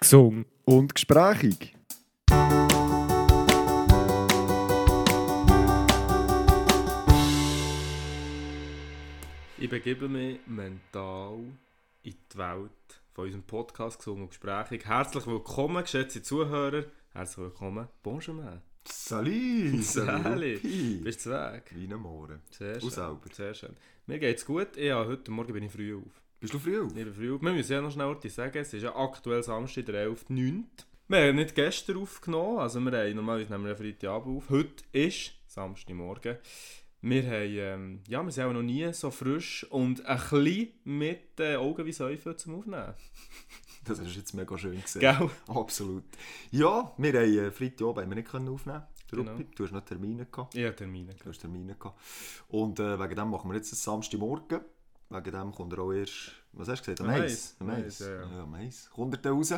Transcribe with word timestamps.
gesund 0.00 0.46
und 0.64 0.94
gesprächig. 0.94 1.76
Ich 9.58 9.68
begebe 9.68 10.08
mich 10.08 10.40
mental 10.46 11.38
in 12.02 12.14
die 12.32 12.38
Welt 12.38 12.70
von 13.12 13.24
unserem 13.24 13.42
Podcast 13.42 13.98
«Gesund 13.98 14.22
und 14.22 14.28
gesprächig». 14.30 14.86
Herzlich 14.86 15.26
willkommen, 15.26 15.82
geschätzte 15.82 16.22
Zuhörer. 16.22 16.84
Herzlich 17.12 17.38
willkommen. 17.38 17.88
Bonjour, 18.02 18.36
man. 18.36 18.62
Salut! 18.86 19.82
Salut. 19.84 20.62
Bist 20.62 21.26
du 21.26 21.30
weg? 21.30 21.70
Wie 21.74 21.92
am 21.92 22.00
Morgen. 22.00 22.40
Sehr 22.50 22.80
schön. 22.80 22.90
Sehr 23.32 23.54
schön. 23.54 23.76
Mir 24.06 24.18
geht's 24.18 24.46
gut. 24.46 24.78
Ja, 24.78 25.04
heute 25.04 25.30
Morgen 25.30 25.52
bin 25.52 25.64
ich 25.64 25.72
früh 25.72 25.94
auf. 25.94 26.22
Bist 26.40 26.54
du 26.54 26.58
früh 26.58 26.80
auf? 26.80 26.88
Ich 26.88 26.94
bin 26.94 27.12
früh 27.12 27.34
auf. 27.34 27.42
Wir 27.42 27.52
müssen 27.52 27.70
ja 27.70 27.82
noch 27.82 27.92
schnell 27.92 28.10
etwas 28.12 28.34
sagen. 28.34 28.56
Es 28.56 28.72
ist 28.72 28.82
ja 28.82 28.96
aktuell 28.96 29.42
Samstag, 29.42 29.84
der 29.84 30.08
11.09. 30.08 30.64
Wir 31.08 31.18
haben 31.18 31.36
nicht 31.36 31.54
gestern 31.54 31.98
aufgenommen. 31.98 32.60
Also 32.60 32.80
wir 32.80 32.92
haben, 32.92 33.14
normalerweise 33.14 33.52
nehmen 33.52 33.64
wir 33.64 33.72
ja 33.72 33.76
Freitagabend 33.76 34.38
auf. 34.38 34.48
Heute 34.48 34.82
ist 34.92 35.32
Samstagmorgen. 35.46 36.38
Wir 37.02 37.24
haben, 37.24 37.58
ähm, 37.58 38.00
ja, 38.08 38.22
wir 38.22 38.30
sind 38.30 38.44
auch 38.44 38.54
noch 38.54 38.62
nie 38.62 38.90
so 38.94 39.10
frisch 39.10 39.66
und 39.68 40.06
ein 40.06 40.16
bisschen 40.16 40.68
mit 40.84 41.38
den 41.38 41.58
Augen 41.58 41.84
wie 41.84 41.92
Säufe 41.92 42.34
zum 42.36 42.54
Aufnehmen. 42.56 42.94
Das 43.82 43.98
ist 43.98 44.14
jetzt 44.14 44.34
mega 44.34 44.58
schön 44.58 44.80
gesehen. 44.80 45.00
Gell? 45.00 45.30
Absolut. 45.48 46.04
Ja, 46.50 46.92
wir 46.98 47.12
haben 47.14 47.38
äh, 47.38 47.50
Freitagabend 47.50 48.02
haben 48.02 48.10
wir 48.10 48.16
nicht 48.16 48.28
können 48.28 48.48
aufnehmen 48.48 48.82
Genau. 49.10 49.38
Du 49.56 49.64
hast 49.64 49.72
noch 49.72 49.84
Termine 49.84 50.26
gehabt. 50.26 50.54
Habe 50.54 50.76
Termine. 50.76 51.14
Du 51.14 51.30
hast 51.30 51.38
Termine 51.38 51.74
gehabt. 51.74 51.98
Und 52.48 52.78
äh, 52.78 53.00
wegen 53.00 53.16
dem 53.16 53.30
machen 53.30 53.50
wir 53.50 53.56
jetzt 53.56 53.74
Samstagmorgen. 53.74 54.60
Wegen 55.10 55.32
dem 55.32 55.52
kommt 55.52 55.72
er 55.72 55.80
auch 55.80 55.92
erst, 55.92 56.32
was 56.52 56.68
hast 56.68 56.86
du 56.86 56.92
gesagt, 56.94 57.00
am 57.00 57.08
Am 57.14 57.20
Mais? 57.20 57.56
Mais. 57.58 57.76
Mais, 57.80 57.98
ja, 58.00 58.10
ja. 58.10 58.36
ja. 58.38 58.46
Mais. 58.46 58.88
Kommt 58.90 59.24
er 59.24 59.32
raus. 59.32 59.52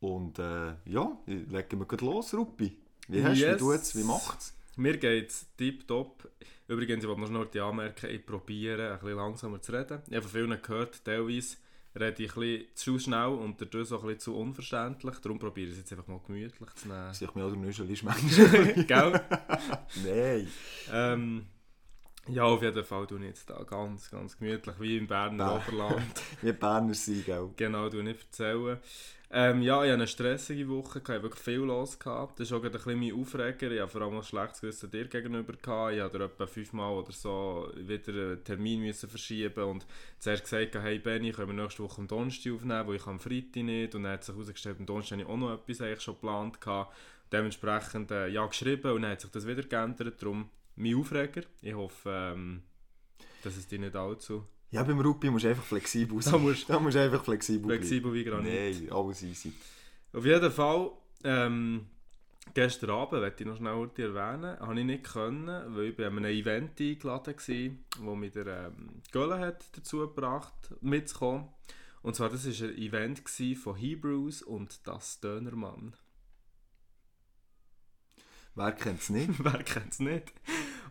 Und 0.00 0.38
äh, 0.38 0.74
ja, 0.86 1.16
legen 1.26 1.78
wir 1.78 1.86
gleich 1.86 2.00
los, 2.00 2.34
Ruppi. 2.34 2.76
Wie 3.08 3.24
hast 3.24 3.40
du, 3.40 3.44
Yes. 3.46 3.54
wie 3.54 3.58
tut's, 3.58 3.96
wie 3.96 4.04
macht's? 4.04 4.54
Mir 4.76 4.96
geht's 4.96 5.46
tipptopp. 5.56 6.28
Übrigens, 6.68 7.02
ich 7.04 7.08
wollte 7.08 7.32
noch 7.32 7.50
schnell 7.50 7.62
anmerken, 7.64 8.08
ich 8.10 8.24
probiere 8.24 8.92
ein 8.94 9.00
bisschen 9.00 9.16
langsamer 9.16 9.60
zu 9.60 9.72
reden. 9.72 10.00
Ich 10.08 10.14
habe 10.16 10.22
von 10.28 10.30
vielen 10.30 10.62
gehört, 10.62 11.04
teilweise 11.04 11.56
rede 11.98 12.22
ich 12.22 12.36
ein 12.36 12.40
bisschen 12.40 12.66
zu 12.76 12.98
schnell 12.98 13.26
und 13.28 13.60
dadurch 13.60 13.88
so 13.88 13.96
ein 13.98 14.02
bisschen 14.06 14.20
zu 14.20 14.36
unverständlich. 14.36 15.16
Darum 15.18 15.38
probiere 15.38 15.66
ich 15.66 15.72
es 15.72 15.78
jetzt 15.80 15.92
einfach 15.92 16.06
mal 16.06 16.20
gemütlich 16.24 16.70
zu 16.76 16.86
nehmen. 16.88 17.12
Sich 17.12 17.34
mir 17.34 17.44
auch 17.44 17.50
der 17.50 17.58
Nüschel 17.58 17.90
ist 17.90 18.02
manchmal. 18.04 18.84
Gell? 18.84 19.20
Nein. 20.04 20.48
Ähm, 20.92 21.46
ja, 22.28 22.44
auf 22.44 22.62
jeden 22.62 22.84
Fall 22.84 23.06
ich 23.10 23.22
jetzt 23.22 23.50
da 23.50 23.62
ganz, 23.64 24.10
ganz 24.10 24.38
gemütlich, 24.38 24.76
wie 24.78 24.98
im 24.98 25.06
Berner 25.06 25.46
Ah. 25.46 25.56
Oberland. 25.56 26.22
Wie 26.42 26.52
Berner 26.52 26.94
sein, 26.94 27.22
gell? 27.24 27.50
genau, 27.56 27.88
tue 27.88 28.08
ich 28.08 28.20
erzählen. 28.20 28.78
Ähm, 29.32 29.62
ja, 29.62 29.76
ich 29.84 29.90
hatte 29.90 29.94
eine 29.94 30.06
stressige 30.08 30.68
Woche, 30.68 30.98
ich 30.98 31.08
hatte 31.08 31.22
wirklich 31.22 31.42
viel 31.42 31.60
los. 31.60 31.98
Gehabt. 32.00 32.40
Das 32.40 32.48
ist 32.48 32.52
auch 32.52 32.64
ein 32.64 32.72
bisschen 32.72 32.98
mein 32.98 33.14
Aufreger. 33.14 33.70
Ich 33.70 33.80
hatte 33.80 33.92
vor 33.92 34.02
allem 34.02 34.16
ein 34.16 34.24
schlechtes 34.24 34.60
Gewissen 34.60 34.90
dir 34.90 35.06
gegenüber. 35.06 35.52
Gehabt. 35.52 35.92
Ich 35.94 36.02
musste 36.02 36.24
etwa 36.24 36.46
fünfmal 36.48 36.92
oder 36.94 37.12
so 37.12 37.68
wieder 37.76 38.12
einen 38.12 38.42
Termin 38.44 38.80
müssen 38.80 39.08
verschieben 39.08 39.62
und 39.64 39.86
zuerst 40.18 40.42
gesagt, 40.44 40.74
hey 40.74 40.98
Benny, 40.98 41.30
können 41.30 41.56
wir 41.56 41.62
nächste 41.62 41.84
Woche 41.84 42.00
am 42.00 42.08
Donnerstag 42.08 42.52
aufnehmen, 42.54 42.86
wo 42.88 42.92
ich 42.92 43.06
am 43.06 43.20
Freitag 43.20 43.62
nicht. 43.62 43.94
Und 43.94 44.02
dann 44.02 44.12
hat 44.14 44.24
sich 44.24 44.34
herausgestellt, 44.34 44.78
am 44.80 44.86
Donnerstag 44.86 45.18
habe 45.18 45.22
ich 45.22 45.28
auch 45.28 45.36
noch 45.36 45.54
etwas 45.54 45.80
eigentlich 45.80 46.02
schon 46.02 46.14
geplant. 46.14 46.60
Gehabt. 46.60 46.92
Dementsprechend 47.32 48.10
äh, 48.10 48.26
ja, 48.26 48.44
geschrieben 48.46 48.90
und 48.90 49.02
dann 49.02 49.12
hat 49.12 49.20
sich 49.20 49.30
das 49.30 49.46
wieder 49.46 49.62
geändert. 49.62 50.20
Darum 50.20 50.50
mein 50.80 50.94
Aufreger. 50.96 51.42
Ich 51.62 51.74
hoffe, 51.74 52.10
ähm, 52.34 52.62
dass 53.42 53.56
es 53.56 53.66
dir 53.66 53.78
nicht 53.78 53.94
allzu 53.96 54.46
Ja, 54.70 54.82
beim 54.84 55.00
Ruppi 55.00 55.30
musst 55.30 55.44
du 55.44 55.48
einfach 55.48 55.64
flexibel 55.64 56.20
sein. 56.22 56.32
Da 56.34 56.38
musst- 56.38 56.68
da 56.70 56.78
musst 56.78 56.94
du 56.96 57.02
einfach 57.02 57.24
flexibel, 57.24 57.68
flexibel 57.70 58.12
wie 58.14 58.24
Granit. 58.24 58.52
bleiben. 58.52 58.78
Nein, 58.86 58.92
alles 58.92 59.22
easy. 59.22 59.52
Auf 60.12 60.24
jeden 60.24 60.50
Fall, 60.52 60.90
ähm, 61.24 61.86
gestern 62.54 62.90
Abend, 62.90 63.20
möchte 63.20 63.42
ich 63.42 63.48
noch 63.48 63.56
schnell 63.56 63.90
erwähnen, 63.96 64.58
habe 64.60 64.78
ich 64.78 64.86
nicht 64.86 65.04
können, 65.04 65.74
weil 65.74 65.84
ich 65.86 65.96
bei 65.96 66.06
einem 66.06 66.24
Event 66.24 66.80
eingeladen 66.80 67.34
war, 67.36 68.04
wo 68.06 68.14
mir 68.14 68.30
der 68.30 68.66
ähm, 68.68 69.02
Gölle 69.12 69.38
hat 69.38 69.64
dazu 69.76 69.98
gebracht, 69.98 70.54
mitzukommen. 70.80 71.48
Und 72.02 72.14
zwar, 72.16 72.30
das 72.30 72.46
war 72.46 72.68
ein 72.68 72.76
Event 72.78 73.28
von 73.58 73.76
Hebrews 73.76 74.42
und 74.42 74.86
das 74.86 75.20
Dönermann. 75.20 75.94
Wer 78.54 78.72
kennt 78.72 79.00
es 79.00 79.10
nicht? 79.10 79.30
Wer 79.44 79.62
kennt 79.62 79.92
es 79.92 80.00
nicht? 80.00 80.32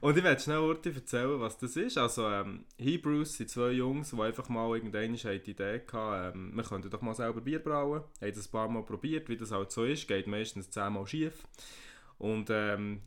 Und 0.01 0.17
ich 0.17 0.23
werde 0.23 0.41
schnell 0.41 0.59
kurz 0.59 0.85
erzählen, 0.85 1.39
was 1.39 1.57
das 1.57 1.75
ist. 1.75 1.97
Also, 1.97 2.27
ähm, 2.27 2.65
Hebrews 2.77 3.33
sind 3.33 3.49
zwei 3.49 3.71
Jungs, 3.71 4.11
die 4.11 4.21
einfach 4.21 4.47
mal 4.47 4.73
irgendwann 4.75 5.13
die 5.13 5.51
Idee 5.51 5.81
hatten, 5.91 6.37
ähm, 6.37 6.55
wir 6.55 6.63
könnten 6.63 6.89
doch 6.89 7.01
mal 7.01 7.13
selber 7.13 7.41
Bier 7.41 7.59
brauen. 7.59 8.03
Haben 8.21 8.33
das 8.33 8.47
ein 8.47 8.51
paar 8.51 8.69
Mal 8.69 8.83
probiert, 8.83 9.27
wie 9.27 9.35
das 9.35 9.51
halt 9.51 9.71
so 9.71 9.83
ist. 9.83 10.07
Geht 10.07 10.27
meistens 10.27 10.69
zehnmal 10.69 11.05
schief. 11.05 11.43
Und 12.17 12.49
ähm, 12.49 13.01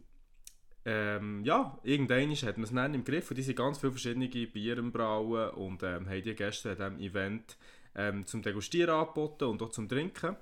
ähm, 0.85 1.45
ja, 1.45 1.79
irgendwann 1.83 2.31
hat 2.31 2.59
man 2.59 2.65
es 2.65 2.73
dann 2.73 2.95
im 2.95 3.05
Griff. 3.05 3.31
Und 3.31 3.37
die 3.37 3.43
sind 3.43 3.57
ganz 3.57 3.79
viele 3.79 3.93
verschiedene 3.93 4.29
Biere 4.29 4.81
am 4.81 4.93
brauen 4.93 5.51
und 5.51 5.83
ähm, 5.83 6.09
haben 6.09 6.23
die 6.23 6.35
gestern 6.35 6.81
an 6.81 6.99
diesem 6.99 7.11
Event 7.11 7.57
ähm, 7.95 8.27
zum 8.27 8.43
Degustieren 8.43 8.95
angeboten 8.95 9.45
und 9.45 9.63
auch 9.63 9.71
zum 9.71 9.89
Trinken. 9.89 10.37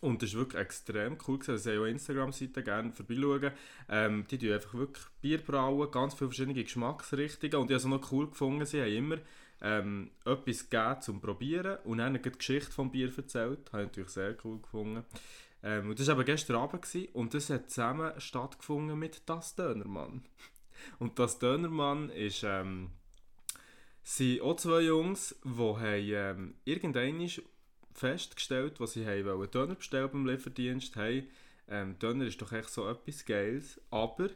Und 0.00 0.22
das 0.22 0.30
ist 0.30 0.36
wirklich 0.36 0.60
extrem 0.60 1.18
cool. 1.26 1.38
gewesen. 1.38 1.52
Also, 1.52 1.70
ich 1.70 1.76
habe 1.76 1.86
auch 1.86 1.90
Instagram-Seite 1.90 2.62
gerne 2.62 2.92
vorbeischauen. 2.92 3.52
Ähm, 3.88 4.26
die 4.30 4.38
tun 4.38 4.52
einfach 4.52 4.74
wirklich 4.74 5.04
Bier 5.20 5.38
brauen, 5.38 5.90
ganz 5.90 6.14
viele 6.14 6.30
verschiedene 6.30 6.62
Geschmacksrichtungen. 6.62 7.56
Und 7.56 7.70
ich 7.70 7.74
habe 7.74 7.76
es 7.76 7.84
auch 7.84 7.88
noch 7.88 8.12
cool 8.12 8.28
gefunden, 8.28 8.64
sie 8.66 8.80
haben 8.80 8.92
immer 8.92 9.16
ähm, 9.60 10.10
etwas 10.24 10.68
gegeben 10.68 11.00
zum 11.00 11.20
Probieren 11.20 11.78
und 11.84 11.98
dann 11.98 12.14
die 12.14 12.30
Geschichte 12.30 12.70
vom 12.70 12.90
Bier 12.90 13.10
erzählt. 13.16 13.72
Habe 13.72 13.82
ich 13.82 13.88
natürlich 13.88 14.10
sehr 14.10 14.36
cool 14.44 14.60
gefunden. 14.60 15.04
Ähm, 15.62 15.90
und 15.90 15.98
das 15.98 16.06
war 16.06 16.14
aber 16.14 16.24
gestern 16.24 16.56
Abend 16.56 16.82
gewesen, 16.82 17.08
und 17.12 17.34
das 17.34 17.50
hat 17.50 17.70
zusammen 17.70 18.12
stattgefunden 18.20 18.98
mit 18.98 19.22
«Das 19.26 19.56
Dönermann». 19.56 20.22
Und 21.00 21.18
«Das 21.18 21.40
Dönermann» 21.40 22.10
ist... 22.10 22.44
Ähm, 22.44 22.92
sind 24.08 24.40
auch 24.40 24.56
zwei 24.56 24.80
Jungs, 24.80 25.38
die 25.44 25.50
haben, 25.50 25.82
ähm, 25.84 26.54
irgendwann 26.64 27.28
festgestellt, 27.98 28.80
was 28.80 28.92
sie 28.92 29.06
haben 29.06 29.24
wollen, 29.24 29.50
Döner 29.50 29.74
bestellen 29.74 30.10
beim 30.10 30.26
Lieferdienst. 30.26 30.96
Hey, 30.96 31.28
ähm, 31.68 31.98
Döner 31.98 32.26
ist 32.26 32.40
doch 32.40 32.52
echt 32.52 32.70
so 32.70 32.88
etwas 32.88 33.24
Geiles, 33.24 33.80
aber 33.90 34.30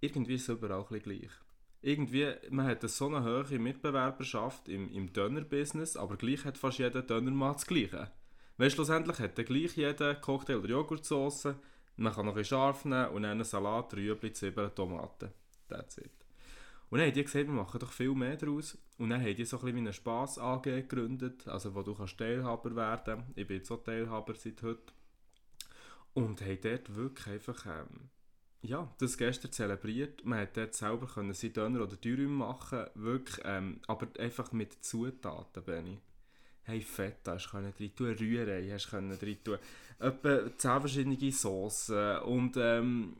irgendwie 0.00 0.34
ist 0.34 0.48
es 0.48 0.56
überall 0.56 0.86
ein 0.90 1.02
gleich. 1.02 1.30
Irgendwie, 1.80 2.32
man 2.50 2.66
hat 2.66 2.80
eine 2.80 2.88
so 2.88 3.06
eine 3.06 3.24
hohe 3.24 3.58
Mitbewerberschaft 3.58 4.68
im, 4.68 4.90
im 4.92 5.12
Döner-Business, 5.12 5.96
aber 5.96 6.16
gleich 6.16 6.44
hat 6.44 6.58
fast 6.58 6.78
jeder 6.78 7.02
Dönermann 7.02 7.54
das 7.54 7.66
Gleiche. 7.66 8.10
Weil 8.56 8.70
schlussendlich 8.70 9.18
hat 9.20 9.38
dann 9.38 9.44
gleich 9.44 9.76
jeder 9.76 10.16
Cocktail- 10.16 10.58
oder 10.58 10.68
Joghurtsoße, 10.68 11.56
man 11.96 12.12
kann 12.12 12.26
noch 12.26 12.36
ein 12.36 12.44
scharf 12.44 12.84
nehmen 12.84 13.08
und 13.08 13.24
einen 13.24 13.44
Salat, 13.44 13.94
Rüebli, 13.94 14.32
Zwiebeln, 14.32 14.74
Tomaten. 14.74 15.30
That's 15.68 15.98
it. 15.98 16.10
Und 16.90 16.98
dann 16.98 17.08
haben 17.08 17.14
die 17.14 17.24
gesagt, 17.24 17.46
wir 17.46 17.52
machen 17.52 17.80
doch 17.80 17.92
viel 17.92 18.14
mehr 18.14 18.36
daraus. 18.36 18.78
Und 18.96 19.10
dann 19.10 19.20
haben 19.20 19.34
die 19.34 19.44
so 19.44 19.58
ein 19.58 19.64
bisschen 19.64 19.76
wie 19.76 19.80
eine 19.80 19.92
Spass 19.92 20.38
AG 20.38 20.62
gegründet, 20.62 21.46
also 21.46 21.74
wo 21.74 21.82
du 21.82 21.94
kannst 21.94 22.16
Teilhaber 22.16 22.74
werden 22.74 23.24
Ich 23.36 23.46
bin 23.46 23.58
jetzt 23.58 23.70
auch 23.70 23.82
Teilhaber 23.82 24.34
seit 24.34 24.62
heute. 24.62 24.92
Und 26.14 26.40
haben 26.40 26.58
dort 26.62 26.94
wirklich 26.94 27.26
einfach, 27.26 27.66
ähm, 27.66 28.08
ja, 28.62 28.90
das 28.98 29.18
gestern 29.18 29.52
zelebriert. 29.52 30.24
Man 30.24 30.40
hat 30.40 30.56
dort 30.56 30.74
selber 30.74 31.06
können 31.06 31.34
seinen 31.34 31.52
Döner 31.52 31.82
oder 31.82 31.96
Dürüm 31.96 32.36
machen, 32.36 32.86
wirklich, 32.94 33.38
ähm, 33.44 33.80
aber 33.86 34.08
einfach 34.18 34.52
mit 34.52 34.82
Zutaten, 34.84 35.62
Benni. 35.62 35.98
Hey, 36.62 36.80
Feta 36.80 37.32
hast 37.32 37.50
du 37.52 37.72
drin 37.72 37.94
tun, 37.94 38.16
Rührei 38.18 38.68
hast 38.70 38.92
du 38.92 39.16
drin 39.16 39.38
tun, 39.44 39.58
etwa 39.98 40.56
10 40.56 40.80
verschiedene 40.80 41.32
Soßen 41.32 42.18
und 42.18 42.56
ähm, 42.58 43.16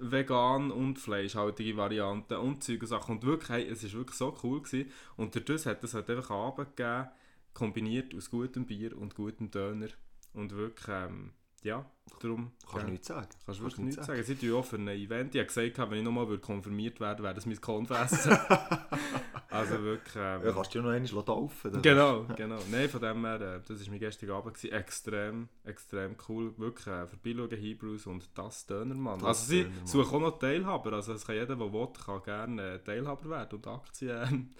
vegan 0.00 0.70
und 0.70 0.98
fleischhaltige 0.98 1.76
Varianten 1.76 2.34
und 2.34 2.62
Zeug 2.62 2.82
und 2.82 2.88
Sachen. 2.88 3.16
Und 3.16 3.24
wirklich, 3.24 3.48
hey, 3.50 3.68
es 3.68 3.84
war 3.84 3.92
wirklich 3.92 4.16
so 4.16 4.36
cool. 4.42 4.62
Gewesen. 4.62 4.90
Und 5.16 5.34
dadurch 5.36 5.66
hat 5.66 5.82
es 5.84 5.94
halt 5.94 6.10
einfach 6.10 6.30
einen 6.30 6.40
Abend 6.40 6.76
gegeben, 6.76 7.08
kombiniert 7.54 8.14
aus 8.14 8.30
gutem 8.30 8.66
Bier 8.66 8.96
und 8.96 9.14
gutem 9.14 9.50
Döner. 9.50 9.88
Und 10.34 10.52
wirklich, 10.52 10.88
ähm, 10.88 11.32
ja, 11.62 11.84
darum... 12.20 12.52
Kannst 12.70 12.86
du 12.86 12.90
nichts 12.90 13.06
sagen. 13.08 13.28
Kannst 13.44 13.60
du 13.60 13.64
wirklich 13.64 13.84
nichts 13.86 14.06
sagen. 14.06 14.22
Sie 14.22 14.34
tun 14.34 14.54
auch 14.54 14.64
für 14.64 14.76
ein 14.76 14.88
Event. 14.88 15.34
Ich 15.34 15.40
habe 15.40 15.46
gesagt, 15.46 15.90
wenn 15.90 15.98
ich 15.98 16.04
nochmal 16.04 16.38
konfirmiert 16.38 17.00
werde, 17.00 17.22
wäre 17.22 17.34
das 17.34 17.46
mein 17.46 17.60
Confess. 17.60 18.26
also 19.50 19.82
wirklich... 19.82 20.16
Ähm, 20.16 20.42
Ja, 20.44 20.52
kannst 20.52 20.74
du 20.74 20.78
ja 20.78 20.84
noch 20.84 20.90
einmal 20.92 21.24
taufen. 21.24 21.82
Genau, 21.82 22.24
genau. 22.36 22.58
Nein, 22.70 22.88
von 22.88 23.00
dem 23.00 23.24
her, 23.24 23.40
äh, 23.40 23.60
das 23.66 23.80
war 23.80 23.90
mein 23.90 24.00
gestriger 24.00 24.34
Abend. 24.34 24.54
Gewesen. 24.54 24.72
Extrem, 24.72 25.48
extrem 25.64 26.16
cool. 26.28 26.54
Wirklich 26.58 26.86
äh, 26.86 27.06
vorbeischauen, 27.06 27.50
Hebrews 27.50 28.06
und 28.06 28.28
das 28.34 28.66
Dönermann. 28.66 29.18
Das 29.18 29.28
also 29.28 29.44
sie 29.44 29.62
Dönermann. 29.64 29.86
suchen 29.86 30.16
auch 30.16 30.20
noch 30.20 30.38
Teilhaber. 30.38 30.92
Also 30.94 31.12
es 31.12 31.26
kann 31.26 31.34
jeder, 31.36 31.56
der 31.56 31.72
will, 31.72 31.88
kann 32.04 32.22
gerne 32.22 32.74
äh, 32.74 32.78
Teilhaber 32.78 33.28
werden 33.28 33.56
und 33.56 33.66
Aktien 33.66 34.22
ähm, 34.30 34.54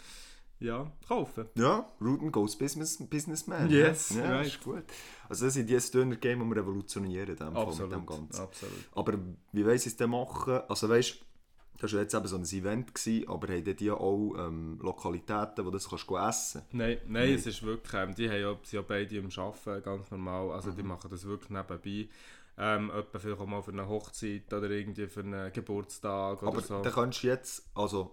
ja, 0.63 0.91
kaufen. 1.07 1.47
Ja, 1.57 1.89
Ruden 2.01 2.31
goes 2.33 2.57
business, 2.57 2.99
Businessman. 3.09 3.71
Yes, 3.71 4.15
ja, 4.15 4.31
right. 4.37 4.47
ist 4.47 4.63
gut. 4.63 4.85
Also 5.29 5.45
das 5.47 5.55
sind 5.55 5.69
die 5.69 5.77
Döner-Game, 5.79 6.41
die 6.41 6.47
wir 6.55 6.57
revolutionieren 6.63 7.37
dem 7.37 7.53
mit 7.83 7.93
dem 7.93 8.01
Absolut, 8.01 8.07
Ganzen. 8.07 8.43
absolut. 8.43 8.89
Aber 8.93 9.19
wie 9.53 9.67
weiss 9.67 9.87
ich 9.87 9.93
es 9.93 9.97
denn 9.97 10.11
machen? 10.11 10.61
Also 10.69 10.89
weißt 10.89 11.19
Das 11.81 11.93
war 11.93 12.01
jetzt 12.01 12.15
eben 12.15 12.27
so 12.29 12.37
ein 12.37 12.45
Event, 12.45 12.95
gewesen, 12.95 13.29
aber 13.29 13.49
haben 13.53 13.77
die 13.77 13.91
auch 13.91 14.35
ähm, 14.39 14.79
Lokalitäten, 14.81 15.65
wo 15.65 15.71
du 15.71 15.79
das 15.79 15.89
kannst 15.89 16.29
essen 16.29 16.63
Nein, 16.71 16.99
nein, 17.09 17.31
es 17.35 17.47
ist 17.47 17.63
wirklich, 17.65 17.93
ähm, 17.95 18.15
die 18.15 18.29
haben 18.29 18.41
ja, 18.41 18.51
sind 18.63 18.73
ja 18.73 18.83
beide 18.83 19.17
im 19.17 19.29
Arbeiten, 19.37 19.83
ganz 19.83 20.11
normal, 20.11 20.53
also 20.53 20.71
Mhm. 20.71 20.77
die 20.77 20.83
machen 20.85 21.11
das 21.11 21.25
wirklich 21.25 21.51
nebenbei. 21.51 22.09
Ähm, 22.59 22.91
etwa 22.91 23.19
vielleicht 23.19 23.41
auch 23.41 23.47
mal 23.47 23.63
für 23.63 23.73
eine 23.73 23.89
Hochzeit 23.89 24.53
oder 24.53 24.69
irgendwie 24.71 25.07
für 25.09 25.21
einen 25.21 25.51
Geburtstag 25.55 26.43
oder 26.43 26.53
Aber 26.53 26.61
so. 26.61 26.83
dann 26.83 26.93
kannst 26.93 27.23
du 27.23 27.27
jetzt, 27.29 27.65
also 27.75 28.11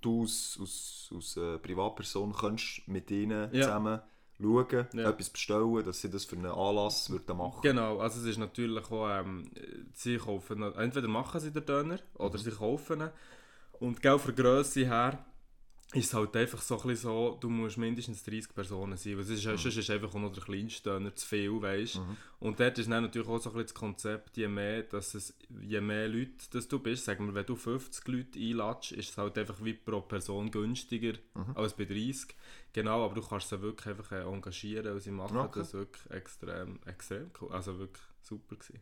du 0.00 0.22
als, 0.22 0.56
als, 0.60 1.10
als 1.14 1.36
äh, 1.36 1.58
Privatperson 1.58 2.32
kannst 2.32 2.86
mit 2.86 3.10
ihnen 3.10 3.52
Ja. 3.52 3.62
zusammen 3.62 4.00
schauen, 4.40 4.86
Ja. 4.92 5.10
etwas 5.10 5.30
bestellen, 5.30 5.84
dass 5.84 6.00
sie 6.00 6.10
das 6.10 6.24
für 6.24 6.36
einen 6.36 6.46
Anlass 6.46 7.10
würden 7.10 7.36
machen 7.36 7.60
Genau, 7.62 7.98
also 7.98 8.20
es 8.20 8.26
ist 8.26 8.38
natürlich 8.38 8.90
auch, 8.90 9.08
ähm, 9.10 9.50
sie 9.94 10.16
kaufen, 10.18 10.62
entweder 10.74 11.08
machen 11.08 11.40
sie 11.40 11.50
den 11.52 11.64
Döner 11.64 11.98
oder 12.14 12.38
Mhm. 12.38 12.42
sie 12.42 12.50
kaufen 12.50 13.00
ihn. 13.02 13.10
Und 13.80 14.00
gell, 14.00 14.18
von 14.18 14.34
der 14.34 14.44
Grösse 14.44 14.86
her 14.86 15.24
ist 15.94 16.06
es 16.06 16.14
halt 16.14 16.34
einfach 16.36 16.60
so, 16.62 16.80
ein 16.82 16.96
so, 16.96 17.36
du 17.40 17.50
musst 17.50 17.76
mindestens 17.76 18.22
30 18.24 18.54
Personen 18.54 18.96
sein, 18.96 19.16
weil 19.16 19.24
sonst, 19.24 19.44
Mhm. 19.44 19.56
sonst 19.58 19.76
ist 19.76 19.90
einfach 19.90 20.14
noch 20.14 20.32
der 20.32 20.42
kleinste 20.42 20.82
Döner 20.90 21.14
zu 21.14 21.26
viel, 21.26 21.60
weißt 21.60 22.00
Und 22.40 22.58
dort 22.60 22.78
ist 22.78 22.90
dann 22.90 23.02
natürlich 23.04 23.28
auch 23.28 23.38
so 23.38 23.50
ein 23.52 23.58
das 23.62 23.74
Konzept, 23.74 24.36
je 24.36 24.48
mehr, 24.48 24.84
dass 24.84 25.14
es, 25.14 25.34
je 25.60 25.80
mehr 25.82 26.08
Leute 26.08 26.32
dass 26.50 26.66
du 26.66 26.78
bist, 26.78 27.04
sagen 27.04 27.26
wir, 27.26 27.34
wenn 27.34 27.44
du 27.46 27.56
50 27.56 28.08
Leute 28.08 28.38
einlatschst, 28.38 28.92
ist 28.92 29.10
es 29.10 29.18
halt 29.18 29.36
einfach 29.36 29.62
wie 29.62 29.74
pro 29.74 30.00
Person 30.00 30.50
günstiger 30.50 31.12
Mhm. 31.34 31.56
als 31.56 31.74
bei 31.74 31.84
30. 31.84 32.34
Genau, 32.72 33.04
aber 33.04 33.14
du 33.14 33.20
kannst 33.22 33.50
sie 33.50 33.60
wirklich 33.60 33.86
einfach 33.88 34.12
äh, 34.12 34.22
engagieren 34.22 34.92
und 34.94 35.00
sie 35.00 35.10
machen 35.10 35.36
Okay. 35.36 35.58
das 35.60 35.74
wirklich 35.74 36.10
extrem, 36.10 36.80
extrem 36.86 37.30
cool. 37.40 37.52
Also 37.52 37.78
wirklich 37.78 38.02
super 38.22 38.56
gewesen. 38.56 38.80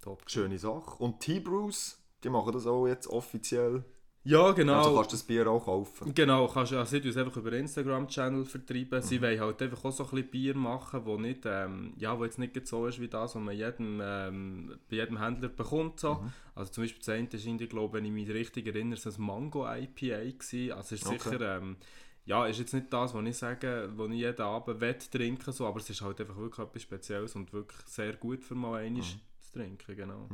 Top. 0.00 0.22
Schöne 0.30 0.58
Sache. 0.58 0.96
Und 1.02 1.20
T-Brews, 1.20 1.98
die 2.22 2.28
machen 2.30 2.52
das 2.52 2.66
auch 2.66 2.86
jetzt 2.86 3.08
offiziell. 3.08 3.84
Ja, 4.24 4.52
genau. 4.52 4.74
Also 4.74 4.94
kannst 4.94 5.10
du 5.10 5.14
das 5.16 5.22
Bier 5.24 5.46
auch 5.48 5.64
kaufen. 5.64 6.14
Genau, 6.14 6.46
kannst, 6.46 6.72
also 6.72 6.88
sie 6.88 7.00
tun 7.00 7.10
es 7.10 7.16
einfach 7.16 7.36
über 7.36 7.50
den 7.50 7.60
Instagram-Channel 7.62 8.44
vertreiben. 8.44 9.02
Sie 9.02 9.18
Mhm. 9.18 9.22
wollen 9.22 9.40
halt 9.40 9.62
einfach 9.62 9.84
auch 9.84 9.90
so 9.90 10.04
ein 10.04 10.10
bisschen 10.10 10.30
Bier 10.30 10.56
machen, 10.56 11.04
wo, 11.04 11.16
nicht, 11.18 11.40
ähm, 11.44 11.92
ja, 11.98 12.16
wo 12.16 12.24
jetzt 12.24 12.38
nicht 12.38 12.66
so 12.66 12.86
ist 12.86 13.00
wie 13.00 13.08
das, 13.08 13.34
was 13.34 13.42
man 13.42 13.56
jedem, 13.56 14.00
ähm, 14.00 14.78
bei 14.88 14.96
jedem 14.96 15.18
Händler 15.18 15.48
bekommt. 15.48 15.98
So. 15.98 16.14
Mhm. 16.14 16.32
Also 16.54 16.70
zum 16.72 16.84
Beispiel 16.84 17.00
das 17.00 17.08
eine 17.08 17.26
ist, 17.32 17.44
irgendwie, 17.46 17.66
glaube 17.66 17.94
wenn 17.94 18.04
ich 18.04 18.12
mich 18.12 18.28
richtig 18.28 18.66
erinnere, 18.68 18.96
so 19.00 19.10
ein 19.10 19.20
Mango-IPA 19.26 20.18
gewesen. 20.20 20.72
Also 20.72 20.94
es 20.94 21.02
ist 21.02 21.06
Okay. 21.06 21.18
sicher, 21.18 21.56
ähm, 21.56 21.76
ja, 22.24 22.46
ist 22.46 22.60
jetzt 22.60 22.74
nicht 22.74 22.92
das, 22.92 23.14
was 23.14 23.24
ich 23.26 23.36
sage, 23.36 23.90
was 23.96 24.08
ich 24.10 24.18
jeden 24.20 24.40
Abend 24.42 24.80
will 24.80 24.94
trinken 25.10 25.50
so, 25.52 25.66
aber 25.66 25.80
es 25.80 25.90
ist 25.90 26.00
halt 26.00 26.20
einfach 26.20 26.36
wirklich 26.36 26.64
etwas 26.64 26.82
Spezielles 26.82 27.34
und 27.34 27.52
wirklich 27.52 27.80
sehr 27.86 28.12
gut 28.14 28.44
für 28.44 28.54
mal 28.54 28.76
einmal 28.84 29.02
Mhm. 29.02 29.20
zu 29.40 29.52
trinken, 29.52 29.96
genau. 29.96 30.28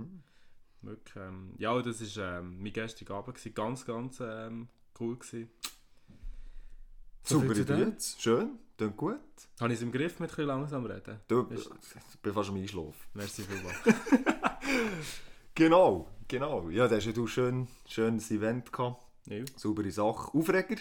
Wirklich, 0.82 1.16
ähm, 1.16 1.54
ja, 1.58 1.80
das 1.82 2.16
war 2.16 2.38
ähm, 2.38 2.62
mein 2.62 2.72
gestriger 2.72 3.14
Abend, 3.14 3.34
gewesen. 3.36 3.54
ganz, 3.54 3.84
ganz 3.84 4.20
ähm, 4.20 4.68
cool 5.00 5.16
gewesen. 5.18 5.50
Super. 7.24 7.56
Idee. 7.56 7.92
Schön, 8.18 8.58
klingt 8.76 8.96
gut. 8.96 9.18
Habe 9.60 9.72
ich 9.72 9.78
es 9.78 9.82
im 9.82 9.92
Griff 9.92 10.18
mit 10.20 10.30
ein 10.30 10.36
bisschen 10.36 10.46
langsam 10.46 10.86
reden? 10.86 11.20
Du, 11.28 11.42
Ist- 11.48 11.70
ich 12.12 12.18
bin 12.20 12.32
fast 12.32 12.48
am 12.50 12.56
Einschlafen. 12.56 12.94
Merci 13.14 13.42
vielmals. 13.42 13.76
Genau, 15.54 16.08
genau. 16.28 16.68
Ja, 16.70 16.86
da 16.86 16.96
hast 16.96 17.06
ja 17.06 17.12
du 17.12 17.26
schön, 17.26 17.66
schönes 17.88 18.30
Event 18.30 18.72
gehabt. 18.72 19.04
ja. 19.26 19.44
Saubere 19.56 19.90
Sache. 19.90 20.32
Aufreger? 20.32 20.76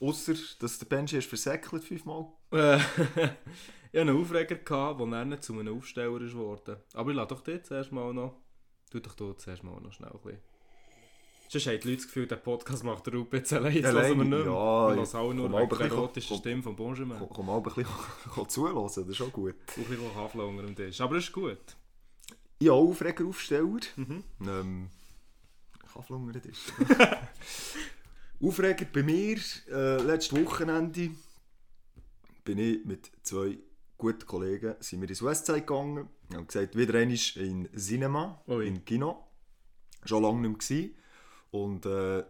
Ausser, 0.00 0.32
dass 0.60 0.78
der 0.78 0.86
Benji 0.86 1.18
ist 1.18 1.28
versäckelt 1.28 1.84
fünfmal. 1.84 2.26
Äh, 2.52 2.76
ich 2.78 2.82
hatte 2.86 3.36
einen 3.92 4.16
Aufreger, 4.18 4.54
gehabt, 4.56 5.00
der 5.00 5.06
dann 5.08 5.42
zu 5.42 5.52
einem 5.58 5.76
Aufsteller 5.76 6.18
geworden. 6.20 6.76
Aber 6.94 7.10
ich 7.10 7.16
lasse 7.16 7.28
doch 7.28 7.40
dir 7.42 7.62
zuerst 7.62 7.92
mal 7.92 8.14
noch... 8.14 8.40
Tu 8.90 9.00
doch 9.00 9.14
du 9.14 9.32
zuerst 9.34 9.62
mal 9.62 9.78
noch 9.80 9.92
schnell 9.92 10.10
ein 10.10 10.18
bisschen. 10.18 10.38
Sonst 11.50 11.66
haben 11.66 11.80
die 11.80 11.88
Leute 11.88 11.96
das 11.96 12.06
Gefühl, 12.06 12.26
der 12.26 12.36
Podcast 12.36 12.84
macht 12.84 13.06
der 13.06 13.14
Rupe 13.14 13.38
jetzt 13.38 13.52
allein. 13.54 13.74
Jetzt 13.74 13.86
hören 13.86 14.18
wir 14.18 14.24
nicht 14.24 14.28
mehr. 14.28 14.38
Ja, 14.40 14.88
wir 14.88 14.96
hören 14.96 15.16
auch 15.16 15.32
nur 15.32 15.52
wegen 15.52 15.78
der 15.78 15.86
erotischen 15.86 16.36
Stimme 16.36 16.62
von 16.62 16.76
Benjamin. 16.76 17.18
Komm, 17.18 17.28
komm 17.30 17.46
mal 17.46 17.56
ein 17.56 17.62
bisschen 17.62 17.86
zuhören, 18.48 18.82
das 18.82 18.96
ist 18.98 19.16
schon 19.16 19.32
gut. 19.32 19.54
Und 19.76 19.82
ein 19.82 19.88
bisschen 19.88 20.14
Kaffee 20.14 20.40
unter 20.40 20.62
dem 20.62 20.76
Tisch. 20.76 21.00
Aber 21.00 21.14
das 21.14 21.24
ist 21.24 21.32
gut. 21.32 21.58
Ja, 22.60 22.72
Aufregeraufsteller. 22.72 23.80
Mhm. 23.96 24.24
Ähm, 24.42 24.90
Kaffee 25.90 26.12
unter 26.14 26.38
den 26.38 26.42
Tisch. 26.42 26.58
Aufreger 28.42 28.86
bei 28.92 29.02
mir, 29.02 29.38
äh, 29.70 30.02
letztes 30.02 30.44
Wochenende 30.44 31.10
bin 32.44 32.58
ich 32.58 32.84
mit 32.84 33.10
zwei 33.22 33.58
guten 33.98 34.24
Kollegen 34.26 34.74
sind 34.80 35.00
wir 35.02 35.08
ins 35.08 35.22
Westside 35.22 35.60
gegangen. 35.60 36.08
Wir 36.28 36.38
haben 36.38 36.46
gesagt, 36.46 36.76
wieder 36.76 36.94
einmal 36.98 37.18
in 37.36 37.68
Cinema, 37.76 38.40
Ui. 38.46 38.66
in 38.66 38.84
Kino. 38.84 39.24
Schon 40.04 40.22
lange 40.22 40.48
nicht 40.48 40.70
mehr. 40.70 40.88
Und 41.50 41.84
äh, 41.86 42.24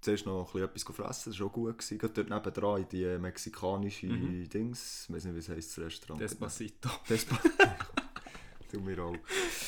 zuerst 0.00 0.26
noch 0.26 0.54
ein 0.54 0.70
bisschen 0.72 0.94
etwas 0.94 0.96
fressen, 0.96 1.30
das 1.30 1.40
war 1.40 1.46
auch 1.48 1.52
gut. 1.52 1.78
Gewesen. 1.78 1.98
Gerade 1.98 2.14
dort 2.14 2.30
nebendran 2.30 2.82
in 2.82 2.88
die 2.88 3.18
mexikanische 3.18 4.06
Dings, 4.08 5.06
ich 5.08 5.14
weiß 5.14 5.24
nicht, 5.26 5.34
wie 5.34 5.38
es 5.38 5.48
heisst, 5.48 5.76
das 5.76 5.84
Restaurant. 5.84 6.20
Despacito. 6.20 6.88
Despa 7.08 7.38
Tu 8.70 8.80
mir 8.80 8.98
auch. 9.04 9.14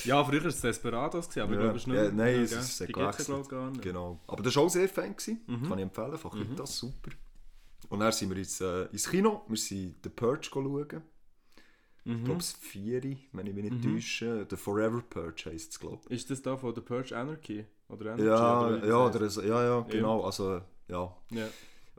Ja, 0.05 0.25
früher 0.25 0.41
war 0.41 0.49
es 0.49 0.63
Desperados, 0.63 1.29
aber 1.37 1.37
Ja, 1.37 1.45
ich 1.45 1.59
glaube, 1.59 1.77
es 1.77 1.83
ist 1.83 1.87
nicht 1.89 1.97
ja, 1.97 2.11
nein, 2.11 2.41
es 2.41 2.53
ist 2.53 2.79
gewechselt. 2.87 3.51
nicht. 3.53 3.83
Genau. 3.83 4.19
Aber 4.27 4.43
das 4.43 4.57
war 4.57 4.63
auch 4.63 4.71
sehr 4.71 4.89
fein. 4.89 5.15
Gewesen. 5.15 5.43
Mhm. 5.47 5.69
Kann 5.69 5.79
ich 5.79 5.83
empfehlen. 5.83 6.17
Von 6.17 6.57
das 6.57 6.79
super. 6.79 7.11
Und 7.91 8.01
dann 8.01 8.13
sind 8.13 8.31
wir 8.31 8.37
ins, 8.39 8.63
äh, 8.63 8.85
ins 8.87 9.07
Kino. 9.11 9.43
Wir 9.47 9.59
sind 9.59 9.97
The 10.03 10.09
Purge 10.09 10.45
schauen. 10.51 11.03
Ich 12.07 12.13
Mhm. 12.13 12.25
glaube, 12.25 12.41
es 12.41 12.49
ist 12.49 12.57
vier, 12.59 13.03
wenn 13.33 13.47
ich 13.47 13.55
mich 13.55 13.71
nicht 13.71 13.83
täusche. 13.83 14.47
The 14.51 14.57
Forever 14.57 15.03
Purge 15.09 15.45
heisst 15.51 15.73
es, 15.73 15.81
glaube 15.81 16.03
Ist 16.11 16.29
das 16.31 16.43
da 16.43 16.57
von 16.57 16.75
The 16.75 16.83
Purge 16.83 17.17
Anarchy? 17.17 17.65
Oder 17.89 18.15
ich. 18.17 18.23
Anarchy? 18.23 18.27
Ja, 18.27 18.61
oder 18.67 18.87
ja, 18.87 19.07
oder 19.07 19.31
so, 19.31 19.43
ja, 19.43 19.65
ja, 19.65 19.81
genau. 19.89 20.23
Also, 20.23 20.61
ja. 20.89 21.17
ja. 21.31 21.49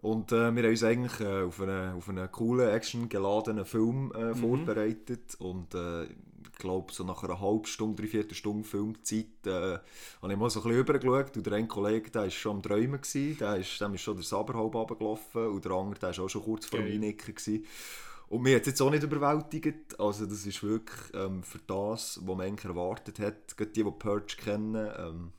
Und 0.02 0.32
äh, 0.32 0.54
wir 0.54 0.62
haben 0.64 0.70
uns 0.70 0.84
eigentlich 0.84 1.20
äh, 1.22 1.42
auf, 1.42 1.60
einen, 1.60 1.94
auf 1.94 2.08
einen 2.10 2.32
coolen, 2.32 2.70
actiongeladenen 2.70 3.66
Film 3.66 4.12
äh, 4.16 4.26
Mhm. 4.26 4.36
vorbereitet. 4.36 5.34
Und 5.40 5.74
äh, 5.74 6.04
ich 6.04 6.60
glaube, 6.60 6.94
so 6.94 7.04
nach 7.04 7.24
einer 7.24 7.42
halben 7.42 7.66
Stunde, 7.66 8.04
dreiviertel 8.04 8.36
Stunde 8.36 8.64
Filmzeit 8.68 9.26
äh, 9.48 9.80
habe 10.22 10.32
ich 10.34 10.38
mal 10.38 10.50
so 10.52 10.60
ein 10.60 10.64
bisschen 10.66 10.72
rübergeschaut. 10.78 11.36
Und 11.36 11.46
der 11.48 11.54
eine 11.54 11.68
Kollege, 11.68 12.12
der 12.12 12.22
war 12.24 12.30
schon 12.30 12.58
am 12.58 12.62
Träumen. 12.62 13.02
Gewesen, 13.02 13.38
der 13.40 13.56
ist, 13.58 13.82
dem 13.82 13.96
ist 13.96 14.02
schon 14.02 14.16
der 14.18 14.24
Saber 14.24 14.54
halb 14.54 14.76
runtergelaufen. 14.76 15.48
Und 15.48 15.66
der 15.66 15.72
andere, 15.72 16.00
der 16.00 16.16
war 16.16 16.26
auch 16.26 16.30
schon 16.30 16.44
kurz 16.44 16.68
vor. 16.68 16.80
Einnicken. 16.80 17.34
Gewesen. 17.34 17.66
Und 18.28 18.42
mir 18.42 18.56
hat 18.56 18.62
es 18.64 18.68
jetzt 18.68 18.82
auch 18.82 18.90
nicht 18.90 19.04
überwältigt. 19.04 20.00
Also 20.00 20.26
das 20.26 20.46
ist 20.46 20.64
wirklich 20.64 21.14
ähm, 21.14 21.44
für 21.44 21.60
das, 21.60 22.20
was 22.22 22.36
man 22.38 22.42
eigentlich 22.42 22.66
erwartet 22.66 23.20
hat. 23.20 23.56
Gerade 23.56 23.72
die, 23.72 23.84
die 23.84 23.92
Purge 23.92 24.36
kennen, 24.38 24.90
ähm, 24.98 25.34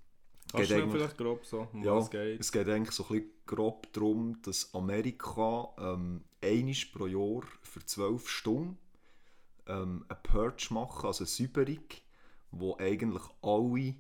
geht 0.55 0.73
eigentlich- 0.73 0.93
vielleicht 0.93 1.19
grob 1.19 1.45
so, 1.45 1.67
um 1.73 1.83
ja, 1.83 1.99
es 1.99 2.11
geht? 2.11 2.41
es 2.41 2.53
geht 2.53 2.69
eigentlich 2.69 2.93
so 2.95 3.05
ein 3.05 3.09
bisschen 3.09 3.31
grob 3.47 3.93
darum, 3.93 4.41
dass 4.43 4.73
Amerika 4.75 5.69
ähm, 5.79 6.25
einmal 6.43 6.75
pro 6.93 7.07
Jahr 7.07 7.43
für 7.63 7.85
12 7.85 8.29
Stunden 8.29 8.79
ähm, 9.67 10.05
eine 10.09 10.19
Purge 10.23 10.69
machen, 10.71 11.07
also 11.07 11.25
eine 11.25 11.29
Säuberung, 11.29 11.85
wo 12.53 12.77
eigentlich 12.79 13.23
alle 13.43 13.97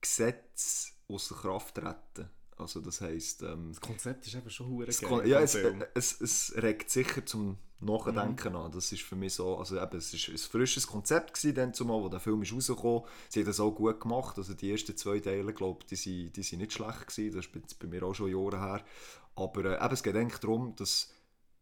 Gesetze 0.00 0.90
außer 1.08 1.34
Kraft 1.36 1.76
treten. 1.76 2.28
Also 2.56 2.80
das 2.80 3.00
heisst, 3.00 3.42
ähm, 3.42 3.68
Das 3.70 3.80
Konzept 3.80 4.26
ist 4.26 4.34
eben 4.34 4.48
schon 4.50 4.82
es, 4.82 5.00
geil. 5.00 5.26
ja, 5.28 5.40
es, 5.40 5.54
es, 5.94 6.20
es 6.20 6.54
regt 6.56 6.88
sicher 6.90 7.24
zum 7.26 7.58
Nachdenken 7.84 8.52
Mhm. 8.52 8.58
an. 8.58 8.72
Das 8.72 8.90
ist 8.92 9.02
für 9.02 9.16
mich 9.16 9.34
so, 9.34 9.58
also 9.58 9.80
eben, 9.80 9.96
es 9.96 10.12
ist 10.14 10.28
ein 10.28 10.38
frisches 10.38 10.86
Konzept 10.86 11.34
gewesen, 11.34 11.54
dann 11.54 11.74
zumal, 11.74 12.02
wo 12.02 12.08
der 12.08 12.20
Film 12.20 12.42
ist 12.42 12.52
rausgekommen. 12.52 13.02
Sie 13.28 13.40
haben 13.40 13.46
das 13.46 13.60
auch 13.60 13.70
gut 13.72 14.00
gemacht. 14.00 14.36
Also 14.38 14.54
die 14.54 14.70
ersten 14.70 14.96
zwei 14.96 15.20
Teile, 15.20 15.52
glaube 15.52 15.84
die, 15.90 15.96
sind- 15.96 16.36
die 16.36 16.42
sind 16.42 16.58
nicht 16.60 16.72
schlecht 16.72 17.06
gewesen. 17.06 17.36
Das 17.36 17.46
ist 17.46 17.78
bei 17.78 17.86
mir 17.86 18.02
auch 18.02 18.14
schon 18.14 18.30
Jahre 18.30 18.60
her. 18.60 18.84
Aber 19.36 19.64
äh, 19.64 19.84
eben, 19.84 19.94
es 19.94 20.02
geht 20.02 20.16
eigentlich 20.16 20.40
darum, 20.40 20.74
dass 20.76 21.12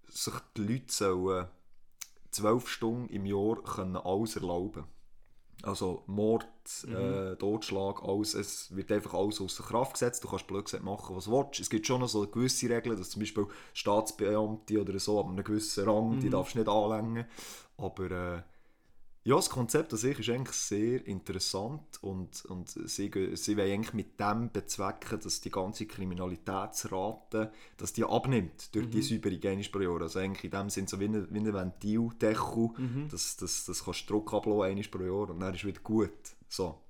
sich 0.08 0.34
die 0.56 0.62
Leute 0.64 0.92
sollen 0.92 1.48
zwölf 2.30 2.68
Stunden 2.68 3.08
im 3.08 3.26
Jahr 3.26 3.62
können 3.62 3.96
alles 3.96 4.36
erlauben 4.36 4.84
also 5.62 6.02
Mord, 6.06 6.46
äh, 6.86 7.36
Totschlag, 7.36 8.02
alles, 8.02 8.34
es 8.34 8.74
wird 8.74 8.90
einfach 8.90 9.14
alles 9.14 9.40
außer 9.40 9.62
Kraft 9.62 9.94
gesetzt. 9.94 10.24
Du 10.24 10.28
kannst 10.28 10.46
blöd 10.46 10.64
gesagt 10.64 10.82
machen, 10.84 11.14
was 11.14 11.26
du 11.26 11.32
willst. 11.32 11.60
Es 11.60 11.70
gibt 11.70 11.86
schon 11.86 12.00
noch 12.00 12.08
so 12.08 12.26
gewisse 12.26 12.68
Regeln, 12.68 12.96
dass 12.96 13.10
zum 13.10 13.20
Beispiel 13.20 13.46
Staatsbeamte 13.74 14.80
oder 14.80 14.98
so 14.98 15.20
ab 15.20 15.28
einem 15.28 15.44
gewissen 15.44 15.88
Rang, 15.88 16.18
die 16.20 16.30
darfst 16.30 16.54
du 16.54 16.58
nicht 16.58 16.68
anlängen. 16.68 17.26
Aber 17.76 18.10
äh, 18.10 18.42
ja, 19.24 19.36
das 19.36 19.50
Konzept 19.50 19.92
an 19.92 19.98
sich 19.98 20.18
ist 20.18 20.30
eigentlich 20.30 20.56
sehr 20.56 21.06
interessant 21.06 22.02
und, 22.02 22.44
und 22.46 22.68
sie, 22.68 23.10
sie 23.34 23.56
wollen 23.56 23.72
eigentlich 23.72 23.94
mit 23.94 24.18
dem 24.18 24.50
bezwecken, 24.50 25.20
dass 25.22 25.40
die 25.40 25.50
ganze 25.50 25.86
Kriminalitätsrate 25.86 27.52
dass 27.76 27.92
die 27.92 28.04
abnimmt 28.04 28.74
durch 28.74 28.90
die 28.90 29.02
Säuberung 29.02 29.40
einmal 29.44 29.64
pro 29.70 29.80
Jahr. 29.80 30.02
Also 30.02 30.18
eigentlich 30.18 30.44
in 30.44 30.50
dem 30.50 30.70
Sinne 30.70 30.88
so 30.88 30.98
wie 30.98 31.04
ein, 31.04 31.28
wie 31.32 31.38
ein 31.38 31.54
Ventildeckel, 31.54 32.70
dass 33.10 33.36
das, 33.36 33.64
das 33.64 33.84
kannst 33.84 34.10
du 34.10 34.14
Druck 34.14 34.34
ablassen 34.34 34.62
einmal 34.62 34.84
pro 34.90 35.02
Jahr 35.04 35.30
und 35.30 35.40
dann 35.40 35.54
ist 35.54 35.64
wieder 35.64 35.80
gut. 35.80 36.10
So. 36.48 36.80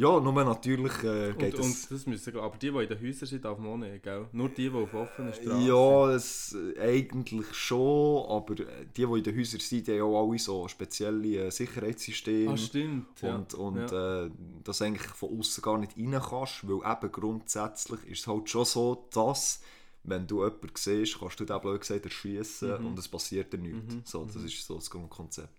Ja, 0.00 0.20
nur 0.20 0.32
natürlich 0.32 1.02
äh, 1.02 1.30
Und, 1.30 1.38
geht 1.40 1.54
und 1.56 1.60
es... 1.70 1.88
das 1.88 2.06
müssen, 2.06 2.36
aber 2.38 2.56
die, 2.56 2.70
die 2.70 2.78
in 2.84 2.88
den 2.88 3.00
Häusern 3.02 3.26
sind, 3.28 3.44
darf 3.44 3.58
man 3.58 3.80
nicht, 3.80 4.04
gell? 4.04 4.28
Nur 4.30 4.48
die, 4.48 4.70
die 4.70 4.70
auf 4.70 4.94
offenen 4.94 5.34
Straßen 5.34 5.66
Ja, 5.66 6.10
es, 6.12 6.54
äh, 6.76 6.80
eigentlich 6.80 7.52
schon, 7.52 8.24
aber 8.30 8.60
äh, 8.60 8.86
die, 8.96 9.04
die 9.04 9.18
in 9.18 9.22
den 9.24 9.36
Häusern 9.36 9.58
sind, 9.58 9.88
die 9.88 10.00
haben 10.00 10.02
auch 10.14 10.28
alle 10.28 10.38
so 10.38 10.68
spezielle 10.68 11.46
äh, 11.46 11.50
Sicherheitssysteme. 11.50 12.52
Ah, 12.52 12.56
stimmt. 12.56 13.20
Ja. 13.22 13.34
Und, 13.34 13.54
und 13.54 13.90
ja. 13.90 14.26
äh, 14.26 14.30
dass 14.62 14.82
eigentlich 14.82 15.02
von 15.08 15.36
außen 15.36 15.62
gar 15.62 15.78
nicht 15.78 15.96
rein 15.98 16.12
kannst, 16.12 16.68
weil 16.68 16.76
eben 16.92 17.12
grundsätzlich 17.12 18.04
ist 18.06 18.20
es 18.20 18.26
halt 18.28 18.48
schon 18.48 18.64
so, 18.66 19.08
dass 19.12 19.60
wenn 20.04 20.28
du 20.28 20.44
jemanden 20.44 20.70
siehst, 20.76 21.18
kannst 21.18 21.40
du 21.40 21.44
den 21.44 21.60
blöd 21.60 21.80
gesagt 21.80 22.04
erschießen 22.04 22.78
Mhm. 22.80 22.86
und 22.86 22.98
es 23.00 23.08
passiert 23.08 23.52
dir 23.52 23.58
nichts. 23.58 23.94
Mhm, 23.94 24.02
So, 24.04 24.24
das 24.24 24.36
ist 24.36 24.64
so 24.64 24.76
das 24.76 24.88
Grundkonzept. 24.88 25.58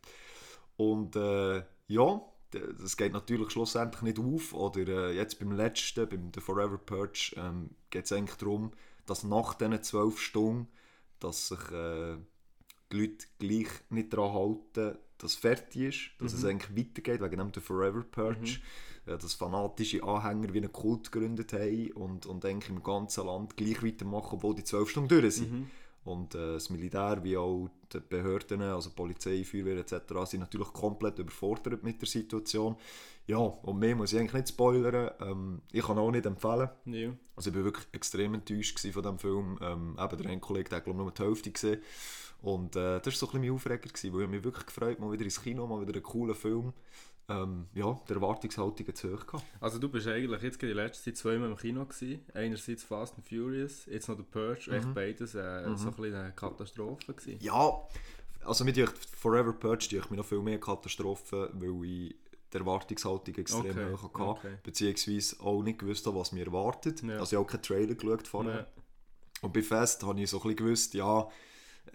Und 0.77 1.13
äh, 1.17 1.61
ja, 1.89 2.21
das 2.51 2.97
geht 2.97 3.13
natürlich 3.13 3.51
schlussendlich 3.51 4.01
nicht 4.01 4.19
auf. 4.19 4.53
Oder 4.53 5.09
äh, 5.09 5.15
jetzt 5.15 5.39
beim 5.39 5.51
letzten, 5.51 6.07
beim 6.07 6.31
The 6.33 6.41
Forever 6.41 6.77
Purge, 6.77 7.33
ähm, 7.37 7.71
geht 7.89 8.05
es 8.05 8.11
eigentlich 8.11 8.37
darum, 8.37 8.71
dass 9.05 9.23
nach 9.23 9.53
diesen 9.55 9.81
zwölf 9.83 10.19
Stunden, 10.19 10.67
dass 11.19 11.49
sich 11.49 11.71
äh, 11.71 12.17
die 12.91 12.97
Leute 12.97 13.27
gleich 13.37 13.69
nicht 13.89 14.13
daran 14.13 14.33
halten, 14.33 14.97
dass 15.17 15.31
es 15.31 15.37
fertig 15.37 15.81
ist, 15.81 15.99
dass 16.19 16.33
es 16.33 16.45
eigentlich 16.45 16.77
weitergeht, 16.77 17.21
wegen 17.21 17.37
dem 17.39 17.51
The 17.53 17.59
Forever 17.59 18.03
Purge. 18.03 18.59
Ja, 19.05 19.17
dass 19.17 19.33
fanatische 19.33 20.03
Anhänger 20.03 20.53
wie 20.53 20.59
einen 20.59 20.71
Kult 20.71 21.11
gegründet 21.11 21.53
haben 21.53 21.91
und, 21.93 22.25
und 22.27 22.45
eigentlich 22.45 22.69
im 22.69 22.83
ganzen 22.83 23.25
Land 23.25 23.57
gleich 23.57 23.81
weitermachen, 23.83 24.35
obwohl 24.35 24.53
die 24.53 24.63
zwölf 24.63 24.89
Stunden 24.89 25.09
durch 25.09 25.35
sind. 25.35 25.51
Mhm. 25.51 25.71
Und 26.09 26.33
äh, 26.33 26.53
das 26.53 26.71
Militär 26.71 27.23
wie 27.23 27.37
auch 27.37 27.69
die 27.93 27.99
Behörden, 27.99 28.63
also 28.63 28.89
Polizei, 28.89 29.43
Feuerwehr 29.43 29.77
etc. 29.77 29.93
sind 30.25 30.39
natürlich 30.39 30.73
komplett 30.73 31.19
überfordert 31.19 31.83
mit 31.83 32.01
der 32.01 32.07
Situation. 32.07 32.77
Ja, 33.27 33.37
und 33.37 33.77
mehr 33.77 33.95
muss 33.95 34.11
ich 34.11 34.17
eigentlich 34.17 34.33
nicht 34.33 34.49
spoilern. 34.49 35.11
Ähm, 35.21 35.61
ich 35.71 35.85
kann 35.85 35.99
auch 35.99 36.09
nicht 36.09 36.25
empfehlen. 36.25 36.69
Ja. 36.85 37.11
Also 37.35 37.51
ich 37.51 37.55
war 37.55 37.63
wirklich 37.63 37.85
extrem 37.91 38.33
enttäuscht 38.33 38.79
von 38.79 39.03
diesem 39.03 39.19
Film. 39.19 39.59
Ähm, 39.61 39.97
eben 39.99 40.17
der 40.17 40.31
eine 40.31 40.39
Kollege, 40.39 40.75
hat 40.75 40.83
glaube 40.83 40.97
ich 40.99 41.03
nur 41.03 41.11
die 41.11 41.23
Hälfte 41.23 41.51
gesehen. 41.51 41.81
Und 42.41 42.75
äh, 42.75 42.99
das 42.99 43.05
war 43.05 43.11
so 43.11 43.25
ein 43.27 43.31
bisschen 43.33 43.41
mein 43.41 43.51
Aufreger, 43.51 43.77
gewesen, 43.77 44.13
weil 44.13 44.23
ich 44.23 44.29
mich 44.29 44.43
wirklich 44.43 44.65
gefreut 44.65 44.99
mal 44.99 45.11
wieder 45.11 45.25
ins 45.25 45.43
Kino, 45.43 45.67
mal 45.67 45.81
wieder 45.81 45.93
einen 45.93 46.01
coolen 46.01 46.33
Film. 46.33 46.73
Ähm, 47.29 47.67
ja, 47.75 47.99
die 48.09 48.13
Erwartungshaltung 48.13 48.95
zu 48.95 49.13
hoch 49.13 49.25
gehabt. 49.25 49.45
Also 49.61 49.77
du 49.77 49.87
bist 49.87 50.07
eigentlich 50.07 50.41
jetzt 50.41 50.59
gerade 50.59 50.73
die 50.73 50.79
letzte 50.79 51.03
Zeit 51.05 51.17
zweimal 51.17 51.51
im 51.51 51.57
Kino 51.57 51.85
gewesen. 51.85 52.21
Einerseits 52.33 52.83
Fast 52.83 53.15
and 53.15 53.25
Furious, 53.27 53.85
jetzt 53.85 54.09
noch 54.09 54.17
The 54.17 54.23
Purge. 54.23 54.71
Echt 54.71 54.93
beides 54.93 55.35
äh, 55.35 55.63
so 55.75 55.89
ein 55.89 55.93
bisschen 55.93 56.15
eine 56.15 56.31
Katastrophe 56.31 57.13
gewesen. 57.13 57.39
Ja, 57.41 57.71
also 58.43 58.65
mit 58.65 58.77
Forever 59.15 59.53
Purge 59.53 59.87
durch 59.91 60.09
mich 60.09 60.17
noch 60.17 60.25
viel 60.25 60.41
mehr 60.41 60.59
Katastrophen, 60.59 61.49
weil 61.53 61.85
ich 61.85 62.15
die 62.51 62.57
Erwartungshaltung 62.57 63.35
extrem 63.35 63.71
Okay, 63.71 63.93
hoch 63.93 64.03
hatte, 64.03 64.23
okay. 64.23 64.57
beziehungsweise 64.63 65.39
auch 65.39 65.61
nicht 65.61 65.79
gewusst 65.79 66.05
habe, 66.07 66.17
was 66.17 66.31
mir 66.31 66.45
erwartet. 66.47 67.03
Ja. 67.03 67.19
Also 67.19 67.23
ich 67.23 67.33
habe 67.33 67.45
auch 67.45 67.51
keinen 67.51 67.61
Trailer 67.61 67.93
geschaut 67.93 68.27
vorher. 68.27 68.55
Ja. 68.55 68.67
Und 69.41 69.53
bei 69.53 69.61
Fest 69.61 70.03
habe 70.03 70.19
ich 70.19 70.29
so 70.29 70.37
ein 70.37 70.43
bisschen 70.43 70.55
gewusst, 70.57 70.93
ja, 70.95 71.29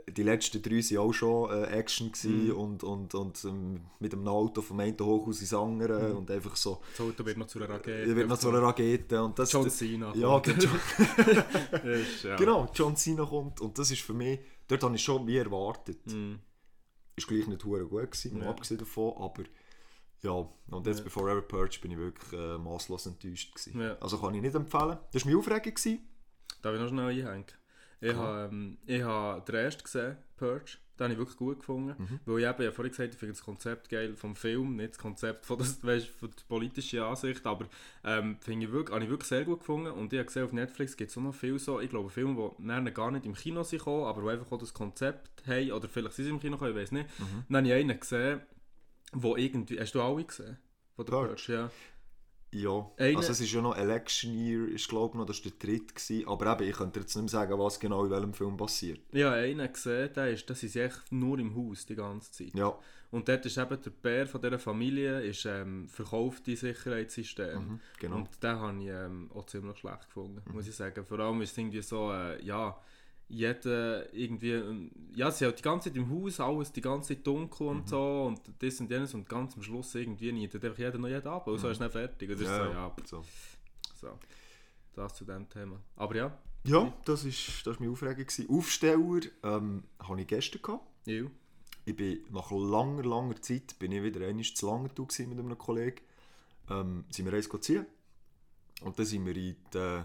die 0.09 0.23
letzten 0.23 0.61
drei 0.63 0.77
waren 0.77 0.99
auch 0.99 1.13
schon 1.13 1.51
äh, 1.51 1.65
Action 1.67 2.13
Mhm. 2.25 2.51
und, 2.53 2.85
und, 2.85 3.15
und 3.15 3.45
ähm, 3.45 3.81
mit 4.01 4.13
einem 4.13 4.27
Auto 4.29 4.61
vom 4.63 4.81
einen 4.81 4.99
Hochhaus 4.99 5.41
ins 5.41 5.53
andere 5.55 6.11
Mhm. 6.11 6.17
und 6.19 6.31
einfach 6.31 6.57
so, 6.57 6.81
Das 6.97 7.01
Auto 7.07 7.25
wird 7.25 7.37
noch 7.39 7.47
zu 7.47 7.59
einer 7.59 7.69
Rakete. 7.69 8.03
ich 8.11 8.17
wird 8.17 8.29
noch 8.29 8.37
so 8.41 8.49
eine 8.49 8.61
Rakete 8.63 9.23
und 9.23 9.39
das... 9.39 9.53
John 9.53 9.69
Cena. 9.71 10.13
ja, 10.15 10.41
John, 10.41 10.45
Ist, 11.85 12.25
ja. 12.25 12.37
genau, 12.37 12.69
John 12.75 12.97
Cena 12.97 13.25
kommt 13.25 13.61
und 13.61 13.79
das 13.79 13.91
ist 13.91 14.03
für 14.03 14.15
mich, 14.15 14.39
dort 14.69 14.83
habe 14.83 14.95
ich 14.95 15.03
schon 15.03 15.27
wie 15.27 15.37
erwartet. 15.37 16.07
Mhm. 16.07 16.39
ist 17.17 17.29
gleich 17.29 17.47
nicht 17.47 17.63
gut 17.63 17.91
gewesen, 17.91 18.41
Ja. 18.43 18.51
abgesehen 18.51 18.79
davon, 18.79 19.15
aber 19.19 19.45
ja, 20.23 20.31
und 20.33 20.87
jetzt 20.87 20.99
Ja. 20.99 21.05
bei 21.05 21.11
Forever 21.11 21.43
Purge 21.43 21.79
bin 21.83 21.91
ich 21.93 21.99
wirklich 21.99 22.33
äh, 22.33 22.57
maßlos 22.59 23.07
enttäuscht 23.07 23.55
gewesen. 23.55 23.81
Ja. 23.81 23.97
Also 24.01 24.19
kann 24.19 24.35
ich 24.35 24.41
nicht 24.43 24.55
empfehlen. 24.55 24.97
Das 25.13 25.23
war 25.25 25.31
meine 25.31 25.39
Aufregung. 25.39 25.75
Gewesen. 25.75 25.99
Darf 26.63 26.75
ich 26.75 26.81
noch 26.81 26.89
schnell 26.89 27.09
einhängen? 27.09 27.45
Ich 28.05 28.13
Klar. 28.13 28.27
habe 28.27 28.55
ähm, 28.55 28.77
ich 28.85 29.03
habe 29.03 29.43
den 29.47 29.55
ersten 29.55 29.83
gesehen, 29.83 30.17
Purge. 30.37 30.77
Den 30.99 31.05
habe 31.05 31.13
ich 31.15 31.19
wirklich 31.19 31.39
gut 31.39 31.59
gefunden. 31.59 31.95
Mhm. 31.99 32.21
Weil 32.25 32.41
ich 32.41 32.47
eben, 32.47 32.63
ja 32.63 32.71
vorhin 32.71 32.93
gesagt 32.93 33.15
ich 33.15 33.19
finde 33.19 33.33
das 33.33 33.43
Konzept 33.43 33.89
geil 33.89 34.15
vom 34.15 34.37
Film, 34.37 34.77
nicht 34.77 34.91
das 34.91 34.99
Konzept 34.99 35.47
von, 35.47 35.59
das, 35.59 35.83
weißt, 35.83 36.07
von 36.07 36.31
der 36.31 36.45
politischen 36.47 37.01
Ansicht, 37.01 37.45
aber 37.47 37.67
ähm, 38.05 38.37
finde 38.41 38.67
ich 38.67 38.73
wirklich, 38.73 38.95
habe 38.95 39.05
ich 39.05 39.11
wirklich 39.11 39.29
sehr 39.29 39.45
gut 39.45 39.61
gefunden. 39.61 39.91
Und 39.91 40.13
ich 40.13 40.19
habe 40.19 40.27
gesehen, 40.27 40.45
auf 40.45 40.53
Netflix 40.53 40.97
gibt 40.97 41.11
es 41.11 41.19
auch 41.19 41.23
noch 41.23 41.35
viel 41.35 41.59
so, 41.59 41.81
ich 41.81 41.91
glaube, 41.91 42.11
Filme, 42.11 42.53
die 42.59 42.63
nachher 42.63 42.93
gar 42.93 43.11
nicht 43.11 43.27
im 43.27 43.35
Kino 43.35 43.63
sind 43.63 43.79
gekommen, 43.79 44.05
aber 44.05 44.23
die 44.23 44.29
einfach 44.29 44.53
auch 44.53 44.59
das 44.59 44.75
Konzept 44.75 45.47
haben, 45.47 45.73
oder 45.73 45.89
vielleicht 45.89 46.15
sind 46.15 46.27
sie 46.27 46.31
im 46.31 46.41
Kino 46.41 46.53
gekommen, 46.53 46.77
ich 46.77 46.83
weiß 46.83 46.93
nicht. 46.93 47.09
Mhm. 47.19 47.45
Dann 47.49 47.65
habe 47.65 47.69
ich 47.69 47.85
einen 47.85 47.99
gesehen, 47.99 48.41
wo 49.13 49.37
irgendwie, 49.37 49.81
hast 49.81 49.95
du 49.95 50.03
alle 50.03 50.25
gesehen? 50.25 50.59
Von 50.95 51.07
der? 51.07 51.13
Purge, 51.13 51.53
ja. 51.53 51.71
Ja, 52.55 52.91
Eine- 52.97 53.17
also 53.17 53.33
es 53.33 53.41
ist 53.41 53.53
ja 53.53 53.61
noch 53.61 53.77
Election 53.77 54.33
Year, 54.33 54.69
ist 54.69 54.89
glaube 54.89 55.19
noch, 55.19 55.27
das 55.27 55.45
war 55.45 55.51
der 55.51 55.69
dritte. 55.69 55.95
Gewesen. 55.95 56.29
Aber 56.29 56.53
eben, 56.53 56.71
ich 56.71 56.77
könnte 56.77 57.01
jetzt 57.01 57.15
nicht 57.17 57.23
mehr 57.23 57.29
sagen, 57.29 57.59
was 57.59 57.79
genau 57.81 58.05
in 58.05 58.11
welchem 58.11 58.33
Film 58.33 58.57
passiert. 58.57 59.01
Habe 59.13 59.31
einen 59.35 59.73
gesehen, 59.73 60.11
der 60.15 60.31
ist, 60.31 60.49
das 60.49 60.63
ist 60.63 60.77
echt 60.77 61.11
nur 61.13 61.39
im 61.39 61.55
Haus 61.57 61.85
die 61.85 61.97
ganze 61.97 62.31
Zeit. 62.33 62.55
Ja, 62.55 62.73
Und 63.11 63.29
dort 63.29 63.45
ist 63.47 63.59
eben 63.59 63.81
der 63.81 63.91
Bär 63.91 64.27
von 64.27 64.41
dieser 64.41 64.59
Familie 64.59 65.21
ist, 65.23 65.45
ähm, 65.47 65.89
verkaufte 65.89 66.55
Sicherheitssystem. 66.57 67.59
mhm, 67.59 67.81
genau. 67.99 68.17
Und 68.17 68.29
den 68.43 68.59
habe 68.59 68.79
ich 68.83 68.89
ähm, 68.89 69.31
auch 69.35 69.47
ziemlich 69.47 69.79
schlecht 69.79 70.07
gefunden, 70.07 70.41
muss 70.53 70.67
ich 70.69 70.75
sagen. 70.75 71.05
Vor 71.05 71.19
allem 71.21 71.41
ist 71.43 71.53
es 71.53 71.59
irgendwie 71.59 71.83
so, 71.83 72.13
äh, 72.13 72.43
ja, 72.45 72.77
jeder 73.29 74.13
irgendwie, 74.15 74.91
ja, 75.15 75.31
sie 75.31 75.47
hat 75.47 75.59
die 75.59 75.63
ganze 75.63 75.89
Zeit 75.89 75.97
im 75.97 76.11
Haus, 76.11 76.41
alles 76.41 76.73
die 76.73 76.81
ganze 76.81 77.15
Zeit 77.15 77.27
dunkel 77.27 77.67
Mhm. 77.67 77.77
und 77.81 77.89
so 77.89 78.25
und 78.25 78.41
das 78.59 78.81
und 78.81 78.91
jenes 78.91 79.15
und 79.15 79.29
ganz 79.29 79.57
am 79.57 79.63
Schluss 79.63 79.95
irgendwie 79.95 80.31
nietet 80.33 80.65
einfach 80.65 80.79
jeder 80.79 80.99
noch 80.99 81.09
jeden 81.09 81.27
ab 81.27 81.47
und 81.47 81.59
so 81.59 81.69
ist 81.69 81.81
dann 81.81 81.91
fertig. 81.91 82.29
Das 82.31 82.41
ist 82.41 82.47
so, 82.47 82.53
ja, 82.53 82.95
so. 83.05 83.25
so, 84.01 84.19
das 84.95 85.15
zu 85.15 85.25
dem 85.25 85.49
Thema. 85.49 85.81
Aber 85.97 86.15
ja, 86.15 86.39
ja 86.65 86.93
das, 87.05 87.25
ist, 87.25 87.67
das 87.67 87.75
war 87.75 87.81
meine 87.81 87.93
Aufregung. 87.93 88.27
Gewesen. 88.27 88.49
Aufsteller 88.51 89.21
ähm, 89.43 89.85
hatte 89.99 90.21
ich 90.21 90.27
gestern. 90.27 90.63
Gehabt. 90.63 90.85
you. 91.07 91.29
Ich 91.87 91.97
bin 91.97 92.25
nach 92.31 92.51
langer, 92.51 93.03
langer 93.05 93.41
Zeit 93.43 93.79
bin 93.79 93.93
ich 93.93 94.03
wieder 94.03 94.27
einmal 94.27 94.45
zu 94.45 94.67
gewesen 95.07 95.29
mit 95.29 95.39
einem 95.39 95.59
Kollegen. 95.59 96.01
Ähm, 96.71 97.05
sind 97.11 97.27
wir 97.27 97.35
eins 97.35 97.49
ziehen. 97.61 97.85
Und 98.83 98.99
dann 98.99 99.07
sind 99.07 99.27
wir 99.27 99.37
in 99.37 99.57
die, 99.75 100.05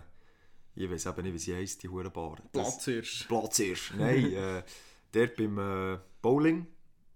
ich 0.85 0.89
weiß 0.91 1.05
eben 1.07 1.21
nicht, 1.23 1.33
wie 1.33 1.37
sie 1.39 1.55
heisst, 1.55 1.83
die 1.83 1.89
hure 1.89 2.09
Bar. 2.09 2.37
Das- 2.51 2.51
Platzhirsch. 2.71 3.25
Platzhirsch. 3.27 3.93
Nein, 3.97 4.33
äh, 4.33 4.63
dort 5.11 5.35
beim 5.35 5.57
äh, 5.57 5.99
Bowling 6.21 6.67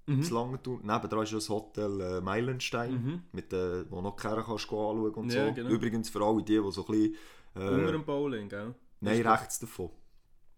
Mhm. 0.05 0.21
zu 0.21 0.33
Langenthal. 0.33 0.79
Nebenan 0.83 1.23
ist 1.23 1.31
ja 1.31 1.37
das 1.37 1.47
Hotel 1.47 2.01
äh, 2.01 2.19
Meilenstein, 2.19 2.91
Mhm. 2.93 3.21
mit, 3.31 3.53
äh, 3.53 3.89
wo 3.89 4.01
noch 4.01 4.17
Kerne 4.17 4.43
kannst 4.43 4.69
du 4.69 4.77
anschauen 4.77 5.13
und 5.13 5.31
Ja, 5.31 5.47
so. 5.47 5.53
genau. 5.53 5.69
Übrigens 5.69 6.09
für 6.09 6.21
alle 6.25 6.43
die, 6.43 6.59
die 6.61 6.71
so 6.73 6.85
ein 6.85 6.91
bisschen... 6.91 7.15
Unter 7.55 7.87
Äh, 7.87 7.91
dem 7.93 8.03
Bowling, 8.03 8.49
gell? 8.49 8.75
nein, 8.99 9.23
das- 9.23 9.39
rechts 9.41 9.59
davon. 9.59 9.91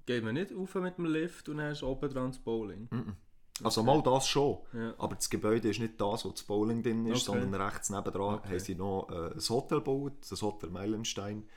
Geht 0.07 0.23
man 0.23 0.33
nicht 0.33 0.51
rauf 0.51 0.73
mit 0.75 0.97
dem 0.97 1.05
Lift 1.05 1.47
und 1.49 1.57
dann 1.57 1.69
hast 1.69 1.81
du 1.83 1.87
oben 1.87 2.09
dran 2.11 2.31
das 2.31 2.39
Bowling. 2.39 2.89
Also 3.63 3.83
mal 3.83 4.01
das 4.01 4.27
schon. 4.27 4.57
Ja. 4.73 4.95
Aber 4.97 5.13
das 5.15 5.29
Gebäude 5.29 5.69
ist 5.69 5.79
nicht 5.79 6.01
das, 6.01 6.25
wo 6.25 6.29
das 6.29 6.41
Bowling 6.43 6.81
drin 6.81 7.05
ist, 7.05 7.29
Okay. 7.29 7.39
sondern 7.41 7.61
rechts 7.61 7.89
nebendran 7.91 8.35
Okay. 8.39 8.49
haben 8.49 8.59
sie 8.59 8.73
noch 8.75 9.07
äh, 9.11 9.31
ein 9.33 9.49
Hotel 9.49 9.77
gebaut, 9.77 10.13
das 10.27 10.41
Hotel 10.41 10.69
Meilenstein. 10.71 11.47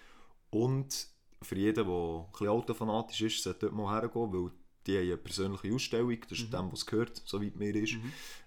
Und 0.51 1.09
für 1.43 1.57
jeden, 1.57 1.87
der 1.87 1.95
ein 1.95 2.31
bisschen 2.33 2.49
autofanatisch 2.49 3.21
ist, 3.23 3.43
sollte 3.43 3.61
dort 3.67 3.73
mal 3.75 4.01
hergehen, 4.01 4.33
weil 4.33 4.51
die 4.87 4.97
haben 4.97 5.07
eine 5.07 5.17
persönliche 5.19 5.75
Ausstellung, 5.75 6.17
das 6.29 6.39
ist 6.39 6.53
dem, 6.53 6.73
was 6.73 6.87
gehört, 6.87 7.21
soweit 7.25 7.57
mir 7.57 7.75
ist. 7.75 7.97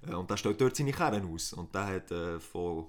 Äh, 0.07 0.13
und 0.15 0.29
der 0.29 0.37
stellt 0.37 0.59
dort 0.59 0.75
seine 0.75 0.91
Kerne 0.91 1.27
aus. 1.27 1.53
Und 1.53 1.73
der 1.75 1.85
hat 1.87 2.11
äh, 2.11 2.39
von 2.39 2.87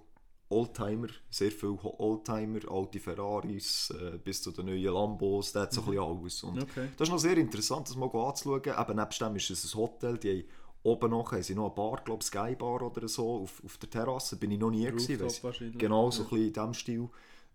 Oldtimer, 0.48 1.08
sehr 1.30 1.50
viele 1.50 1.78
Oldtimer, 1.82 2.60
alte 2.70 2.98
Ferraris 3.00 3.90
äh, 3.90 4.18
bis 4.18 4.42
zu 4.42 4.50
den 4.52 4.66
neuen 4.66 4.92
Lambos, 4.92 5.52
der 5.52 5.62
hat 5.62 5.72
so 5.72 5.80
ein 5.82 5.86
bisschen 5.86 6.02
alles. 6.04 6.42
Und 6.42 6.62
Okay. 6.62 6.88
das 6.96 7.08
ist 7.08 7.12
noch 7.12 7.18
sehr 7.18 7.36
interessant, 7.38 7.88
das 7.88 7.96
mal 7.96 8.10
anzuschauen. 8.14 8.62
Eben 8.64 8.96
nebst 8.96 9.20
dem 9.20 9.36
ist 9.36 9.50
es 9.50 9.74
ein 9.74 9.78
Hotel, 9.78 10.18
die 10.18 10.30
haben 10.30 10.44
oben 10.84 11.10
noch 11.10 11.32
haben 11.32 11.42
sie 11.42 11.54
noch 11.54 11.66
eine 11.66 11.74
Bar, 11.74 12.02
glaube 12.04 12.24
Sky 12.24 12.54
Bar 12.56 12.82
oder 12.82 13.06
so, 13.08 13.42
auf, 13.42 13.62
auf 13.64 13.78
der 13.78 13.88
Terrasse. 13.90 14.36
Bin 14.36 14.50
ich 14.50 14.58
noch 14.58 14.70
nie 14.70 14.84
gewesen. 14.84 15.20
Rooftop 15.22 15.44
wahrscheinlich. 15.44 15.78
Genau, 15.78 16.10
so 16.10 16.22
ein 16.24 16.28
bisschen 16.28 16.46
in 16.46 16.52
diesem 16.52 16.74
Stil. 16.74 17.08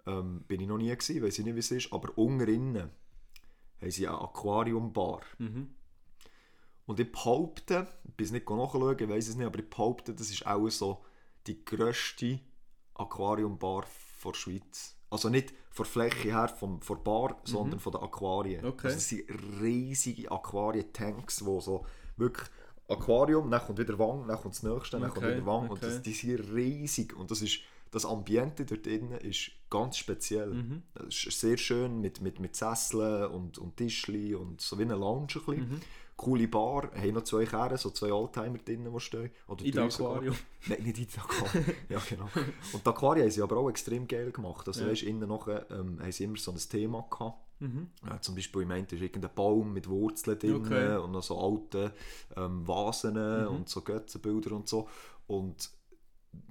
Ähm, 0.08 0.44
bin 0.48 0.62
ich 0.62 0.68
noch 0.68 0.78
nie 0.78 0.90
gewesen, 0.90 1.22
weiß 1.22 1.40
ich 1.40 1.46
nicht, 1.46 1.56
wie 1.56 1.60
es 1.60 1.72
ist. 1.72 1.94
Aber 1.94 2.18
unten 2.18 2.92
haben 3.82 3.92
sie 3.92 4.08
eine 4.08 4.20
Aquariumbar. 4.22 5.22
Mhm. 5.38 5.76
Und 6.86 7.00
ich 7.00 7.12
behaupte, 7.12 7.88
ich 8.06 8.16
bin 8.16 8.26
es 8.26 8.32
nicht 8.32 8.50
nachschauen, 8.50 8.98
ich 8.98 9.10
weiß 9.10 9.28
es 9.28 9.36
nicht, 9.36 9.46
aber 9.46 9.60
ich 9.60 9.70
behaupte, 9.70 10.14
das 10.14 10.30
ist 10.30 10.48
auch 10.48 10.70
so 10.70 11.04
die 11.46 11.64
grösste 11.66 12.40
Aquariumbar 12.94 13.86
der 14.24 14.34
Schweiz. 14.34 14.96
Also 15.10 15.30
nicht 15.30 15.54
von 15.70 15.86
Fläche 15.86 16.32
her 16.32 16.48
vom, 16.48 16.82
von 16.82 16.98
der 16.98 17.04
Bar, 17.04 17.42
sondern 17.44 17.80
von 17.80 17.92
den 17.92 18.02
Aquarien. 18.02 18.62
Mhm. 18.62 18.70
Okay. 18.70 18.88
Also 18.88 18.98
es 18.98 19.10
sind 19.10 19.30
riesige 19.62 20.32
Aquarientanks, 20.32 21.46
wo 21.46 21.60
so 21.62 21.86
wirklich 22.16 22.48
Aquarium, 22.90 23.52
dann 23.52 23.62
kommt 23.62 23.80
wieder 23.80 24.00
Wang, 24.00 24.28
dann 24.28 24.38
kommt 24.38 24.56
das 24.56 24.64
nächste, 24.64 25.00
dann 25.00 25.10
kommt 25.10 25.26
Okay, 25.26 25.36
wieder 25.36 25.46
Wang. 25.46 25.70
Und 25.70 25.78
okay. 25.78 25.88
das, 25.88 26.02
die 26.02 26.14
sind 26.14 26.40
riesig. 26.54 27.16
Und 27.16 27.32
das 27.32 27.42
ist 27.42 27.60
das 27.92 28.06
Ambiente 28.06 28.66
dort 28.66 28.86
drinnen 28.86 29.20
ist 29.20 29.52
ganz 29.70 29.98
speziell. 29.98 30.54
Mhm. 30.54 30.84
Es 31.08 31.26
ist 31.26 31.40
sehr 31.40 31.58
schön 31.58 32.00
mit, 32.02 32.22
mit, 32.22 32.40
mit 32.40 32.56
Sesseln 32.56 33.32
und, 33.32 33.58
und 33.58 33.78
Tischli 33.78 34.36
und 34.36 34.62
so 34.62 34.78
wie 34.78 34.84
eine 34.84 34.96
Lounge 34.96 35.28
ein 35.36 35.46
bisschen. 35.46 35.70
Mhm. 35.72 35.82
Coole 36.16 36.48
Bar, 36.48 36.90
haben 36.96 37.14
noch 37.14 37.24
zwei 37.26 37.46
Kehren, 37.46 37.78
so 37.78 37.92
zwei 37.92 38.12
Oldtimer 38.12 38.58
drinnen, 38.58 38.92
die 38.92 39.00
stehen. 39.00 39.30
Oder 39.48 39.64
In. 39.64 39.78
Aquarium. 39.78 40.36
Nein, 40.68 40.82
nicht 40.82 40.98
in 40.98 41.06
das 41.06 41.18
Aquarium. 41.20 41.66
ja, 41.90 42.02
genau. 42.10 42.28
Und 42.74 42.84
die 42.84 42.90
Aquarien 42.90 43.24
haben 43.26 43.32
sie 43.32 43.42
aber 43.44 43.58
auch 43.58 43.70
extrem 43.70 44.08
geil 44.08 44.32
gemacht. 44.32 44.68
Also 44.68 44.82
Ja. 44.84 44.90
weißt, 44.90 45.04
innen 45.04 45.30
nachher, 45.30 45.70
ähm, 45.70 46.00
haben 46.02 46.12
sie 46.12 46.24
immer 46.24 46.38
so 46.38 46.52
ein 46.52 46.58
Thema 46.58 47.06
gehabt. 47.08 47.38
Mhm. 47.60 47.92
Ja, 48.04 48.20
zum 48.20 48.34
Beispiel, 48.34 48.64
ich 48.64 48.68
meinte, 48.68 48.96
ist 48.96 49.02
irgendein 49.04 49.34
Baum 49.36 49.74
mit 49.74 49.88
Wurzeln 49.88 50.40
drin 50.40 50.56
Okay. 50.56 50.98
und 50.98 51.12
noch 51.12 51.22
so 51.24 51.40
alte 51.40 51.94
ähm, 52.36 52.68
Vasen 52.68 53.14
Mhm. 53.14 53.48
und 53.56 53.70
so 53.70 53.82
Götzenbilder 53.82 54.54
und 54.56 54.68
so. 54.68 54.90
Und 55.28 55.70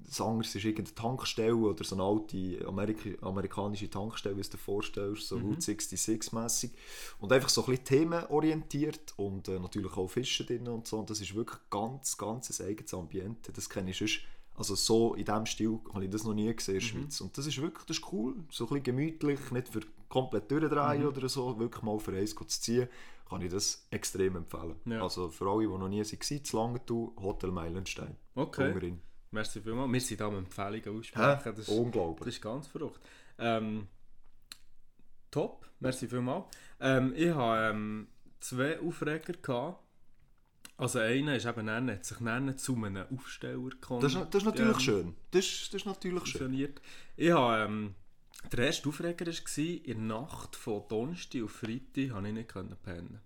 das 0.09 0.21
andere 0.21 0.43
ist 0.47 0.55
irgendeine 0.55 0.95
Tankstelle 0.95 1.57
oder 1.57 1.83
so 1.85 1.97
eine 1.97 2.05
alte 2.05 2.65
Amerika 2.67 3.11
amerikanische 3.27 3.91
Tankstelle, 3.91 4.37
wie 4.37 4.43
du 4.43 4.49
dir 4.51 4.57
vorstellst, 4.59 5.29
so 5.29 5.37
Mhm. 5.37 5.47
Route 5.47 5.61
66-mässig. 5.63 6.71
Und 7.19 7.33
einfach 7.33 7.49
so 7.49 7.63
ein 7.63 7.71
bisschen 7.71 7.85
themenorientiert 7.85 9.15
und 9.17 9.49
äh, 9.49 9.59
natürlich 9.59 9.97
auch 9.97 10.09
Fische 10.09 10.45
drin 10.45 10.69
und 10.69 10.87
so. 10.87 10.99
Und 10.99 11.11
das 11.11 11.21
ist 11.21 11.35
wirklich 11.35 11.59
ganz, 11.71 12.17
ganz 12.17 12.61
ein 12.61 12.67
eigenes 12.69 12.95
Ambiente. 12.95 13.53
Das 13.53 13.69
kenne 13.69 13.91
ich 13.91 13.99
sonst, 13.99 14.21
also 14.55 14.75
so 14.75 15.15
in 15.15 15.25
diesem 15.25 15.47
Stil 15.47 15.79
habe 15.93 16.05
ich 16.05 16.11
das 16.11 16.25
noch 16.25 16.35
nie 16.35 16.55
gesehen 16.55 16.77
in 16.77 16.81
der 16.81 16.89
Mhm. 16.95 17.03
Schweiz. 17.03 17.21
Und 17.21 17.37
das 17.39 17.47
ist 17.47 17.61
wirklich 17.61 17.85
das 17.87 17.99
ist 17.99 18.13
cool, 18.13 18.35
so 18.51 18.65
ein 18.65 18.69
bisschen 18.69 18.83
gemütlich, 18.85 19.51
nicht 19.51 19.69
für 19.69 19.81
komplett 20.09 20.51
durchdrehen 20.51 21.01
Mhm. 21.03 21.09
oder 21.09 21.29
so, 21.29 21.59
wirklich 21.59 21.83
mal 21.83 21.99
für 21.99 22.13
eins 22.17 22.35
zu 22.35 22.45
ziehen, 22.47 22.89
kann 23.29 23.43
ich 23.43 23.51
das 23.51 23.87
extrem 23.91 24.37
empfehlen. 24.37 24.77
Ja. 24.85 25.03
Also 25.03 25.29
für 25.31 25.51
alle, 25.51 25.63
die 25.67 25.73
noch 25.79 25.89
nie 25.89 26.01
waren, 26.05 26.45
zu 26.45 26.57
Langenthal, 26.57 27.11
Hotel 27.21 27.51
Meilenstein. 27.51 28.17
Okay, 28.37 28.69
Ungerin. 28.69 29.01
Merci 29.37 29.61
vielmals. 29.61 29.93
Wir 29.93 30.01
sind 30.01 30.21
da 30.21 30.31
mit 30.31 30.39
Empfehlungen 30.39 30.99
aussprechen. 30.99 31.43
Das 31.45 31.59
ist, 31.59 31.69
das 31.69 31.77
Unglaublich. 31.77 32.35
ist 32.35 32.43
ganz 32.43 32.67
verrückt. 32.67 33.01
Ähm, 33.39 33.87
top, 35.31 35.69
merci 35.79 36.09
vielmals. 36.09 36.47
Ähm, 36.81 37.13
ich 37.15 37.33
hatte 37.35 37.71
ähm, 37.75 38.09
zwei 38.41 38.81
Aufreger. 38.81 39.35
Gehabt. 39.35 39.83
Also 40.79 40.99
einer 40.99 41.37
ist 41.37 41.47
eben 41.47 41.67
dann, 41.67 41.91
hat 41.91 42.05
sich 42.05 42.19
dann 42.19 42.59
zu 42.59 42.75
einem 42.75 43.07
Aufsteller 43.15 43.71
Das 44.01 44.15
ist, 44.15 44.27
das 44.31 44.43
ist 44.43 44.45
natürlich 44.45 44.75
ähm, 44.75 44.81
schön. 44.81 45.15
Das 45.31 45.45
ist, 45.47 45.73
das 45.73 45.83
ist 45.83 45.87
natürlich 45.87 46.27
schön. 46.27 46.53
Ich 47.17 47.31
habe, 47.31 47.65
ähm, 47.65 47.95
der 48.53 48.67
erste 48.67 48.89
Aufreger 48.89 49.27
war, 49.27 49.59
in 49.59 49.85
der 49.85 49.97
Nacht 49.97 50.55
von 50.55 50.83
Donnerstag 50.89 51.45
auf 51.45 51.53
Freitag 51.53 52.11
konnte 52.11 52.29
ich 52.29 52.35
nicht 52.35 52.83
pennen. 52.83 53.21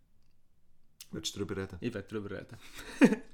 Willst 1.10 1.34
du 1.34 1.40
darüber 1.40 1.62
reden? 1.62 1.76
Ich 1.80 1.92
werde 1.92 2.08
darüber 2.08 2.30
reden. 2.30 2.56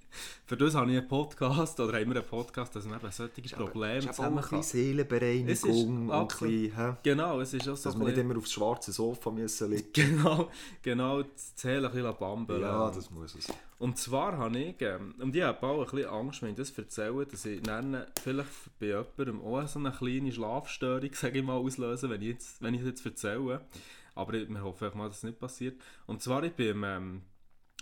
Für 0.47 0.57
das 0.57 0.75
habe 0.75 0.91
ich 0.93 0.99
einen 0.99 1.09
Podcast, 1.09 1.79
oder 1.81 1.99
haben 1.99 2.11
wir 2.11 2.17
einen 2.21 2.29
Podcast, 2.29 2.75
dass 2.77 2.85
man 2.85 2.99
eben 3.01 3.11
solche 3.11 3.43
Probleme 3.57 3.99
Es 3.99 4.05
ist 4.07 4.15
zusammen 4.17 4.39
aber 4.39 4.41
auch 4.41 4.45
ein 4.45 4.51
kann. 4.51 4.59
bisschen 4.61 4.81
Seelenbereinigung 4.83 5.49
Es 5.49 5.65
ist 5.65 5.85
und 5.85 6.07
ein 6.07 6.11
absolut- 6.11 6.53
bisschen? 6.55 6.97
Genau, 7.03 7.41
es 7.41 7.55
ist 7.55 7.69
auch 7.69 7.77
so 7.77 7.91
dass 7.91 7.99
wir 7.99 8.07
nicht 8.07 8.19
immer 8.19 8.37
aufs 8.39 8.53
schwarze 8.53 8.93
Sofa 8.93 9.31
müssen 9.31 9.71
liegen 9.71 9.89
Genau, 9.93 10.51
genau, 10.83 11.23
das 11.23 11.55
Zählen 11.57 11.85
ein 11.85 11.91
bisschen 11.93 12.15
bambeln. 12.19 12.61
Ja, 12.63 12.91
das 12.91 13.11
muss 13.11 13.35
es. 13.35 13.49
Und 13.79 13.99
zwar 13.99 14.39
habe 14.39 14.59
ich, 14.59 14.81
ähm, 14.81 15.15
und 15.19 15.37
ich 15.37 15.43
habe 15.43 15.67
auch 15.67 15.81
ein 15.85 15.91
bisschen 15.91 16.09
Angst, 16.11 16.43
wenn 16.43 16.51
ich 16.51 16.57
das 16.57 16.71
erzähle, 16.71 17.27
dass 17.27 17.45
ich 17.45 17.61
dann 17.63 18.05
vielleicht 18.23 18.49
bei 18.79 18.87
jemandem 18.87 19.43
auch 19.43 19.67
so 19.69 19.79
eine 19.79 19.91
kleine 19.93 20.33
Schlafstörung, 20.33 21.11
sage 21.13 21.39
ich 21.41 21.45
mal, 21.45 21.55
auslöse, 21.57 22.09
wenn 22.09 22.23
ich, 22.23 22.29
jetzt, 22.29 22.63
wenn 22.63 22.75
ich 22.75 22.81
es 22.81 22.87
jetzt 22.87 23.05
erzähle. 23.05 23.61
Aber 24.15 24.33
wir 24.33 24.63
hoffen 24.63 24.85
einfach 24.85 24.97
mal, 24.97 25.09
dass 25.09 25.19
es 25.19 25.23
nicht 25.25 25.39
passiert. 25.39 25.79
Und 26.07 26.23
zwar, 26.23 26.43
ich 26.45 26.53
bin, 26.55 26.83
ähm, 26.87 27.23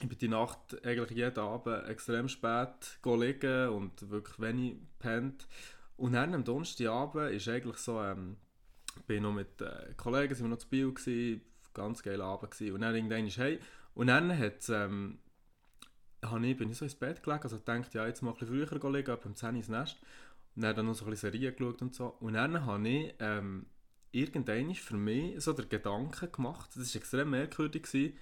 ich 0.05 0.11
bin 0.11 0.19
die 0.19 0.29
Nacht 0.29 0.85
eigentlich 0.85 1.17
jeden 1.17 1.39
Abend 1.39 1.89
extrem 1.89 2.29
spät 2.29 2.99
liegen 3.05 3.69
und 3.71 4.11
wirklich 4.11 4.39
wenig 4.39 4.77
pennt. 4.99 5.47
Und 5.97 6.13
dann 6.13 6.35
am 6.35 6.45
Donnerstagabend 6.45 7.33
ist 7.33 7.49
eigentlich 7.49 7.79
so, 7.79 8.01
ähm, 8.03 8.37
bin 9.07 9.23
noch 9.23 9.33
mit 9.33 9.61
äh, 9.63 9.95
Kollegen, 9.97 10.35
sind 10.35 10.45
wir 10.47 10.51
noch 10.51 10.59
zu 10.59 10.69
Bio 10.69 10.93
gewesen, 10.93 11.41
ganz 11.73 12.03
geiler 12.03 12.25
Abend 12.25 12.51
gewesen. 12.51 12.75
Und 12.75 12.83
dann 12.83 12.95
irgendwann 12.95 13.27
ist 13.27 13.39
hey 13.39 13.59
und 13.95 14.09
dann 14.09 14.37
hat 14.37 14.69
ähm, 14.69 15.19
ich, 16.43 16.57
bin 16.57 16.71
ich 16.71 16.77
so 16.77 16.85
ins 16.85 16.95
Bett 16.95 17.23
gelegen, 17.23 17.43
also 17.43 17.59
dachte 17.59 17.99
ja, 17.99 18.07
jetzt 18.07 18.23
mal 18.23 18.33
ein 18.33 18.37
bisschen 18.37 18.69
früher 18.69 18.93
liegen, 18.93 19.11
ab 19.11 19.25
um 19.25 19.35
10 19.35 19.51
Uhr 19.51 19.57
ins 19.57 19.69
Nest. 19.69 19.99
Und 20.55 20.63
dann 20.63 20.77
dann 20.77 20.87
noch 20.87 20.95
so 20.95 21.05
ein 21.05 21.11
bisschen 21.11 21.33
Serien 21.33 21.57
geschaut 21.57 21.83
und 21.83 21.95
so. 21.95 22.09
Und 22.21 22.35
dann 22.35 22.65
habe 22.65 22.89
ich 22.89 23.15
ähm, 23.21 23.67
irgendwann 24.13 24.75
für 24.75 24.97
mich 24.97 25.43
so 25.43 25.53
den 25.53 25.69
Gedanken 25.69 26.31
gemacht, 26.31 26.71
das 26.77 26.95
war 26.95 27.01
extrem 27.01 27.31
merkwürdig, 27.31 27.85
gewesen, 27.85 28.17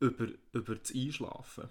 über, 0.00 0.28
über 0.52 0.76
das 0.76 0.94
Einschlafen. 0.94 1.68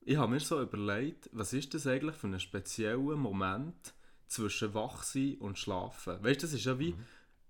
Ich 0.00 0.16
habe 0.16 0.32
mir 0.32 0.40
so 0.40 0.60
überlegt, 0.60 1.28
was 1.32 1.52
ist 1.52 1.74
das 1.74 1.86
eigentlich 1.86 2.16
für 2.16 2.26
einen 2.26 2.40
speziellen 2.40 3.18
Moment 3.18 3.94
zwischen 4.26 4.74
Wachsein 4.74 5.36
und 5.38 5.58
Schlafen? 5.58 6.22
Weißt 6.22 6.42
du, 6.42 6.46
das 6.46 6.54
ist 6.54 6.64
ja 6.64 6.78
wie, 6.78 6.94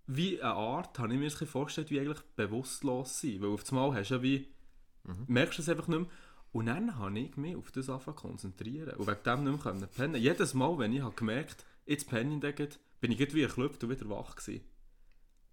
wie 0.07 0.43
eine 0.43 0.55
Art, 0.55 0.99
habe 0.99 1.13
ich 1.13 1.19
mir 1.19 1.29
das 1.29 1.41
ein 1.41 1.47
vorgestellt, 1.47 1.91
wie 1.91 2.01
eigentlich 2.01 2.23
bewusstlos 2.35 3.21
sein. 3.21 3.41
Weil 3.41 3.51
auf 3.51 3.63
das 3.63 3.73
Mal 3.73 3.95
hast 3.95 4.11
du 4.11 4.15
ja 4.15 4.23
wie, 4.23 4.49
merkst 5.27 5.59
du 5.59 5.63
es 5.63 5.69
einfach 5.69 5.89
nicht 5.89 6.01
mehr. 6.01 6.09
Und 6.51 6.67
dann 6.67 6.97
habe 6.97 7.19
ich 7.19 7.37
mich 7.37 7.57
auf 7.57 7.71
das 7.71 7.89
angefangen 7.89 8.17
zu 8.17 8.23
konzentrieren. 8.27 8.97
Und 8.97 9.07
wegen 9.07 9.23
dem 9.25 9.45
nicht 9.45 9.53
mehr 9.53 9.73
können 9.73 9.89
pennen. 9.95 10.21
Jedes 10.21 10.55
Mal, 10.55 10.79
wenn 10.79 10.93
ich 10.93 11.03
habe 11.03 11.15
gemerkt 11.15 11.65
jetzt 11.89 12.09
penne 12.09 12.35
ich 12.35 12.79
bin 13.01 13.13
ich 13.13 13.19
gleich 13.19 13.35
wie 13.35 13.43
geklopft 13.43 13.83
und 13.85 13.91
wieder 13.91 14.09
wach 14.09 14.37
gewesen. 14.37 14.65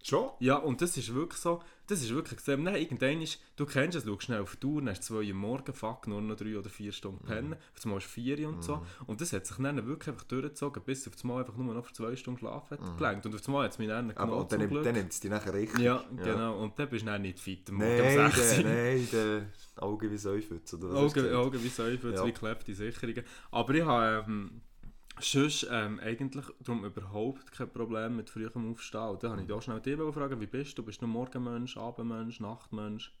Schon? 0.02 0.30
Ja, 0.38 0.56
und 0.56 0.80
das 0.82 0.96
ist 0.96 1.12
wirklich 1.14 1.40
so, 1.40 1.60
das 1.88 2.00
ist 2.00 2.10
wirklich 2.14 2.34
extrem. 2.34 2.62
Nein, 2.62 2.76
irgendwann 2.76 3.20
ist, 3.22 3.40
du 3.56 3.66
kennst 3.66 3.96
es, 3.96 4.04
du 4.04 4.18
schnell 4.20 4.40
auf 4.40 4.52
die 4.54 4.60
Tour, 4.60 4.80
dann 4.80 4.90
hast 4.90 5.00
du 5.08 5.14
zwei 5.14 5.28
Uhr 5.28 5.34
morgen, 5.34 5.74
fuck, 5.74 6.06
nur 6.06 6.20
noch 6.20 6.36
drei 6.36 6.56
oder 6.56 6.70
vier 6.70 6.92
Stunden 6.92 7.24
Mhm. 7.24 7.28
pennen, 7.28 7.52
auf 7.76 7.84
einmal 7.84 7.98
ist 7.98 8.06
vier 8.06 8.48
und 8.48 8.62
so. 8.62 8.86
Und 9.06 9.20
das 9.20 9.32
hat 9.32 9.46
sich 9.46 9.56
dann 9.56 9.84
wirklich 9.86 10.08
einfach 10.08 10.24
durchgezogen, 10.24 10.82
bis 10.84 11.08
auf 11.08 11.14
einmal 11.24 11.40
einfach 11.42 11.56
nur 11.56 11.74
noch 11.74 11.84
für 11.84 11.92
zwei 11.92 12.14
Stunden 12.14 12.38
schlafen 12.38 12.78
hat 12.78 12.96
gelangt. 12.96 13.26
Und 13.26 13.34
auf 13.34 13.46
einmal 13.48 13.64
hat 13.64 13.72
es 13.72 13.78
mich 13.78 13.88
dann 13.88 14.06
Mhm. 14.06 14.10
Aber 14.12 14.24
genommen, 14.26 14.42
und 14.42 14.52
dann, 14.52 14.60
nimmt- 14.60 14.86
dann 14.86 14.94
nimmt 14.94 15.12
es 15.12 15.20
dich 15.20 15.30
nachher 15.30 15.54
richtig. 15.54 15.80
ja, 15.80 16.04
genau. 16.16 16.62
Und 16.62 16.78
dann 16.78 16.88
bist 16.88 17.02
du 17.02 17.06
dann 17.10 17.22
nicht 17.22 17.40
fit 17.40 17.68
am 17.70 17.76
Morgen 17.76 17.96
Nein, 17.98 18.26
um 18.26 18.30
6 18.32 18.58
Uhr. 18.58 18.62
der, 18.62 18.74
nein, 18.94 19.08
der 19.12 19.82
Augen 19.82 20.10
wie. 20.10 20.16
Oder 20.16 20.94
was 20.94 21.12
du 21.12 21.38
Augen, 21.38 21.62
wie 21.64 21.68
Säufer, 21.68 22.10
Ja. 22.10 22.24
wie 22.26 22.32
klebte 22.32 22.74
Sicherungen. 22.74 23.24
Aber 23.50 23.74
ich 23.74 23.84
habe 23.84 24.24
ähm, 24.28 24.60
sonst 25.20 25.66
ähm, 25.70 25.98
eigentlich 26.00 26.44
darum 26.60 26.84
überhaupt 26.84 27.52
kein 27.52 27.70
Problem 27.70 28.16
mit 28.16 28.30
frühem 28.30 28.70
Aufstehen. 28.72 29.18
Da 29.20 29.30
habe 29.30 29.42
ich 29.42 29.52
auch 29.52 29.62
schnell 29.62 29.80
dich 29.80 29.96
fragen, 29.96 30.40
wie 30.40 30.46
bist 30.46 30.76
du? 30.78 30.82
Bist 30.82 31.00
du 31.02 31.06
Morgenmensch, 31.06 31.76
Abendmensch, 31.76 32.40
Nachtmensch? 32.40 33.12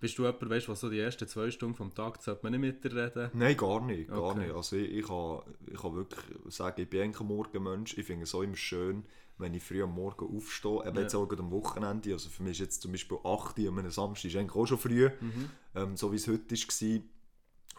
Bist 0.00 0.16
du 0.16 0.24
jemand, 0.24 0.48
weißt, 0.48 0.68
was 0.70 0.80
so 0.80 0.88
die 0.88 0.98
ersten 0.98 1.28
zwei 1.28 1.50
Stunden 1.50 1.74
vom 1.76 1.94
Tag 1.94 2.22
sollte 2.22 2.40
man 2.42 2.52
nicht 2.52 2.60
mit 2.60 2.84
dir 2.84 2.94
reden? 2.96 3.30
Nein, 3.34 3.54
gar 3.56 3.84
nicht. 3.84 4.08
Gar 4.08 4.18
Okay. 4.18 4.38
nicht. 4.46 4.54
Also 4.54 4.76
ich, 4.76 4.90
ich, 4.90 5.06
kann, 5.06 5.40
ich 5.66 5.78
kann 5.80 5.94
wirklich 5.94 6.24
sagen, 6.48 6.80
ich 6.80 6.88
bin 6.88 7.02
eigentlich 7.02 7.20
ein 7.20 7.26
Morgenmensch. 7.26 7.98
Ich 7.98 8.06
finde 8.06 8.24
es 8.24 8.34
auch 8.34 8.40
immer 8.42 8.56
schön, 8.56 9.04
wenn 9.36 9.52
ich 9.52 9.62
früh 9.62 9.82
am 9.82 9.94
Morgen 9.94 10.34
aufstehe. 10.34 10.86
Eben 10.86 10.96
Ja. 10.96 11.02
jetzt 11.02 11.14
auch 11.14 11.26
gerade 11.26 11.42
am 11.42 11.50
Wochenende. 11.50 12.12
Also 12.14 12.30
für 12.30 12.42
mich 12.42 12.52
ist 12.52 12.60
jetzt 12.60 12.82
zum 12.82 12.92
Beispiel 12.92 13.18
8 13.22 13.58
Uhr 13.58 13.68
an 13.68 13.78
einem 13.78 13.90
Samstag 13.90 14.30
ist 14.30 14.36
eigentlich 14.36 14.56
auch 14.56 14.66
schon 14.66 14.78
früh. 14.78 15.10
Mhm. 15.20 15.50
Ähm, 15.74 15.96
so 15.98 16.12
wie 16.12 16.16
es 16.16 16.26
heute 16.28 16.50
war. 16.56 17.00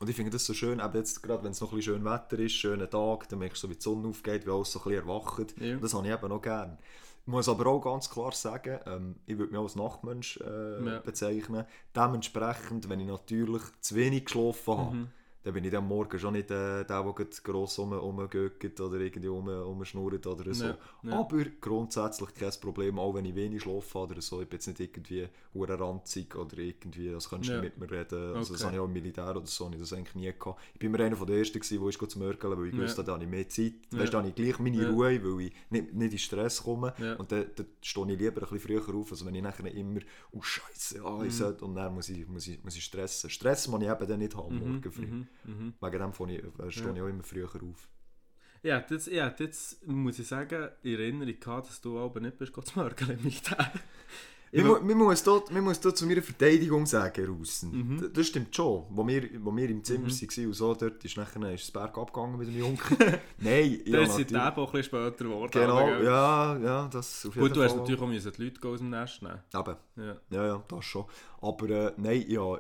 Und 0.01 0.09
ich 0.09 0.15
finde 0.15 0.31
das 0.31 0.45
so 0.45 0.53
schön, 0.55 0.79
eben 0.79 0.93
jetzt 0.95 1.21
gerade 1.21 1.43
wenn 1.43 1.51
es 1.51 1.61
noch 1.61 1.71
ein 1.71 1.75
bisschen 1.77 1.93
schön 1.95 2.05
Wetter 2.05 2.39
ist, 2.39 2.53
schöner 2.53 2.89
Tag, 2.89 3.29
dann 3.29 3.37
merkst 3.39 3.61
du, 3.61 3.67
so, 3.67 3.71
wie 3.71 3.75
die 3.75 3.81
Sonne 3.81 4.07
aufgeht, 4.07 4.47
wie 4.47 4.49
alles 4.51 4.71
so 4.71 4.79
ein 4.79 4.83
bisschen 4.85 5.07
erwacht. 5.07 5.53
Ja. 5.59 5.75
Und 5.75 5.83
das 5.83 5.93
habe 5.93 6.07
ich 6.07 6.13
eben 6.13 6.31
auch 6.31 6.41
gerne. 6.41 6.77
Ich 7.21 7.27
muss 7.27 7.47
aber 7.47 7.67
auch 7.67 7.79
ganz 7.81 8.09
klar 8.09 8.31
sagen, 8.31 8.79
ähm, 8.87 9.15
ich 9.27 9.37
würde 9.37 9.51
mich 9.51 9.59
auch 9.59 9.63
als 9.65 9.75
Nachtmensch 9.75 10.37
äh, 10.37 10.83
Ja. 10.85 10.99
bezeichnen. 11.01 11.65
Dementsprechend, 11.95 12.89
wenn 12.89 12.99
ich 12.99 13.07
natürlich 13.07 13.61
zu 13.79 13.93
wenig 13.95 14.25
geschlafen 14.25 14.77
habe, 14.77 14.95
Mhm. 14.95 15.07
Dann 15.43 15.53
bin 15.53 15.63
ich 15.63 15.75
am 15.75 15.87
Morgen 15.87 16.19
schon 16.19 16.33
nicht 16.33 16.51
äh, 16.51 16.83
der, 16.85 17.03
der 17.03 17.13
gross 17.43 17.79
rumgögt 17.79 18.79
oder 18.79 18.99
irgendwie 18.99 19.27
rum, 19.27 19.49
rumschnurrt 19.49 20.27
oder 20.27 20.53
so. 20.53 20.65
Ja, 20.65 20.77
ja. 21.03 21.19
Aber 21.19 21.43
grundsätzlich 21.59 22.33
kein 22.35 22.51
Problem, 22.61 22.99
auch 22.99 23.13
wenn 23.15 23.25
ich 23.25 23.35
wenig 23.35 23.61
schlafe 23.63 23.97
oder 23.97 24.21
so. 24.21 24.41
Ich 24.41 24.47
bin 24.47 24.57
jetzt 24.57 24.67
nicht 24.67 24.79
irgendwie 24.79 25.27
ranzig 25.55 26.35
oder 26.35 26.57
irgendwie, 26.57 27.09
das 27.11 27.29
kannst 27.29 27.49
du 27.49 27.53
Ja. 27.53 27.61
nicht 27.61 27.77
mit 27.77 27.89
mir 27.91 27.97
reden. 27.97 28.35
Also 28.35 28.53
das 28.53 28.61
Okay. 28.61 28.65
habe 28.67 28.75
ich 28.75 28.79
auch 28.81 28.85
im 28.85 28.93
Militär 28.93 29.35
oder 29.35 29.45
so 29.47 29.67
nicht, 29.69 29.81
das 29.81 29.93
eigentlich 29.93 30.15
nie 30.15 30.31
gehabt. 30.37 30.59
Ich 30.73 30.79
bin 30.79 30.91
mir 30.91 30.99
einer 30.99 31.15
von 31.15 31.27
der 31.27 31.37
Ersten 31.37 31.59
gewesen, 31.59 31.81
wo 31.81 31.89
ich 31.89 31.97
zu 31.97 32.19
mörgeln, 32.19 32.57
weil 32.59 32.67
ich 32.67 32.73
Ja. 32.75 32.83
wusste, 32.83 33.03
da 33.03 33.13
habe 33.13 33.23
ich 33.23 33.29
mehr 33.29 33.49
Zeit. 33.49 33.73
Ja. 33.91 33.99
Weißt, 33.99 34.13
da 34.13 34.19
habe 34.19 34.29
ich 34.29 34.35
gleich 34.35 34.59
meine. 34.59 34.89
Ruhe, 34.89 35.23
weil 35.23 35.45
ich 35.47 35.53
nicht, 35.69 35.93
nicht 35.93 36.11
in 36.13 36.19
Stress 36.19 36.61
komme. 36.63 36.93
Ja. 36.99 37.15
Und 37.15 37.31
dann, 37.31 37.45
dann 37.55 37.65
stehe 37.81 38.11
ich 38.13 38.19
lieber 38.19 38.41
ein 38.43 38.49
bisschen 38.49 38.59
früher 38.59 38.95
auf, 38.95 39.11
als 39.11 39.25
wenn 39.25 39.35
ich 39.35 39.41
nachher 39.41 39.65
immer, 39.73 40.01
oh 40.31 40.41
Scheiße, 40.41 41.01
Mhm. 41.01 41.25
ich 41.25 41.35
sollte, 41.35 41.65
und 41.65 41.75
dann 41.75 41.93
muss 41.93 42.09
ich, 42.09 42.27
muss, 42.27 42.47
ich, 42.47 42.63
muss 42.63 42.75
ich 42.75 42.83
stressen. 42.83 43.29
Stress 43.29 43.67
muss 43.67 43.81
ich 43.81 43.89
eben 43.89 44.07
dann 44.07 44.19
nicht 44.19 44.35
haben, 44.35 44.53
Mhm, 44.55 44.59
morgen 44.59 44.91
früh. 44.91 45.05
mhm, 45.05 45.27
mhm. 45.45 45.73
Wegen 45.79 45.99
dem 45.99 46.13
von 46.13 46.29
ich, 46.29 46.43
äh, 46.43 46.71
stehe 46.71 46.87
Ja. 46.87 46.93
ich 46.95 47.01
auch 47.01 47.07
immer 47.07 47.23
früher 47.23 47.49
auf. 47.63 47.89
Ja, 48.63 48.79
das, 48.81 49.07
ja, 49.07 49.33
jetzt 49.39 49.87
muss 49.87 50.19
ich 50.19 50.27
sagen, 50.27 50.69
in 50.83 50.99
Erinnerung 50.99 51.39
gehabt, 51.39 51.67
dass 51.69 51.81
du 51.81 51.97
aber 51.99 52.19
nicht 52.19 52.37
bist, 52.37 52.53
zu 52.53 52.79
mörgeln 52.79 53.19
im 53.23 53.31
Militär. 54.51 54.71
Man, 54.73 54.81
mu- 54.81 54.87
man, 54.95 54.97
muss 55.07 55.23
dort, 55.23 55.51
man 55.51 55.63
muss 55.63 55.79
dort 55.79 55.97
zu 55.97 56.05
meiner 56.05 56.21
Verteidigung 56.21 56.85
sagen, 56.85 57.25
Russen. 57.25 57.71
Mhm. 57.71 58.11
Das 58.13 58.27
stimmt 58.27 58.55
schon. 58.55 58.83
Wo 58.89 59.07
wir, 59.07 59.29
wo 59.43 59.55
wir 59.55 59.69
im 59.69 59.83
Zimmer 59.83 60.07
Mhm. 60.07 60.11
waren 60.11 60.45
und 60.47 60.53
so, 60.53 60.73
dort 60.75 61.05
ist 61.05 61.17
nachher 61.17 61.51
ist 61.53 61.63
das 61.63 61.71
Berg 61.71 61.97
abgegangen 61.97 62.37
mit 62.37 62.47
dem 62.49 62.57
Jungen. 62.57 62.77
Nein, 63.37 63.79
ja, 63.85 63.91
Der 63.91 64.01
ist 64.01 64.13
seitdem 64.15 64.37
auch 64.41 64.57
ein 64.57 64.65
bisschen 64.65 64.83
später 64.83 65.23
geworden. 65.25 65.51
Genau, 65.51 65.87
ja, 66.01 66.57
ja, 66.57 66.87
das 66.91 67.25
auf 67.25 67.35
jeden 67.35 67.47
Gut, 67.47 67.55
du 67.55 67.63
hast 67.63 67.71
Fall. 67.71 67.79
natürlich 67.81 68.01
auch 68.01 68.07
müssen 68.07 68.31
die 68.31 68.43
Leute 68.43 68.67
aus 68.67 68.79
dem 68.79 68.89
Nest 68.89 69.21
nehmen. 69.21 69.39
Eben, 69.53 69.75
Ja. 69.97 70.15
ja, 70.29 70.45
ja, 70.47 70.63
das 70.67 70.85
schon. 70.85 71.05
Aber 71.43 71.69
äh, 71.69 71.93
nein, 71.97 72.23
ja, 72.27 72.55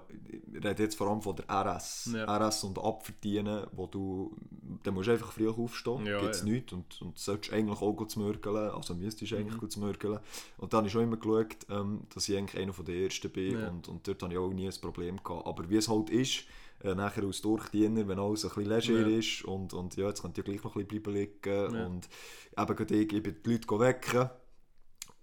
ich 0.55 0.63
rede 0.65 0.83
jetzt 0.83 0.95
vor 0.95 1.07
allem 1.07 1.21
von 1.21 1.35
der 1.35 1.45
RS. 1.49 2.09
Ja. 2.15 2.25
RS 2.47 2.63
und 2.63 2.79
Abverdienen, 2.79 3.67
wo 3.73 3.85
du 3.87 4.35
dann 4.83 4.93
musst 4.95 5.07
du 5.07 5.11
einfach 5.11 5.31
früh 5.31 5.47
aufstehen, 5.49 6.05
Ja, 6.07 6.19
gibt 6.19 6.33
es 6.35 6.39
ja. 6.41 6.45
nichts 6.47 6.73
und, 6.73 7.01
und 7.01 7.19
solltest 7.19 7.53
eigentlich 7.53 7.79
auch 7.79 7.93
gut 7.93 8.15
mürgeln, 8.17 8.71
also 8.71 8.95
müsstest 8.95 9.31
du 9.31 9.35
eigentlich 9.35 9.53
Mhm. 9.55 9.59
gut 9.59 9.77
mürgeln. 9.77 10.19
Und 10.57 10.73
dann 10.73 10.85
ich 10.85 10.91
schon 10.91 11.03
immer 11.03 11.17
geschaut, 11.17 11.57
ähm, 11.81 12.01
dass 12.13 12.29
ich 12.29 12.37
eigentlich 12.37 12.61
einer 12.61 12.73
von 12.73 12.85
der 12.85 12.95
Ersten 12.95 13.29
bin 13.31 13.59
Ja. 13.59 13.67
und, 13.69 13.87
und 13.87 14.07
dort 14.07 14.21
habe 14.23 14.33
ich 14.33 14.39
auch 14.39 14.49
nie 14.51 14.67
ein 14.67 14.81
Problem 14.81 15.17
gehabt. 15.23 15.45
Aber 15.47 15.69
wie 15.69 15.77
es 15.77 15.87
halt 15.89 16.09
ist, 16.09 16.45
äh, 16.83 16.95
nachher 16.95 17.23
als 17.23 17.41
Durchdiener, 17.41 18.07
wenn 18.07 18.19
alles 18.19 18.43
ein 18.45 18.49
bisschen 18.55 18.69
leger 18.95 19.09
Ja. 19.09 19.17
ist 19.17 19.43
und, 19.45 19.73
und 19.73 19.95
ja, 19.97 20.07
jetzt 20.07 20.21
könnt 20.21 20.37
ihr 20.37 20.43
gleich 20.43 20.63
noch 20.63 20.75
ein 20.75 20.85
bisschen 20.87 21.03
bleiben 21.03 21.13
liegen 21.19 21.75
Ja. 21.75 21.85
und 21.87 22.09
eben 22.57 22.75
gerade 22.75 22.95
ich, 22.95 23.13
ich 23.13 23.23
bin 23.23 23.35
die 23.45 23.51
Leute 23.51 23.79
wecken 23.79 24.29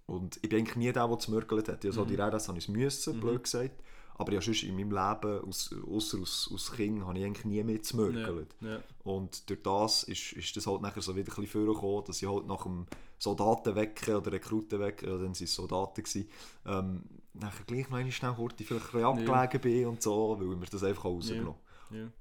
und 0.05 0.37
ich 0.41 0.49
bin 0.49 0.59
eigentlich 0.59 0.75
nie 0.77 0.91
der, 0.91 1.07
der 1.07 1.19
zu 1.19 1.31
mürgeln 1.31 1.65
hat. 1.67 1.85
Also 1.85 2.03
Mhm. 2.03 2.07
die 2.09 2.15
RS 2.19 2.47
habe 2.47 2.57
ich 2.57 2.65
es 2.65 2.69
müssen, 2.69 3.15
Mhm. 3.17 3.19
blöd 3.21 3.43
gesagt. 3.43 3.71
Aber 4.19 4.33
ja, 4.33 4.41
sonst 4.41 4.63
in 4.63 4.75
meinem 4.75 4.91
Leben, 4.91 5.47
aus, 5.47 5.73
ausser 5.89 6.19
aus, 6.19 6.51
aus 6.53 6.73
Kind, 6.73 7.05
habe 7.05 7.17
ich 7.17 7.23
eigentlich 7.23 7.45
nie 7.45 7.63
mehr 7.63 7.81
zu 7.81 7.95
mürgeln. 7.95 8.47
Ja, 8.59 8.67
ja. 8.67 8.79
Und 9.05 9.49
durch 9.49 9.63
das 9.63 10.03
ist, 10.03 10.33
ist 10.33 10.57
das 10.57 10.67
halt 10.67 10.81
nachher 10.81 11.01
so 11.01 11.15
wieder 11.15 11.31
ein 11.31 11.41
bisschen 11.41 11.65
vorgekommen, 11.65 12.03
dass 12.05 12.21
ich 12.21 12.27
halt 12.27 12.45
nach 12.45 12.63
dem 12.63 12.85
Soldatenwecken 13.17 14.15
oder 14.15 14.33
Rekrutenwecken, 14.33 15.07
ja, 15.07 15.15
dann 15.15 15.23
waren 15.23 15.31
es 15.31 15.55
Soldaten, 15.55 16.03
gewesen, 16.03 16.29
ähm, 16.65 17.03
nachher 17.33 17.63
gleich 17.63 17.89
noch 17.89 18.11
schnell 18.11 18.35
Horti 18.35 18.65
vielleicht 18.65 18.87
ein 18.87 18.91
bisschen 18.91 19.29
abgelegen 19.29 19.61
bin 19.61 19.87
und 19.87 20.01
so, 20.01 20.37
weil 20.37 20.51
ich 20.51 20.59
mir 20.59 20.65
das 20.65 20.83
einfach 20.83 21.05
rausgenommen 21.05 21.55
Ja. 21.91 22.11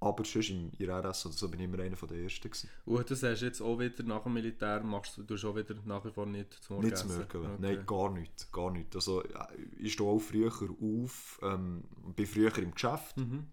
Aber 0.00 0.24
sonst 0.24 0.50
im 0.50 0.70
in 0.78 0.90
RS 0.90 1.26
oder 1.26 1.34
so 1.34 1.48
bin 1.48 1.60
ich 1.60 1.64
immer 1.64 1.80
einer 1.82 1.96
der 1.96 2.18
Ersten 2.18 2.48
gewesen. 2.48 2.70
Und 2.84 3.10
das 3.10 3.22
hast 3.22 3.40
du 3.40 3.46
jetzt 3.46 3.60
auch 3.60 3.78
wieder 3.80 4.04
nach 4.04 4.22
dem 4.22 4.34
Militär, 4.34 4.80
machst 4.82 5.16
du 5.16 5.22
du 5.24 5.34
auch 5.48 5.56
wieder 5.56 5.74
nach 5.84 6.04
wie 6.04 6.12
vor 6.12 6.26
nicht 6.26 6.54
zum 6.62 6.76
Morgen 6.76 6.86
Nicht 6.88 6.98
zu 6.98 7.08
mürgeln, 7.08 7.56
nein, 7.58 7.84
gar 7.84 8.10
nicht, 8.12 8.52
gar 8.52 8.70
nicht. 8.70 8.94
Also 8.94 9.24
ja, 9.24 9.48
ich 9.76 9.92
stehe 9.94 10.08
auch 10.08 10.20
früher 10.20 10.52
auf, 10.52 11.40
ähm, 11.42 11.82
bin 12.14 12.26
früher 12.26 12.56
im 12.58 12.72
Geschäft. 12.72 13.16
Mhm. 13.16 13.48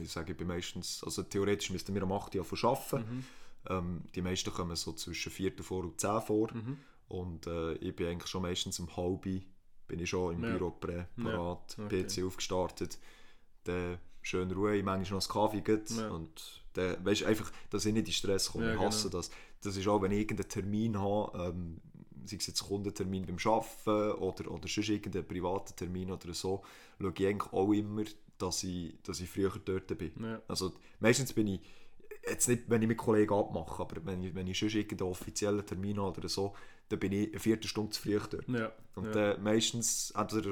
Ich 0.00 0.12
sage, 0.12 0.32
ich 0.32 0.38
bin 0.38 0.46
meistens, 0.48 1.02
also 1.02 1.22
theoretisch 1.22 1.70
müssten 1.70 1.94
wir 1.94 2.02
am 2.02 2.12
8 2.12 2.34
Uhr 2.36 2.44
von 2.44 2.58
arbeiten. 2.70 3.16
Mhm. 3.16 3.24
Ähm, 3.68 4.02
die 4.14 4.22
meisten 4.22 4.52
kommen 4.52 4.76
so 4.76 4.92
zwischen 4.92 5.32
4 5.32 5.52
vor 5.62 5.82
und 5.84 6.00
10 6.00 6.20
vor. 6.20 6.52
Mhm. 6.52 6.78
Und 7.08 7.46
äh, 7.46 7.74
ich 7.74 7.94
bin 7.94 8.08
eigentlich 8.08 8.30
schon 8.30 8.42
meistens 8.42 8.78
um 8.78 8.96
halb, 8.96 9.22
bin 9.22 10.00
ich 10.00 10.10
schon 10.10 10.34
im 10.34 10.44
Ja. 10.44 10.50
Büro 10.50 10.70
prä, 10.70 11.06
parat, 11.22 11.76
Ja, 11.78 11.84
okay. 11.84 12.04
PC 12.04 12.24
aufgestartet, 12.24 12.98
dann 13.64 13.98
schön 14.26 14.50
Ruhe, 14.50 14.82
manchmal 14.82 15.20
noch 15.20 15.28
einen 15.28 15.32
Kaffee 15.32 15.60
gibt 15.60 15.90
Ja. 15.90 16.08
und 16.08 16.62
dann, 16.72 17.04
weißt, 17.04 17.24
einfach, 17.24 17.50
dass 17.70 17.86
ich 17.86 17.94
nicht 17.94 18.08
in 18.08 18.12
Stress 18.12 18.50
komme. 18.50 18.66
Ja, 18.66 18.74
ich 18.74 18.80
hasse 18.80 19.08
genau. 19.08 19.18
das. 19.18 19.30
Das 19.62 19.76
ist 19.76 19.86
auch, 19.86 20.02
wenn 20.02 20.10
ich 20.12 20.20
irgendeinen 20.20 20.48
Termin 20.48 20.98
habe, 20.98 21.38
ähm, 21.48 21.80
sei 22.24 22.36
es 22.36 22.46
jetzt 22.48 22.62
Kundentermin 22.64 23.24
beim 23.24 23.36
Arbeiten 23.44 24.20
oder, 24.20 24.50
oder 24.50 24.68
sonst 24.68 24.88
irgendeinen 24.88 25.26
privaten 25.26 25.76
Termin 25.76 26.10
oder 26.10 26.34
so, 26.34 26.62
schaue 27.00 27.12
ich 27.16 27.26
eigentlich 27.26 27.52
auch 27.52 27.72
immer, 27.72 28.02
dass 28.38 28.64
ich, 28.64 28.94
dass 29.04 29.20
ich 29.20 29.30
früher 29.30 29.52
dort 29.64 29.96
bin. 29.96 30.12
Ja. 30.20 30.42
Also 30.48 30.72
meistens 30.98 31.32
bin 31.32 31.46
ich, 31.46 31.60
jetzt 32.28 32.48
nicht, 32.48 32.64
wenn 32.68 32.82
ich 32.82 32.88
mit 32.88 32.96
Kollegen 32.98 33.32
abmache, 33.34 33.82
aber 33.82 34.04
wenn 34.04 34.22
ich, 34.22 34.34
wenn 34.34 34.46
ich 34.46 34.58
sonst 34.58 34.74
irgendeinen 34.74 35.10
offiziellen 35.10 35.64
Termin 35.64 35.98
habe 36.00 36.18
oder 36.18 36.28
so, 36.28 36.54
dann 36.88 36.98
bin 36.98 37.12
ich 37.12 37.30
eine 37.30 37.38
Viertelstunde 37.40 37.90
zu 37.90 38.02
früh 38.02 38.18
dort. 38.30 38.48
Ja. 38.48 38.72
Und 38.94 39.06
ja. 39.06 39.12
dann 39.12 39.42
meistens, 39.42 40.12
entweder 40.12 40.50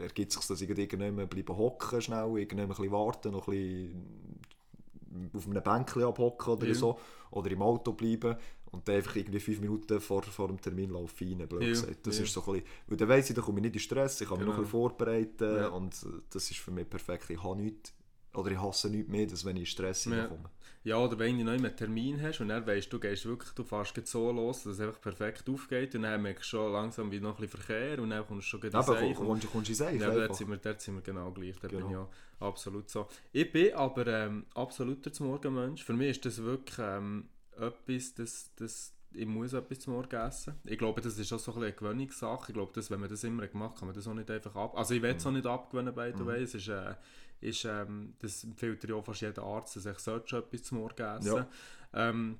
ergibt 0.00 0.32
sich, 0.32 0.44
dass 0.46 0.60
ich 0.60 0.68
irgendjemand 0.68 1.28
bleiben 1.30 1.56
hocken 1.56 2.00
schnell, 2.00 2.38
irgendjemand 2.38 2.78
ein 2.78 2.82
bisschen 2.82 2.92
warten, 2.92 3.32
noch 3.32 3.48
ein 3.48 3.52
bisschen 3.52 5.30
auf 5.34 5.46
einem 5.46 5.62
Bänkchen 5.62 6.04
abhocken 6.04 6.52
oder 6.54 6.66
Ja. 6.66 6.74
so, 6.74 6.98
oder 7.30 7.50
im 7.50 7.62
Auto 7.62 7.92
bleiben 7.92 8.36
und 8.70 8.88
dann 8.88 8.96
einfach 8.96 9.16
irgendwie 9.16 9.40
fünf 9.40 9.60
Minuten 9.60 10.00
vor, 10.00 10.22
vor 10.22 10.48
dem 10.48 10.60
Termin 10.60 10.90
laufen 10.90 11.28
rein, 11.38 11.46
blöd 11.48 11.60
gesagt. 11.60 12.06
Das 12.06 12.18
ist 12.18 12.32
so 12.32 12.40
ein 12.40 12.52
bisschen, 12.52 12.66
weil 12.86 12.96
dann 12.96 13.08
weiss 13.08 13.28
ich, 13.28 13.36
dann 13.36 13.44
komme 13.44 13.58
ich 13.58 13.64
nicht 13.64 13.74
in 13.74 13.80
Stress, 13.80 14.20
ich 14.20 14.28
kann 14.28 14.38
mich 14.38 14.46
noch 14.46 14.54
ein 14.54 14.64
Genau. 14.64 14.68
bisschen 14.68 14.80
vorbereiten 14.80 15.66
und 15.72 15.94
äh, 16.04 16.20
das 16.30 16.50
ist 16.50 16.60
für 16.60 16.70
mich 16.70 16.88
perfekt. 16.88 17.28
Ich 17.28 17.42
habe 17.42 17.56
nichts, 17.60 17.92
oder 18.34 18.50
ich 18.50 18.58
hasse 18.58 18.88
nichts 18.88 19.10
mehr, 19.10 19.28
als 19.28 19.44
wenn 19.44 19.56
ich 19.56 19.62
in 19.62 19.66
Stress 19.66 20.06
reinkomme. 20.10 20.48
Ja, 20.84 20.96
oder 20.98 21.16
wenn 21.18 21.38
du 21.38 21.44
noch 21.44 21.52
einen 21.52 21.76
Termin 21.76 22.20
hast 22.20 22.40
und 22.40 22.48
dann 22.48 22.66
weißt 22.66 22.92
du, 22.92 22.98
gehst 22.98 23.24
wirklich, 23.24 23.52
du 23.52 23.62
fährst 23.62 23.94
so 24.06 24.32
los, 24.32 24.64
dass 24.64 24.74
es 24.74 24.80
einfach 24.80 25.00
perfekt 25.00 25.48
aufgeht 25.48 25.94
und 25.94 26.02
dann 26.02 26.20
merkst 26.22 26.42
du 26.52 26.56
schon 26.56 26.72
langsam 26.72 27.10
wie 27.12 27.20
noch 27.20 27.38
ein 27.38 27.46
bisschen 27.46 27.60
Verkehr 27.62 28.02
und 28.02 28.10
dann 28.10 28.26
kommst 28.26 28.52
du 28.52 28.58
schon 28.58 28.74
Aber 28.74 28.82
Seich 28.94 29.14
komm- 29.14 29.26
und- 29.28 29.40
kommst, 29.40 29.52
kommst 29.52 29.68
du 29.68 29.72
in 29.72 29.76
Seich 29.76 30.00
Ja, 30.00 30.08
aber 30.08 30.26
dort 30.26 30.36
sind, 30.36 30.50
wir, 30.50 30.56
dort 30.56 30.80
sind 30.80 30.94
wir 30.96 31.02
genau 31.02 31.30
gleich, 31.30 31.56
da 31.60 31.68
bin 31.68 31.78
Genau. 31.78 31.86
ich 31.88 31.92
ja 31.94 32.08
absolut 32.48 32.90
so. 32.90 33.06
Ich 33.30 33.52
bin 33.52 33.72
aber 33.74 34.06
ähm, 34.08 34.46
absoluter 34.54 35.12
zum 35.12 35.28
Morgenmensch. 35.28 35.84
Für 35.84 35.92
mich 35.92 36.10
ist 36.10 36.24
das 36.26 36.42
wirklich 36.42 36.76
ähm, 36.80 37.28
etwas, 37.56 38.14
das, 38.14 38.50
das, 38.56 38.92
ich 39.14 39.26
muss 39.26 39.52
etwas 39.52 39.78
zum 39.78 39.92
Morgen 39.92 40.16
essen. 40.16 40.54
Ich 40.64 40.78
glaube, 40.78 41.00
das 41.00 41.16
ist 41.16 41.32
auch 41.32 41.38
so 41.38 41.54
eine 41.54 41.70
Gewöhnungssache. 41.72 42.46
Ich 42.50 42.54
glaube, 42.54 42.72
dass, 42.74 42.90
wenn 42.90 42.98
man 42.98 43.08
das 43.10 43.22
immer 43.22 43.46
gemacht 43.46 43.74
hat, 43.74 43.78
kann 43.80 43.88
man 43.88 43.94
das 43.94 44.08
auch 44.08 44.14
nicht 44.14 44.30
einfach 44.30 44.56
ab... 44.56 44.76
Also 44.76 44.94
ich 44.94 45.02
will 45.02 45.14
es 45.14 45.24
auch 45.26 45.30
nicht 45.30 45.46
abgewöhnen, 45.46 45.94
by 45.94 46.12
the 46.16 46.22
Mhm. 46.22 46.26
way. 46.26 46.42
Es 46.42 46.54
ist, 46.54 46.66
äh, 46.68 46.94
ist, 47.42 47.64
ähm, 47.64 48.14
das 48.20 48.44
empfiehlt 48.44 48.82
ja 48.84 48.94
auch 48.94 49.04
fast 49.04 49.20
jeder 49.22 49.42
Arzt, 49.42 49.76
dass 49.76 49.86
ich 49.86 49.98
sollte 49.98 50.28
schon 50.28 50.38
etwas 50.40 50.62
zum 50.64 50.78
Morgen 50.78 51.02
essen. 51.02 51.36
Ja. 51.36 51.48
Ähm, 51.92 52.38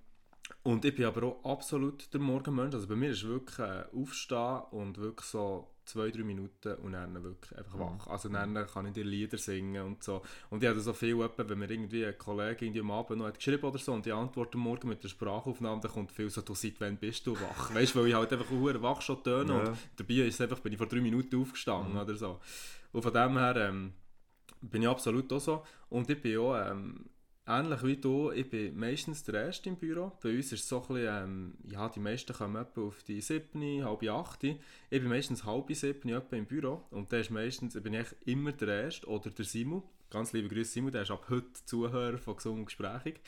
und 0.64 0.84
ich 0.84 0.94
bin 0.94 1.06
aber 1.06 1.22
auch 1.24 1.44
absolut 1.44 2.12
der 2.12 2.20
Morgenmensch. 2.20 2.74
Also 2.74 2.86
bei 2.88 2.96
mir 2.96 3.10
ist 3.10 3.24
wirklich 3.26 3.58
äh, 3.58 3.84
aufstehen 3.94 4.60
und 4.72 4.98
wirklich 4.98 5.26
so 5.26 5.68
zwei, 5.84 6.10
drei 6.10 6.22
Minuten 6.22 6.74
und 6.76 6.92
dann 6.92 7.22
wirklich 7.24 7.56
einfach 7.58 7.74
Mhm. 7.74 7.80
wach. 7.80 8.06
Also 8.06 8.28
dann 8.28 8.54
kann 8.68 8.86
ich 8.86 8.92
dir 8.92 9.04
Lieder 9.04 9.38
singen 9.38 9.84
und 9.84 10.02
so. 10.04 10.22
Und 10.50 10.62
ich 10.62 10.68
hatte 10.68 10.80
so 10.80 10.92
viel, 10.92 11.18
wenn 11.18 11.58
mir 11.58 11.70
irgendwie 11.70 12.04
ein 12.06 12.16
Kollege 12.18 12.64
irgendwie 12.66 12.80
am 12.80 12.90
Abend 12.92 13.18
noch 13.18 13.26
hat 13.26 13.36
geschrieben 13.36 13.64
oder 13.64 13.78
so 13.78 13.92
und 13.92 14.04
die 14.06 14.12
Antwort 14.12 14.54
am 14.54 14.60
Morgen 14.60 14.88
mit 14.88 15.02
der 15.02 15.08
Sprachaufnahme, 15.08 15.80
dann 15.80 15.90
kommt 15.90 16.12
viel 16.12 16.30
so, 16.30 16.40
du 16.42 16.54
seit 16.54 16.80
wann 16.80 16.96
bist 16.98 17.26
du 17.26 17.34
wach? 17.34 17.74
Weißt 17.74 17.94
du, 17.94 18.00
weil 18.00 18.08
ich 18.08 18.14
halt 18.14 18.32
einfach 18.32 18.50
hure 18.50 18.80
wach 18.82 19.00
schon 19.02 19.22
töne 19.24 19.52
Ja. 19.52 19.58
und 19.70 19.78
dabei 19.96 20.14
ist 20.14 20.40
einfach, 20.40 20.60
bin 20.60 20.72
ich 20.72 20.78
vor 20.78 20.86
drei 20.86 21.00
Minuten 21.00 21.40
aufgestanden 21.40 21.94
Mhm. 21.94 21.98
oder 22.00 22.14
so. 22.14 22.40
Und 22.92 23.02
von 23.02 23.12
dem 23.12 23.36
her 23.38 23.56
ähm, 23.56 23.92
bin 24.62 24.82
ich 24.82 24.88
absolut 24.88 25.32
auch 25.32 25.40
so. 25.40 25.62
Und 25.88 26.08
ich 26.08 26.20
bin 26.20 26.38
auch 26.38 26.56
ähm, 26.56 27.10
ähnlich 27.46 27.82
wie 27.82 27.96
du, 27.96 28.30
ich 28.30 28.48
bin 28.48 28.78
meistens 28.78 29.24
der 29.24 29.46
Erste 29.46 29.68
im 29.68 29.76
Büro. 29.76 30.12
Bei 30.22 30.30
uns 30.30 30.52
ist 30.52 30.62
es 30.62 30.68
so 30.68 30.82
ein 30.82 30.88
bisschen, 30.88 31.24
ähm, 31.24 31.54
ja, 31.68 31.88
die 31.88 32.00
meisten 32.00 32.32
kommen 32.32 32.66
auf 32.76 33.02
die 33.02 33.20
7, 33.20 33.84
halb 33.84 34.02
8. 34.08 34.44
Ich 34.44 34.58
bin 34.90 35.08
meistens 35.08 35.44
halb 35.44 35.74
7 35.74 36.08
etwa 36.08 36.36
im 36.36 36.46
Büro 36.46 36.82
und 36.90 37.12
dann 37.12 37.20
ist 37.20 37.30
meistens, 37.30 37.80
bin 37.80 37.94
ich 37.94 38.06
immer 38.24 38.52
der 38.52 38.84
Erste 38.84 39.06
oder 39.08 39.30
der 39.30 39.44
Simon. 39.44 39.82
Ganz 40.10 40.32
liebe 40.32 40.48
Grüße 40.48 40.72
Simon, 40.72 40.92
der 40.92 41.02
ist 41.02 41.10
ab 41.10 41.26
heute 41.30 41.52
Zuhörer 41.64 42.18
von 42.18 42.36
«Gesund 42.36 42.58
und 42.58 42.64
Gesprächig». 42.66 43.20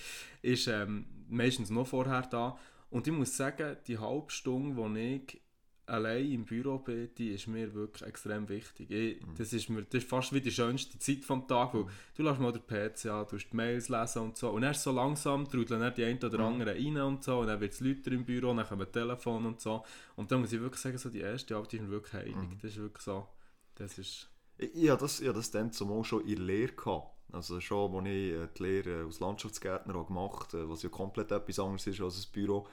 Ist 0.43 0.69
ähm, 0.69 1.07
meistens 1.29 1.71
noch 1.71 1.87
vorher 1.87 2.23
da. 2.23 2.59
Und 2.91 3.07
ich 3.07 3.13
muss 3.13 3.37
sagen, 3.37 3.79
die 3.87 3.99
halbe 3.99 4.31
Stunde, 4.31 4.77
wo 4.77 4.87
ich 4.95 5.41
allein 5.87 6.31
im 6.31 6.45
Büro 6.45 6.79
bin, 6.79 7.11
die 7.17 7.31
ist 7.31 7.47
mir 7.47 7.73
wirklich 7.75 8.09
extrem 8.09 8.49
wichtig. 8.49 8.91
Ich, 8.91 9.19
das, 9.37 9.53
ist 9.53 9.69
mir, 9.69 9.83
das 9.83 10.03
ist 10.03 10.09
fast 10.09 10.33
wie 10.33 10.41
die 10.41 10.51
schönste 10.51 10.99
Zeit 10.99 11.25
vom 11.25 11.47
Tag, 11.47 11.75
weil 11.75 11.87
du 12.17 12.23
lässt 12.23 12.41
mal 12.41 12.53
den 12.53 12.63
PC 12.67 13.07
an, 13.07 13.27
du 13.31 13.37
die 13.37 13.47
Mails 13.57 13.89
lesen 13.89 14.23
und 14.23 14.37
so. 14.37 14.51
Und 14.51 14.63
erst 14.63 14.83
so 14.83 14.93
langsam 14.93 15.49
trudeln 15.49 15.81
dann 15.81 15.95
die 15.95 16.05
einen 16.05 16.19
oder 16.19 16.39
Mhm. 16.39 16.45
anderen 16.45 16.77
rein 16.77 16.97
und 17.03 17.25
so. 17.25 17.39
Und 17.41 17.49
dann 17.49 17.61
wird 17.61 17.73
es 17.73 17.81
lauter 17.81 18.13
im 18.13 18.25
Büro, 18.25 18.55
dann 18.55 18.67
kommen 18.67 18.91
Telefon 18.91 19.47
und 19.47 19.61
so. 19.61 19.85
Und 20.17 20.31
dann 20.33 20.41
muss 20.41 20.53
ich 20.53 20.61
wirklich 20.61 20.81
sagen, 20.81 20.99
so 20.99 21.11
die 21.11 21.21
erste 21.21 21.57
Arbeit 21.57 21.75
ist 21.75 21.81
mir 21.83 21.91
wirklich 21.91 22.13
heilig. 22.15 22.37
Mhm. 22.37 22.59
Das 22.63 22.71
ist 22.71 22.79
wirklich 22.79 23.03
so. 23.05 23.27
Das 23.75 23.99
ist... 23.99 24.29
Ich, 24.57 24.75
ich 24.75 24.89
habe 24.91 25.01
das, 25.01 25.21
ich 25.21 25.29
habe 25.29 25.37
das 25.39 25.51
dann 25.51 25.73
zumal 25.73 26.05
schon 26.05 26.27
in 26.27 26.39
Lehre 26.47 26.73
gehabt. 26.73 27.09
Also 27.33 27.61
schon, 27.61 27.95
als 27.97 28.07
ich 28.07 28.33
äh, 28.33 28.49
die 28.57 28.63
Lehre 28.63 29.05
als 29.05 29.19
Landschaftsgärtner 29.19 29.97
auch 29.97 30.07
gemacht 30.07 30.53
habe, 30.53 30.71
was 30.71 30.83
ja 30.85 30.89
komplett 30.89 31.33
etwas 31.33 31.59
anderes 31.59 31.87
ist 31.87 32.01
als 32.01 32.25
ein 32.25 32.33
Büro. 32.33 32.69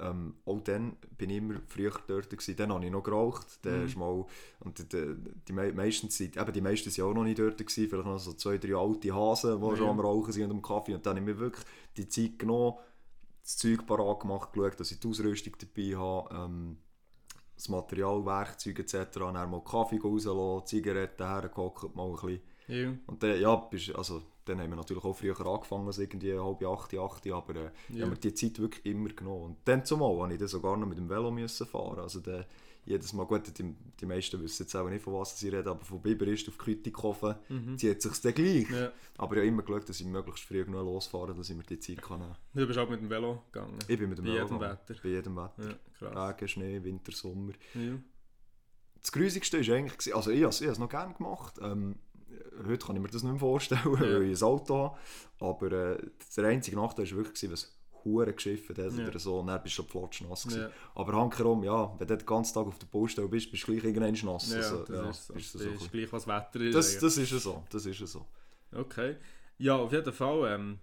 Ähm, 0.00 0.34
auch 0.44 0.60
dann 0.60 0.96
bin 1.16 1.30
ich 1.30 1.36
immer 1.38 1.54
früher 1.66 1.92
dort 2.06 2.30
gewesen. 2.30 2.56
Dann 2.56 2.72
habe 2.72 2.84
ich 2.84 2.90
noch 2.90 3.02
geraucht. 3.02 3.46
Dann 3.62 3.80
Mhm. 3.80 3.86
ist 3.86 3.96
mal, 3.96 4.24
und 4.60 4.78
die, 4.78 4.88
die, 4.88 5.14
die 5.48 5.52
mei- 5.52 5.72
meisten 5.72 6.10
sind, 6.10 6.36
eben 6.36 6.52
die 6.52 6.60
meisten 6.60 6.90
sind 6.90 7.04
auch 7.04 7.14
noch 7.14 7.24
nicht 7.24 7.38
dort 7.38 7.58
gewesen. 7.58 7.88
Vielleicht 7.88 8.06
noch 8.06 8.18
so 8.18 8.32
zwei, 8.34 8.58
drei 8.58 8.74
alte 8.76 9.14
Hasen, 9.14 9.60
die 9.60 9.66
Ja. 9.66 9.76
schon 9.76 9.88
am 9.88 10.00
Rauchen 10.00 10.32
sind 10.32 10.44
und 10.44 10.50
am 10.52 10.62
Kaffee. 10.62 10.94
Und 10.94 11.04
dann 11.06 11.16
habe 11.16 11.20
ich 11.20 11.34
mir 11.34 11.40
wirklich 11.40 11.64
die 11.96 12.08
Zeit 12.08 12.38
genommen, 12.38 12.76
das 13.42 13.56
Zeug 13.56 13.86
parat 13.86 14.20
gemacht, 14.20 14.52
geschaut, 14.52 14.80
dass 14.80 14.90
ich 14.90 15.00
die 15.00 15.08
Ausrüstung 15.08 15.54
dabei 15.58 15.96
habe. 15.96 16.34
Ähm, 16.34 16.78
das 17.54 17.68
Material, 17.70 18.24
Werkzeug 18.26 18.78
etc. 18.80 19.32
Dann 19.32 19.50
mal 19.50 19.62
Kaffee 19.64 19.98
rauslassen, 19.98 20.66
Zigaretten 20.66 21.26
hergehockt, 21.26 21.94
mal 21.96 22.06
ein 22.08 22.12
bisschen. 22.14 22.40
Ja, 22.68 22.92
Und 23.06 23.22
dann, 23.22 23.40
ja, 23.40 23.54
bist, 23.56 23.94
also, 23.94 24.22
dann 24.46 24.60
haben 24.60 24.70
wir 24.70 24.76
natürlich 24.76 25.04
auch 25.04 25.12
früher 25.14 25.38
angefangen, 25.46 25.86
als 25.86 25.98
irgendwie 25.98 26.32
halb 26.38 26.62
acht, 26.64 26.94
acht, 26.96 27.26
aber 27.30 27.56
äh, 27.56 27.70
Ja. 27.90 28.02
habe 28.02 28.12
mir 28.12 28.16
die 28.18 28.32
Zeit 28.34 28.58
wirklich 28.58 28.86
immer 28.86 29.10
genommen. 29.10 29.44
Und 29.44 29.56
dann 29.66 29.84
zumal 29.84 30.18
habe 30.22 30.32
ich 30.32 30.38
dann 30.38 30.48
sogar 30.48 30.76
noch 30.76 30.86
mit 30.86 30.96
dem 30.98 31.08
Velo 31.10 31.30
müssen 31.30 31.66
fahren. 31.66 31.98
Also 31.98 32.20
dann, 32.20 32.44
jedes 32.84 33.12
Mal, 33.12 33.26
gut, 33.26 33.42
die, 33.58 33.74
die 34.00 34.06
meisten 34.06 34.40
wissen 34.40 34.62
jetzt 34.62 34.74
auch 34.76 34.88
nicht, 34.88 35.02
von 35.02 35.14
was 35.14 35.36
sie 35.38 35.48
reden, 35.48 35.66
aber 35.68 35.84
von 35.84 36.00
Biberist 36.00 36.48
auf 36.48 36.56
Kütikofen 36.56 37.34
mhm. 37.48 37.76
zieht 37.76 38.00
sich 38.00 38.20
dann 38.20 38.32
gleich. 38.34 38.70
ja. 38.70 38.92
Aber 39.18 39.34
ich 39.34 39.40
habe 39.40 39.48
immer 39.48 39.62
geschaut, 39.62 39.88
dass 39.88 39.98
ich 39.98 40.06
möglichst 40.06 40.44
früh 40.44 40.64
genug 40.64 40.84
losfahre, 40.84 41.34
dass 41.34 41.50
ich 41.50 41.56
mir 41.56 41.64
die 41.64 41.80
Zeit 41.80 42.00
kann 42.00 42.20
nehmen 42.20 42.36
Du 42.54 42.64
bist 42.66 42.78
auch 42.78 42.88
mit 42.88 43.00
dem 43.00 43.10
Velo 43.10 43.42
gegangen. 43.50 43.76
Ich 43.88 43.98
bin 43.98 44.08
mit 44.08 44.18
dem 44.18 44.24
Bei 44.26 44.30
Velo 44.34 44.42
jedem 44.44 44.58
gegangen. 44.60 44.78
Wetter. 44.88 45.00
Bei 45.02 45.08
jedem 45.08 45.36
Wetter. 45.36 45.78
Ja. 46.00 46.28
Regen, 46.28 46.48
Schnee, 46.48 46.84
Winter, 46.84 47.10
Sommer. 47.10 47.52
Ja. 47.74 47.98
das 49.02 49.10
Grusigste 49.10 49.66
war 49.66 49.74
eigentlich, 49.76 50.14
also 50.14 50.30
ich 50.30 50.42
habe 50.42 50.50
es 50.50 50.60
ich 50.60 50.66
habe 50.66 50.72
es 50.74 50.78
noch 50.78 50.88
gerne 50.88 51.14
gemacht. 51.14 51.54
Ähm, 51.62 51.96
heute 52.66 52.86
kann 52.86 52.96
ich 52.96 53.02
mir 53.02 53.08
das 53.08 53.22
nicht 53.22 53.30
mehr 53.32 53.40
vorstellen, 53.40 53.80
weil 53.84 54.22
ich 54.22 54.40
ein 54.40 54.46
Auto 54.46 54.76
habe. 54.76 54.98
Aber 55.40 55.72
äh, 55.72 55.98
der 56.36 56.44
einzige 56.46 56.76
Nachteil 56.76 57.10
war 57.10 57.16
wirklich, 57.18 57.50
was 57.52 57.72
Huren 58.04 58.34
geschifft 58.34 58.68
hat 58.70 58.78
Ja. 58.78 59.06
oder 59.08 59.18
so. 59.18 59.40
Und 59.40 59.48
dann 59.48 59.62
bist 59.62 59.76
du 59.78 59.82
schon 59.82 59.90
flotschnass. 59.90 60.44
gewesen. 60.44 60.60
Ja. 60.62 60.70
Aber 60.94 61.12
hankerum, 61.14 61.64
ja, 61.64 61.92
wenn 61.98 62.06
du 62.06 62.16
den 62.16 62.26
ganzen 62.26 62.54
Tag 62.54 62.66
auf 62.66 62.78
der 62.78 62.86
Baustelle 62.86 63.28
bist, 63.28 63.50
bist 63.50 63.62
du 63.66 63.72
gleich 63.72 63.84
irgendwann 63.84 64.32
nass. 64.32 64.50
Ja, 64.50 64.56
also, 64.58 64.84
das 64.84 64.96
ja, 64.96 65.10
ist 65.10 65.26
so. 65.26 65.34
ist 65.34 65.54
Das 65.54 65.62
so 65.62 65.68
ist 65.70 65.92
gleich, 65.92 66.12
was 66.12 66.26
Wetter 66.26 66.70
das, 66.70 66.98
das 66.98 67.16
ist 67.18 67.32
ja 67.32 67.38
so. 67.38 67.64
Das 67.70 67.84
ist 67.84 67.98
so. 67.98 68.24
Okay. 68.72 69.16
Ja, 69.58 69.76
auf 69.76 69.92
jeden 69.92 70.12
Fall. 70.12 70.54
Ähm, 70.54 70.78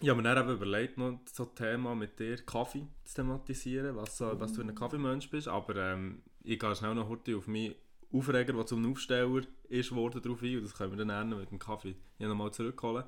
Ich 0.00 0.08
habe 0.08 0.20
mir 0.22 0.34
dann 0.34 0.44
eben 0.44 0.56
überlegt, 0.56 0.98
noch 0.98 1.18
so 1.32 1.44
ein 1.44 1.54
Thema 1.54 1.94
mit 1.94 2.18
dir, 2.18 2.36
Kaffee 2.44 2.86
zu 3.04 3.14
thematisieren, 3.14 3.96
was, 3.96 4.18
so, 4.18 4.38
was 4.40 4.52
du 4.52 4.62
für 4.62 4.68
ein 4.68 4.74
Kaffeemensch 4.74 5.30
bist, 5.30 5.48
aber 5.48 5.76
ähm, 5.76 6.22
ich 6.44 6.58
gehe 6.58 6.74
schnell 6.76 6.94
noch 6.94 7.08
heute 7.08 7.36
auf 7.36 7.46
meinen 7.46 7.74
Aufreger, 8.12 8.52
der 8.52 8.66
zum 8.66 8.90
Aufsteller 8.90 9.42
ist, 9.68 9.94
worden, 9.94 10.22
drauf 10.22 10.42
ein 10.42 10.56
und 10.56 10.64
das 10.64 10.74
können 10.74 10.96
wir 10.96 11.04
dann 11.04 11.28
mit 11.30 11.50
dem 11.50 11.58
Kaffee 11.58 11.96
ja 12.18 12.28
nochmal 12.28 12.52
zurückholen. 12.52 13.04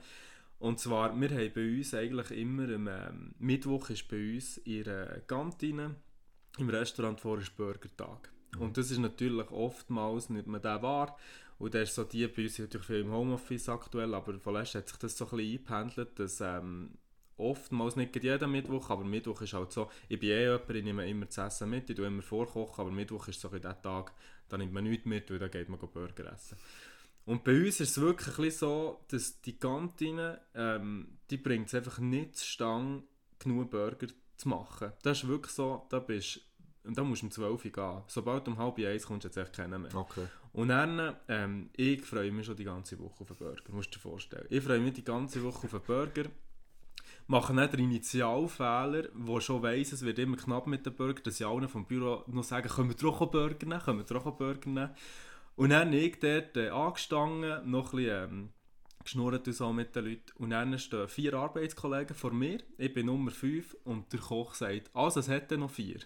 Und 0.58 0.80
zwar, 0.80 1.18
wir 1.20 1.30
haben 1.30 1.52
bei 1.54 1.78
uns 1.78 1.94
eigentlich 1.94 2.30
immer, 2.30 2.62
am 2.74 2.88
ähm, 2.88 3.34
Mittwoch 3.38 3.90
ist 3.90 4.08
bei 4.08 4.34
uns 4.34 4.58
in 4.58 4.84
der 4.84 5.20
Kantine, 5.26 5.96
im 6.58 6.70
Restaurant 6.70 7.20
vor 7.20 7.38
ist 7.38 7.56
Burgertag. 7.56 8.30
Und 8.58 8.78
das 8.78 8.90
ist 8.90 8.98
natürlich 8.98 9.50
oftmals 9.50 10.30
nicht 10.30 10.46
mehr 10.46 10.60
der 10.60 10.80
wahr. 10.82 11.16
Und 11.58 11.74
der 11.74 11.82
ist 11.82 11.94
so 11.94 12.04
die, 12.04 12.26
bei 12.28 12.44
uns 12.44 12.58
natürlich 12.58 12.86
viel 12.86 13.00
im 13.00 13.12
Homeoffice 13.12 13.68
aktuell, 13.68 14.14
aber 14.14 14.38
vorletzt 14.38 14.74
hat 14.74 14.88
sich 14.88 14.98
das 14.98 15.16
so 15.16 15.24
ein 15.26 15.36
bisschen 15.36 15.52
eingependelt, 15.52 16.18
dass 16.18 16.40
ähm, 16.40 16.90
oftmals 17.36 17.96
nicht 17.96 18.22
jeden 18.22 18.50
Mittwoch, 18.50 18.90
aber 18.90 19.04
Mittwoch 19.04 19.40
ist 19.42 19.52
halt 19.52 19.72
so, 19.72 19.90
ich 20.08 20.18
bin 20.18 20.30
eh 20.30 20.44
jemand, 20.44 20.70
ich 20.70 20.84
nehme 20.84 21.08
immer 21.08 21.26
das 21.26 21.38
Essen 21.38 21.70
mit, 21.70 21.90
ich 21.90 21.96
tue 21.96 22.06
immer 22.06 22.22
vorkochen, 22.22 22.80
aber 22.80 22.90
Mittwoch 22.90 23.28
ist 23.28 23.40
so 23.40 23.50
ein 23.50 23.60
der 23.60 23.80
Tag, 23.80 24.12
da 24.54 24.58
nimmt 24.58 24.72
man 24.72 24.84
nichts 24.84 25.04
mit, 25.04 25.30
weil 25.30 25.38
dann 25.38 25.50
geht 25.50 25.68
man 25.68 25.80
Burger 25.80 26.32
essen. 26.32 26.56
Und 27.26 27.42
bei 27.42 27.56
uns 27.56 27.80
ist 27.80 27.96
es 27.96 28.00
wirklich 28.00 28.56
so, 28.56 29.04
dass 29.08 29.40
die 29.40 29.58
Kantine, 29.58 30.40
ähm, 30.54 31.18
die 31.30 31.38
bringt 31.38 31.68
es 31.68 31.74
einfach 31.74 31.98
nicht 31.98 32.36
zustande, 32.36 33.02
genug 33.38 33.70
Burger 33.70 34.06
zu 34.36 34.48
machen. 34.48 34.92
Das 35.02 35.22
ist 35.22 35.28
wirklich 35.28 35.52
so, 35.52 35.86
da 35.88 35.98
bist 35.98 36.40
und 36.84 36.98
dann 36.98 37.08
musst 37.08 37.22
du 37.22 37.26
um 37.26 37.32
12 37.32 37.64
Uhr 37.64 37.70
gehen. 37.72 38.02
Sobald 38.08 38.46
du 38.46 38.50
um 38.50 38.58
halb 38.58 38.78
eins 38.78 39.06
kommst, 39.06 39.24
jetzt 39.24 39.38
echt 39.38 39.54
keinen 39.54 39.82
mehr. 39.82 39.94
Okay. 39.94 40.26
Und 40.52 40.68
dann, 40.68 41.16
ähm, 41.28 41.70
ich 41.74 42.02
freue 42.02 42.30
mich 42.30 42.46
schon 42.46 42.56
die 42.56 42.64
ganze 42.64 42.98
Woche 42.98 43.22
auf 43.22 43.30
einen 43.30 43.38
Burger, 43.38 43.72
musst 43.72 43.88
du 43.88 43.98
dir 43.98 44.02
vorstellen. 44.02 44.46
Ich 44.50 44.62
freue 44.62 44.80
mich 44.80 44.92
die 44.92 45.04
ganze 45.04 45.42
Woche 45.42 45.66
auf 45.66 45.74
einen 45.74 45.82
Burger, 45.84 46.30
mache 47.26 47.54
nicht 47.54 47.72
den 47.72 47.80
Initialfehler, 47.80 49.08
wo 49.14 49.40
schon 49.40 49.62
weiss, 49.62 49.92
es 49.92 50.04
wird 50.04 50.18
immer 50.18 50.36
knapp 50.36 50.66
mit 50.66 50.84
dem 50.84 50.94
Burger, 50.94 51.22
dass 51.22 51.40
ich 51.40 51.46
allen 51.46 51.68
vom 51.68 51.86
Büro 51.86 52.24
noch 52.26 52.44
sagen, 52.44 52.68
können 52.68 52.90
wir 52.90 52.96
doch 52.96 53.20
einen 53.20 53.30
Burger 53.30 53.66
nehmen, 53.66 53.80
können 53.80 53.98
wir 53.98 54.04
doch 54.04 54.26
einen 54.26 54.36
Burger 54.36 54.68
nehmen. 54.68 54.90
Und 55.56 55.70
dann 55.70 55.92
ich 55.92 56.18
dort 56.18 56.56
äh, 56.56 56.68
angestanden, 56.68 57.70
noch 57.70 57.92
ein 57.92 57.96
bisschen 57.96 58.30
ähm, 58.30 58.48
geschnurrt 59.02 59.46
und 59.46 59.52
so 59.52 59.72
mit 59.72 59.94
den 59.94 60.06
Leuten. 60.06 60.32
Und 60.36 60.50
dann 60.50 60.78
stehen 60.78 61.08
vier 61.08 61.34
Arbeitskollegen 61.34 62.16
vor 62.16 62.32
mir, 62.32 62.58
ich 62.76 62.92
bin 62.92 63.06
Nummer 63.06 63.30
5 63.30 63.76
und 63.84 64.12
der 64.12 64.20
Koch 64.20 64.54
sagt, 64.54 64.90
also 64.94 65.20
es 65.20 65.28
hätte 65.28 65.56
noch 65.56 65.70
vier. 65.70 66.00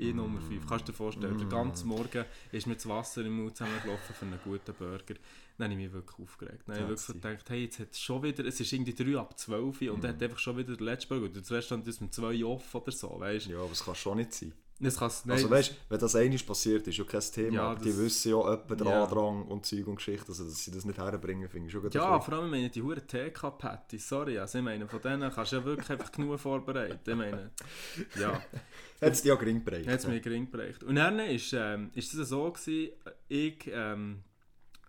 Ich 0.00 0.14
Nummer 0.14 0.40
5. 0.40 0.66
Kannst 0.66 0.88
du 0.88 0.92
dir 0.92 0.96
vorstellen, 0.96 1.38
der 1.38 1.48
ganze 1.48 1.86
Morgen 1.86 2.24
ist 2.52 2.66
mir 2.66 2.74
das 2.74 2.88
Wasser 2.88 3.24
im 3.24 3.36
Mund 3.36 3.56
zusammengelaufen 3.56 4.14
für 4.14 4.24
einen 4.24 4.40
guten 4.42 4.74
Burger. 4.74 5.14
Dann 5.58 5.70
habe 5.70 5.80
ich 5.80 5.86
mich 5.86 5.92
wirklich 5.92 6.18
aufgeregt. 6.18 6.62
Dann 6.66 6.76
habe 6.76 6.84
ich 6.84 6.88
wirklich 6.88 7.06
so 7.06 7.12
gedacht, 7.12 7.50
hey, 7.50 7.64
jetzt 7.64 7.78
hat 7.78 7.96
schon 7.96 8.22
wieder, 8.22 8.44
es 8.46 8.60
ist 8.60 8.72
irgendwie 8.72 8.94
3 8.94 9.18
ab 9.18 9.38
12 9.38 9.82
Uhr 9.82 9.92
und 9.92 10.04
er 10.04 10.10
hat 10.10 10.22
einfach 10.22 10.38
schon 10.38 10.56
wieder 10.56 10.74
den 10.76 10.84
letzten 10.84 11.08
Burger. 11.08 11.28
Das 11.28 11.50
Restaurant 11.50 11.86
ist 11.86 12.00
mit 12.00 12.14
2 12.14 12.44
off 12.44 12.74
oder 12.74 12.92
so, 12.92 13.20
weißt? 13.20 13.46
Ja, 13.48 13.58
aber 13.58 13.72
es 13.72 13.84
kann 13.84 13.94
schon 13.94 14.16
nicht 14.16 14.32
sein. 14.32 14.52
Das 14.82 14.96
kann's, 14.96 15.26
nein, 15.26 15.36
Also 15.36 15.50
weißt, 15.50 15.74
wenn 15.90 15.98
das 16.00 16.16
einmal 16.16 16.38
passiert, 16.38 16.88
ist 16.88 16.96
ja 16.96 17.04
kein 17.04 17.20
Thema, 17.20 17.54
Ja, 17.54 17.62
aber 17.72 17.84
die 17.84 17.96
wissen 17.98 18.30
ja 18.30 18.54
etwa 18.54 18.74
den. 18.74 18.86
Andrang 18.86 19.42
und 19.46 19.66
Zeug 19.66 19.86
und 19.86 19.96
Geschichte, 19.96 20.28
also 20.28 20.44
dass 20.44 20.64
sie 20.64 20.70
das 20.70 20.86
nicht 20.86 20.98
herbringen, 20.98 21.48
finde 21.50 21.66
ich 21.66 21.72
schon. 21.72 21.90
Ja, 21.90 22.18
vor 22.18 22.34
allem, 22.34 22.46
ich 22.46 22.50
meine, 22.50 22.70
die 22.70 22.80
huren 22.82 23.06
TK-Patty, 23.06 23.98
sorry, 23.98 24.38
also 24.38 24.56
ich 24.58 24.64
meine, 24.64 24.88
von 24.88 25.00
denen 25.02 25.30
kannst 25.30 25.52
du 25.52 25.56
ja 25.56 25.64
wirklich 25.64 25.90
einfach 25.90 26.10
genug 26.10 26.40
vorbereiten. 26.40 26.98
Ich 27.10 27.14
meine, 27.16 27.50
ja, 28.18 28.32
Hat 28.32 29.12
es 29.12 29.20
dich 29.20 29.28
ja 29.28 29.34
gering 29.34 29.62
bereicht. 29.62 29.86
hat 29.86 30.00
es 30.00 30.06
mir 30.06 30.18
gering 30.20 30.50
bereicht. 30.50 30.82
Und 30.82 30.94
dann 30.94 31.18
ist, 31.18 31.52
ähm, 31.52 31.90
ist 31.94 32.14
es 32.14 32.28
so 32.30 32.50
gewesen, 32.50 32.92
ich, 33.28 33.70
ähm, 33.70 34.22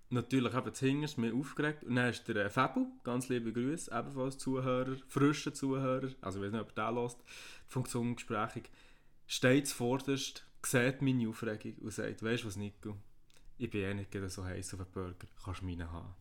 natürlich 0.10 0.54
eben 0.54 0.74
zuhinterst 0.74 1.18
mich 1.18 1.34
aufgeregt 1.34 1.84
und 1.84 1.96
dann 1.96 2.10
ist 2.10 2.28
der 2.28 2.36
äh, 2.46 2.50
Fabu, 2.50 2.88
ganz 3.04 3.30
liebe 3.30 3.52
Grüße, 3.54 3.92
ebenfalls 3.98 4.38
Zuhörer, 4.38 4.96
frischer 5.08 5.54
Zuhörer, 5.54 6.10
also 6.22 6.40
ich 6.40 6.46
weiß 6.46 6.52
nicht, 6.54 6.62
ob 6.62 6.78
er 6.78 6.88
den 6.92 6.96
hört, 6.96 7.18
Funktionsgesprächig, 7.68 8.64
steht 9.32 9.66
zuvorderst, 9.68 10.46
sieht 10.62 11.02
meine 11.02 11.30
Aufregung 11.30 11.76
und 11.82 11.94
sagt, 11.94 12.22
weißt 12.22 12.44
du 12.44 12.48
was, 12.48 12.58
Nico, 12.58 12.98
ich 13.58 13.70
bin 13.70 13.82
eh 13.82 13.94
nicht 13.94 14.14
so 14.30 14.44
heiß 14.44 14.74
auf 14.74 14.82
einen 14.82 14.92
Burger, 14.92 15.28
kannst 15.44 15.62
du 15.62 15.66
meinen 15.66 15.90
haben. 15.90 16.14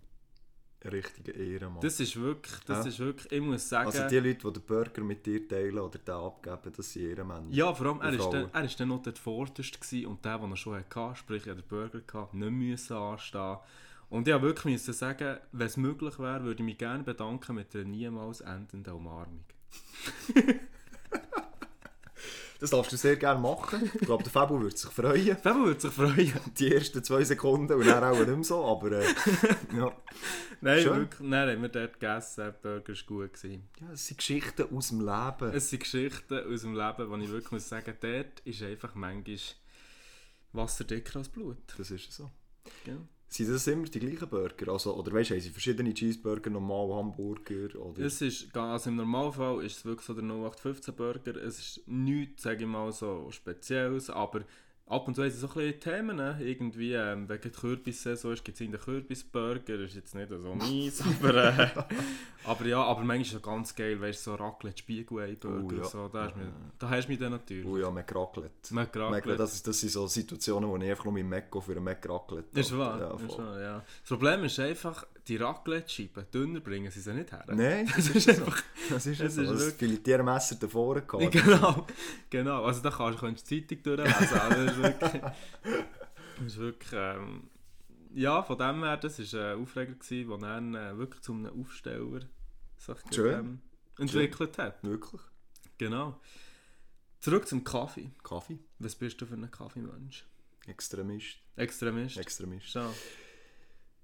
Richtige 0.85 1.33
Ehrenmann. 1.33 1.81
Das 1.83 1.99
ist 1.99 2.17
wirklich, 2.17 2.59
das 2.65 2.85
Ja. 2.85 2.89
ist 2.89 2.99
wirklich, 3.01 3.33
ich 3.33 3.41
muss 3.41 3.69
sagen... 3.69 3.87
also 3.89 4.09
die 4.09 4.17
Leute, 4.21 4.47
die 4.47 4.53
den 4.53 4.63
Burger 4.63 5.03
mit 5.03 5.27
dir 5.27 5.47
teilen 5.47 5.79
oder 5.81 5.99
den 5.99 6.15
abgeben, 6.15 6.73
das 6.75 6.93
sind 6.93 7.03
Ehrenmänner. 7.03 7.49
Ja, 7.51 7.75
vor 7.75 7.87
allem, 7.87 8.01
er 8.01 8.13
Frauen. 8.15 8.33
dann, 8.33 8.51
er 8.55 8.65
ist 8.65 8.79
dann 8.81 8.89
noch 8.89 9.03
dort 9.03 9.19
vorderst 9.19 9.81
gewesen 9.81 10.07
und 10.07 10.25
der, 10.25 10.39
den 10.39 10.51
er 10.53 10.57
schon 10.57 10.77
hatte, 10.77 11.17
sprich, 11.17 11.47
er 11.49 11.57
den 11.57 11.67
Burger 11.67 12.01
gehabt, 12.01 12.33
nicht 12.33 12.51
müssen 12.51 12.97
anstehen. 12.97 13.59
Und 14.09 14.27
ich 14.29 14.33
musste 14.35 14.47
wirklich 14.47 14.73
müssen 14.73 14.95
sagen, 14.95 15.39
wenn 15.53 15.67
es 15.67 15.77
möglich 15.77 16.19
wäre, 16.19 16.45
würde 16.45 16.63
ich 16.63 16.67
mich 16.67 16.79
gerne 16.79 17.03
bedanken 17.03 17.57
mit 17.57 17.75
einer 17.75 17.85
niemals 17.85 18.41
endenden 18.41 18.95
Umarmung. 18.95 19.45
Das 22.61 22.71
darfst 22.71 22.93
du 22.93 22.97
sehr 22.97 23.17
gerne 23.17 23.41
machen. 23.41 23.91
Ich 23.95 24.03
glaube, 24.03 24.23
der 24.23 24.31
Fabio 24.31 24.61
würde 24.61 24.77
sich 24.77 24.91
freuen. 24.91 25.37
Fabio 25.43 25.65
würde 25.65 25.81
sich 25.81 25.93
freuen. 25.93 26.33
Die 26.59 26.73
ersten 26.73 27.03
zwei 27.03 27.25
Sekunden 27.25 27.73
und 27.73 27.87
dann 27.87 28.05
auch 28.05 28.19
nicht 28.19 28.29
mehr 28.29 28.45
so, 28.45 28.65
aber 28.67 28.93
äh, 28.93 29.05
ja. 29.77 29.91
Nein, 30.61 30.83
Schön. 30.83 30.97
wirklich, 30.97 31.31
dann 31.31 31.49
haben 31.49 31.63
wir 31.63 31.69
dort 31.71 31.99
gegessen, 31.99 32.55
Burger 32.61 32.93
war 32.93 33.03
gut. 33.07 33.33
Gewesen. 33.33 33.69
ja, 33.81 33.93
es 33.93 34.07
sind 34.07 34.19
Geschichten 34.19 34.77
aus 34.77 34.89
dem 34.89 35.01
Leben. 35.01 35.55
Es 35.55 35.71
sind 35.71 35.81
Geschichten 35.83 36.53
aus 36.53 36.61
dem 36.61 36.75
Leben, 36.75 37.11
wo 37.11 37.17
ich 37.17 37.31
wirklich 37.31 37.53
muss 37.53 37.69
sagen, 37.69 37.95
dort 37.99 38.41
ist 38.41 38.63
einfach 38.63 38.95
manchmal 38.95 39.39
Wasser 40.53 40.85
dicker 40.85 41.19
als 41.19 41.31
Blut. 41.31 41.57
Das 41.79 41.91
ist 41.91 42.13
so. 42.13 42.31
Gell? 42.85 43.01
Sind 43.33 43.49
das 43.49 43.67
immer 43.69 43.87
die 43.87 44.01
gleichen 44.01 44.29
Burger? 44.29 44.73
Also, 44.73 44.93
oder 44.97 45.13
weißt 45.13 45.31
du, 45.31 45.35
haben 45.35 45.41
sie 45.41 45.51
verschiedene 45.51 45.95
Cheeseburger, 45.95 46.51
normal 46.51 46.97
Hamburger? 46.97 47.77
Oder? 47.79 48.01
Es 48.05 48.21
ist, 48.21 48.57
also 48.57 48.91
im 48.91 48.97
Normalfall 48.97 49.65
ist 49.65 49.79
es 49.79 49.85
wirklich 49.85 50.05
so 50.05 50.15
der 50.15 50.25
0815 50.25 50.95
Burger. 50.97 51.37
Es 51.37 51.61
ist 51.61 51.87
nichts, 51.87 52.43
sage 52.43 52.65
ich 52.65 52.69
mal, 52.69 52.91
so 52.91 53.31
Spezielles, 53.31 54.11
aber 54.11 54.41
ab 54.91 55.07
und 55.09 55.15
zu 55.15 55.23
haben 55.23 55.31
sie 55.31 55.39
so 55.39 55.47
ein 55.49 55.55
bisschen 55.55 55.81
Themen. 55.81 56.17
ne? 56.17 56.37
Irgendwie, 56.41 56.93
ähm, 56.93 57.29
wegen 57.29 57.41
der 57.43 57.51
Kürbissaison 57.51 58.33
ist, 58.33 58.45
gibt 58.45 58.61
es 58.61 58.67
den 58.67 58.79
Kürbisburger, 58.79 59.75
ist 59.81 59.95
jetzt 59.95 60.15
nicht 60.15 60.29
so 60.31 60.55
mies, 60.55 61.03
aber, 61.23 61.35
äh, 61.59 61.69
aber 62.45 62.67
ja, 62.67 62.83
aber 62.83 63.01
manchmal 63.01 63.21
ist 63.23 63.35
es 63.35 63.43
ganz 63.43 63.75
geil, 63.75 64.01
weißt 64.01 64.27
du, 64.27 64.31
so 64.33 64.35
Raclette, 64.37 64.79
Spiegelei-Burger, 64.79 65.65
Oh, 65.77 65.79
ja. 65.79 65.85
so, 65.85 66.09
da, 66.09 66.25
hast 66.25 66.35
du 66.35 66.39
mich, 66.41 66.49
da 66.79 66.89
hast 66.91 67.05
du 67.07 67.11
mich 67.13 67.19
dann 67.21 67.33
natürlich. 67.33 67.65
Oh 67.67 67.77
ja, 67.79 67.91
McRaclette. 67.91 68.75
Mac 68.75 68.97
Raclette. 68.97 69.37
Das, 69.37 69.55
ist- 69.55 69.67
das 69.67 69.81
sind 69.81 69.91
so 69.93 70.07
Situationen, 70.07 70.69
wo 70.69 70.77
ich 70.77 70.91
einfach 70.91 71.05
nur 71.05 71.15
mit 71.15 71.27
Mac 71.27 71.47
für 71.63 71.73
einen 71.73 71.85
McRaclette. 71.85 72.59
Ist 72.61 72.77
wahr, 72.77 73.01
Ja, 73.01 73.15
ist 73.15 73.39
wahr, 73.39 73.61
ja. 73.61 73.85
Das 74.03 74.09
Problem 74.09 74.45
ist 74.45 74.59
einfach, 74.59 75.07
die 75.31 75.37
Raclette-Scheiben 75.37 76.27
dünner 76.35 76.61
bringen 76.61 76.91
sie 76.91 77.01
sie 77.01 77.15
nicht 77.15 77.31
her. 77.33 77.45
Nein, 77.49 77.87
das 77.95 78.09
ist 78.11 78.25
so. 78.25 78.31
einfach- 78.33 78.63
Das 78.91 79.07
ist 79.07 79.19
so. 79.19 79.25
Das 79.25 79.37
wirklich- 79.61 79.75
Filetiermesser 79.75 80.57
davor 80.57 81.01
gehabt. 81.07 81.33
Genau, 81.33 81.87
genau. 82.29 82.65
Also 82.65 82.83
da 82.83 82.91
kannst, 82.91 83.21
kannst 83.21 83.51
du 83.51 83.55
die 83.55 83.67
Zeitung 83.67 83.97
durchlesen. 83.97 84.39
Also, 84.41 84.65
das 84.65 84.73
ist 84.73 84.83
wirklich, 84.83 85.23
das 85.23 86.47
ist 86.47 86.57
wirklich 86.59 86.93
ähm, 86.93 87.51
ja, 88.13 88.43
von 88.43 88.59
dem 88.59 88.83
her, 88.83 88.97
das 88.97 89.19
war 89.35 89.53
ein 89.53 89.63
Aufreger, 89.63 89.93
gewesen, 89.95 90.29
der 90.29 90.39
dann 90.39 90.75
äh, 90.75 90.99
wirklich 90.99 91.23
zu 91.23 91.33
einem 91.33 91.61
Aufsteller 91.61 92.21
sich 92.77 92.97
Schön. 93.15 93.39
ähm, 93.39 93.61
entwickelt 93.99 94.59
hat. 94.59 94.83
Wirklich? 94.83 95.21
Genau. 95.79 96.21
Zurück 97.21 97.47
zum 97.47 97.63
Kaffee. 97.63 98.11
Kaffee? 98.25 98.59
Was 98.81 98.97
bist 98.97 99.21
du 99.21 99.27
für 99.27 99.35
ein 99.35 99.49
Kaffeemensch? 99.51 100.25
Extremist. 100.67 101.37
Extremist? 101.57 102.17
Extremist. 102.19 102.67
Schon. 102.71 102.91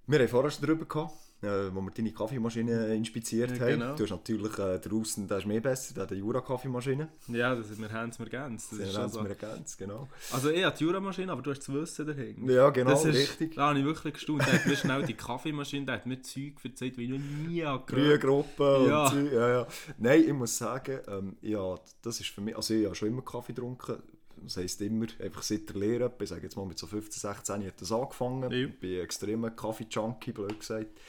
Wir 0.08 0.20
haben 0.20 0.28
vorher 0.28 0.50
schon 0.52 0.64
darüber 0.64 0.84
gehabt, 0.84 1.14
äh, 1.42 1.74
wo 1.74 1.80
wir 1.80 1.90
deine 1.90 2.12
Kaffeemaschine 2.12 2.94
inspiziert 2.94 3.50
Ja, 3.50 3.60
haben. 3.60 3.80
genau. 3.80 3.96
Du 3.96 4.04
hast 4.04 4.10
natürlich 4.10 4.56
äh, 4.58 4.78
draußen, 4.78 5.26
der 5.26 5.38
ist 5.38 5.46
mehr 5.46 5.60
besser, 5.60 5.94
der 5.94 6.04
hat 6.04 6.12
eine 6.12 6.20
Jura-Kaffeemaschine. 6.20 7.08
Ja, 7.26 7.56
das, 7.56 7.76
wir 7.76 7.90
haben 7.92 8.10
es 8.10 8.18
mir 8.20 8.26
ganz. 8.30 8.70
Das 8.70 8.78
ist 8.78 8.96
haben 8.96 9.12
wir 9.12 9.22
so. 9.22 9.26
ergänzt, 9.26 9.76
genau. 9.78 10.06
Also 10.32 10.50
ich 10.50 10.62
habe 10.64 10.76
die 10.76 10.84
Jura-Maschine, 10.84 11.32
aber 11.32 11.42
du 11.42 11.50
hast 11.50 11.58
das 11.58 11.74
Wissen 11.74 12.06
dahinter. 12.06 12.52
Ja, 12.52 12.70
genau, 12.70 12.90
das 12.90 13.04
ist, 13.04 13.16
richtig. 13.16 13.56
Da 13.56 13.70
habe 13.70 13.80
ich 13.80 13.84
wirklich 13.84 14.14
gestaunt. 14.14 14.46
Der 14.46 14.52
hat 14.52 14.66
mir 14.66 14.76
schnell 14.76 15.02
die 15.02 15.14
Kaffeemaschine, 15.14 15.86
der 15.86 15.94
hat 15.96 16.06
mir 16.06 16.22
Zeug 16.22 16.52
erzählt, 16.62 16.96
wie 16.98 17.04
ich 17.04 17.10
noch 17.10 17.18
nie 17.18 17.64
gehört 17.86 18.20
Gruppe 18.22 18.86
Ja. 18.88 19.02
und 19.06 19.10
Zeug, 19.10 19.32
ja, 19.32 19.48
ja. 19.48 19.66
Nein, 19.98 20.24
ich 20.24 20.32
muss 20.32 20.56
sagen, 20.56 21.00
ähm, 21.08 21.36
ja, 21.42 21.74
das 22.02 22.20
ist 22.20 22.28
für 22.30 22.40
mich, 22.40 22.54
also 22.56 22.74
ich 22.74 22.84
habe 22.86 22.94
schon 22.94 23.08
immer 23.08 23.22
Kaffee 23.22 23.52
getrunken. 23.52 23.96
Das 24.42 24.56
heisst 24.56 24.80
immer, 24.80 25.06
einfach 25.18 25.42
seit 25.42 25.68
der 25.68 25.76
Lehre, 25.76 26.12
ich 26.20 26.28
sage 26.28 26.42
jetzt 26.42 26.56
mal 26.56 26.66
mit 26.66 26.78
so 26.78 26.86
15, 26.86 27.20
16 27.20 27.66
hat 27.66 27.80
das 27.80 27.92
angefangen. 27.92 28.50
Ja. 28.50 28.52
Ich 28.58 28.78
bin 28.78 28.98
ein 28.98 29.04
extremer 29.04 29.50
Kaffee-Junkie, 29.50 30.32
blöd 30.32 30.58
gesagt. 30.58 31.00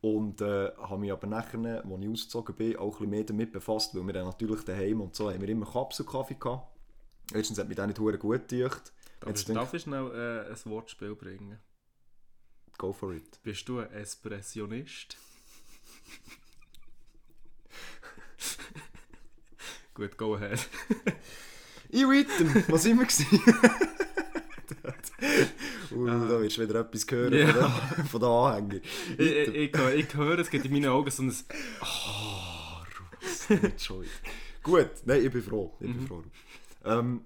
Und 0.00 0.42
äh, 0.42 0.70
habe 0.76 0.98
mich 0.98 1.12
aber 1.12 1.26
nachher, 1.26 1.58
als 1.58 1.84
ich 1.84 2.08
ausgezogen 2.08 2.54
bin, 2.56 2.76
auch 2.76 2.84
ein 2.84 2.90
bisschen 2.90 3.10
mehr 3.10 3.24
damit 3.24 3.52
befasst, 3.52 3.94
weil 3.94 4.06
wir 4.06 4.12
dann 4.12 4.26
natürlich 4.26 4.62
daheim 4.62 5.00
und 5.00 5.14
so 5.14 5.30
haben 5.30 5.40
wir 5.40 5.48
immer 5.48 5.64
Kapselkaffee 5.64 6.34
gehabt. 6.34 6.68
Erstens 7.32 7.58
hat 7.58 7.68
mich 7.68 7.76
das 7.76 7.86
nicht 7.86 7.98
gut 7.98 8.20
gedacht. 8.20 8.92
Darf 9.20 9.30
Jetzt 9.30 9.48
ich, 9.48 9.54
darf 9.54 9.72
ich 9.72 9.82
schnell 9.82 10.10
äh, 10.10 10.52
ein 10.52 10.70
Wortspiel 10.70 11.14
bringen? 11.14 11.58
Go 12.76 12.92
for 12.92 13.14
it. 13.14 13.40
Bist 13.42 13.66
du 13.68 13.78
ein 13.78 13.90
Espressionist? 13.92 15.16
Gut, 19.94 20.18
go 20.18 20.34
ahead. 20.34 20.58
Ich 21.94 22.02
weiter, 22.02 22.64
was 22.72 22.82
sind 22.82 22.98
wir 22.98 23.06
gewesen? 23.06 23.38
uh, 25.92 26.06
da 26.06 26.40
wirst 26.40 26.56
du 26.58 26.62
wieder 26.68 26.80
etwas 26.80 27.06
hören 27.08 27.32
Ja. 27.38 27.52
von, 27.52 27.62
den, 27.96 28.04
von 28.06 28.20
den 28.20 28.28
Anhängern. 28.30 28.80
ich, 29.16 29.30
ich, 29.30 29.54
ich, 29.54 29.72
ich 30.06 30.14
höre, 30.14 30.38
es 30.40 30.50
geht 30.50 30.64
in 30.64 30.72
meinen 30.72 30.86
Augen 30.88 31.08
so 31.12 31.22
ein 31.22 31.28
das 31.28 31.44
nicht 33.48 33.80
schuld. 33.80 34.08
Gut, 34.62 34.90
nein, 35.04 35.24
ich 35.24 35.30
bin 35.32 35.42
froh. 35.42 35.72
Ich 35.80 35.86
bin 35.86 36.00
Mhm. 36.02 36.06
froh. 36.08 36.22
Ähm, 36.84 37.24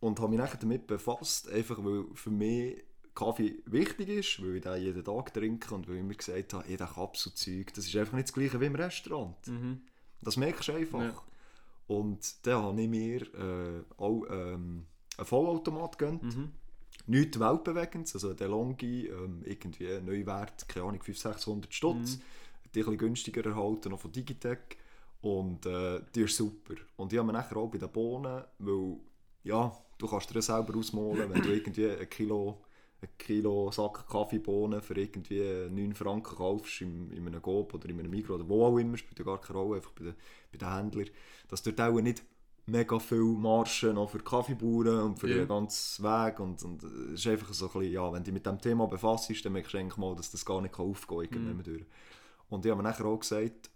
und 0.00 0.18
habe 0.20 0.30
mich 0.30 0.38
nachher 0.38 0.56
damit 0.58 0.86
befasst, 0.86 1.50
einfach 1.50 1.76
weil 1.84 2.04
für 2.14 2.30
mich 2.30 2.82
Kaffee 3.14 3.56
wichtig 3.66 4.08
ist, 4.08 4.42
weil 4.42 4.56
ich 4.56 4.62
den 4.62 4.82
jeden 4.82 5.04
Tag 5.04 5.34
trinke 5.34 5.74
und 5.74 5.86
weil 5.88 5.96
ich 5.96 6.02
mir 6.02 6.14
gesagt 6.14 6.54
habe, 6.54 6.76
das 6.76 6.94
Kapselzeug, 6.94 7.74
das 7.74 7.84
ist 7.86 7.94
einfach 7.96 8.14
nicht 8.14 8.28
das 8.28 8.34
gleiche 8.34 8.58
wie 8.60 8.66
im 8.66 8.74
Restaurant. 8.74 9.34
Mhm. 9.46 9.82
Das 10.22 10.36
merkst 10.38 10.68
du 10.68 10.72
einfach. 10.72 11.00
Ja. 11.02 11.22
Und 11.88 12.46
dann 12.46 12.62
habe 12.62 12.82
ich 12.82 12.88
mir 12.88 13.22
äh, 13.22 13.82
auch 13.96 14.24
ähm, 14.30 14.86
einen 15.16 15.26
Vollautomat 15.26 15.98
gegönnt. 15.98 16.22
Mhm. 16.22 16.52
Nichts 17.06 17.40
weltbewegendes, 17.40 18.14
also 18.14 18.34
der 18.34 18.48
Longi, 18.48 19.06
ähm, 19.06 19.42
irgendwie 19.44 19.98
Neuwert, 20.00 20.68
keine 20.68 20.86
Ahnung, 20.86 21.02
500, 21.02 21.40
600 21.40 21.74
Stutz. 21.74 22.16
Mhm. 22.16 22.22
Die 22.74 22.80
ein 22.80 22.84
bisschen 22.84 22.98
günstiger 22.98 23.44
erhalten, 23.46 23.88
noch 23.90 24.00
von 24.00 24.12
Digitec. 24.12 24.76
Und 25.22 25.64
äh, 25.64 26.00
die 26.14 26.22
ist 26.22 26.36
super. 26.36 26.74
Und 26.96 27.12
ich 27.12 27.18
habe 27.18 27.26
mir 27.26 27.32
nachher 27.32 27.56
auch 27.56 27.70
bei 27.70 27.78
den 27.78 27.90
Bohnen, 27.90 28.44
weil, 28.58 28.96
ja, 29.42 29.72
du 29.96 30.06
kannst 30.06 30.32
dir 30.32 30.42
selber 30.42 30.76
ausmalen, 30.76 31.30
wenn 31.30 31.42
du 31.42 31.48
irgendwie 31.54 31.88
ein 31.88 32.08
Kilo, 32.10 32.60
ein 33.02 33.08
Kilo 33.18 33.70
Sack 33.70 34.08
Kaffeebohnen 34.08 34.80
für 34.82 34.94
irgendwie 34.98 35.68
9 35.70 35.94
Franken 35.94 36.36
kaufst 36.36 36.80
im, 36.82 37.12
in 37.12 37.26
einem 37.26 37.42
Coop 37.42 37.74
oder 37.74 37.88
in 37.88 37.98
einem 37.98 38.10
Migros 38.10 38.40
oder 38.40 38.48
wo 38.48 38.66
auch 38.66 38.78
immer, 38.78 38.96
spielt 38.96 39.18
ja 39.18 39.24
gar 39.24 39.40
keine 39.40 39.58
Rolle, 39.58 39.76
einfach 39.76 39.92
bei 39.92 40.04
den, 40.04 40.14
bei 40.52 40.58
den 40.58 40.74
Händlern, 40.74 41.10
dass 41.48 41.62
dort 41.62 41.80
auch 41.80 42.00
nicht 42.00 42.22
mega 42.66 42.98
viel 42.98 43.22
Margen 43.22 43.94
noch 43.94 44.10
für 44.10 44.18
Kaffeebauern 44.18 45.00
und 45.02 45.18
für 45.18 45.28
Ja. 45.28 45.36
den 45.36 45.48
ganzen 45.48 46.04
Weg 46.04 46.40
und, 46.40 46.62
und 46.64 46.82
es 46.82 47.20
ist 47.20 47.26
einfach 47.26 47.52
so 47.54 47.66
ein 47.66 47.72
bisschen, 47.72 47.92
ja, 47.92 48.12
wenn 48.12 48.20
du 48.20 48.24
dich 48.24 48.34
mit 48.34 48.46
dem 48.46 48.60
Thema 48.60 48.86
befasst, 48.86 49.44
dann 49.44 49.52
merkst 49.52 49.72
du 49.74 49.78
eigentlich 49.78 49.96
mal, 49.96 50.14
dass 50.14 50.30
das 50.30 50.44
gar 50.44 50.60
nicht 50.60 50.78
aufgehen 50.78 51.30
kann, 51.30 51.62
durch. 51.62 51.86
Und 52.50 52.64
ich 52.66 52.70
habe 52.72 52.82
mir 52.82 52.88
nachher 52.88 53.06
auch 53.06 53.18
gesagt, 53.20 53.70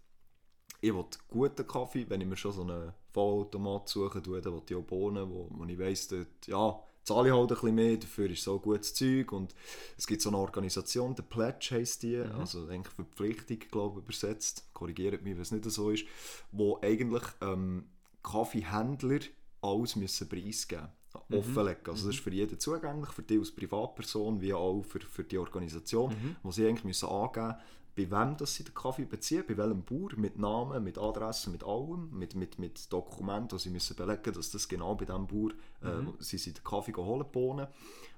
ich 0.81 0.93
will 0.93 1.05
guten 1.27 1.67
Kaffee, 1.67 2.05
wenn 2.09 2.21
ich 2.21 2.27
mir 2.27 2.35
schon 2.37 2.51
so 2.51 2.61
einen 2.63 2.93
Vollautomat 3.13 3.87
suche, 3.89 4.21
dann 4.21 4.33
will 4.33 4.61
ich 4.67 4.75
auch 4.75 4.81
Bohnen, 4.83 5.29
wo, 5.29 5.47
wo 5.51 5.65
ich 5.65 5.79
weiss, 5.79 6.07
dort, 6.07 6.47
ja, 6.47 6.79
zahle 7.03 7.29
ich 7.29 7.33
halt 7.33 7.51
ein 7.51 7.55
bisschen 7.55 7.75
mehr, 7.75 7.97
dafür 7.97 8.29
ist 8.29 8.43
so 8.43 8.59
gutes 8.59 8.93
Zeug 8.93 9.31
und 9.31 9.53
es 9.97 10.07
gibt 10.07 10.21
so 10.21 10.29
eine 10.29 10.37
Organisation, 10.37 11.15
der 11.15 11.23
Pledge 11.23 11.69
heisst 11.71 12.03
die, 12.03 12.17
also 12.17 12.67
eigentlich 12.67 12.93
Verpflichtung, 12.93 13.59
glaube 13.71 13.99
ich, 13.99 14.05
übersetzt, 14.05 14.73
korrigiert 14.73 15.21
mich, 15.23 15.35
wenn 15.35 15.41
es 15.41 15.51
nicht 15.51 15.69
so 15.69 15.89
ist, 15.89 16.05
wo 16.51 16.79
eigentlich 16.81 17.23
ähm, 17.41 17.85
Kaffeehändler 18.21 19.19
alles 19.61 19.95
müssen 19.95 20.29
preisgeben 20.29 20.89
offenlegen. 21.31 21.87
Also 21.87 22.07
das 22.07 22.15
ist 22.15 22.23
für 22.23 22.31
jeden 22.31 22.59
zugänglich, 22.59 23.09
für 23.11 23.21
dich 23.21 23.39
als 23.39 23.51
Privatperson, 23.51 24.41
wie 24.41 24.53
auch 24.53 24.83
für, 24.83 24.99
für 24.99 25.23
die 25.23 25.37
Organisation, 25.37 26.15
wo 26.41 26.51
sie 26.51 26.67
eigentlich 26.67 26.83
müssen 26.83 27.09
angeben 27.09 27.55
bei 27.95 28.09
wem 28.09 28.37
das 28.37 28.55
sie 28.55 28.63
den 28.63 28.73
Kaffee 28.73 29.05
beziehen, 29.05 29.43
bei 29.47 29.55
welchem 29.55 29.83
Bauer, 29.83 30.15
mit 30.15 30.37
Namen, 30.37 30.83
mit 30.83 30.97
Adresse, 30.97 31.49
mit 31.49 31.63
allem, 31.63 32.09
mit, 32.11 32.35
mit, 32.35 32.57
mit 32.57 32.91
Dokumenten, 32.91 33.57
die 33.57 33.63
sie 33.63 33.69
müssen 33.69 33.95
belegen 33.95 34.33
dass 34.33 34.49
das 34.49 34.67
genau 34.67 34.95
bei 34.95 35.05
diesem 35.05 35.27
Bauer 35.27 35.51
äh, 35.81 36.03
sie 36.19 36.37
sind 36.37 36.57
den 36.57 36.63
Kaffee 36.63 36.93
holen, 36.93 37.25
Bohnen. 37.31 37.67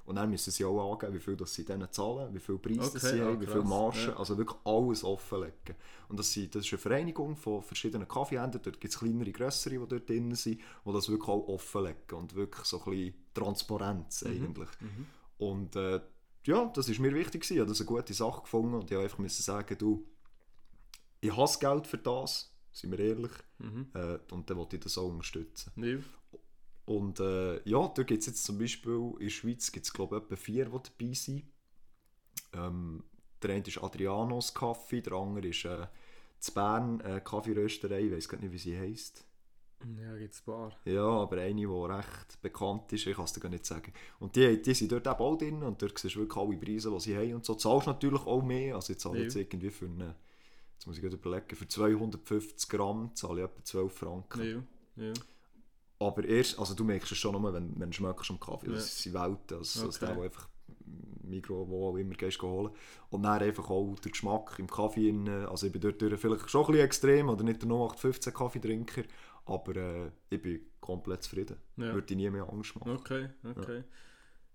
Und 0.06 0.18
dann 0.18 0.30
müssen 0.30 0.52
sie 0.52 0.64
auch 0.64 0.92
angeben, 0.92 1.16
wie 1.16 1.20
viel 1.20 1.36
das 1.36 1.54
sie 1.54 1.66
denen 1.66 1.92
zahlen, 1.92 2.32
wie 2.32 2.40
viel 2.40 2.60
Preis 2.60 2.90
Okay, 2.90 3.00
sie 3.00 3.22
ah, 3.22 3.26
haben, 3.26 3.42
wie 3.42 3.48
viel 3.48 3.64
Marge, 3.64 4.10
ja. 4.10 4.18
also 4.18 4.38
wirklich 4.38 4.60
alles 4.64 5.04
offenlegen. 5.04 5.76
Und 6.10 6.20
das, 6.20 6.32
sind, 6.32 6.54
das 6.54 6.64
ist 6.64 6.74
eine 6.74 6.78
Vereinigung 6.78 7.36
von 7.36 7.64
verschiedenen 7.64 8.08
Kaffeehändlern, 8.08 8.62
dort 8.64 8.80
gibt 8.80 8.94
es 8.94 9.00
kleinere, 9.00 9.32
grössere, 9.32 9.80
die 9.80 9.88
dort 9.88 10.08
drin 10.08 10.36
sind, 10.36 10.62
die 10.86 10.94
das 10.94 11.10
wirklich 11.10 11.28
auch 11.28 11.48
offenlegen 11.48 12.18
und 12.20 12.36
wirklich 12.36 12.66
so 12.66 12.84
ein 12.84 12.92
bisschen 12.92 13.14
Transparenz 13.34 14.24
Mhm, 14.24 14.32
eigentlich. 14.32 14.70
Und 15.40 15.76
äh, 15.76 16.00
ja, 16.46 16.66
das 16.68 16.90
ist 16.90 17.00
mir 17.00 17.14
wichtig 17.14 17.42
gewesen. 17.42 17.54
Ich 17.56 17.60
habe 17.60 17.70
das 17.70 17.82
eine 17.82 17.88
gute 17.88 18.14
Sache 18.14 18.42
gefunden 18.42 18.76
und 18.76 18.90
ich 18.90 18.96
habe 18.96 19.04
einfach 19.04 19.30
sagen, 19.30 19.78
du, 19.78 20.08
ich 21.22 21.32
habe 21.32 21.42
das 21.42 21.60
Geld 21.60 21.88
für 21.88 21.98
das, 21.98 22.54
sind 22.72 22.92
wir 22.92 23.00
ehrlich, 23.00 23.32
Mhm. 23.58 23.88
äh, 23.94 24.20
und 24.32 24.50
dann 24.50 24.58
wollte 24.58 24.76
ich 24.76 24.84
das 24.84 24.98
auch 24.98 25.08
unterstützen. 25.08 25.72
Ja. 25.78 25.98
Und 26.86 27.20
äh, 27.20 27.68
ja, 27.68 27.88
da 27.88 28.04
gibt 28.04 28.20
es 28.20 28.28
jetzt 28.28 28.44
zum 28.44 28.60
Beispiel, 28.60 29.14
in 29.14 29.20
der 29.20 29.30
Schweiz 29.30 29.72
gibt 29.72 29.86
es 29.86 29.94
glaube 29.94 30.18
ich 30.18 30.24
etwa 30.24 30.36
vier, 30.36 30.66
die 30.66 30.72
dabei 30.72 31.14
sind. 31.14 31.44
Ähm, 32.54 33.04
der 33.42 33.56
eine 33.56 33.64
ist 33.66 33.82
Adrianos 33.82 34.54
Kaffee, 34.54 35.02
der 35.02 35.14
andere 35.14 35.48
ist 35.48 35.66
äh, 35.66 35.88
zu 36.40 36.54
Bern 36.54 37.00
äh, 37.00 37.22
Kaffeerösterei, 37.24 38.02
ich 38.02 38.12
weiß 38.12 38.30
gar 38.30 38.40
nicht, 38.40 38.52
wie 38.52 38.58
sie 38.58 38.78
heisst. 38.78 39.26
Ja, 39.84 40.16
gibt 40.18 40.34
es 40.34 40.42
ein 40.42 40.46
paar. 40.46 40.72
Ja, 40.86 41.06
aber 41.06 41.38
eine, 41.38 41.56
die 41.62 41.66
recht 41.66 42.42
bekannt 42.42 42.92
ist, 42.94 43.06
ich 43.06 43.16
kann 43.16 43.26
es 43.26 43.34
dir 43.34 43.40
gar 43.40 43.50
nicht 43.50 43.66
sagen. 43.66 43.94
Und 44.20 44.36
die, 44.36 44.62
die 44.62 44.74
sind 44.74 44.92
dort 44.92 45.06
eben 45.06 45.16
auch 45.16 45.38
drin 45.38 45.62
und 45.64 45.82
dort 45.82 46.00
siehst 46.00 46.16
du 46.16 46.20
wirklich 46.22 46.38
alle 46.38 46.58
Preise, 46.58 46.92
die 46.92 47.00
sie 47.00 47.16
haben 47.18 47.36
und 47.36 47.46
so. 47.46 47.54
Du 47.54 47.60
zahlst 47.60 47.88
natürlich 47.88 48.22
auch 48.26 48.42
mehr, 48.42 48.76
also 48.76 48.94
ich 48.94 49.00
zahle 49.00 49.18
Ja. 49.20 49.24
jetzt 49.26 49.36
irgendwie 49.36 49.70
für 49.70 49.86
eine, 49.86 50.16
jetzt 50.74 50.88
muss 50.88 50.98
ich 50.98 51.04
überlegen, 51.04 51.56
für 51.56 51.68
250 51.68 52.70
Gramm 52.70 53.12
zahle 53.16 53.42
ich 53.44 53.46
etwa 53.50 53.64
12 53.64 53.94
Franken. 53.94 54.66
Ja. 54.98 55.06
Ja. 55.08 55.14
Aber 56.00 56.26
erst, 56.26 56.58
also 56.60 56.74
du 56.74 56.84
merkst 56.84 57.12
es 57.12 57.18
schon 57.18 57.40
nur, 57.40 57.54
wenn, 57.54 57.80
wenn 57.80 57.90
du 57.92 57.96
schmeckst 57.96 58.30
am 58.32 58.40
Kaffee, 58.40 58.68
das 58.70 59.02
sind 59.04 59.14
Welten, 59.14 59.58
also 59.58 59.86
okay. 59.86 59.96
Okay. 59.96 60.06
der, 60.06 60.16
wo 60.18 60.22
einfach 60.24 60.50
Migros, 61.24 61.68
wo 61.68 61.90
auch 61.90 61.98
immer 61.98 62.16
gehst 62.16 62.42
holen. 62.42 62.72
Und 63.10 63.24
dann 63.24 63.42
einfach 63.42 63.70
auch 63.70 64.00
der 64.00 64.12
Geschmack 64.12 64.58
im 64.60 64.68
Kaffee, 64.68 65.10
in, 65.10 65.28
also 65.28 65.68
ich 65.68 65.72
bin 65.72 65.82
dort 65.82 66.02
vielleicht 66.02 66.50
schon 66.50 66.66
ein 66.66 66.72
bisschen 66.72 66.86
extrem 66.86 67.30
oder 67.30 67.44
nicht 67.44 67.62
der 67.62 67.70
0815 67.70 68.34
Kaffeetrinker, 68.34 69.04
aber 69.46 69.76
äh, 69.76 70.12
ich 70.30 70.42
bin 70.42 70.62
komplett 70.80 71.24
zufrieden. 71.24 71.58
Ja. 71.78 71.94
Würde 71.94 72.08
ich 72.10 72.18
nie 72.18 72.30
mehr 72.30 72.48
Angst 72.50 72.76
machen. 72.76 72.92
Okay, 72.92 73.30
okay. 73.44 73.84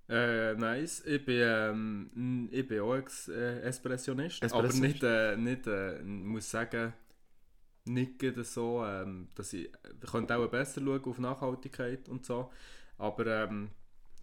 Äh, 0.09 0.55
nice. 0.55 1.05
Ich 1.07 1.25
bin, 1.25 1.41
ähm, 1.41 2.49
ich 2.51 2.67
bin 2.67 2.81
auch 2.81 2.97
Ex 2.97 3.29
äh, 3.29 3.61
Espressionist, 3.61 4.43
aber 4.43 4.73
nicht, 4.73 5.03
äh, 5.05 5.37
nicht 5.37 5.69
äh, 5.69 6.03
muss 6.03 6.51
sagen, 6.51 6.93
gerade 8.19 8.45
so, 8.45 8.85
ähm, 8.85 9.29
dass 9.37 9.53
ich, 9.53 9.71
ich 10.03 10.11
könnte 10.11 10.37
auch 10.37 10.49
besser 10.49 10.81
schauen 10.81 11.05
auf 11.05 11.19
Nachhaltigkeit 11.19 12.09
und 12.09 12.27
so, 12.27 12.51
aber 12.99 13.27
ähm, 13.27 13.71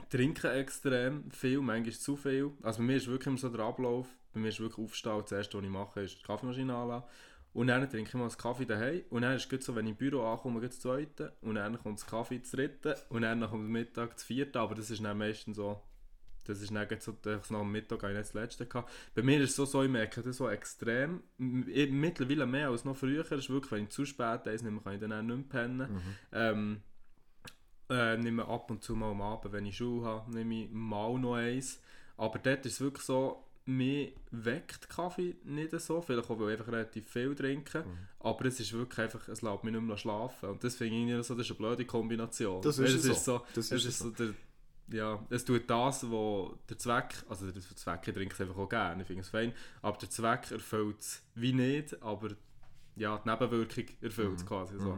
trinke 0.10 0.52
extrem 0.52 1.30
viel, 1.32 1.62
manchmal 1.62 1.94
zu 1.94 2.16
viel. 2.16 2.52
Also 2.62 2.80
bei 2.80 2.86
mir 2.86 2.98
ist 2.98 3.08
wirklich 3.08 3.28
immer 3.28 3.38
so 3.38 3.50
der 3.50 3.66
Ablauf, 3.66 4.08
bei 4.34 4.40
mir 4.40 4.50
ist 4.50 4.60
wirklich 4.60 4.86
aufstehen, 4.86 5.22
das 5.22 5.32
erste, 5.32 5.58
was 5.58 5.64
ich 5.66 5.70
mache, 5.70 6.02
ist 6.02 6.20
die 6.20 6.24
Kaffeemaschine 6.24 6.76
anlassen. 6.76 7.08
Und 7.54 7.68
dann 7.68 7.90
trinke 7.90 8.10
ich 8.10 8.14
mal 8.14 8.28
einen 8.28 8.38
Kaffee 8.38 8.66
daheim. 8.66 9.02
Und 9.10 9.24
dann 9.24 9.36
ist 9.36 9.52
es 9.52 9.66
so, 9.66 9.76
wenn 9.76 9.88
ich 9.88 9.92
im 9.94 9.98
Büro 9.98 10.22
ankomme, 10.22 10.60
geht 10.60 10.70
das 10.70 10.80
zweite. 10.80 11.34
Und 11.42 11.56
dann 11.56 11.82
kommt 11.82 11.98
das 11.98 12.06
Kaffee 12.06 12.38
das 12.38 12.52
dritte. 12.52 12.96
Und 13.10 13.24
dann 13.24 13.40
nach 13.40 13.50
dem 13.50 13.68
Mittag 13.72 14.14
das 14.14 14.24
vierte. 14.24 14.60
Aber 14.60 14.76
das 14.76 14.92
ist 14.92 15.04
dann 15.04 15.18
meistens 15.18 15.56
so. 15.56 15.82
Das 16.46 16.62
ist 16.62 16.72
dann 16.72 16.88
so, 17.00 17.14
dass 17.14 17.50
nach 17.50 17.62
dem 17.62 17.72
Mittag 17.72 18.04
habe 18.04 18.14
ich 18.14 18.18
nicht 18.20 18.30
das 18.30 18.34
letzte 18.36 18.68
gehabt. 18.68 18.92
Bei 19.16 19.24
mir 19.24 19.42
ist 19.42 19.50
es 19.50 19.56
so, 19.56 19.66
so 19.66 19.82
ich 19.82 19.90
merke 19.90 20.22
das 20.22 20.38
so 20.38 20.48
extrem. 20.50 21.24
Mittlerweile 21.38 22.46
mehr 22.46 22.70
als 22.70 22.86
noch 22.86 22.96
früher. 22.96 23.24
Das 23.24 23.40
ist 23.40 23.50
wirklich, 23.50 23.72
wenn 23.72 23.84
ich 23.86 23.90
zu 23.90 24.06
spät 24.06 24.48
eins 24.48 24.62
nehme, 24.62 24.80
kann 24.80 24.94
ich 24.94 25.00
dann 25.00 25.14
auch 25.14 25.22
nicht 25.24 25.36
mehr 25.36 25.46
pennen. 25.50 25.94
Mhm. 25.94 26.02
Ähm, 26.34 26.82
äh, 27.90 28.18
nehme 28.18 28.46
ab 28.48 28.70
und 28.72 28.84
zu 28.84 28.96
mal 28.96 29.12
am 29.12 29.22
Abend, 29.22 29.52
wenn 29.54 29.66
ich 29.66 29.78
Schule 29.78 30.06
habe, 30.06 30.32
nehme 30.32 30.64
ich 30.66 30.70
mal 30.72 31.18
noch 31.18 31.36
eins. 31.36 31.80
Aber 32.18 32.40
dort 32.40 32.66
ist 32.66 32.74
es 32.74 32.82
wirklich 32.82 33.06
so, 33.06 33.44
mir 33.66 34.12
weckt 34.32 34.90
Kaffee 34.90 35.36
nicht 35.44 35.78
so, 35.80 36.02
vielleicht 36.02 36.30
auch, 36.30 36.40
weil 36.40 36.54
ich 36.54 36.60
einfach 36.60 36.72
relativ 36.72 37.10
viel 37.10 37.36
trinke, 37.36 37.80
Mhm. 37.80 37.98
aber 38.22 38.46
es 38.46 38.60
ist 38.62 38.72
wirklich 38.74 39.00
einfach, 39.00 39.28
es 39.28 39.42
lässt 39.42 39.64
mich 39.64 39.74
nicht 39.74 39.84
mehr 39.84 39.98
schlafen 39.98 40.50
und 40.50 40.64
das 40.64 40.76
finde 40.76 41.18
ich 41.20 41.26
so, 41.28 41.36
das 41.36 41.46
ist 41.46 41.52
eine 41.52 41.58
blöde 41.58 41.86
Kombination. 41.86 42.62
Das 42.62 42.80
ist 42.80 43.04
es 43.06 43.26
so. 43.26 43.40
so. 43.40 43.46
Das 43.54 43.66
es 43.72 43.84
ist 43.84 43.86
ist 43.86 44.00
so. 44.00 44.06
so 44.10 44.12
der, 44.12 44.34
ja, 44.90 45.26
es 45.30 45.44
tut 45.44 45.70
das, 45.70 46.10
wo 46.10 46.58
der 46.70 46.78
Zweck, 46.78 47.14
also 47.28 47.52
der 47.52 47.62
Zweck, 47.62 48.08
ich 48.08 48.14
trinke 48.14 48.34
es 48.34 48.40
einfach 48.40 48.58
auch 48.58 48.70
gerne, 48.70 49.02
ich 49.02 49.08
finde 49.08 49.22
es 49.24 49.30
fein, 49.30 49.52
aber 49.82 49.98
der 49.98 50.10
Zweck 50.10 50.50
erfüllt 50.50 51.00
es 51.02 51.22
wie 51.36 51.52
nicht, 51.52 52.02
aber 52.02 52.30
ja, 52.96 53.18
die 53.18 53.30
Nebenwirkung 53.30 53.86
erfüllt 54.02 54.30
Mhm. 54.30 54.36
es 54.36 54.46
quasi 54.46 54.80
so. 54.80 54.98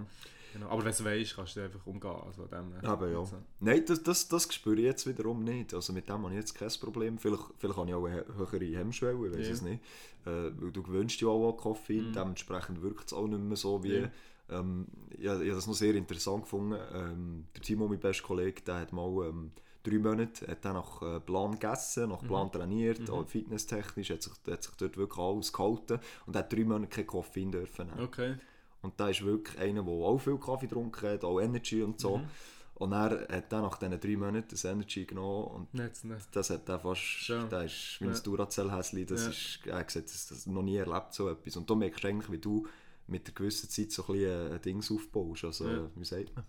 Genau. 0.53 0.69
Aber 0.69 0.83
wenn 0.85 0.93
du 0.95 1.03
weißt, 1.05 1.35
kannst 1.35 1.55
du 1.55 1.62
einfach 1.63 1.85
umgehen. 1.85 2.12
Also 2.25 2.45
dem, 2.45 2.71
her. 2.73 2.93
Eben, 2.93 3.12
ja. 3.13 3.19
Also, 3.19 3.38
Nein, 3.59 3.83
das, 3.85 4.01
das, 4.03 4.27
das 4.27 4.53
spüre 4.53 4.75
ich 4.77 4.83
jetzt 4.85 5.07
wiederum 5.07 5.43
nicht. 5.43 5.73
Also 5.73 5.93
mit 5.93 6.07
dem 6.09 6.23
habe 6.23 6.29
ich 6.33 6.39
jetzt 6.39 6.55
kein 6.55 6.69
Problem. 6.81 7.17
Vielleicht, 7.19 7.43
vielleicht 7.57 7.77
habe 7.77 7.88
ich 7.89 7.93
auch 7.95 8.05
eine 8.05 8.25
höhere 8.35 8.65
Hemmschwelle, 8.77 9.27
ich 9.27 9.38
weiß 9.38 9.47
Ja. 9.47 9.53
es 9.53 9.62
nicht. 9.62 9.83
Äh, 10.25 10.51
weil 10.59 10.71
du 10.71 10.83
gewöhnst 10.83 11.21
ja 11.21 11.27
auch 11.27 11.51
an 11.51 11.57
Koffein, 11.57 12.09
Mhm. 12.09 12.13
dementsprechend 12.13 12.81
wirkt 12.81 13.07
es 13.07 13.13
auch 13.13 13.27
nicht 13.27 13.41
mehr 13.41 13.57
so 13.57 13.83
wie... 13.83 13.97
Ja. 13.99 14.09
Ähm, 14.51 14.88
ich, 15.12 15.19
ich 15.25 15.29
habe 15.29 15.45
das 15.47 15.67
noch 15.67 15.75
sehr 15.75 15.93
interessant 15.93 16.43
gefunden. 16.43 16.75
Ähm, 16.93 17.45
der 17.55 17.62
Timo, 17.62 17.88
mein 17.88 17.99
bester 17.99 18.23
Kollege, 18.25 18.62
der 18.63 18.79
hat 18.79 18.91
mal 18.93 19.27
ähm, 19.27 19.51
drei 19.83 19.99
Monate 19.99 20.47
hat 20.47 20.65
er 20.65 20.73
nach 20.73 21.01
äh, 21.03 21.19
Plan 21.19 21.51
gegessen, 21.51 22.09
nach 22.09 22.23
Plan 22.25 22.51
trainiert, 22.51 22.99
Mhm. 23.01 23.09
auch 23.12 23.27
fitnesstechnisch, 23.27 24.09
hat 24.09 24.23
sich, 24.23 24.33
hat 24.49 24.63
sich 24.63 24.73
dort 24.75 24.97
wirklich 24.97 25.19
alles 25.19 25.53
gehalten 25.53 25.99
und 26.25 26.35
hat 26.35 26.51
drei 26.51 26.63
Monate 26.65 26.88
kein 26.88 27.05
Koffein 27.07 27.51
dürfen 27.51 27.88
nehmen. 27.89 28.01
okay. 28.01 28.35
Und 28.81 28.99
da 28.99 29.09
ist 29.09 29.23
wirklich 29.25 29.57
einer, 29.59 29.83
der 29.83 29.93
auch 29.93 30.17
viel 30.19 30.37
Kaffee 30.37 30.67
getrunken 30.67 31.09
hat, 31.09 31.23
auch 31.23 31.39
Energy 31.41 31.83
und 31.83 31.99
so. 31.99 32.17
Mhm. 32.17 32.27
Und 32.75 32.93
er 32.93 33.27
hat 33.29 33.51
dann 33.51 33.63
nach 33.63 33.77
diesen 33.77 33.99
drei 33.99 34.15
Monaten 34.15 34.47
das 34.49 34.63
Energy 34.63 35.05
genommen 35.05 35.47
und 35.47 35.73
Nicht, 35.73 36.05
nicht. 36.05 36.27
das 36.33 36.49
hat 36.49 36.69
er 36.69 36.79
fast, 36.79 37.01
Schon. 37.01 37.49
der 37.49 37.65
ist 37.65 37.97
wie 37.99 38.05
ein 38.05 38.13
Ja. 38.13 38.19
Duracell-Häsli, 38.21 39.05
das 39.05 39.23
Ja. 39.23 39.29
ist, 39.31 39.59
er 39.65 39.79
hat 39.79 39.87
gesagt, 39.87 40.05
das, 40.09 40.27
das 40.27 40.45
noch 40.47 40.61
nie 40.63 40.77
erlebt, 40.77 41.13
so 41.13 41.27
etwas. 41.29 41.57
Und 41.57 41.69
da 41.69 41.75
merkst 41.75 42.01
du 42.03 42.07
eigentlich, 42.07 42.31
wie 42.31 42.37
du 42.37 42.65
mit 43.07 43.27
der 43.27 43.33
gewissen 43.33 43.69
Zeit 43.69 43.91
so 43.91 44.03
ein 44.07 44.13
bisschen 44.13 44.51
ein 44.53 44.61
Dings 44.61 44.91
aufbaust, 44.91 45.43
also 45.43 45.67
Ja. 45.69 45.89
wie 45.93 46.05
sagt 46.05 46.33
man? 46.35 46.45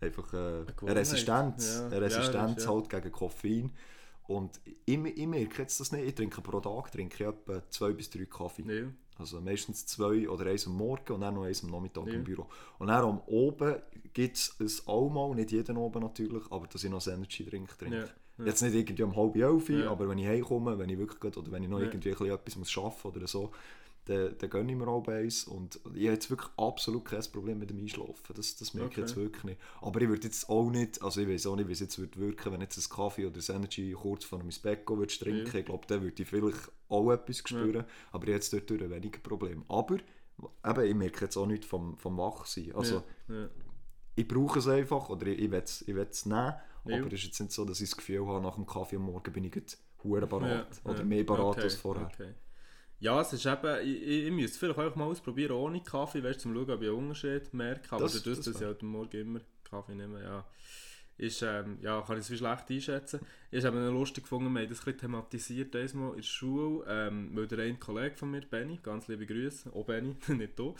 Einfach 0.00 0.32
äh, 0.34 0.64
eine. 0.82 0.96
Resistenz, 0.96 1.76
Ja. 1.76 1.86
eine 1.86 2.00
das 2.00 2.16
Resistenz 2.16 2.66
halt 2.66 2.90
gegen 2.90 3.12
Koffein. 3.12 3.70
Und 4.26 4.60
ich, 4.84 4.98
ich 4.98 5.26
merke 5.26 5.62
jetzt 5.62 5.78
das 5.78 5.92
nicht, 5.92 6.04
ich 6.06 6.14
trinke 6.14 6.40
pro 6.40 6.58
Tag 6.60 6.90
trinke 6.90 7.14
ich 7.22 7.28
etwa 7.28 7.62
zwei 7.70 7.92
bis 7.92 8.10
drei 8.10 8.24
Kaffee. 8.24 8.88
Also 9.18 9.40
meistens 9.40 9.86
zwei 9.86 10.28
oder 10.28 10.46
eins 10.46 10.66
am 10.66 10.76
Morgen 10.76 11.12
und 11.12 11.20
dann 11.20 11.34
noch 11.34 11.44
eins 11.44 11.62
am 11.62 11.70
Nachmittag 11.70 12.06
Ja. 12.06 12.14
im 12.14 12.24
Büro. 12.24 12.46
Und 12.78 12.88
dann 12.88 13.04
am 13.04 13.20
Oben 13.26 13.76
gibt 14.12 14.36
es 14.36 14.56
ein 14.58 14.92
Allmal, 14.92 15.34
nicht 15.34 15.52
jeden 15.52 15.76
Oben 15.76 16.00
natürlich, 16.00 16.42
aber 16.50 16.66
dass 16.66 16.82
ich 16.84 16.90
noch 16.90 17.06
ein 17.06 17.14
Energy-Drink 17.14 17.78
trinke. 17.78 17.96
Ja, 17.96 18.04
ja. 18.38 18.44
Jetzt 18.46 18.62
nicht 18.62 18.74
irgendwie 18.74 19.02
um 19.02 19.14
halb 19.14 19.36
elf, 19.36 19.70
aber 19.88 20.08
wenn 20.08 20.18
ich 20.18 20.26
heimkomme, 20.26 20.78
wenn 20.78 20.88
ich 20.88 20.98
wirklich 20.98 21.36
oder 21.36 21.52
wenn 21.52 21.62
ich 21.62 21.68
noch 21.68 21.80
irgendwie 21.80 22.08
etwas 22.10 22.56
muss 22.56 22.76
arbeiten 22.76 23.08
oder 23.08 23.26
so, 23.26 23.52
dann, 24.06 24.36
dann 24.38 24.50
gönne 24.50 24.72
ich 24.72 24.78
mir 24.78 24.88
auch 24.88 25.06
eins. 25.08 25.44
Und 25.44 25.76
ich 25.76 25.82
habe 26.06 26.14
jetzt 26.14 26.28
wirklich 26.30 26.50
absolut 26.56 27.04
kein 27.04 27.22
Problem 27.32 27.58
mit 27.58 27.70
dem 27.70 27.78
Einschlafen. 27.78 28.34
Das, 28.34 28.56
das 28.56 28.74
merke 28.74 28.88
ich 28.90 28.92
Okay. 28.92 29.00
jetzt 29.02 29.16
wirklich 29.16 29.44
nicht. 29.44 29.60
Aber 29.80 30.00
ich 30.00 30.08
würde 30.08 30.24
jetzt 30.26 30.48
auch 30.48 30.70
nicht, 30.70 31.00
also 31.02 31.20
ich 31.20 31.28
weiß 31.28 31.46
auch 31.46 31.56
nicht, 31.56 31.68
wie 31.68 31.72
es 31.72 31.80
jetzt 31.80 31.98
würde 31.98 32.18
wirken, 32.18 32.52
wenn 32.52 32.60
jetzt 32.60 32.76
ein 32.78 32.94
Kaffee 32.94 33.26
oder 33.26 33.38
ein 33.38 33.56
Energy 33.56 33.92
kurz 33.92 34.24
vor 34.24 34.38
meinem 34.38 34.50
Bett 34.62 34.86
gehen 34.86 34.98
würde 34.98 35.14
trinken. 35.14 35.52
Ja. 35.52 35.58
Ich 35.60 35.66
glaube, 35.66 35.86
dann 35.86 36.02
würde 36.02 36.22
ich 36.22 36.28
vielleicht 36.28 36.72
auch 36.88 37.10
etwas 37.12 37.38
spüren. 37.38 37.84
Aber 38.10 38.24
ich 38.24 38.30
habe 38.30 38.32
jetzt 38.32 38.52
dort 38.52 38.70
durch 38.70 38.90
weniger 38.90 39.20
Problem. 39.20 39.64
Aber 39.68 39.98
eben, 39.98 40.84
ich 40.84 40.94
merke 40.94 41.24
jetzt 41.24 41.36
auch 41.36 41.46
nicht 41.46 41.64
vom, 41.64 41.96
vom 41.98 42.18
Wachsein. 42.18 42.74
Also 42.74 43.04
ja, 43.28 43.34
ja. 43.34 43.48
ich 44.16 44.26
brauche 44.26 44.58
es 44.58 44.66
einfach 44.66 45.08
oder 45.10 45.26
ich, 45.28 45.38
ich 45.38 45.50
will 45.50 45.62
es 45.62 45.82
ich 45.82 45.94
will 45.94 46.06
es 46.10 46.26
nehmen. 46.26 46.54
Ja. 46.84 46.96
Aber 46.98 47.06
es 47.06 47.12
ist 47.14 47.24
jetzt 47.26 47.40
nicht 47.40 47.52
so, 47.52 47.64
dass 47.64 47.80
ich 47.80 47.90
das 47.90 47.96
Gefühl 47.96 48.26
habe, 48.26 48.42
nach 48.42 48.56
dem 48.56 48.66
Kaffee 48.66 48.96
am 48.96 49.02
Morgen 49.02 49.32
bin 49.32 49.44
ich 49.44 49.52
hure 50.02 50.26
parat. 50.26 50.82
Ja, 50.84 50.90
oder 50.90 50.98
ja. 50.98 51.04
mehr 51.04 51.24
parat 51.24 51.58
Okay, 51.58 51.62
als 51.62 51.76
vorher. 51.76 52.06
okay. 52.12 52.34
Ja, 53.02 53.20
es 53.20 53.32
ist 53.32 53.44
eben, 53.46 53.80
ich, 53.84 54.00
ich, 54.02 54.24
ich 54.26 54.30
müsste 54.30 54.58
vielleicht 54.60 54.78
auch 54.78 54.94
mal 54.94 55.06
ausprobieren 55.06 55.52
ohne 55.52 55.82
Kaffee, 55.82 56.22
weißt, 56.22 56.40
zum 56.40 56.54
schauen, 56.54 56.70
ob 56.70 56.82
ich 56.82 56.88
einen 56.88 56.98
Unterschied 56.98 57.52
merke. 57.52 57.82
Aber 57.90 58.04
Das- 58.04 58.12
das, 58.12 58.22
das 58.22 58.36
dadurch, 58.38 58.44
dass 58.46 58.60
ich 58.60 58.66
halt 58.66 58.82
am 58.82 58.88
Morgen 58.88 59.20
immer 59.20 59.40
Kaffee 59.68 59.94
nehme, 59.96 60.22
ja, 60.22 60.44
ist, 61.18 61.42
ähm, 61.42 61.78
ja, 61.82 62.00
kann 62.02 62.16
ich 62.18 62.24
es 62.24 62.30
wie 62.30 62.36
schlecht 62.38 62.70
einschätzen. 62.70 63.18
Ich 63.50 63.64
habe 63.64 63.78
es 63.78 63.92
lustig 63.92 64.22
gefunden, 64.22 64.52
wir 64.52 64.62
haben 64.62 64.68
das 64.68 64.78
ein 64.78 64.84
bisschen 64.84 64.98
thematisiert 65.00 65.74
einmal 65.74 66.10
in 66.10 66.16
der 66.18 66.22
Schule, 66.22 66.84
ähm, 66.88 67.30
weil 67.34 67.48
der 67.48 67.58
eine 67.64 67.76
Kollege 67.76 68.16
von 68.16 68.30
mir, 68.30 68.42
Benny, 68.42 68.78
ganz 68.80 69.08
liebe 69.08 69.26
Grüße, 69.26 69.72
auch 69.74 69.84
Benny, 69.84 70.14
nicht 70.28 70.56
du, 70.58 70.74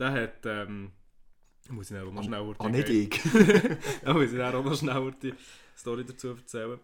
der 0.00 0.10
hat, 0.12 0.46
ähm, 0.46 0.90
muss 1.70 1.90
ich 1.92 1.96
dann 1.96 2.08
auch 2.08 2.12
noch 2.12 2.24
schnell 2.24 2.54
Ah, 2.58 2.68
nicht 2.70 2.88
ich. 2.88 3.24
ja, 4.04 4.12
muss 4.14 4.32
ich 4.32 4.36
dann 4.38 4.54
auch 4.54 4.64
noch 4.64 4.76
schnell 4.76 5.12
die 5.22 5.34
Story 5.76 6.04
dazu 6.04 6.28
erzählen. 6.30 6.80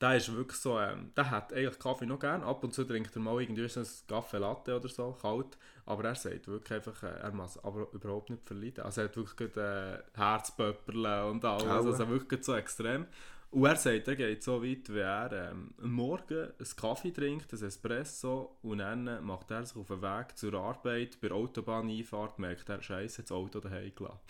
Der 0.00 0.16
ist 0.16 0.34
wirklich 0.34 0.58
so, 0.58 0.78
ähm, 0.80 1.12
der 1.14 1.30
hat 1.30 1.52
eigentlich 1.52 1.78
Kaffee 1.78 2.06
noch 2.06 2.18
gern. 2.18 2.42
Ab 2.42 2.64
und 2.64 2.72
zu 2.72 2.84
trinkt 2.84 3.14
er 3.14 3.20
mal 3.20 3.40
irgendwie 3.40 3.68
so 3.68 3.80
ein 3.80 3.86
Kaffee 4.08 4.38
Latte 4.38 4.76
oder 4.76 4.88
so, 4.88 5.12
kalt. 5.20 5.58
Aber 5.84 6.04
er 6.04 6.14
sagt 6.14 6.48
wirklich 6.48 6.72
einfach, 6.72 7.02
äh, 7.02 7.18
er 7.20 7.32
muss 7.32 7.62
aber 7.62 7.86
überhaupt 7.92 8.30
nicht 8.30 8.46
verleiden. 8.46 8.82
Also 8.82 9.02
er 9.02 9.08
hat 9.08 9.16
wirklich 9.16 9.56
äh, 9.56 9.98
Herzpöpperle 10.14 11.26
und 11.26 11.44
alles, 11.44 11.64
Aua. 11.64 11.76
also 11.76 12.08
wirklich 12.08 12.42
so 12.42 12.54
extrem. 12.54 13.06
Und 13.50 13.66
er 13.66 13.76
sagt, 13.76 14.08
er 14.08 14.16
geht 14.16 14.42
so 14.42 14.62
weit, 14.62 14.88
wie 14.88 15.00
er 15.00 15.50
ähm, 15.50 15.74
Morgen 15.78 16.44
einen 16.44 16.76
Kaffee 16.76 17.10
trinkt, 17.10 17.52
ein 17.52 17.62
Espresso, 17.62 18.56
und 18.62 18.78
dann 18.78 19.24
macht 19.24 19.50
er 19.50 19.66
sich 19.66 19.76
auf 19.76 19.88
den 19.88 20.00
Weg 20.00 20.38
zur 20.38 20.54
Arbeit, 20.54 21.20
bei 21.20 21.28
der 21.28 21.36
Autobahneinfahrt 21.36 22.38
merkt 22.38 22.68
er, 22.68 22.80
Scheiße, 22.80 23.22
das 23.22 23.32
Auto 23.32 23.58
daheim 23.58 23.92
gelassen. 23.94 24.20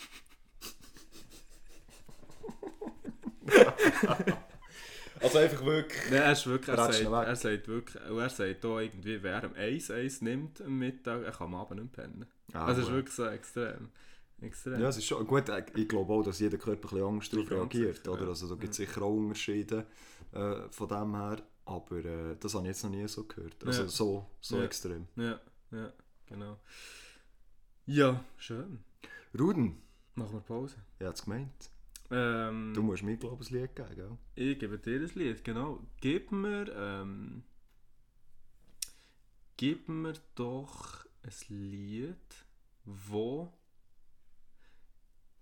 Also 5.22 5.38
einfach 5.38 5.64
wirklich. 5.64 6.02
Nein, 6.10 6.22
er 6.22 6.32
ist 6.32 6.46
wirklich, 6.46 6.76
er 6.76 6.92
sagt, 6.92 7.04
er 7.04 7.36
sagt 7.36 7.68
wirklich, 7.68 8.02
und 8.10 8.18
er 8.18 8.30
sagt 8.30 8.64
auch 8.64 8.78
irgendwie, 8.78 9.22
wer 9.22 9.44
am 9.44 9.54
Eis 9.54 9.90
Eis 9.90 10.20
nimmt 10.22 10.60
am 10.62 10.78
Mittag, 10.78 11.22
er 11.24 11.32
kann 11.32 11.48
am 11.48 11.54
Abend 11.56 11.82
nicht 11.82 11.92
pennen. 11.92 12.26
Ah, 12.52 12.66
also 12.66 12.80
es 12.82 12.88
ist 12.88 12.92
wirklich 12.94 13.14
so 13.14 13.26
extrem. 13.26 13.88
Extrem. 14.40 14.80
Ja, 14.80 14.88
es 14.88 14.96
ist 14.96 15.04
schon 15.06 15.26
gut. 15.26 15.44
Ich 15.76 15.88
glaube 15.88 16.12
auch, 16.14 16.22
dass 16.22 16.38
jeder 16.38 16.56
Körper 16.56 16.88
ein 16.88 16.90
bisschen 16.90 17.04
anders 17.06 17.28
darauf 17.28 17.50
reagiert. 17.50 18.08
Oder? 18.08 18.28
Also 18.28 18.48
da 18.48 18.54
gibt 18.54 18.70
es 18.70 18.78
sicher 18.78 19.02
auch 19.02 19.14
Unterschiede 19.14 19.86
äh, 20.32 20.68
von 20.70 20.88
dem 20.88 21.14
her. 21.14 21.42
Aber 21.66 21.96
äh, 22.04 22.36
das 22.40 22.54
habe 22.54 22.64
ich 22.64 22.68
jetzt 22.68 22.82
noch 22.84 22.90
nie 22.90 23.06
so 23.06 23.24
gehört. 23.24 23.54
Also 23.66 23.82
Ja. 23.82 23.88
so, 23.88 24.26
so 24.40 24.56
Ja. 24.56 24.64
extrem. 24.64 25.06
Ja, 25.16 25.38
ja, 25.70 25.92
genau. 26.26 26.58
Ja, 27.86 28.24
schön. 28.38 28.82
Ruden, 29.38 29.80
Machen 30.14 30.32
wir 30.32 30.40
Pause. 30.40 30.76
ich 30.98 31.04
habe 31.04 31.14
es 31.14 31.22
gemeint. 31.22 31.70
Ähm, 32.10 32.72
Du 32.74 32.82
musst 32.82 33.02
mir, 33.02 33.16
glaube 33.16 33.42
ich, 33.44 33.50
ein 33.50 33.60
Lied 33.60 33.76
geben, 33.76 33.94
gell? 33.94 34.18
Ich 34.34 34.58
gebe 34.58 34.78
dir 34.78 35.00
ein 35.00 35.10
Lied, 35.14 35.44
genau. 35.44 35.86
Gib 36.00 36.32
mir, 36.32 36.72
ähm, 36.74 37.44
gib 39.56 39.88
mir 39.88 40.14
doch 40.34 41.06
ein 41.22 41.32
Lied, 41.48 42.44
wo... 42.84 43.52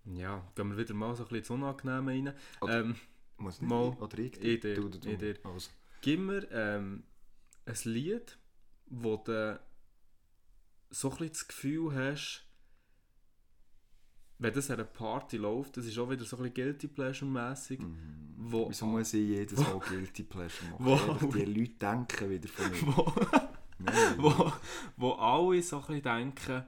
Ja, 0.05 0.47
gehen 0.55 0.69
wir 0.71 0.77
wieder 0.77 0.93
mal 0.93 1.15
so 1.15 1.23
ein 1.23 1.29
bisschen 1.29 1.37
ins 1.39 1.49
Unangenehme 1.49 2.11
rein. 2.11 2.33
Oder- 2.61 2.79
Ähm, 2.81 2.95
Muss 3.37 3.61
nicht 3.61 3.69
Mal. 3.69 3.89
oder 3.99 4.17
ich, 4.19 4.41
Ich 4.41 4.59
dir, 4.59 4.75
du, 4.75 4.89
du, 4.89 4.99
du. 4.99 5.09
ich 5.09 5.17
dir. 5.17 5.39
Also. 5.45 5.69
gib 6.01 6.19
mir 6.19 6.49
ähm, 6.51 7.03
ein 7.65 7.77
Lied, 7.85 8.37
wo 8.87 9.17
du 9.17 9.59
so 10.89 11.09
ein 11.09 11.17
bisschen 11.17 11.29
das 11.33 11.47
Gefühl 11.47 11.93
hast, 11.95 12.48
wenn 14.39 14.53
das 14.53 14.69
an 14.71 14.77
einer 14.77 14.85
Party 14.85 15.37
läuft, 15.37 15.77
das 15.77 15.85
ist 15.85 15.97
auch 15.99 16.09
wieder 16.09 16.23
so 16.25 16.37
ein 16.37 16.43
bisschen 16.43 16.53
Guilty 16.55 16.87
Pleasure-mässig, 16.87 17.79
wo, 18.37 18.69
Wieso 18.69 18.85
muss 18.85 19.13
ich 19.13 19.27
jedes 19.27 19.59
Mal 19.59 19.79
Guilty 19.89 20.23
Pleasure 20.23 20.65
machen? 20.79 21.17
Wo- 21.19 21.27
Die 21.33 21.43
Leute 21.45 21.73
denken 21.73 22.29
wieder 22.29 22.47
von 22.49 22.71
mir. 22.71 22.77
wo, 22.95 23.13
Nein. 23.79 24.15
wo, 24.17 24.53
wo 24.97 25.11
alle 25.13 25.61
so 25.61 25.77
ein 25.77 25.81
bisschen 25.87 26.01
denken, 26.03 26.63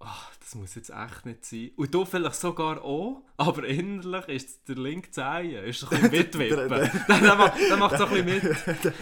«Ah, 0.00 0.28
das 0.40 0.54
muss 0.54 0.74
jetzt 0.74 0.90
echt 0.90 1.24
nicht 1.24 1.44
sein. 1.46 1.70
Und 1.76 1.94
du 1.94 2.04
vielleicht 2.04 2.34
sogar 2.36 2.82
auch, 2.82 3.22
aber 3.38 3.64
innerlich 3.66 4.28
ist 4.28 4.68
der 4.68 4.76
linke 4.76 5.10
Zehen, 5.10 5.64
ist 5.64 5.80
so 5.80 5.88
ein 5.88 6.10
bisschen 6.10 6.10
mitwippen. 6.40 6.68
Der- 6.68 6.88
der, 6.88 7.20
der, 7.20 7.34
macht, 7.36 7.58
der 7.58 7.76
macht 7.78 7.96
so 7.98 8.04
ein 8.06 8.24
bisschen 8.24 8.48
mit. 8.48 8.94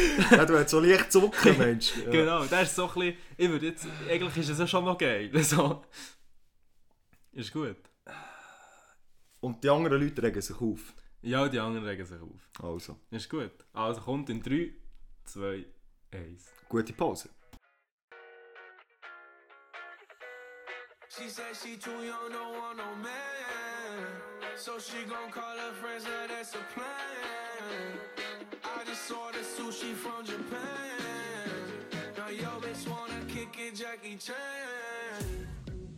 ja, 0.30 0.44
du 0.44 0.58
hast 0.58 0.70
so 0.70 0.80
leicht 0.80 1.12
zucken, 1.12 1.58
Mensch. 1.58 1.92
Ja. 2.04 2.10
Genau, 2.10 2.44
der 2.44 2.62
ist 2.62 2.74
so 2.74 2.88
ein 2.88 2.94
bisschen, 2.94 3.16
ich 3.36 3.50
würde 3.50 3.66
jetzt, 3.66 3.86
eigentlich 4.08 4.36
ist 4.38 4.48
es 4.50 4.58
ja 4.58 4.66
schon 4.66 4.84
noch 4.84 4.98
geil. 4.98 5.30
So. 5.42 5.84
Ist 7.32 7.52
gut. 7.52 7.76
Und 9.40 9.62
die 9.62 9.70
anderen 9.70 10.02
Leute 10.02 10.22
regen 10.22 10.40
sich 10.40 10.60
auf. 10.60 10.92
Ja, 11.22 11.48
die 11.48 11.58
anderen 11.58 11.86
regen 11.86 12.04
sich 12.04 12.20
auf. 12.20 12.50
Also, 12.62 12.96
Ist 13.10 13.28
gut. 13.28 13.52
Also 13.72 14.00
kommt 14.00 14.28
in 14.30 14.42
3, 14.42 14.72
2, 15.24 15.64
1. 16.12 16.44
gute 16.68 16.92
Pause. 16.92 17.30
She 21.08 21.28
said 21.28 21.56
she 21.56 21.76
too 21.76 21.90
young, 21.90 22.30
don't 22.32 22.56
want 22.56 22.76
no 22.78 22.94
man. 23.02 24.20
So 24.56 24.78
she 24.78 25.04
gon' 25.04 25.30
call 25.30 25.56
her 25.56 25.72
friends, 25.80 26.04
now 26.04 26.26
that's 26.28 26.54
a 26.54 26.62
plan. 26.72 28.29
Saw 29.06 29.30
the 29.32 29.38
sushi 29.38 29.94
from 29.94 30.24
Japan. 30.24 31.48
Now 32.16 32.28
yo 32.28 32.60
bitch 32.60 32.86
wanna 32.88 33.24
kick 33.28 33.56
it, 33.58 33.74
Jackie 33.74 34.16
Chan. 34.16 35.46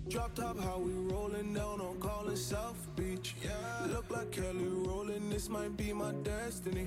Drop 0.08 0.34
top, 0.34 0.58
how 0.60 0.78
we 0.78 0.92
rollin' 1.12 1.52
down 1.52 1.80
on 1.80 1.98
callin' 2.00 2.36
South 2.36 2.86
Beach. 2.96 3.34
Yeah. 3.42 3.86
Look 3.88 4.10
like 4.10 4.30
Kelly 4.30 4.66
rollin', 4.66 5.28
this 5.30 5.48
might 5.48 5.76
be 5.76 5.92
my 5.92 6.12
destiny. 6.22 6.86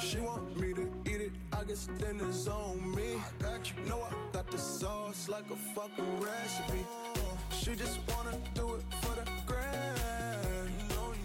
She 0.00 0.18
want 0.20 0.60
me 0.60 0.74
to 0.74 0.86
eat 1.06 1.20
it, 1.22 1.32
I 1.52 1.64
guess 1.64 1.88
then 1.98 2.20
it's 2.20 2.46
on 2.46 2.94
me. 2.94 3.14
I 3.16 3.42
got 3.42 3.70
you, 3.70 3.88
know 3.88 4.02
I 4.02 4.12
got 4.32 4.50
the 4.50 4.58
sauce 4.58 5.28
like 5.28 5.50
a 5.50 5.56
fucking 5.74 6.20
recipe. 6.20 6.84
She 7.58 7.74
just 7.74 7.98
wanna 8.08 8.36
do 8.54 8.74
it 8.74 8.82
for 9.00 9.14
the 9.14 9.24
grand. 9.46 10.70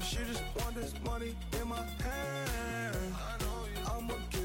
She 0.01 0.17
just 0.31 0.43
want 0.59 0.75
this 0.75 0.93
money 1.05 1.35
in 1.59 1.67
my 1.67 1.83
hand. 2.03 3.42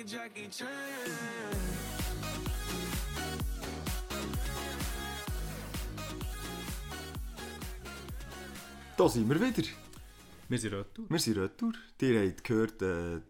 It, 0.00 0.08
Jackie 0.08 0.48
Chan. 0.50 0.68
Da 8.96 9.08
sind 9.08 9.28
wir 9.28 9.40
wieder. 9.40 9.68
Wir 10.48 10.58
sind 10.58 10.72
retour. 10.74 11.06
Wir 11.08 11.18
sind 11.18 11.38
retour. 11.38 11.72
Ihr 12.00 12.28
habt 12.28 12.44
gehört 12.44 12.82
äh, 12.82 13.20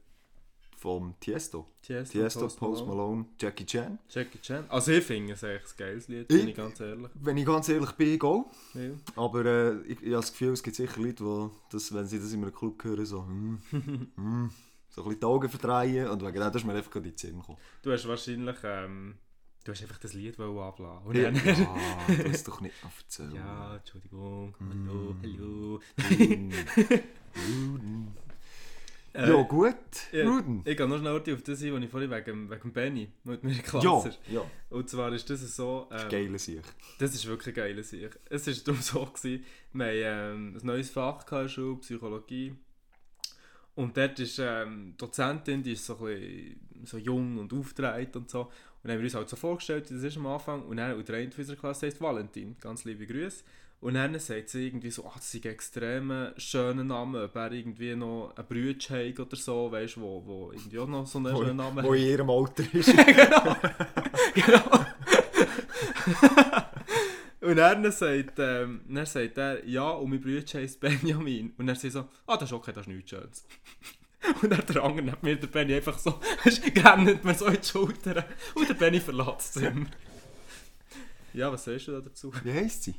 vom 0.76 1.14
Tiesto. 1.20 1.68
Tiesto, 1.82 2.18
Tiesto, 2.18 2.40
Post 2.40 2.58
Post 2.58 2.80
Malone. 2.86 2.96
Malone, 2.96 3.26
Jackie 3.40 3.64
Chan. 3.66 3.98
Jackie 4.08 4.38
Chan. 4.40 4.64
Also 4.68 4.92
ich 4.92 5.04
finde 5.04 5.34
es 5.34 5.42
echt 5.42 5.64
ein 5.66 5.76
geiles 5.76 6.08
Lied, 6.08 6.22
Ich- 6.32 6.38
bin 6.38 6.48
ich 6.48 6.56
ganz 6.56 6.80
ehrlich. 6.80 7.08
Wenn 7.14 7.36
ich 7.36 7.46
ganz 7.46 7.68
ehrlich 7.68 7.92
bin, 7.92 8.14
ich 8.14 8.22
auch. 8.22 8.50
Ja. 8.74 8.90
Aber 9.16 9.44
äh, 9.44 9.80
ich, 9.82 9.98
ich 10.00 10.06
habe 10.06 10.10
das 10.16 10.32
Gefühl, 10.32 10.52
es 10.52 10.62
gibt 10.62 10.76
sicher 10.76 11.00
Leute, 11.00 11.22
die 11.24 11.50
das, 11.70 11.94
wenn 11.94 12.06
sie 12.06 12.18
das 12.18 12.32
in 12.32 12.42
einem 12.42 12.52
Club 12.52 12.82
hören, 12.82 13.06
so, 13.06 13.24
hm, 13.24 13.58
hm. 14.16 14.50
so 14.94 15.00
ein 15.02 15.04
bisschen 15.08 15.20
die 15.20 15.26
Augen 15.26 15.48
verdrehen 15.48 16.08
und 16.08 16.22
wegen 16.22 16.38
dem 16.40 16.52
ist 16.54 16.64
mir 16.64 16.74
einfach 16.74 16.94
in 16.96 17.02
den 17.02 17.16
Sinn 17.16 17.38
gekommen. 17.40 17.58
Du 17.82 17.90
hast 17.92 18.06
wahrscheinlich, 18.06 18.56
ähm, 18.62 19.16
du 19.64 19.72
hast 19.72 19.82
einfach 19.82 19.98
das 19.98 20.12
Lied 20.12 20.38
ablassen. 20.38 21.06
Und 21.06 21.16
Ja, 21.16 21.30
dann, 21.30 21.34
du 21.34 22.30
hast 22.30 22.46
doch 22.46 22.60
nicht 22.60 22.74
erzählt. 22.84 23.32
ja, 23.34 23.76
Entschuldigung, 23.76 24.54
Mm. 24.58 24.88
hallo, 24.88 25.16
hallo. 25.22 25.80
Ruden. 26.10 26.52
Ruden. 27.36 28.08
Äh, 29.14 29.28
Ja, 29.30 29.42
gut. 29.42 29.74
ja, 30.12 30.26
Ruden. 30.26 30.62
Ich 30.64 30.74
gehe 30.76 30.88
noch 30.88 30.98
schnell 30.98 31.14
auf 31.16 31.42
das 31.42 31.62
ein, 31.62 31.72
was 31.74 31.82
ich 31.82 31.90
vorhin 31.90 32.10
wegen, 32.10 32.50
wegen 32.50 32.72
Benny 32.72 33.12
mit 33.24 33.44
mir 33.44 33.52
Ja, 33.52 33.62
Klasse. 33.62 34.16
ja. 34.30 34.42
Und 34.70 34.88
zwar 34.88 35.12
ist 35.12 35.28
das 35.28 35.40
so... 35.54 35.86
Ähm, 35.90 36.08
Geile 36.08 36.38
Sicht. 36.38 36.64
Das 36.98 37.14
ist 37.14 37.26
wirklich 37.26 37.54
geile 37.54 37.82
Sache. 37.82 38.10
Es 38.30 38.46
war 38.46 38.54
darum 38.64 38.80
so, 38.80 39.04
gewesen, 39.04 39.44
wir 39.74 39.84
haben 39.86 40.54
ähm, 40.54 40.58
ein 40.60 40.66
neues 40.66 40.88
Fach 40.90 41.30
in 41.30 41.38
der 41.38 41.48
Schule, 41.48 41.76
Psychologie. 41.80 42.54
Und 43.74 43.96
dort 43.96 44.18
ist 44.18 44.38
ähm, 44.38 44.92
die 44.92 44.96
Dozentin, 44.98 45.62
die 45.62 45.72
ist 45.72 45.86
so, 45.86 45.96
ein 46.04 46.56
so 46.84 46.98
jung 46.98 47.38
und 47.38 47.52
aufgedreht 47.52 48.14
und 48.16 48.28
so. 48.28 48.42
Und 48.42 48.50
dann 48.82 48.92
haben 48.92 48.98
wir 48.98 49.04
uns 49.04 49.14
halt 49.14 49.28
so 49.28 49.36
vorgestellt, 49.36 49.90
das 49.90 50.02
ist 50.02 50.16
am 50.16 50.26
Anfang. 50.26 50.62
Und 50.62 50.76
dann, 50.76 50.96
und 50.96 51.08
der 51.08 51.16
eine 51.16 51.30
von 51.30 51.40
unserer 51.40 51.56
Klasse 51.56 51.86
heißt 51.86 52.00
Valentin, 52.00 52.56
ganz 52.60 52.84
liebe 52.84 53.06
Grüße. 53.06 53.44
Und 53.80 53.94
dann 53.94 54.16
sagt 54.20 54.48
sie 54.48 54.66
irgendwie 54.68 54.90
so, 54.90 55.04
ah, 55.04 55.12
das 55.16 55.34
ist 55.34 55.44
ein 55.44 55.50
extrem 55.50 56.28
schöner 56.36 56.84
Name, 56.84 57.24
ob 57.24 57.34
er 57.34 57.50
irgendwie 57.50 57.96
noch 57.96 58.32
einen 58.36 58.46
Brütsch 58.46 58.90
hat 58.90 59.18
oder 59.18 59.36
so, 59.36 59.72
weißt 59.72 59.96
du, 59.96 60.00
wo, 60.02 60.22
wo 60.24 60.52
irgendwie 60.52 60.78
auch 60.78 60.86
noch 60.86 61.04
so 61.04 61.18
einen 61.18 61.36
schönen 61.36 61.56
Namen 61.56 61.84
Wo 61.84 61.92
in 61.92 62.06
ihrem 62.06 62.30
Alter 62.30 62.62
ist. 62.72 62.94
genau. 62.94 63.56
genau. 64.34 64.86
und 67.42 67.56
dann 67.56 67.90
sagt, 67.90 68.38
ähm, 68.38 68.82
dann 68.88 69.06
sagt 69.06 69.36
er, 69.36 69.66
ja, 69.66 69.90
und 69.90 70.10
mein 70.10 70.20
Bruder 70.20 70.44
heisst 70.54 70.80
Benjamin. 70.80 71.52
Und 71.58 71.66
dann 71.66 71.76
sagt 71.76 71.92
so, 71.92 72.08
ah, 72.26 72.36
das 72.36 72.44
ist 72.50 72.52
okay, 72.52 72.72
das 72.72 72.86
ist 72.86 72.92
nichts 72.92 73.10
Schönes. 73.10 73.46
Und 74.40 74.50
dann 74.50 74.64
der 74.66 74.84
andere 74.84 75.10
hat 75.10 75.22
mir 75.24 75.34
der 75.34 75.48
Benny 75.48 75.74
einfach 75.74 75.98
so, 75.98 76.20
grennt 76.74 77.24
mir 77.24 77.34
so 77.34 77.46
in 77.46 77.60
die 77.60 77.66
Schulter. 77.66 78.24
Und 78.54 78.68
der 78.68 78.74
Benny 78.74 79.00
verlässt 79.00 79.30
das 79.36 79.52
Zimmer. 79.52 79.86
Ja, 81.32 81.50
was 81.50 81.64
sagst 81.64 81.88
du 81.88 81.92
da 81.92 82.00
dazu? 82.00 82.32
Wie 82.44 82.52
heisst 82.52 82.84
sie? 82.84 82.94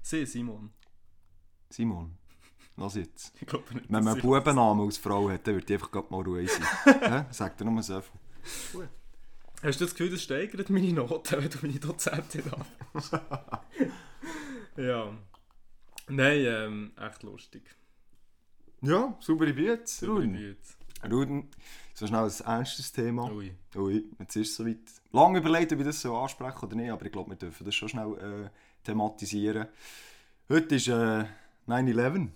Sie, 0.00 0.24
Simon. 0.24 0.72
Simon. 1.68 2.16
Lass 2.78 2.94
jetzt. 2.94 3.34
Ich 3.40 3.46
glaube 3.46 3.74
nicht. 3.74 3.90
Wenn 3.90 4.04
man 4.04 4.14
einen 4.14 4.22
Bubennamen 4.22 4.86
als 4.86 4.96
Frau 4.96 5.28
hat, 5.28 5.46
dann 5.46 5.54
würde 5.54 5.66
ich 5.66 5.74
einfach 5.74 5.90
grad 5.90 6.10
mal 6.10 6.22
ruhig 6.22 6.50
sein. 6.50 7.00
Hä? 7.00 7.24
Sagt 7.30 7.60
er 7.60 7.70
nur 7.70 7.82
so 7.82 8.00
viel. 8.00 8.88
Hast 9.66 9.80
du 9.80 9.84
das 9.84 9.96
Gefühl, 9.96 10.12
das 10.12 10.22
steigert 10.22 10.70
meine 10.70 10.92
Noten, 10.92 11.42
wenn 11.42 11.50
du 11.50 11.58
meine 11.60 11.80
Dozentin 11.80 12.44
hast? 12.94 13.12
ja. 14.76 15.12
Nein, 16.08 16.38
ähm, 16.46 16.92
echt 16.96 17.24
lustig. 17.24 17.74
Ja, 18.82 19.18
saubere 19.18 19.52
Beats. 19.52 20.04
Ruden. 20.04 20.34
Beats. 20.34 20.76
Ruden, 21.10 21.50
so 21.94 22.06
schnell 22.06 22.30
ein 22.30 22.46
ernstes 22.46 22.92
Thema. 22.92 23.28
Ui. 23.32 23.56
Ui, 23.74 24.04
jetzt 24.20 24.36
ist 24.36 24.50
es 24.50 24.54
soweit. 24.54 24.78
Lange 25.10 25.40
überlegt, 25.40 25.72
ob 25.72 25.80
ich 25.80 25.86
das 25.86 26.00
so 26.00 26.16
ansprechen 26.16 26.64
oder 26.64 26.76
nicht, 26.76 26.92
aber 26.92 27.04
ich 27.04 27.10
glaube, 27.10 27.30
wir 27.30 27.36
dürfen 27.36 27.64
das 27.64 27.74
schon 27.74 27.88
schnell 27.88 28.44
äh, 28.44 28.50
thematisieren. 28.84 29.66
Heute 30.48 30.76
ist 30.76 30.86
äh, 30.86 31.24
9-11, 31.66 32.28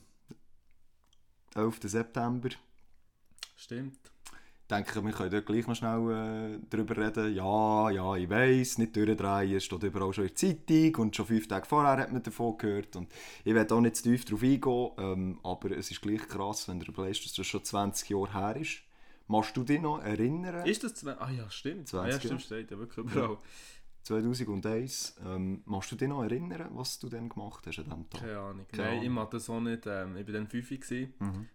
11. 1.55 1.79
September. 1.85 2.49
Stimmt. 3.55 4.01
Ich 4.71 4.77
denke, 4.77 5.05
wir 5.05 5.11
können 5.11 5.31
dort 5.33 5.47
gleich 5.47 5.67
noch 5.67 5.75
schnell 5.75 6.55
äh, 6.55 6.59
darüber 6.71 6.97
reden. 6.97 7.35
Ja, 7.35 7.91
ja, 7.91 8.15
ich 8.15 8.31
weiss, 8.31 8.79
nicht 8.79 8.95
durchdrehen, 8.95 9.57
es 9.57 9.65
steht 9.65 9.83
überall 9.83 10.13
schon 10.13 10.29
in 10.29 10.29
der 10.29 10.37
Zeitung 10.37 11.03
und 11.03 11.17
schon 11.17 11.27
fünf 11.27 11.49
Tage 11.49 11.67
vorher 11.67 11.97
hat 11.97 12.13
man 12.13 12.23
davon 12.23 12.57
gehört. 12.57 12.95
Und 12.95 13.13
ich 13.43 13.53
werde 13.53 13.75
auch 13.75 13.81
nicht 13.81 13.97
zu 13.97 14.05
tief 14.05 14.25
darauf 14.25 14.45
eingehen, 14.45 14.91
ähm, 14.99 15.41
aber 15.43 15.73
es 15.73 15.91
ist 15.91 16.01
gleich 16.01 16.21
krass, 16.21 16.69
wenn 16.69 16.79
du 16.79 16.87
überlegst, 16.87 17.25
dass 17.25 17.33
das 17.33 17.49
schon 17.49 17.65
20 17.65 18.11
Jahre 18.11 18.33
her 18.33 18.57
ist. 18.61 18.83
Machst 19.27 19.57
du 19.57 19.65
dich 19.65 19.81
noch 19.81 19.99
erinnern? 19.99 20.65
Ist 20.65 20.85
das 20.85 20.95
zwei... 20.95 21.19
Ah 21.19 21.33
ja, 21.33 21.51
stimmt. 21.51 21.89
20, 21.89 21.99
ah, 21.99 22.07
ja, 22.07 22.15
ja. 22.15 22.21
stimmt, 22.21 22.43
steht 22.43 22.71
ja 22.71 22.79
wirklich 22.79 23.05
überall. 23.05 23.39
2001. 24.05 25.17
Ähm, 25.27 25.63
machst 25.65 25.91
du 25.91 25.97
dich 25.97 26.09
noch 26.09 26.23
erinnern, 26.23 26.69
was 26.75 26.97
du 27.01 27.09
dann 27.09 27.29
gemacht 27.29 27.67
hast 27.67 27.81
an 27.81 27.87
diesem 27.87 28.09
Tag? 28.09 28.21
Keine 28.21 28.39
Ahnung. 28.39 28.67
Keine 28.71 28.85
Nein, 28.85 29.03
ich 29.03 29.09
Ahnung. 29.09 29.29
das 29.33 29.51
auch 29.51 29.61
nicht. 29.61 29.87
Ähm, 29.87 30.17
ich 30.17 30.27
war 30.29 30.35
dann 30.35 30.47
5 30.47 30.69
gewesen. 30.69 31.15
Mhm. 31.19 31.49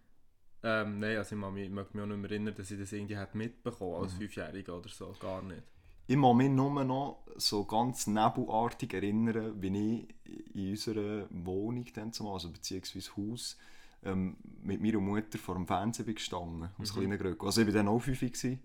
Ähm, 0.68 0.98
nein, 0.98 1.16
also 1.18 1.34
ich 1.36 1.40
mag 1.40 1.52
mich, 1.52 1.70
mag 1.70 1.94
mich 1.94 2.02
auch 2.02 2.06
nicht 2.08 2.18
mehr 2.18 2.30
erinnern, 2.30 2.54
dass 2.54 2.70
ich 2.70 2.78
das 2.78 2.92
irgendwie 2.92 3.16
hätte 3.16 3.36
mitbekommen 3.36 4.02
als 4.02 4.12
Mhm. 4.14 4.18
Fünfjähriger 4.18 4.76
oder 4.76 4.88
so. 4.88 5.12
Gar 5.20 5.42
nicht. 5.42 5.62
Ich 6.08 6.20
kann 6.20 6.36
mich 6.36 6.50
nur 6.50 6.84
noch 6.84 7.18
so 7.36 7.64
ganz 7.64 8.06
nebelartig 8.06 8.94
erinnern, 8.94 9.60
wie 9.60 10.06
ich 10.24 10.54
in 10.54 10.70
unserer 10.70 11.26
Wohnung, 11.30 11.84
dann 11.94 12.12
zumal, 12.12 12.34
also 12.34 12.50
beziehungsweise 12.50 13.10
Haus, 13.16 13.56
ähm, 14.04 14.36
mit 14.62 14.80
meiner 14.80 15.00
Mutter 15.00 15.38
vor 15.38 15.56
dem 15.56 15.66
Fernsehen 15.66 16.14
gestanden, 16.14 16.68
als 16.78 16.92
Mhm. 16.92 17.00
kleiner 17.00 17.16
Gröcke. 17.18 17.44
Also 17.46 17.60
ich 17.60 17.66
war 17.66 17.74
dann 17.74 17.88
auch 17.88 17.98
5 18.00 18.20
gewesen, 18.20 18.60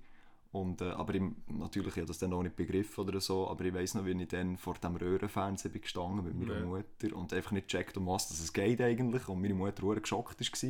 und, 0.52 0.82
äh, 0.82 0.90
aber 0.92 1.16
ich, 1.16 1.22
natürlich 1.48 1.92
ich 1.94 1.98
habe 1.98 2.08
das 2.08 2.20
dann 2.20 2.34
auch 2.34 2.44
nicht 2.44 2.58
begriffen 2.58 3.06
oder 3.08 3.22
so, 3.22 3.48
aber 3.48 3.64
ich 3.66 3.74
weiss 3.74 3.96
noch, 3.96 4.06
wie 4.06 4.12
ich 4.22 4.28
dann 4.28 4.58
vor 4.58 4.74
dem 4.76 4.98
Röhrenfernsehen 4.98 5.72
bin 5.72 5.82
gestanden 5.82 6.26
mit 6.26 6.38
meiner 6.38 6.60
Ja. 6.60 6.66
Mutter 6.66 7.16
und 7.16 7.34
einfach 7.34 7.52
nicht 7.52 7.68
checkt, 7.70 7.98
um 7.98 8.08
was 8.08 8.30
es 8.32 8.52
geht 8.54 8.82
eigentlich 8.82 9.28
und 9.30 9.42
meine 9.42 9.54
Mutter 9.54 9.82
sehr 9.88 10.02
geschockt 10.02 10.40
war. 10.64 10.70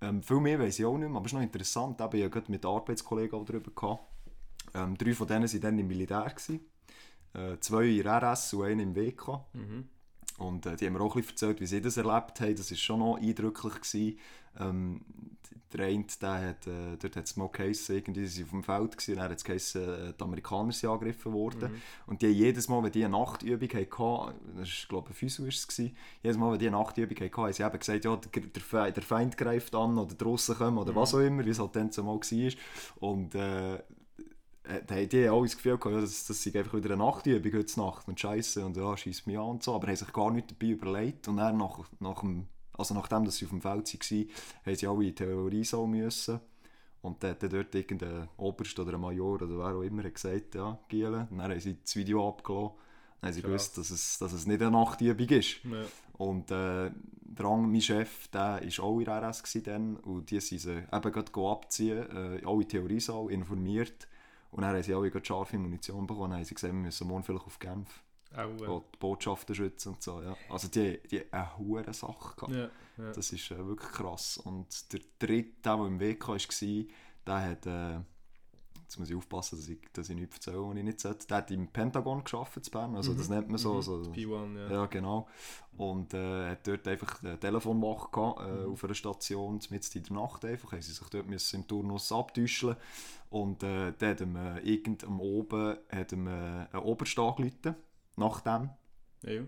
Ähm, 0.00 0.22
viel 0.22 0.40
mehr 0.40 0.58
weiss 0.58 0.78
ich 0.78 0.84
auch 0.84 0.98
nicht 0.98 1.08
mehr, 1.08 1.16
aber 1.16 1.26
es 1.26 1.32
ist 1.32 1.36
noch 1.36 1.42
interessant, 1.42 1.96
ich 1.98 2.02
habe 2.04 2.30
gerade 2.30 2.50
mit 2.50 2.64
Arbeitskollegen 2.64 3.38
auch 3.38 3.44
darüber 3.44 3.70
gehabt. 3.70 4.04
Ähm, 4.74 4.96
drei 4.96 5.14
von 5.14 5.26
denen 5.26 5.50
waren 5.50 5.60
dann 5.60 5.78
im 5.78 5.86
Militär. 5.86 6.34
Äh, 7.32 7.58
zwei 7.60 7.84
in 7.86 8.06
RS 8.06 8.54
und 8.54 8.64
einer 8.64 8.82
im 8.82 8.94
WK. 8.94 9.44
Mhm. 9.52 9.88
Und 10.38 10.66
äh, 10.66 10.76
die 10.76 10.86
haben 10.86 10.92
mir 10.92 11.00
auch 11.00 11.14
ein 11.16 11.22
bisschen 11.22 11.34
erzählt, 11.34 11.60
wie 11.60 11.66
sie 11.66 11.80
das 11.80 11.96
erlebt 11.96 12.40
haben. 12.40 12.56
Das 12.56 12.70
war 12.70 12.76
schon 12.76 13.00
noch 13.00 13.16
eindrücklich. 13.16 13.74
Gewesen. 13.74 14.18
Ähm, 14.58 15.00
der 15.72 15.86
eine, 15.86 16.04
der 16.22 16.48
hat, 16.48 16.66
äh, 16.66 16.96
dort 16.96 17.16
hat 17.16 17.24
es 17.24 17.36
mal 17.36 17.48
geheißen, 17.48 17.96
irgendwie 17.96 18.24
sie 18.26 18.44
auf 18.44 18.50
dem 18.50 18.62
Feld 18.62 18.96
gewesen, 18.96 19.12
und 19.12 19.16
dann 19.18 19.30
hat 19.30 19.36
es 19.36 19.44
geheißen, 19.44 19.82
äh, 19.82 20.12
die 20.18 20.22
Amerikaner 20.22 20.72
sind 20.72 20.88
angegriffen 20.88 21.32
worden. 21.32 21.82
Und 22.06 22.22
die 22.22 22.26
haben 22.26 22.34
jedes 22.34 22.68
Mal, 22.68 22.82
wenn 22.82 22.92
die 22.92 23.04
eine 23.04 23.18
Nachtübung 23.18 23.68
hatten, 23.68 24.56
das 24.56 24.68
ist, 24.68 24.88
glaube 24.88 25.10
ich, 25.10 25.16
Physio 25.16 25.44
ist 25.44 25.58
es 25.58 25.66
gewesen, 25.68 25.96
jedes 26.22 26.38
Mal, 26.38 26.52
wenn 26.52 26.58
die 26.60 26.68
eine 26.68 26.76
Nachtübung 26.76 27.16
hatten, 27.16 27.36
haben 27.36 27.52
sie 27.52 27.62
eben 27.64 27.78
gesagt, 27.78 28.04
ja, 28.04 28.16
der, 28.16 28.42
der, 28.42 28.62
Fe- 28.62 28.92
der 28.92 29.02
Feind 29.02 29.36
greift 29.36 29.74
an, 29.74 29.98
oder 29.98 30.14
die 30.14 30.24
Russen 30.24 30.54
kommen, 30.54 30.78
oder 30.78 30.94
was 30.94 31.14
auch 31.14 31.18
immer, 31.18 31.44
wie 31.44 31.50
es 31.50 31.58
halt 31.58 31.74
dann 31.74 31.90
zumal 31.90 32.20
war. 32.20 32.52
Und 33.00 33.34
äh, 33.34 33.82
haben 34.68 35.08
die 35.08 35.28
alle 35.28 35.42
das 35.42 35.56
Gefühl 35.56 35.78
gehabt, 35.78 35.94
ja, 35.94 36.00
das, 36.00 36.26
das 36.26 36.42
sei 36.42 36.58
einfach 36.58 36.74
wieder 36.74 36.94
eine 36.94 37.02
Nachtübung 37.04 37.52
heute 37.52 37.80
Nacht 37.80 38.08
und 38.08 38.18
Scheiße 38.18 38.64
und 38.64 38.76
ja, 38.76 38.96
schießt 38.96 39.26
mich 39.26 39.38
an 39.38 39.44
und 39.44 39.62
so, 39.62 39.74
aber 39.74 39.86
haben 39.88 39.96
sich 39.96 40.12
gar 40.12 40.30
nicht 40.30 40.50
dabei 40.50 40.72
überlegt 40.72 41.28
und 41.28 41.36
dann 41.36 41.56
nach, 41.56 41.78
nach 42.00 42.20
dem, 42.20 42.46
also 42.76 42.94
nachdem 42.94 43.24
dass 43.24 43.36
sie 43.36 43.44
auf 43.44 43.50
dem 43.50 43.62
Feld 43.62 43.92
waren, 43.92 44.28
haben 44.64 44.76
sie 44.76 44.86
alle 44.86 44.96
in 44.96 45.00
die 45.00 45.14
Theoriesaal 45.14 45.86
müssen 45.86 46.40
und 47.02 47.22
dann 47.22 47.30
hat 47.30 47.42
dann 47.42 47.50
dort 47.50 47.74
irgendein 47.74 48.28
Oberst 48.36 48.78
oder 48.78 48.94
ein 48.94 49.00
Major 49.00 49.34
oder 49.34 49.48
wer 49.48 49.76
auch 49.76 49.82
immer 49.82 50.04
hat 50.04 50.14
gesagt, 50.14 50.54
ja, 50.54 50.78
Giele, 50.88 51.28
und 51.30 51.38
dann 51.38 51.50
haben 51.50 51.60
sie 51.60 51.76
das 51.80 51.94
Video 51.96 52.28
abgelassen, 52.28 52.74
dann 53.20 53.28
haben 53.28 53.34
sie 53.34 53.42
Krass. 53.42 53.50
gewusst, 53.50 53.78
dass 53.78 53.90
es, 53.90 54.18
dass 54.18 54.32
es 54.32 54.46
nicht 54.46 54.60
eine 54.60 54.72
Nachtübung 54.72 55.28
ist. 55.28 55.64
Ja. 55.64 55.84
Und 56.18 56.50
äh, 56.50 56.90
der 57.38 57.46
andere, 57.46 57.68
mein 57.68 57.80
Chef, 57.80 58.28
der 58.28 58.60
war 58.62 58.84
auch 58.84 59.00
in 59.00 59.08
RS 59.08 59.58
dann, 59.64 59.96
und 59.96 60.30
die 60.30 60.40
sind 60.40 60.60
sie 60.60 60.72
eben 60.72 61.12
gerade 61.12 61.32
abziehen, 61.34 62.06
äh, 62.10 62.44
alle 62.44 62.66
Theoriesaal, 62.66 63.30
informiert. 63.30 64.08
Und 64.50 64.62
dann 64.62 64.74
haben 64.74 64.82
sie 64.82 64.94
alle 64.94 65.24
scharfe 65.24 65.58
Munition 65.58 66.06
bekommen. 66.06 66.30
Dann 66.30 66.38
haben 66.38 66.44
sie 66.44 66.54
gesagt, 66.54 66.72
wir 66.72 66.80
müssen 66.80 67.08
morgen 67.08 67.22
vielleicht 67.22 67.46
auf 67.46 67.58
Genf 67.58 68.02
Auch, 68.34 68.68
auch 68.68 68.84
die 68.94 68.98
Botschaften 68.98 69.54
schützen 69.54 69.94
und 69.94 70.02
so. 70.02 70.22
Ja. 70.22 70.36
Also 70.48 70.68
die, 70.68 71.00
die 71.10 71.32
eine 71.32 71.56
hohe 71.58 71.92
Sache 71.92 72.34
gehabt. 72.36 72.54
ja, 72.54 72.70
ja. 72.98 73.12
Das 73.12 73.32
ist 73.32 73.50
äh, 73.50 73.66
wirklich 73.66 73.92
krass. 73.92 74.38
Und 74.38 74.92
der 74.92 75.00
dritte, 75.18 75.50
der, 75.64 75.76
der 75.76 75.86
im 75.86 76.00
WK 76.00 76.28
war, 76.28 76.38
der 77.26 77.50
hat, 77.50 77.66
äh, 77.66 78.00
jetzt 78.86 79.00
muss 79.00 79.10
ich 79.10 79.16
aufpassen, 79.16 79.58
dass 79.58 79.68
ich, 79.68 79.78
dass 79.92 80.08
ich 80.08 80.14
nichts 80.14 80.36
erzähle, 80.36 80.68
was 80.68 80.76
ich 80.76 80.84
nicht 80.84 81.00
sollte, 81.00 81.26
der 81.26 81.36
hat 81.38 81.50
im 81.50 81.66
Pentagon 81.66 82.22
gearbeitet 82.22 82.68
in 82.68 82.70
Bern, 82.70 82.96
also 82.96 83.14
das 83.14 83.28
nennt 83.28 83.48
man 83.48 83.58
so. 83.58 83.70
Mhm. 83.70 83.76
Also, 83.76 83.94
P1, 84.12 84.56
ja. 84.56 84.70
ja, 84.70 84.86
genau. 84.86 85.28
Und 85.76 86.14
äh, 86.14 86.50
hat 86.50 86.66
dort 86.66 86.86
einfach 86.86 87.22
eine 87.22 87.38
Telefonwache 87.38 88.08
gehabt, 88.12 88.40
äh, 88.40 88.64
auf 88.64 88.84
einer 88.84 88.94
Station, 88.94 89.60
mitten 89.70 89.98
in 89.98 90.04
der 90.04 90.16
Nacht 90.16 90.44
einfach. 90.44 90.72
Haben 90.72 90.82
sie 90.82 90.92
sich 90.92 91.08
dort 91.08 91.26
müssen 91.26 91.56
im 91.56 91.66
Turnus 91.66 92.12
abtäuschen 92.12 92.76
Und 93.28 93.62
äh, 93.64 93.92
dann 93.98 94.10
hat 94.10 94.20
ihm 94.20 94.36
äh, 94.36 94.60
irgend 94.60 95.02
am 95.02 95.20
Oben 95.20 95.76
hat 95.90 96.12
ihm, 96.12 96.28
äh, 96.28 96.66
ein 96.70 96.78
Oberst 96.82 97.18
angerufen, 97.18 97.74
nach 98.14 98.40
dem. 98.42 98.70
Ja. 99.22 99.42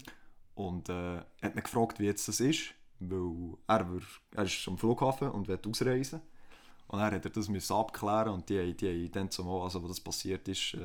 Und 0.56 0.88
äh, 0.88 1.18
hat 1.40 1.54
mich 1.54 1.64
gefragt, 1.64 2.00
wie 2.00 2.06
jetzt 2.06 2.26
das 2.26 2.40
ist, 2.40 2.74
weil 2.98 3.56
er, 3.68 3.86
er 4.34 4.44
ist 4.44 4.66
am 4.66 4.76
Flughafen 4.76 5.30
und 5.30 5.46
will 5.46 5.60
ausreisen. 5.64 6.20
Und 6.90 7.00
dann 7.00 7.12
hat 7.12 7.24
er 7.24 7.30
das 7.30 7.48
müssen 7.50 7.74
abklären 7.74 8.32
und 8.32 8.48
die, 8.48 8.74
die 8.74 8.88
haben 8.88 9.12
dann 9.12 9.30
zumal, 9.30 9.60
also 9.60 9.82
wo 9.82 9.88
das 9.88 10.00
passiert 10.00 10.48
ist, 10.48 10.72
äh, 10.72 10.78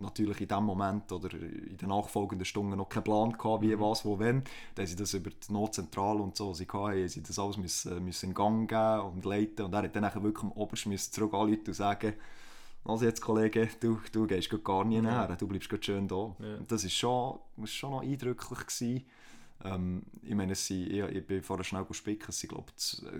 natürlich 0.00 0.40
in 0.40 0.48
dem 0.48 0.64
Moment 0.64 1.12
oder 1.12 1.30
in 1.34 1.76
den 1.76 1.88
nachfolgenden 1.90 2.46
Stunden 2.46 2.78
noch 2.78 2.88
keinen 2.88 3.04
Plan 3.04 3.32
gehabt, 3.32 3.62
wie, 3.62 3.78
was, 3.78 4.06
wo, 4.06 4.18
wenn. 4.18 4.42
Dann 4.74 4.84
haben 4.84 4.86
sie 4.86 4.96
das 4.96 5.12
über 5.12 5.28
die 5.28 5.52
Notzentrale 5.52 6.22
und 6.22 6.34
so, 6.34 6.54
sie 6.54 6.64
hatten, 6.64 6.78
haben 6.78 7.08
sie 7.08 7.22
das 7.22 7.38
alles 7.38 7.58
müssen, 7.58 8.02
müssen 8.02 8.30
in 8.30 8.34
Gang 8.34 8.68
geben 8.68 9.00
und 9.12 9.24
leiten. 9.26 9.66
Und 9.66 9.74
er 9.74 9.82
hat 9.82 9.94
dann 9.94 10.22
wirklich 10.24 10.44
am 10.44 10.52
Obersten 10.52 10.96
zurück 10.96 11.34
anrufen 11.34 11.62
und 11.66 11.74
sagen, 11.74 12.14
also 12.86 13.04
jetzt 13.04 13.20
Kollege, 13.20 13.68
du, 13.80 13.98
du 14.12 14.26
gehst 14.26 14.50
gar 14.64 14.84
nie 14.84 14.96
Ja. 14.96 15.02
näher, 15.02 15.36
du 15.38 15.46
bleibst 15.46 15.84
schön 15.84 16.08
da. 16.08 16.34
Ja. 16.38 16.56
Und 16.56 16.72
das 16.72 16.84
ist 16.84 16.94
schon, 16.94 17.38
ist 17.62 17.74
schon 17.74 17.90
noch 17.90 18.02
eindrücklich 18.02 18.58
gewesen. 18.60 19.04
Ähm, 19.62 20.02
ich 20.22 20.34
meine, 20.34 20.52
es 20.52 20.66
sind, 20.66 20.90
ich, 20.90 21.00
ich 21.02 21.26
bin 21.26 21.42
vorher 21.42 21.64
schnell 21.64 21.84
gespicken, 21.84 22.26
es 22.28 22.40
sind 22.40 22.50
glaube 22.50 22.72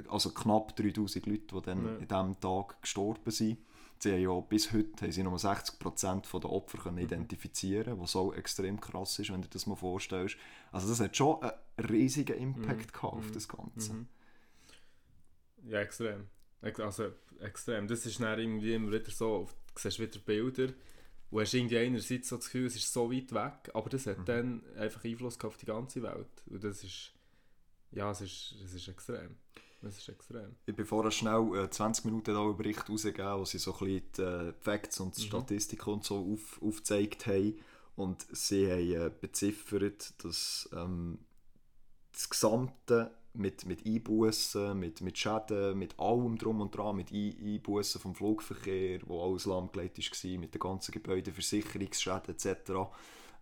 also 0.08 0.30
knapp 0.30 0.74
3000 0.76 1.26
Leute, 1.26 1.54
die 1.54 1.62
dann 1.62 1.84
Ja. 1.84 1.96
in 1.96 2.08
diesem 2.08 2.40
Tag 2.40 2.80
gestorben 2.82 3.30
sind. 3.30 3.58
Sie 4.00 4.12
haben 4.12 4.20
ja 4.20 4.40
bis 4.40 4.72
heute 4.72 5.02
haben 5.02 5.12
sie 5.12 5.22
nur 5.22 5.38
60% 5.38 6.38
der 6.40 6.50
Opfer 6.50 6.78
können 6.78 6.96
Mhm. 6.96 7.02
identifizieren 7.04 7.98
was 8.00 8.16
auch 8.16 8.32
extrem 8.32 8.78
krass 8.80 9.18
ist, 9.18 9.30
wenn 9.30 9.40
du 9.40 9.48
dir 9.48 9.52
das 9.54 9.66
mal 9.66 9.76
vorstellst. 9.76 10.36
Also 10.72 10.88
das 10.88 11.00
hat 11.00 11.16
schon 11.16 11.40
einen 11.42 11.88
riesigen 11.88 12.36
Impact 12.36 12.92
gehabt 12.92 13.14
auf 13.14 13.30
das 13.30 13.48
Ganze. 13.48 13.94
Mhm. 13.94 14.06
Ja, 15.66 15.80
extrem. 15.80 16.26
Ex- 16.60 16.80
Also, 16.80 17.12
extrem. 17.40 17.88
Das 17.88 18.04
ist 18.04 18.20
dann 18.20 18.38
irgendwie 18.38 18.74
immer 18.74 18.92
wieder 18.92 19.10
so, 19.10 19.48
du 19.74 19.80
siehst 19.80 19.98
wieder 20.00 20.18
Bilder 20.18 20.72
und 21.34 21.40
hast 21.42 21.54
irgendwie 21.54 21.78
einerseits 21.78 22.28
so 22.28 22.36
das 22.36 22.46
Gefühl, 22.46 22.66
es 22.66 22.76
ist 22.76 22.92
so 22.92 23.10
weit 23.12 23.32
weg, 23.32 23.70
aber 23.74 23.90
das 23.90 24.06
Mhm. 24.06 24.10
hat 24.10 24.28
dann 24.28 24.62
einfach 24.76 25.04
Einfluss 25.04 25.38
auf 25.44 25.56
die 25.56 25.66
ganze 25.66 26.02
Welt. 26.02 26.28
Und 26.46 26.62
das 26.62 26.84
ist, 26.84 27.12
ja, 27.90 28.10
es 28.10 28.20
ist, 28.20 28.54
es 28.64 28.74
ist 28.74 28.88
extrem. 28.88 29.36
Es 29.82 29.98
ist 29.98 30.08
extrem. 30.08 30.54
Ich 30.64 30.74
bin 30.74 30.86
vorher 30.86 31.10
schnell 31.10 31.64
äh, 31.64 31.68
20 31.68 32.06
Minuten 32.06 32.34
einen 32.36 32.56
Bericht 32.56 32.88
rausgegeben, 32.88 33.38
wo 33.38 33.44
sie 33.44 33.58
so 33.58 33.72
ein 33.74 33.78
bisschen 33.80 34.02
die 34.16 34.22
äh, 34.22 34.52
Facts 34.60 35.00
und 35.00 35.16
die 35.16 35.22
Mhm. 35.22 35.26
Statistiken 35.26 35.90
und 35.90 36.04
so 36.04 36.32
auf, 36.32 36.62
aufgezeigt 36.62 37.26
haben. 37.26 37.58
Und 37.96 38.26
sie 38.32 38.70
haben 38.70 38.92
äh, 38.92 39.10
beziffert, 39.20 40.14
dass 40.24 40.68
ähm, 40.72 41.18
das 42.12 42.30
Gesamte 42.30 43.10
mit, 43.34 43.66
mit 43.66 43.84
Einbußen, 43.84 44.78
mit, 44.78 45.00
mit 45.00 45.18
Schäden, 45.18 45.78
mit 45.78 45.98
allem 45.98 46.38
drum 46.38 46.60
und 46.60 46.76
dran, 46.76 46.96
mit 46.96 47.10
Ein- 47.12 47.36
Einbußen 47.42 48.00
vom 48.00 48.14
Flugverkehr, 48.14 49.00
wo 49.06 49.22
alles 49.24 49.44
lahmgelegt 49.46 49.98
war, 49.98 50.38
mit 50.38 50.54
den 50.54 50.58
ganzen 50.60 50.92
Gebäuden, 50.92 51.32
Versicherungsschäden 51.34 52.34
etc., 52.34 52.70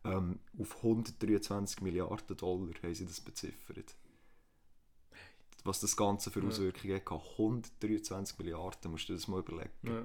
ähm, 0.05 0.41
auf 0.59 0.77
123 0.79 1.81
Milliarden 1.81 2.37
Dollar 2.37 2.71
haben 2.83 2.95
sie 2.95 3.07
das 3.07 3.21
beziffert. 3.21 3.95
Was 5.65 5.79
das 5.79 5.97
Ganze 5.97 6.31
für 6.33 6.41
Ja. 6.41 6.49
Auswirkungen 6.49 6.97
hat, 6.97 7.11
123 7.39 8.39
Milliarden, 8.39 8.91
musst 8.91 9.09
du 9.09 9.13
dir 9.13 9.19
das 9.19 9.29
mal 9.29 9.39
überlegen. 9.41 9.71
Ja. 9.85 10.05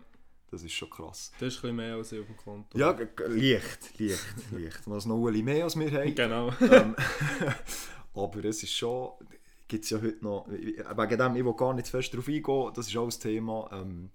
Das 0.51 0.63
ist 0.63 0.73
schon 0.73 0.89
krass. 0.89 1.31
Das 1.39 1.47
ist 1.53 1.57
ein 1.57 1.61
bisschen 1.61 1.75
mehr 1.77 1.95
als 1.95 2.11
ich 2.11 2.19
auf 2.21 2.27
dem 2.27 2.37
Konto. 2.37 2.77
Ja, 2.77 2.91
leicht, 2.91 3.19
leicht, 3.99 4.25
leicht. 4.51 4.81
Was 4.85 5.05
noch 5.05 5.27
ein 5.27 5.43
mehr 5.43 5.63
als 5.63 5.77
wir 5.77 5.91
haben. 5.91 6.13
Genau. 6.15 6.53
ähm, 6.61 6.95
aber 8.13 8.45
es 8.45 8.61
ist 8.63 8.73
schon, 8.73 9.11
gibt 9.67 9.83
es 9.83 9.89
ja 9.89 10.01
heute 10.01 10.23
noch, 10.23 10.47
wegen 10.49 11.17
dem, 11.17 11.35
ich 11.35 11.45
will 11.45 11.53
gar 11.53 11.73
nicht 11.73 11.87
fest 11.87 12.13
darauf 12.13 12.27
eingehen, 12.27 12.71
das 12.73 12.87
ist 12.87 12.97
auch 12.97 13.05
das 13.05 13.19
Thema. 13.19 13.69
Ähm, 13.71 14.09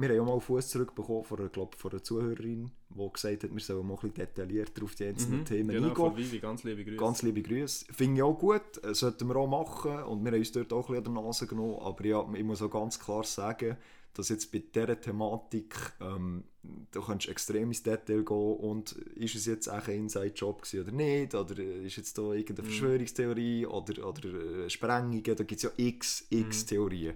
wir 0.00 0.08
haben 0.10 0.16
ja 0.16 0.22
mal 0.22 0.38
Fuß 0.38 0.68
zurückbekommen 0.68 1.24
von 1.24 1.40
einer, 1.40 1.48
glaub, 1.48 1.74
von 1.74 1.90
einer 1.90 2.02
Zuhörerin, 2.02 2.70
die 2.90 3.12
gesagt 3.12 3.42
hat, 3.42 3.52
wir 3.52 3.60
sollen 3.60 3.84
mal 3.86 3.94
ein 3.94 4.00
bisschen 4.00 4.14
detaillierter 4.14 4.84
auf 4.84 4.94
die 4.94 5.06
einzelnen 5.06 5.40
Mhm, 5.40 5.44
Themen 5.44 5.68
genau, 5.70 5.88
eingehen. 5.88 5.96
von 5.96 6.16
Vivi, 6.16 6.38
ganz 6.38 6.62
liebe 6.62 6.84
Grüße. 6.84 6.96
Ganz 6.96 7.22
liebe 7.22 7.42
Grüße. 7.42 7.86
Finde 7.92 8.16
ich 8.18 8.22
auch 8.22 8.38
gut, 8.38 8.62
äh, 8.84 8.94
sollten 8.94 9.26
wir 9.26 9.34
auch 9.36 9.48
machen 9.48 10.04
und 10.04 10.24
wir 10.24 10.30
haben 10.30 10.38
uns 10.38 10.52
dort 10.52 10.72
auch 10.72 10.88
ein 10.88 10.94
bisschen 10.94 11.06
an 11.08 11.14
der 11.14 11.22
Nase 11.24 11.46
genommen, 11.48 11.78
aber 11.80 12.04
ja, 12.04 12.24
ich 12.32 12.44
muss 12.44 12.62
auch 12.62 12.70
ganz 12.70 12.98
klar 13.00 13.24
sagen, 13.24 13.76
dass 14.14 14.28
jetzt 14.28 14.50
bei 14.50 14.58
dieser 14.58 15.00
Thematik, 15.00 15.74
ähm, 16.00 16.44
da 16.90 17.00
kannst 17.00 17.26
du 17.26 17.30
extrem 17.30 17.68
ins 17.68 17.82
Detail 17.82 18.24
gehen 18.24 18.56
und 18.56 18.92
ist 18.92 19.36
es 19.36 19.46
jetzt 19.46 19.68
auch 19.68 19.86
ein 19.86 19.94
Inside-Job 19.94 20.62
oder 20.74 20.92
nicht, 20.92 21.34
oder 21.34 21.58
ist 21.58 21.96
jetzt 21.96 22.18
da 22.18 22.32
irgendeine 22.32 22.68
Verschwörungstheorie 22.68 23.66
oder, 23.66 24.08
oder 24.08 24.64
äh, 24.64 24.70
Sprengungen, 24.70 25.22
da 25.22 25.34
gibt 25.34 25.52
es 25.52 25.62
ja 25.62 25.70
x, 25.76 26.26
x 26.30 26.66
Theorien. 26.66 27.14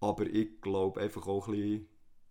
Aber 0.00 0.26
ich 0.26 0.60
glaube 0.60 1.00
einfach 1.00 1.26
auch 1.26 1.48
ein 1.48 1.54
bisschen 1.54 1.86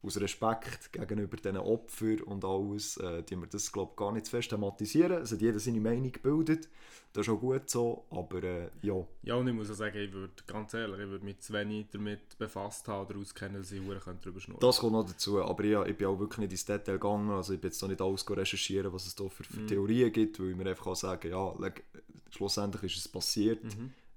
aus 0.05 0.19
Respekt 0.19 0.93
gegenüber 0.93 1.37
diesen 1.37 1.57
Opfern 1.57 2.21
und 2.21 2.45
alles, 2.45 2.97
äh, 2.97 3.23
die 3.23 3.35
wir 3.35 3.47
das 3.47 3.71
glaub, 3.71 3.95
gar 3.97 4.11
nicht 4.11 4.25
zu 4.27 4.31
fest 4.31 4.49
thematisieren. 4.49 5.21
Es 5.23 5.31
hat 5.31 5.41
jeder 5.41 5.59
seine 5.59 5.79
Meinung 5.81 6.11
gebildet, 6.11 6.69
das 7.13 7.27
ist 7.27 7.33
auch 7.33 7.39
gut 7.39 7.69
so, 7.69 8.05
aber 8.09 8.43
äh, 8.43 8.69
ja, 8.81 8.95
Ja, 9.23 9.35
und 9.35 9.47
ich 9.47 9.53
muss 9.53 9.71
auch 9.71 9.75
sagen, 9.75 9.97
ich 9.97 10.11
würde, 10.11 10.33
ganz 10.47 10.73
ehrlich, 10.73 10.99
ich 10.99 11.07
würde 11.07 11.23
mich 11.25 11.39
zu 11.39 11.53
wenig 11.53 11.87
damit 11.91 12.37
befasst 12.37 12.87
haben 12.87 13.07
oder 13.09 13.19
auskennen, 13.19 13.61
dass 13.61 13.71
ich 13.71 13.81
verdammt 13.81 14.25
darüber 14.25 14.39
schnurren 14.41 14.59
das 14.59 14.79
kommt 14.79 14.91
noch 14.93 15.05
dazu. 15.05 15.41
Aber 15.41 15.63
ja, 15.63 15.85
ich 15.85 15.95
bin 15.97 16.07
auch 16.07 16.19
wirklich 16.19 16.39
nicht 16.39 16.51
ins 16.51 16.65
Detail 16.65 16.93
gegangen, 16.93 17.29
also 17.31 17.53
ich 17.53 17.61
bin 17.61 17.69
jetzt 17.71 17.81
noch 17.81 17.89
nicht 17.89 18.01
alles 18.01 18.29
recherchieren, 18.29 18.91
was 18.91 19.05
es 19.07 19.15
da 19.15 19.29
für, 19.29 19.43
für 19.45 19.65
Theorien 19.65 20.11
gibt, 20.11 20.39
weil 20.39 20.49
ich 20.51 20.55
mir 20.57 20.69
einfach 20.69 20.87
auch 20.87 20.95
sagen, 20.95 21.29
ja, 21.29 21.53
leg- 21.57 21.83
schlussendlich 22.31 22.95
ist 22.97 23.05
es 23.05 23.07
passiert. 23.07 23.63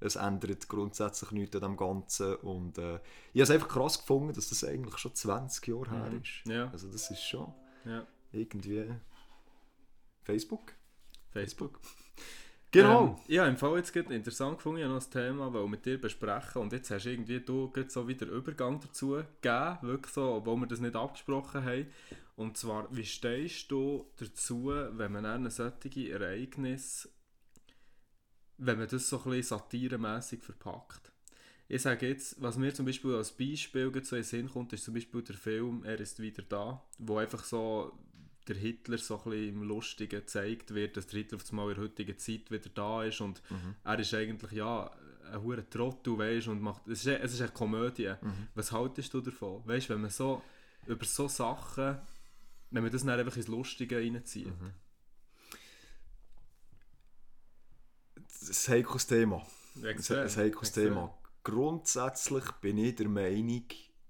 Es 0.01 0.17
ändert 0.17 0.69
grundsätzlich 0.69 1.31
nichts 1.33 1.57
an 1.57 1.63
dem 1.63 1.77
Ganzen 1.77 2.37
und 2.37 2.79
äh, 2.79 2.97
ich 3.33 3.41
habe 3.41 3.43
es 3.43 3.51
einfach 3.51 3.69
krass 3.69 3.99
gefunden, 3.99 4.33
dass 4.33 4.49
das 4.49 4.65
eigentlich 4.65 4.97
schon 4.99 5.15
20 5.15 5.67
Jahre 5.67 5.91
her 5.91 6.13
ist. 6.23 6.47
Ja. 6.47 6.71
Also 6.71 6.89
das 6.89 7.11
ist 7.11 7.23
schon 7.23 7.53
Ja, 7.85 8.07
irgendwie 8.33 8.87
Facebook. 10.23 10.73
Facebook. 11.31 11.81
Genau. 12.71 13.05
Ähm, 13.07 13.17
ja, 13.29 13.47
im 13.47 13.57
Fall 13.57 13.79
jetzt 13.79 13.93
gerade 13.95 14.15
interessant 14.15 14.59
gefunden, 14.59 14.79
ich 14.79 14.85
habe 14.85 14.93
noch 14.93 15.01
das 15.01 15.09
Thema 15.09 15.53
weil 15.55 15.67
mit 15.69 15.87
dir 15.87 15.99
besprechen 15.99 16.61
und 16.61 16.73
jetzt 16.73 16.91
hast 16.91 17.05
du 17.07 17.11
irgendwie 17.11 17.41
du 17.41 17.73
so 17.89 18.07
wieder 18.07 18.27
Übergang 18.27 18.79
dazu 18.79 19.23
gegeben, 19.41 19.79
wirklich 19.81 20.13
so, 20.13 20.35
obwohl 20.35 20.57
wir 20.59 20.67
das 20.67 20.81
nicht 20.81 20.95
abgesprochen 20.95 21.65
haben. 21.65 21.87
Und 22.37 22.57
zwar, 22.57 22.87
wie 22.95 23.07
stehst 23.07 23.71
du 23.71 24.07
dazu, 24.17 24.67
wenn 24.67 25.13
man 25.13 25.25
dann 25.25 25.51
solche 25.51 26.13
Ereignisse, 26.13 27.09
wenn 28.59 28.79
man 28.79 28.89
das 28.89 29.09
so 29.09 29.19
ein 29.19 29.31
bisschen 29.31 29.59
satiremässig 29.59 30.43
verpackt? 30.43 31.13
Ich 31.69 31.83
sage 31.83 32.09
jetzt, 32.09 32.41
was 32.41 32.57
mir 32.57 32.73
zum 32.73 32.87
Beispiel 32.87 33.15
als 33.15 33.31
Beispiel 33.31 33.93
so 34.03 34.17
in 34.17 34.23
den 34.23 34.25
Sinn 34.25 34.49
kommt, 34.49 34.73
ist 34.73 34.85
zum 34.85 34.95
Beispiel 34.95 35.23
der 35.23 35.37
Film 35.37 35.85
«Er 35.85 36.01
ist 36.01 36.19
wieder 36.19 36.43
da», 36.43 36.83
wo 36.99 37.19
einfach 37.19 37.45
so 37.45 37.93
der 38.49 38.57
Hitler 38.57 38.97
so 38.97 39.19
ein 39.19 39.31
bisschen 39.31 39.49
im 39.49 39.63
Lustigen 39.63 40.21
gezeigt 40.21 40.73
wird, 40.73 40.97
dass 40.97 41.07
der 41.07 41.19
Hitler 41.19 41.37
auf 41.37 41.51
einmal 41.51 41.69
in 41.69 41.75
der 41.75 41.85
heutigen 41.85 42.19
Zeit 42.19 42.51
wieder 42.51 42.71
da 42.75 43.05
ist 43.05 43.21
und 43.21 43.43
er 43.85 43.99
ist 43.99 44.15
eigentlich 44.15 44.53
ja 44.53 44.91
ein 45.31 45.43
hure 45.43 45.69
Trottel, 45.69 46.17
weißt 46.17 46.49
und 46.49 46.63
macht, 46.63 46.89
es 46.89 47.05
ist, 47.05 47.21
es 47.21 47.35
ist 47.35 47.43
eine 47.43 47.51
Komödie. 47.51 48.15
Was 48.55 48.73
haltest 48.73 49.13
du 49.13 49.21
davon? 49.21 49.61
Weißt, 49.67 49.91
wenn 49.91 50.01
man 50.01 50.09
so 50.11 50.43
über 50.87 51.05
so 51.05 51.29
Sachen, 51.29 51.99
wenn 52.71 52.83
man 52.83 52.91
das 52.91 53.05
dann 53.05 53.19
einfach 53.21 53.37
ins 53.37 53.49
Lustige 53.49 53.99
reinzieht. 53.99 54.47
Das 54.49 54.73
ein 58.43 58.75
heikles 58.75 59.07
Thema. 59.07 59.47
Ein, 59.77 59.85
Extrem, 59.85 60.19
ein 60.19 60.37
heikles 60.37 60.69
extrem. 60.69 60.89
Thema. 60.89 61.19
Grundsätzlich 61.45 62.51
bin 62.61 62.79
ich 62.79 62.97
der 62.97 63.09
Meinung, 63.09 63.65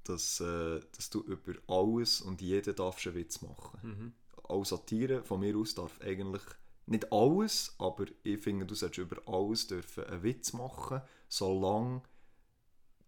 dass, 0.04 0.40
äh, 0.40 0.80
dass 0.96 1.10
du 1.10 1.20
über 1.22 1.54
alles 1.66 2.20
und 2.20 2.40
jeden 2.40 2.74
darfst 2.74 3.06
einen 3.06 3.16
Witz 3.16 3.42
machen. 3.42 3.78
Mhm. 3.82 4.12
Auch 4.44 4.64
Satire 4.64 5.22
von 5.22 5.40
mir 5.40 5.56
aus 5.56 5.74
darf 5.74 6.00
eigentlich 6.00 6.42
nicht 6.86 7.12
alles, 7.12 7.74
aber 7.78 8.06
ich 8.22 8.40
finde, 8.40 8.64
du 8.64 8.74
solltest 8.74 8.98
über 8.98 9.20
alles 9.26 9.66
dürfen 9.66 10.04
einen 10.04 10.22
Witz 10.22 10.54
machen, 10.54 11.02
solange 11.28 12.02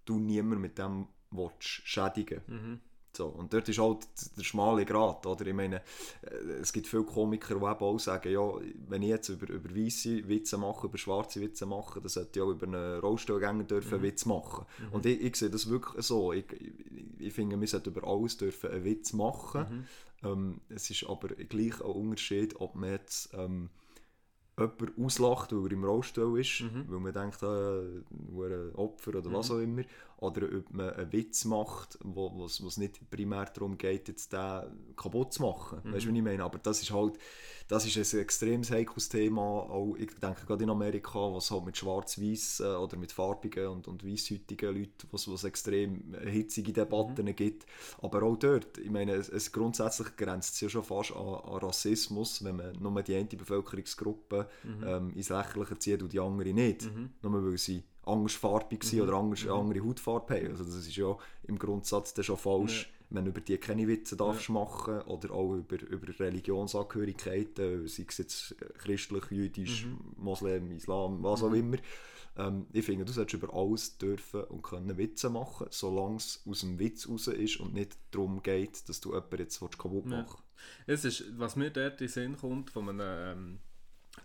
du 0.05 0.19
niemanden 0.19 0.61
mit 0.61 0.79
dem 0.79 1.09
willst 1.31 1.63
schädigen 1.63 2.43
Mhm. 2.47 2.81
So, 3.13 3.27
und 3.27 3.53
dort 3.53 3.69
ist 3.69 3.79
halt 3.79 4.07
der 4.37 4.43
schmale 4.45 4.85
Grat, 4.85 5.27
oder? 5.27 5.47
Ich 5.47 5.55
meine, 5.55 5.83
äh, 6.23 6.53
es 6.61 6.73
gibt 6.73 6.87
viele 6.87 7.05
Komiker, 7.05 7.55
die 7.55 7.65
eben 7.65 7.65
auch 7.65 7.99
sagen, 7.99 8.33
ja, 8.33 8.41
wenn 8.89 9.03
ich 9.03 9.09
jetzt 9.09 9.29
über, 9.31 9.49
über 9.49 9.75
weiße 9.75 10.29
Witze 10.29 10.59
mache, 10.59 10.87
über 10.87 10.99
schwarze 10.99 11.41
Witze 11.41 11.67
mache, 11.67 12.01
dann 12.01 12.09
sollte 12.09 12.39
ich 12.39 12.43
auch 12.45 12.51
über 12.51 12.67
einen 12.67 13.01
Rollstuhlgänger 13.01 13.65
dürfen 13.65 13.95
einen 13.95 14.03
Witz 14.05 14.27
machen. 14.27 14.65
Und 14.93 15.07
ich, 15.07 15.21
ich 15.21 15.37
sehe 15.37 15.51
das 15.51 15.69
wirklich 15.69 16.07
so. 16.07 16.33
Ich, 16.33 16.45
ich, 16.53 16.73
ich 17.19 17.33
finde, 17.33 17.61
wir 17.61 17.67
sollten 17.67 17.91
über 17.91 18.07
alles 18.07 18.37
dürfen 18.37 18.71
einen 18.71 18.85
Witz 18.85 19.13
machen. 19.13 19.87
Ähm, 20.23 20.61
es 20.69 20.89
ist 20.91 21.05
aber 21.09 21.29
gleich 21.29 21.81
ein 21.81 21.91
Unterschied, 21.91 22.61
ob 22.61 22.75
man 22.77 22.91
jetzt 22.91 23.31
ähm, 23.35 23.71
jemanden 24.59 25.05
auslacht, 25.05 25.53
weil 25.53 25.65
er 25.67 25.73
im 25.73 25.85
Rollstuhl 25.85 26.39
ist, 26.41 26.61
weil 26.89 27.01
man 27.01 27.13
denkt, 27.13 27.43
äh, 27.43 27.47
ein 27.47 28.75
Opfer 28.75 29.15
oder 29.17 29.33
was 29.33 29.51
auch 29.51 29.59
immer, 29.59 29.83
oder 30.21 30.47
ob 30.55 30.73
man 30.73 30.91
einen 30.91 31.13
Witz 31.13 31.45
macht, 31.47 31.99
wo 32.03 32.45
es 32.45 32.61
es 32.61 32.77
nicht 32.77 33.11
primär 33.11 33.47
darum 33.47 33.79
geht, 33.79 34.09
jetzt 34.09 34.33
den 34.33 34.95
kaputt 34.95 35.33
zu 35.33 35.43
machen. 35.43 35.79
Weißt 35.85 36.05
du, 36.05 36.11
was 36.11 36.17
ich 36.17 36.23
meine? 36.23 36.45
Aber 36.45 36.59
das 36.59 36.83
ist 36.83 36.93
halt, 36.93 37.19
das 37.69 37.87
ist 37.87 38.15
ein 38.15 38.21
extrem 38.21 38.63
heikles 38.63 39.09
Thema, 39.09 39.41
auch, 39.41 39.95
ich 39.97 40.11
denke 40.21 40.45
gerade 40.47 40.65
in 40.65 40.71
Amerika, 40.71 41.19
was 41.33 41.51
halt 41.51 41.65
mit 41.65 41.79
schwarz-weiß 41.79 42.61
oder 42.61 42.97
mit 42.99 43.13
farbigen 43.13 43.69
und, 43.69 43.89
und 43.89 44.07
weißhäutigen 44.07 44.75
Leuten, 44.75 45.09
was 45.11 45.31
was 45.31 45.45
extrem 45.45 46.15
hitzige 46.23 46.73
Debatten 46.73 47.35
gibt. 47.35 47.65
Aber 48.03 48.23
auch 48.23 48.37
dort, 48.37 48.77
ich 48.77 48.91
meine, 48.91 49.13
es, 49.13 49.29
es 49.31 49.51
grundsätzlich 49.53 50.17
grenzt 50.17 50.55
es 50.55 50.61
ja 50.61 50.69
schon 50.69 50.83
fast 50.83 51.13
an, 51.13 51.35
an 51.35 51.59
Rassismus, 51.59 52.45
wenn 52.45 52.57
man 52.57 52.73
nur 52.79 53.03
die 53.03 53.15
eine 53.15 53.25
Bevölkerungsgruppe 53.25 54.49
ähm, 54.85 55.11
ins 55.15 55.31
Lächerliche 55.31 55.79
zieht 55.79 56.03
und 56.03 56.13
die 56.13 56.21
andere 56.21 56.53
nicht. 56.53 56.91
Nur 57.23 57.45
weil 57.45 57.57
sie 57.57 57.85
andersfarbig 58.13 58.83
sind 58.85 59.01
oder 59.03 59.15
anders, 59.15 59.47
andere 59.47 59.85
Hautfarbe 59.85 60.35
haben. 60.35 60.49
Also 60.49 60.65
das 60.65 60.75
ist 60.87 60.97
ja 60.97 61.17
im 61.45 61.59
Grundsatz 61.59 62.15
dann 62.15 62.25
schon 62.25 62.37
falsch, 62.37 62.93
wenn 63.11 63.25
du 63.25 63.31
über 63.31 63.41
die 63.41 63.59
keine 63.59 63.89
Witze 63.89 64.17
darfst 64.17 64.49
machen 64.51 65.01
oder 65.03 65.33
auch 65.33 65.55
über, 65.55 65.81
über 65.83 66.07
Religionsangehörigkeiten, 66.21 67.87
sei 67.89 68.05
es 68.09 68.19
jetzt 68.19 68.53
äh, 68.61 68.67
christlich, 68.79 69.25
jüdisch, 69.31 69.87
Moslem, 70.17 70.71
Islam, 70.73 71.23
was 71.23 71.43
auch 71.43 71.53
immer. 71.53 71.77
Ähm, 72.37 72.67
ich 72.73 72.85
finde, 72.85 73.05
du 73.05 73.13
solltest 73.13 73.43
über 73.43 73.53
alles 73.55 73.99
dürfen 73.99 74.45
und 74.45 74.63
können 74.63 74.97
Witze 74.97 75.31
machen, 75.31 75.67
solange 75.71 76.17
es 76.17 76.43
aus 76.49 76.61
dem 76.61 76.79
Witz 76.79 77.09
raus 77.09 77.27
ist 77.27 77.59
und 77.59 77.75
nicht 77.75 77.97
darum 78.13 78.43
geht, 78.43 78.89
dass 78.89 79.01
du 79.01 79.13
jemanden 79.13 79.39
jetzt 79.39 79.61
willst 79.61 79.79
kaputt 79.79 80.07
Ja. 80.07 80.23
machen. 80.23 80.43
Es 80.87 81.05
ist, 81.05 81.25
was 81.39 81.57
mir 81.57 81.71
dort 81.71 81.95
in 81.95 82.07
den 82.07 82.09
Sinn 82.09 82.37
kommt, 82.37 82.71
von 82.71 82.89
einem 82.89 83.01
ähm, 83.39 83.59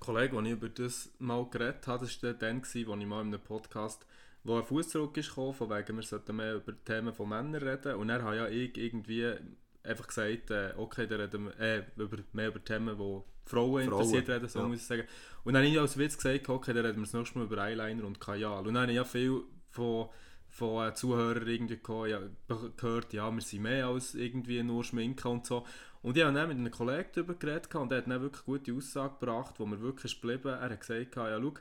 Kollege, 0.05 0.37
als 0.37 0.45
ich 0.45 0.51
über 0.53 0.69
das 0.69 1.11
mal 1.19 1.45
geredet 1.49 1.87
habe, 1.87 2.05
das 2.05 2.23
war 2.23 2.33
dann, 2.33 2.59
als 2.59 2.75
ich 2.75 2.87
mal 2.87 3.01
in 3.01 3.11
einem 3.11 3.39
Podcast 3.39 4.05
wo 4.45 4.57
ein 4.57 4.63
Fuß 4.63 4.89
zurück 4.89 5.17
ist 5.17 5.29
gekommen, 5.29 5.53
von 5.53 5.69
wegen, 5.71 5.95
wir 5.95 6.03
sollten 6.03 6.35
mehr 6.35 6.55
über 6.55 6.73
Themen 6.85 7.13
von 7.13 7.27
Männern 7.27 7.55
reden. 7.55 7.95
Und 7.95 8.07
dann 8.07 8.21
habe 8.21 8.35
ja 8.35 8.47
ich 8.47 8.77
irgendwie 8.77 9.33
einfach 9.83 10.07
gesagt, 10.07 10.51
äh, 10.51 10.71
okay, 10.77 11.07
dann 11.07 11.19
reden 11.21 11.45
wir 11.45 11.59
äh, 11.59 11.83
über, 11.97 12.17
mehr 12.31 12.49
über 12.49 12.63
Themen, 12.63 12.95
die 12.95 13.49
Frauen, 13.49 13.83
interessiert 13.83 14.29
reden, 14.29 14.47
so 14.47 14.59
ja. 14.59 14.67
muss 14.67 14.77
ich 14.77 14.85
sagen. 14.85 15.03
Und 15.43 15.53
dann 15.53 15.63
habe 15.63 15.73
ich 15.73 15.79
als 15.79 15.97
Witz 15.97 16.15
gesagt, 16.15 16.47
okay, 16.47 16.73
dann 16.73 16.85
reden 16.85 16.97
wir 16.97 17.05
das 17.05 17.13
nächste 17.13 17.39
Mal 17.39 17.45
über 17.45 17.57
Eyeliner 17.57 18.05
und 18.05 18.19
Kajal. 18.19 18.67
Und 18.67 18.75
dann 18.75 18.83
habe 18.83 18.91
ich 18.91 18.97
ja 18.97 19.03
viel 19.03 19.41
von, 19.71 20.09
von 20.47 20.95
Zuhörern 20.95 21.47
irgendwie 21.47 21.79
gehört, 21.81 22.09
ja, 22.09 22.19
gehört, 22.77 23.13
ja, 23.13 23.31
wir 23.31 23.41
sind 23.41 23.63
mehr 23.63 23.87
als 23.87 24.13
irgendwie 24.13 24.61
nur 24.61 24.83
Schminken 24.83 25.27
und 25.27 25.45
so. 25.47 25.65
Und 26.05 26.15
ich 26.15 26.23
habe 26.23 26.35
dann 26.35 26.47
mit 26.49 26.57
einem 26.59 26.69
Kollegen 26.69 27.09
darüber 27.15 27.33
geredet 27.33 27.73
und 27.73 27.91
er 27.91 27.97
hat 27.97 28.07
dann 28.07 28.21
wirklich 28.21 28.45
gute 28.45 28.71
Aussage 28.73 29.15
gebracht, 29.19 29.55
wo 29.57 29.65
mir 29.65 29.81
wirklich 29.81 30.13
ist 30.13 30.21
geblieben. 30.21 30.49
Er 30.49 30.69
hat 30.69 30.79
gesagt, 30.79 31.15
ja, 31.15 31.41
schau, 31.41 31.53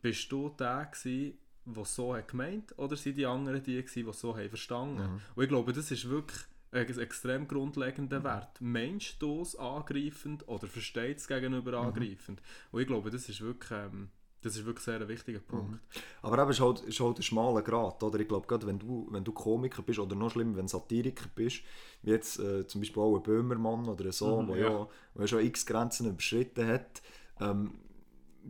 bist 0.00 0.30
du 0.30 0.50
der 0.50 0.86
gewesen, 0.86 1.36
der 1.64 1.84
so 1.84 2.14
hat 2.14 2.28
gemeint 2.28 2.78
oder 2.78 2.94
sind 2.94 3.18
die 3.18 3.26
anderen 3.26 3.60
die, 3.60 3.74
gewesen, 3.74 4.06
die 4.06 4.12
so 4.12 4.36
haben 4.36 4.48
verstanden? 4.50 5.02
Mhm. 5.02 5.20
Und 5.34 5.42
ich 5.42 5.48
glaube, 5.48 5.72
das 5.72 5.90
ist 5.90 6.08
wirklich 6.08 6.38
ein 6.70 6.98
extrem 7.00 7.48
grundlegender 7.48 8.22
Wert. 8.22 8.60
Meinst 8.60 9.20
du 9.20 9.42
es 9.42 9.56
angreifend 9.56 10.46
oder 10.46 10.68
versteht 10.68 11.18
es 11.18 11.26
gegenüber 11.26 11.80
angreifend? 11.80 12.40
Und 12.70 12.80
ich 12.80 12.86
glaube, 12.86 13.10
das 13.10 13.28
ist 13.28 13.40
wirklich, 13.40 13.72
ähm, 13.72 14.10
das 14.40 14.56
ist 14.56 14.64
wirklich 14.64 14.84
sehr 14.84 15.00
ein 15.00 15.08
wichtiger 15.08 15.40
Punkt. 15.40 15.80
Aber 16.22 16.38
eben 16.40 16.50
ist 16.50 16.60
halt, 16.60 16.80
ist 16.82 17.00
halt 17.00 17.18
ein 17.18 17.22
schmaler 17.22 17.62
Grad, 17.62 18.02
oder? 18.02 18.20
Ich 18.20 18.28
glaube, 18.28 18.46
gerade 18.46 18.66
wenn 18.66 18.78
du, 18.78 19.08
wenn 19.10 19.24
du 19.24 19.32
Komiker 19.32 19.82
bist 19.82 19.98
oder 19.98 20.14
noch 20.14 20.30
schlimmer, 20.30 20.56
wenn 20.56 20.66
du 20.66 20.70
Satiriker 20.70 21.26
bist, 21.34 21.62
wie 22.02 22.10
jetzt 22.10 22.38
äh, 22.38 22.66
zum 22.66 22.80
Beispiel 22.80 23.02
auch 23.02 23.16
ein 23.16 23.22
Böhmermann 23.22 23.88
oder 23.88 24.12
so, 24.12 24.42
Mhm, 24.42 24.48
wo, 24.48 24.54
ja. 24.54 24.88
ja. 25.16 25.26
schon 25.26 25.40
x 25.44 25.66
Grenzen 25.66 26.08
überschritten 26.08 26.66
hat, 26.66 27.02
ähm, 27.40 27.80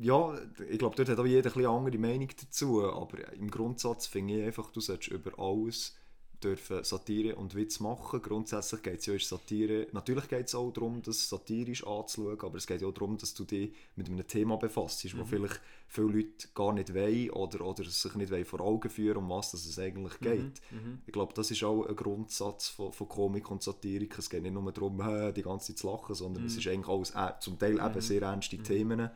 ja, 0.01 0.35
ich 0.69 0.79
glaube, 0.79 0.95
dort 0.97 1.09
hat 1.09 1.19
auch 1.19 1.27
jeder 1.27 1.51
ein 1.51 1.55
bisschen 1.55 1.67
andere 1.71 1.99
Meinung 1.99 2.29
dazu, 2.41 2.85
aber 2.85 3.33
im 3.33 3.51
Grundsatz 3.51 4.07
finde 4.07 4.39
ich 4.39 4.45
einfach, 4.47 4.71
du 4.71 4.81
solltest 4.81 5.11
über 5.11 5.33
alles 5.39 5.97
dürfen 6.43 6.85
Satire 6.85 7.37
und 7.37 7.55
Witz 7.55 7.81
machen. 7.81 8.23
Grundsätzlich 8.23 8.83
geht 8.83 9.01
es 9.01 9.07
ja 9.07 9.15
in 9.15 9.21
Satire, 9.21 9.87
natürlich 9.93 10.29
geht 10.29 10.47
es 10.47 10.55
auch 10.55 10.71
darum, 10.73 11.03
das 11.03 11.29
satirisch 11.29 11.87
anzuschauen, 11.87 12.41
aber 12.41 12.59
es 12.59 12.67
geht 12.67 12.81
ja 12.81 12.89
auch 12.89 12.95
darum, 12.95 13.19
dass 13.19 13.35
du 13.35 13.45
dich 13.45 13.73
mit 13.97 14.09
einem 14.09 14.27
Thema 14.27 14.57
befasst, 14.57 15.05
wo 15.19 15.25
vielleicht 15.25 15.61
viele 15.89 16.07
Leute 16.09 16.49
gar 16.55 16.73
nicht 16.73 16.95
wollen 16.95 17.31
oder, 17.31 17.65
oder 17.65 17.85
sich 17.85 18.15
nicht 18.15 18.31
wollen 18.31 18.45
vor 18.45 18.61
Augen 18.61 18.91
führen, 18.91 19.19
um 19.19 19.31
was 19.31 19.55
es 19.55 19.79
eigentlich 19.79 20.19
geht. 20.21 20.61
Ich 21.07 21.13
glaube, 21.13 21.33
das 21.35 21.51
ist 21.51 21.65
auch 21.65 21.87
ein 21.87 21.97
Grundsatz 21.97 22.69
von, 22.69 22.93
von 22.93 23.09
Komik 23.09 23.51
und 23.51 23.63
Satirik. 23.63 24.17
Es 24.19 24.31
geht 24.31 24.43
nicht 24.43 24.53
nur 24.55 24.71
darum, 24.73 24.99
die 25.35 25.43
ganze 25.43 25.75
Zeit 25.75 25.79
zu 25.79 25.91
lachen, 25.91 26.15
sondern 26.15 26.45
es 26.45 26.57
ist 26.57 26.67
eigentlich 26.67 26.89
alles 26.89 27.11
äh, 27.11 27.33
zum 27.41 27.59
Teil 27.59 27.81
eben 27.81 28.01
sehr 28.01 28.23
ernste 28.23 28.59
Themen, 28.59 29.11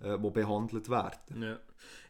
äh, 0.00 0.18
die 0.18 0.30
behandelt 0.30 0.88
werden. 0.88 1.42
Ja. 1.42 1.58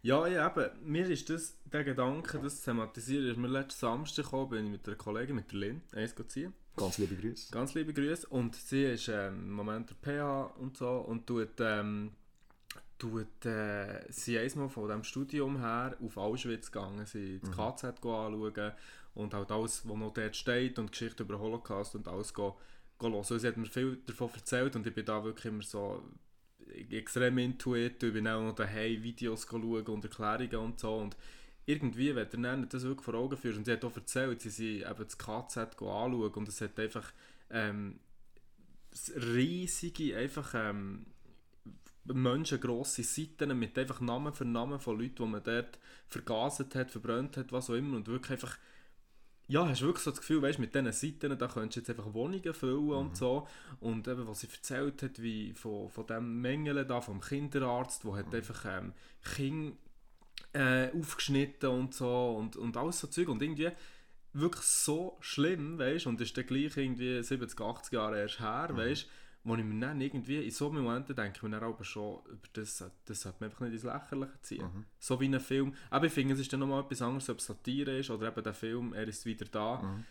Ja, 0.02 0.26
ja, 0.26 0.46
eben. 0.46 0.70
Mir 0.84 1.08
ist 1.08 1.28
das, 1.30 1.56
der 1.64 1.84
Gedanke, 1.84 2.38
das 2.38 2.58
zu 2.58 2.66
thematisieren, 2.66 3.28
ist 3.28 3.36
mir 3.36 3.48
letzten 3.48 3.80
Samstag 3.80 4.24
gekommen, 4.24 4.50
bin 4.50 4.64
ich 4.66 4.72
mit 4.72 4.86
einer 4.86 4.96
Kollegin, 4.96 5.36
mit 5.36 5.52
der 5.52 5.58
Lynn, 5.58 5.82
eins 5.92 6.14
ziehen. 6.28 6.54
Ganz 6.76 6.98
liebe 6.98 7.16
Grüße. 7.16 7.52
Ganz 7.52 7.74
liebe 7.74 7.92
Grüße. 7.92 8.28
Und 8.28 8.54
sie 8.54 8.84
ist 8.84 9.08
ähm, 9.08 9.34
im 9.40 9.52
Moment 9.52 9.90
der 9.90 9.96
PH 9.96 10.54
und 10.58 10.76
so 10.76 10.88
und 10.88 11.26
tut, 11.26 11.60
ähm, 11.60 12.12
tut 12.98 13.44
äh, 13.44 14.04
sie 14.10 14.38
einmal 14.38 14.68
von 14.68 14.86
diesem 14.86 15.04
Studium 15.04 15.58
her 15.58 15.96
auf 16.00 16.16
Auschwitz 16.16 16.70
gegangen, 16.70 17.04
sie 17.06 17.40
das 17.40 17.50
KZ 17.50 17.84
anschauen 17.84 18.72
und 19.14 19.34
halt 19.34 19.50
alles, 19.50 19.82
was 19.88 19.96
noch 19.96 20.12
dort 20.12 20.36
steht 20.36 20.78
und 20.78 20.92
Geschichte 20.92 21.24
über 21.24 21.34
den 21.34 21.40
Holocaust 21.40 21.96
und 21.96 22.06
alles 22.06 22.32
go, 22.32 22.56
go 22.98 23.08
hören. 23.08 23.14
Und 23.14 23.40
sie 23.40 23.46
hat 23.46 23.56
mir 23.56 23.66
viel 23.66 23.98
davon 24.06 24.30
erzählt 24.32 24.76
und 24.76 24.86
ich 24.86 24.94
bin 24.94 25.04
da 25.04 25.24
wirklich 25.24 25.46
immer 25.46 25.62
so 25.62 26.04
extrem 26.90 27.38
intuit, 27.38 28.02
ich 28.02 28.12
bin 28.12 28.28
auch 28.28 28.40
noch 28.40 28.54
daheim 28.54 29.02
Videos 29.02 29.46
schauen 29.48 29.86
und 29.86 30.04
Erklärungen 30.04 30.56
und 30.56 30.80
so. 30.80 30.94
Und 30.94 31.16
irgendwie, 31.66 32.14
wenn 32.14 32.28
du 32.30 32.38
dann 32.38 32.68
das 32.68 32.82
wirklich 32.82 33.04
vor 33.04 33.14
Augen 33.14 33.36
führst, 33.36 33.58
und 33.58 33.64
sie 33.64 33.72
hat 33.72 33.84
auch 33.84 33.96
erzählt, 33.96 34.40
sie 34.40 34.50
sind 34.50 34.90
eben 34.90 35.04
das 35.04 35.18
KZ 35.18 35.58
anschauen 35.58 36.32
und 36.34 36.48
es 36.48 36.60
hat 36.60 36.78
einfach 36.78 37.12
ähm, 37.50 38.00
riesige, 39.14 40.16
einfach 40.16 40.54
ähm, 40.54 41.06
menschengrosse 42.04 43.02
Seiten 43.02 43.58
mit 43.58 43.78
einfach 43.78 44.00
Namen 44.00 44.32
für 44.32 44.44
Namen 44.44 44.80
von 44.80 44.98
Leuten, 44.98 45.16
die 45.16 45.26
man 45.26 45.42
dort 45.42 45.78
vergaset 46.06 46.74
hat, 46.74 46.90
verbrannt 46.90 47.36
hat, 47.36 47.52
was 47.52 47.68
auch 47.70 47.74
immer. 47.74 47.96
Und 47.96 48.08
wirklich 48.08 48.32
einfach 48.32 48.58
ja, 49.48 49.66
hast 49.66 49.80
du 49.80 49.86
wirklich 49.86 50.04
so 50.04 50.10
das 50.10 50.20
Gefühl, 50.20 50.42
weißt, 50.42 50.58
mit 50.58 50.74
diesen 50.74 50.92
Seiten, 50.92 51.38
da 51.38 51.48
könntest 51.48 51.76
du 51.76 51.80
jetzt 51.80 51.90
einfach 51.90 52.12
Wohnungen 52.12 52.52
füllen 52.52 52.90
und 52.90 53.16
so. 53.16 53.48
Und 53.80 54.06
eben, 54.06 54.28
was 54.28 54.40
sie 54.40 54.48
erzählt 54.48 55.02
hat, 55.02 55.22
wie 55.22 55.54
von, 55.54 55.88
von 55.88 56.06
dem 56.06 56.42
Mengele 56.42 56.84
da, 56.84 57.00
vom 57.00 57.20
Kinderarzt, 57.20 58.04
der 58.04 58.16
hat 58.16 58.34
einfach 58.34 58.64
ähm, 58.66 58.92
Kinder 59.24 59.76
äh, 60.52 60.90
aufgeschnitten 60.92 61.70
und 61.70 61.94
so 61.94 62.36
und, 62.36 62.56
und 62.56 62.76
alles 62.76 63.00
so 63.00 63.06
Zeug. 63.06 63.28
Und 63.28 63.42
irgendwie 63.42 63.70
wirklich 64.34 64.64
so 64.64 65.16
schlimm, 65.20 65.78
weißt 65.78 66.06
und 66.06 66.20
ist 66.20 66.36
dann 66.36 66.46
gleich 66.46 66.76
irgendwie 66.76 67.22
70, 67.22 67.58
80 67.58 67.92
Jahre 67.92 68.20
erst 68.20 68.40
her, 68.40 68.68
weißt 68.72 69.08
wo 69.48 69.56
ich 69.56 69.64
mir 69.64 69.80
dann 69.80 70.00
irgendwie, 70.00 70.44
in 70.44 70.50
so 70.50 70.70
Momenten 70.70 71.16
denke 71.16 71.32
ich 71.36 71.42
mir 71.42 71.50
dann 71.50 71.64
aber 71.64 71.82
schon, 71.84 72.20
das, 72.52 72.84
das 73.04 73.20
sollte 73.20 73.38
man 73.40 73.50
einfach 73.50 73.60
nicht 73.60 73.72
ins 73.72 73.82
Lächerliche 73.82 74.40
ziehen. 74.42 74.86
So 74.98 75.18
wie 75.20 75.26
ein 75.26 75.40
Film. 75.40 75.74
Aber 75.90 76.06
ich 76.06 76.12
finde, 76.12 76.34
es 76.34 76.40
ist 76.40 76.52
dann 76.52 76.60
nochmal 76.60 76.82
etwas 76.82 77.02
anderes, 77.02 77.28
ob 77.30 77.38
es 77.38 77.46
Satire 77.46 77.98
ist 77.98 78.10
oder 78.10 78.28
eben 78.28 78.42
der 78.42 78.54
Film, 78.54 78.92
er 78.92 79.08
ist 79.08 79.24
wieder 79.24 79.46
da. 79.46 80.02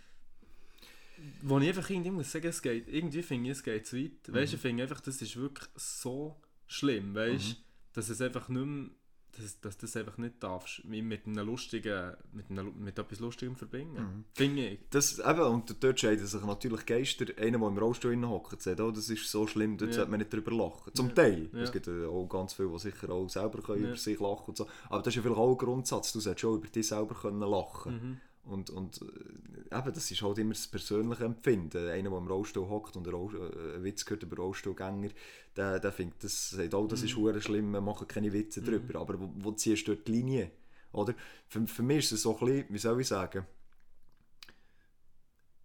Wo 1.41 1.59
ich 1.59 1.67
einfach 1.67 1.89
irgendwie 1.89 2.11
muss 2.11 2.31
sagen, 2.31 2.47
es 2.47 2.61
geht, 2.61 2.87
irgendwie 2.87 3.23
finde 3.23 3.49
ich, 3.49 3.57
es 3.57 3.63
geht 3.63 3.87
zu 3.87 3.97
weit. 3.97 4.11
Weißt 4.27 4.53
du, 4.53 4.55
ich 4.55 4.61
finde 4.61 4.83
einfach, 4.83 5.01
das 5.01 5.21
ist 5.21 5.35
wirklich 5.35 5.67
so 5.75 6.35
schlimm, 6.67 7.15
weißt 7.15 7.57
dass 7.93 8.09
es 8.09 8.21
einfach 8.21 8.47
nicht 8.47 8.63
mehr, 8.63 8.89
dass, 9.37 9.59
dass 9.61 9.77
das 9.77 9.95
einfach 9.95 10.17
nicht 10.17 10.41
darfst, 10.43 10.83
mit 10.85 11.25
einem 11.25 11.45
lustigen, 11.45 12.13
mit, 12.33 12.49
einem, 12.49 12.73
mit 12.83 12.97
etwas 12.99 13.19
Lustigem 13.19 13.55
verbinden. 13.55 14.25
Finde 14.33 14.67
ich. 14.69 14.79
Das, 14.89 15.19
eben, 15.19 15.41
und 15.41 15.83
dort 15.83 15.99
scheiden 15.99 16.25
sich 16.25 16.41
natürlich 16.43 16.85
Geister. 16.85 17.25
Einer, 17.37 17.59
der 17.59 17.67
im 17.67 17.77
Rollstuhl 17.77 18.27
hockt, 18.27 18.61
sagt, 18.61 18.79
oh, 18.81 18.91
das 18.91 19.09
ist 19.09 19.29
so 19.29 19.47
schlimm, 19.47 19.77
dort 19.77 19.91
Ja. 19.91 19.97
sollte 19.97 20.11
man 20.11 20.19
nicht 20.19 20.33
drüber 20.33 20.51
lachen. 20.51 20.93
Zum 20.93 21.13
Teil. 21.15 21.49
Ja. 21.53 21.59
Es 21.61 21.71
gibt 21.71 21.87
äh, 21.87 22.05
auch 22.05 22.27
ganz 22.27 22.53
viele, 22.53 22.69
die 22.69 22.79
sicher 22.79 23.09
auch 23.09 23.27
selber 23.29 23.61
können 23.61 23.83
Ja. 23.83 23.89
über 23.89 23.97
sich 23.97 24.19
lachen 24.19 24.45
und 24.47 24.57
so. 24.57 24.67
Aber 24.89 24.99
das 24.99 25.07
ist 25.07 25.15
ja 25.15 25.21
vielleicht 25.21 25.37
auch 25.39 25.51
ein 25.51 25.57
Grundsatz. 25.57 26.11
Du 26.13 26.19
solltest 26.19 26.41
schon 26.41 26.55
über 26.57 26.67
dich 26.67 26.87
selber 26.87 27.15
können 27.15 27.39
lachen 27.39 27.93
Mhm. 27.93 28.17
Und, 28.47 28.69
und 28.69 29.01
äh, 29.01 29.77
eben, 29.77 29.93
das 29.93 30.09
ist 30.11 30.21
halt 30.21 30.37
immer 30.37 30.53
das 30.53 30.67
persönliche 30.67 31.25
Empfinden. 31.25 31.89
Einer, 31.89 32.09
der 32.09 32.17
im 32.19 32.27
Rollstuhl 32.27 32.67
hockt 32.69 32.95
und 32.95 33.07
einen, 33.07 33.35
äh, 33.35 33.83
Witz 33.83 34.09
hört 34.09 34.23
über 34.23 34.37
Rollstuhlgänger, 34.37 35.09
der, 35.55 35.79
der 35.79 35.91
findet, 35.91 36.23
das, 36.23 36.51
sagt 36.51 36.73
auch, 36.73 36.87
das 36.87 37.03
ist 37.03 37.15
Mhm. 37.17 37.41
schlimm, 37.41 37.71
wir 37.71 37.81
machen 37.81 38.07
keine 38.07 38.31
Witze 38.33 38.61
drüber. 38.61 38.99
Aber 38.99 39.19
wo, 39.19 39.29
wo 39.35 39.51
ziehst 39.51 39.87
du 39.87 39.95
dort 39.95 40.07
die 40.07 40.11
Linie? 40.13 40.51
Oder? 40.93 41.13
Für, 41.47 41.65
für 41.67 41.83
mich 41.83 41.99
ist 42.05 42.13
es 42.13 42.21
so 42.23 42.37
ein 42.37 42.45
bisschen, 42.45 42.65
wie 42.73 42.77
soll 42.77 43.01
ich 43.01 43.07
sagen, 43.07 43.45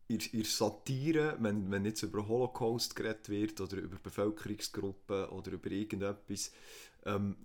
in, 0.08 0.20
in 0.32 0.44
Satire, 0.44 1.36
wenn, 1.40 1.70
wenn 1.70 1.84
jetzt 1.84 2.02
über 2.02 2.26
Holocaust 2.26 2.94
geredet 2.96 3.28
wird 3.28 3.60
oder 3.60 3.76
über 3.76 3.96
Bevölkerungsgruppen 3.96 5.26
oder 5.26 5.52
über 5.52 5.70
irgendetwas, 5.70 6.52
ähm, 7.06 7.36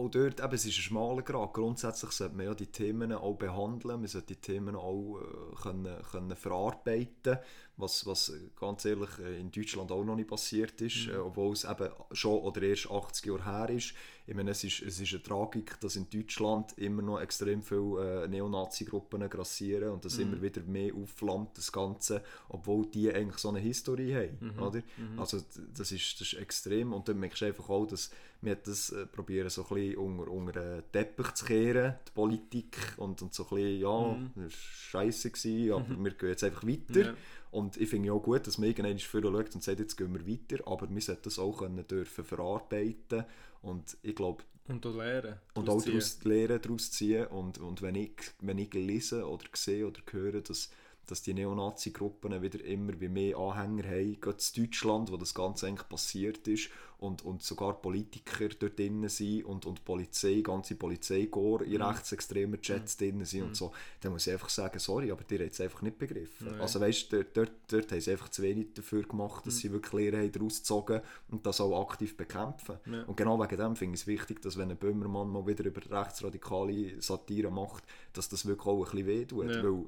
auch 0.00 0.08
dort, 0.08 0.40
eben, 0.40 0.54
es 0.54 0.64
ist 0.64 0.78
ein 0.78 0.82
schmaler 0.82 1.22
Grad. 1.22 1.52
Grundsätzlich 1.52 2.10
sollte 2.12 2.34
man 2.36 2.46
ja 2.46 2.54
die 2.54 2.66
Themen 2.66 3.12
auch 3.12 3.34
behandeln, 3.34 4.00
man 4.00 4.08
sollte 4.08 4.34
die 4.34 4.40
Themen 4.40 4.74
auch 4.74 5.20
äh, 5.20 5.62
können, 5.62 6.02
können 6.10 6.36
verarbeiten, 6.36 7.38
was, 7.80 8.06
was 8.06 8.28
äh, 8.30 8.38
ganz 8.58 8.84
ehrlich 8.84 9.10
äh, 9.18 9.38
in 9.40 9.50
Deutschland 9.50 9.90
auch 9.92 10.04
noch 10.04 10.16
nicht 10.16 10.28
passiert 10.28 10.80
ist, 10.80 11.08
äh, 11.08 11.16
obwohl 11.16 11.52
es 11.52 11.64
eben 11.64 11.88
schon 12.12 12.38
oder 12.40 12.62
erst 12.62 12.90
80 12.90 13.26
Jahre 13.26 13.44
her 13.44 13.70
ist. 13.70 13.94
Ich 14.26 14.34
meine, 14.36 14.52
es 14.52 14.62
ist, 14.62 14.82
es 14.82 15.00
ist 15.00 15.12
eine 15.12 15.22
Tragik, 15.24 15.80
dass 15.80 15.96
in 15.96 16.08
Deutschland 16.08 16.72
immer 16.78 17.02
noch 17.02 17.20
extrem 17.20 17.62
viele 17.62 18.24
äh, 18.24 18.28
Neonazi-Gruppen 18.28 19.28
grassieren 19.28 19.90
und 19.90 20.04
das 20.04 20.18
immer 20.18 20.40
wieder 20.42 20.62
mehr 20.62 20.94
aufflammt, 20.94 21.56
das 21.58 21.72
Ganze, 21.72 22.22
obwohl 22.48 22.86
die 22.86 23.12
eigentlich 23.12 23.38
so 23.38 23.48
eine 23.48 23.58
Historie 23.58 24.14
haben. 24.14 24.38
Oder? 24.60 24.82
Also 25.16 25.38
d- 25.40 25.44
das 25.74 25.90
ist, 25.90 26.20
das 26.20 26.32
ist 26.32 26.38
extrem 26.40 26.92
und 26.92 27.08
dann 27.08 27.18
merkst 27.18 27.40
du 27.40 27.46
einfach 27.46 27.68
auch, 27.70 27.86
dass 27.86 28.10
wir 28.42 28.54
das 28.54 28.90
äh, 28.90 29.04
probieren 29.06 29.50
so 29.50 29.66
ein 29.68 29.74
bisschen 29.74 29.96
unter, 29.96 30.30
unter 30.30 30.52
den 30.52 30.82
Teppich 30.92 31.32
zu 31.34 31.44
kehren, 31.46 31.94
die 32.06 32.12
Politik 32.12 32.76
und, 32.98 33.20
und 33.22 33.34
so 33.34 33.42
ein 33.44 33.48
bisschen, 33.56 33.80
ja, 33.80 34.18
das 34.36 34.44
war 34.44 34.50
scheisse, 34.50 35.30
gewesen, 35.30 35.72
aber 35.72 35.84
wir 36.04 36.10
gehen 36.12 36.28
jetzt 36.28 36.44
einfach 36.44 36.64
weiter. 36.66 37.00
Ja. 37.06 37.14
Und 37.50 37.76
ich 37.76 37.88
finde 37.88 38.08
ja 38.08 38.12
auch 38.14 38.22
gut, 38.22 38.46
dass 38.46 38.58
man 38.58 38.68
irgendwann 38.68 38.98
vorher 38.98 39.30
schaut 39.32 39.54
und 39.54 39.62
sagt, 39.64 39.80
jetzt 39.80 39.96
gehen 39.96 40.14
wir 40.14 40.26
weiter, 40.26 40.66
aber 40.66 40.88
wir 40.88 41.00
sollten 41.00 41.22
das 41.24 41.38
auch 41.38 41.58
können 41.58 41.86
dürfen 41.86 42.24
verarbeiten 42.24 43.24
und 43.62 43.96
ich 44.02 44.14
glaube, 44.14 44.44
Und 44.68 44.86
auch 44.86 44.94
lernen. 44.94 45.36
und 45.54 45.68
auch 45.68 45.82
daraus 45.82 46.22
Lehre 46.24 46.60
daraus 46.60 46.90
ziehen 46.92 47.26
und, 47.26 47.58
und 47.58 47.82
wenn, 47.82 47.96
ich, 47.96 48.12
wenn 48.40 48.58
ich 48.58 48.72
lese 48.72 49.26
oder 49.28 49.44
sehe 49.54 49.86
oder 49.86 50.00
höre, 50.10 50.40
dass, 50.42 50.70
dass 51.10 51.22
die 51.22 51.34
Neonazi-Gruppen 51.34 52.40
wieder 52.40 52.64
immer 52.64 52.98
wie 53.00 53.08
mehr 53.08 53.36
Anhänger 53.36 53.88
haben, 53.88 54.20
gerade 54.20 54.38
in 54.54 54.64
Deutschland, 54.64 55.10
wo 55.10 55.16
das 55.16 55.34
Ganze 55.34 55.66
eigentlich 55.66 55.88
passiert 55.88 56.46
ist 56.46 56.70
und, 56.98 57.24
und 57.24 57.42
sogar 57.42 57.80
Politiker 57.80 58.48
dort 58.50 58.78
drin 58.78 59.08
sind 59.08 59.44
und, 59.44 59.64
und 59.64 59.84
Polizei, 59.84 60.42
ganze 60.42 60.74
Polizeikorps 60.74 61.64
in 61.66 61.80
rechtsextremen 61.80 62.60
Chats 62.60 62.96
drin 62.98 63.24
sind 63.24 63.42
und 63.42 63.56
so, 63.56 63.72
dann 64.00 64.12
muss 64.12 64.26
ich 64.26 64.32
einfach 64.34 64.50
sagen, 64.50 64.78
sorry, 64.78 65.10
aber 65.10 65.24
die 65.24 65.38
haben 65.38 65.48
es 65.48 65.60
einfach 65.60 65.82
nicht 65.82 65.98
begriffen. 65.98 66.48
Nein. 66.48 66.60
Also 66.60 66.78
weißt, 66.78 67.12
dort, 67.12 67.36
dort, 67.36 67.52
dort 67.68 67.90
haben 67.90 68.00
sie 68.00 68.10
einfach 68.12 68.28
zu 68.28 68.42
wenig 68.42 68.74
dafür 68.74 69.02
gemacht, 69.02 69.46
dass 69.46 69.58
sie 69.58 69.72
wirklich 69.72 69.92
Lehre 69.92 70.18
haben 70.18 70.32
daraus 70.32 70.58
gezogen 70.58 71.00
und 71.30 71.46
das 71.46 71.60
auch 71.60 71.80
aktiv 71.88 72.16
bekämpfen. 72.16 72.76
Ja. 72.86 73.02
Und 73.04 73.16
genau 73.16 73.40
wegen 73.42 73.56
dem 73.56 73.76
finde 73.76 73.94
ich 73.94 74.02
es 74.02 74.06
wichtig, 74.06 74.42
dass 74.42 74.58
wenn 74.58 74.70
ein 74.70 74.76
Böhmermann 74.76 75.28
mal 75.30 75.46
wieder 75.46 75.64
über 75.64 75.80
rechtsradikale 75.90 77.00
Satire 77.00 77.50
macht, 77.50 77.84
dass 78.12 78.28
das 78.28 78.44
wirklich 78.46 78.66
auch 78.66 78.76
ein 78.78 78.90
bisschen 78.90 79.06
wehtut, 79.06 79.50
Ja. 79.50 79.64
weil 79.64 79.86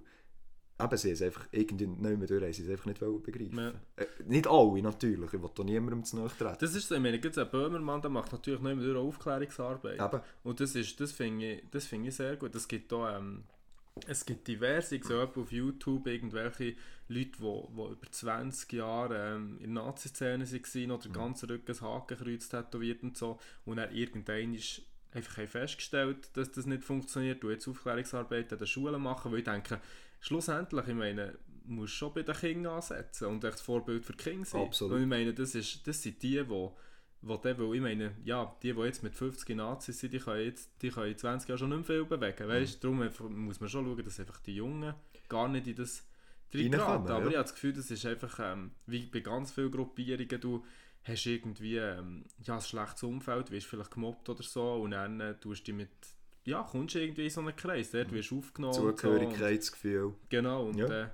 eben, 0.84 0.96
sie 0.96 1.10
es 1.10 1.22
einfach 1.22 1.46
irgendwie 1.50 1.86
nicht 1.86 2.00
mehr 2.00 2.52
sie 2.52 2.62
es 2.64 2.70
einfach 2.70 2.86
nicht 2.86 3.00
begreifen. 3.00 3.58
Ja. 3.58 3.72
Äh, 3.96 4.06
nicht 4.26 4.46
alle 4.46 4.82
natürlich, 4.82 5.32
ich 5.32 5.42
will 5.42 5.50
da 5.54 5.64
niemandem 5.64 6.04
zu 6.04 6.16
nahe 6.16 6.28
treten. 6.28 6.56
Das 6.60 6.74
ist 6.74 6.88
so, 6.88 6.94
ich 6.94 7.00
meine, 7.00 7.20
ein 7.20 7.50
Böhmermann, 7.50 8.02
der 8.02 8.10
macht 8.10 8.32
natürlich 8.32 8.60
nicht 8.60 8.76
mehr 8.76 8.96
Aufklärungsarbeit. 8.96 10.00
Eben. 10.00 10.20
Und 10.42 10.60
das, 10.60 10.74
ist, 10.74 11.00
das 11.00 11.12
finde 11.12 11.52
ich, 11.52 11.62
das 11.70 11.86
finde 11.86 12.08
ich 12.08 12.16
sehr 12.16 12.36
gut. 12.36 12.54
Es 12.54 12.68
gibt 12.68 12.92
da, 12.92 13.18
ähm, 13.18 13.44
es 14.06 14.24
gibt 14.24 14.48
diverse, 14.48 14.96
ich 14.96 15.04
sehe 15.04 15.22
auf 15.22 15.52
YouTube 15.52 16.06
irgendwelche 16.06 16.74
Leute, 17.08 17.30
die, 17.38 17.42
die 17.42 17.92
über 17.92 17.96
20 18.10 18.72
Jahre 18.72 19.34
ähm, 19.36 19.58
in 19.60 19.74
der 19.74 19.84
Nazi-Szene 19.84 20.46
waren 20.50 20.90
oder 20.90 21.08
Mhm. 21.08 21.12
ganz 21.12 21.44
Rücken 21.44 21.72
ein 21.72 21.80
Hakenkreuz 21.80 22.48
tätowiert 22.48 23.02
und 23.02 23.16
so 23.16 23.38
und 23.66 23.76
dann 23.76 23.94
irgendwann 23.94 24.54
ist 24.54 24.82
einfach 25.12 25.46
festgestellt, 25.46 26.30
dass 26.34 26.50
das 26.52 26.66
nicht 26.66 26.84
funktioniert 26.84 27.44
und 27.44 27.50
jetzt 27.50 27.68
Aufklärungsarbeit 27.68 28.52
an 28.52 28.58
den 28.58 28.66
Schulen 28.66 29.02
machen, 29.02 29.30
weil 29.30 29.40
ich 29.40 29.44
denke, 29.44 29.80
schlussendlich, 30.22 30.88
ich 30.88 30.94
meine, 30.94 31.38
muss 31.64 31.90
schon 31.90 32.14
bei 32.14 32.22
den 32.22 32.34
Kindern 32.34 32.74
ansetzen 32.74 33.26
und 33.28 33.44
echt 33.44 33.54
das 33.54 33.60
Vorbild 33.60 34.04
für 34.04 34.14
die 34.14 34.22
Kinder 34.22 34.46
sein. 34.46 34.62
Absolut. 34.62 34.96
Und 34.96 35.02
ich 35.02 35.08
meine, 35.08 35.34
das, 35.34 35.54
ist, 35.54 35.86
das 35.86 36.02
sind 36.02 36.22
die, 36.22 36.42
die 36.42 36.70
wo 37.24 37.36
der, 37.36 37.56
weil 37.56 37.76
ich 37.76 37.80
meine, 37.80 38.16
ja, 38.24 38.56
die, 38.62 38.72
die 38.72 38.80
jetzt 38.80 39.02
mit 39.02 39.14
50 39.14 39.56
Nazis 39.56 40.00
sind, 40.00 40.12
die 40.12 40.18
können 40.18 40.44
jetzt 40.44 40.70
die 40.82 40.90
können 40.90 41.12
in 41.12 41.18
20 41.18 41.48
Jahren 41.48 41.58
schon 41.58 41.68
nicht 41.68 41.88
mehr 41.88 41.98
viel 41.98 42.04
bewegen. 42.04 42.48
Weißt? 42.48 42.82
Darum 42.82 43.00
einfach- 43.00 43.28
muss 43.28 43.60
man 43.60 43.68
schon 43.68 43.84
schauen, 43.84 44.04
dass 44.04 44.18
einfach 44.18 44.40
die 44.40 44.56
Jungen 44.56 44.92
gar 45.28 45.48
nicht 45.48 45.68
in 45.68 45.76
das 45.76 46.04
reinkommen. 46.52 47.08
Aber 47.08 47.24
ja. 47.24 47.30
ich 47.30 47.36
habe 47.36 47.44
das 47.44 47.54
Gefühl, 47.54 47.72
das 47.72 47.90
ist 47.90 48.04
einfach, 48.06 48.38
ähm, 48.40 48.72
wie 48.86 49.06
bei 49.06 49.20
ganz 49.20 49.52
vielen 49.52 49.70
Gruppierungen, 49.70 50.40
du 50.40 50.64
hast 51.04 51.26
irgendwie 51.26 51.76
ähm, 51.76 52.24
ja, 52.42 52.56
ein 52.56 52.60
schlechtes 52.60 53.04
Umfeld, 53.04 53.50
wirst 53.50 53.66
vielleicht 53.66 53.92
gemobbt 53.92 54.28
oder 54.28 54.42
so 54.42 54.74
und 54.74 54.90
dann 54.90 55.20
äh, 55.20 55.34
tust 55.38 55.62
du 55.62 55.72
dich 55.72 55.74
mit, 55.74 55.90
ja, 56.44 56.62
kommst 56.62 56.94
du 56.94 57.00
irgendwie 57.00 57.24
in 57.24 57.30
so 57.30 57.40
einen 57.40 57.54
Kreis, 57.56 57.90
dort 57.90 58.10
wirst 58.12 58.30
du 58.30 58.38
aufgenommen. 58.38 58.74
Zugehörigkeitsgefühl. 58.74 60.04
Und, 60.06 60.30
genau, 60.30 60.66
und 60.66 60.78
Ja. 60.78 61.02
äh, 61.04 61.08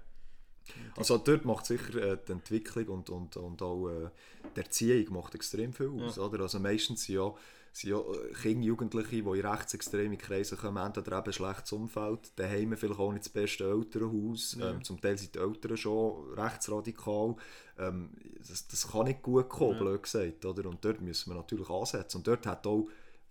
Also 0.96 1.16
dort 1.18 1.44
macht 1.44 1.64
sicher 1.66 1.94
äh, 1.96 2.18
die 2.26 2.32
Entwicklung 2.32 2.88
und, 2.88 3.10
und, 3.10 3.36
und 3.36 3.62
auch 3.62 3.88
äh, 3.88 4.10
die 4.54 4.60
Erziehung 4.60 5.14
macht 5.14 5.34
extrem 5.34 5.72
viel 5.72 5.88
aus. 5.90 6.16
Ja. 6.16 6.22
Oder? 6.24 6.40
Also 6.42 6.58
meistens 6.60 7.04
sind 7.04 7.14
ja, 7.16 7.32
sind 7.72 7.90
ja 7.90 7.98
äh, 8.00 8.32
Kinder, 8.42 8.66
Jugendliche, 8.66 9.08
die 9.10 9.18
in 9.18 9.46
rechtsextreme 9.46 10.16
Kreise 10.18 10.56
kommen, 10.56 10.76
entweder 10.84 11.18
eben 11.18 11.26
ein 11.26 11.32
schlechtes 11.32 11.72
Umfeld, 11.72 12.32
daheim 12.36 12.76
vielleicht 12.76 13.00
auch 13.00 13.12
nicht 13.12 13.24
das 13.24 13.30
beste 13.32 13.64
Elternhaus, 13.64 14.56
Ja. 14.58 14.70
ähm, 14.72 14.84
zum 14.84 15.00
Teil 15.00 15.16
sind 15.16 15.34
die 15.34 15.38
Eltern 15.38 15.76
schon 15.78 16.32
rechtsradikal. 16.34 17.36
Ähm, 17.78 18.10
das, 18.46 18.66
das 18.68 18.88
kann 18.90 19.04
nicht 19.06 19.22
gut 19.22 19.48
kommen, 19.48 19.72
Ja. 19.74 19.78
blöd 19.78 20.02
gesagt. 20.02 20.44
Oder? 20.44 20.68
Und 20.68 20.84
dort 20.84 21.00
müssen 21.00 21.30
wir 21.30 21.36
natürlich 21.36 21.68
ansetzen. 21.70 22.18
Und 22.18 22.26
dort 22.26 22.46
hat 22.46 22.66
auch 22.66 22.88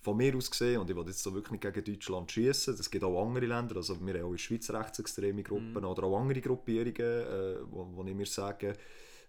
von 0.07 0.15
mir 0.15 0.33
aus 0.37 0.49
gesehen, 0.49 0.79
und 0.79 0.89
ich 0.89 0.95
will 0.95 1.05
jetzt 1.05 1.21
so 1.21 1.33
wirklich 1.33 1.51
nicht 1.51 1.73
gegen 1.73 1.83
Deutschland 1.83 2.31
schießen, 2.31 2.75
es 2.75 2.89
gibt 2.89 3.03
auch 3.03 3.21
andere 3.21 3.45
Länder, 3.45 3.75
also 3.75 3.99
wir 3.99 4.13
haben 4.13 4.23
auch 4.23 4.27
in 4.27 4.35
der 4.35 4.37
Schweiz 4.37 4.69
rechtsextreme 4.69 5.43
Gruppen 5.43 5.83
oder 5.83 6.03
auch 6.03 6.17
andere 6.17 6.39
Gruppierungen, 6.39 6.95
äh, 6.97 7.57
wo, 7.69 7.85
wo 7.93 8.05
ich 8.05 8.15
mir 8.15 8.25
sage, 8.25 8.71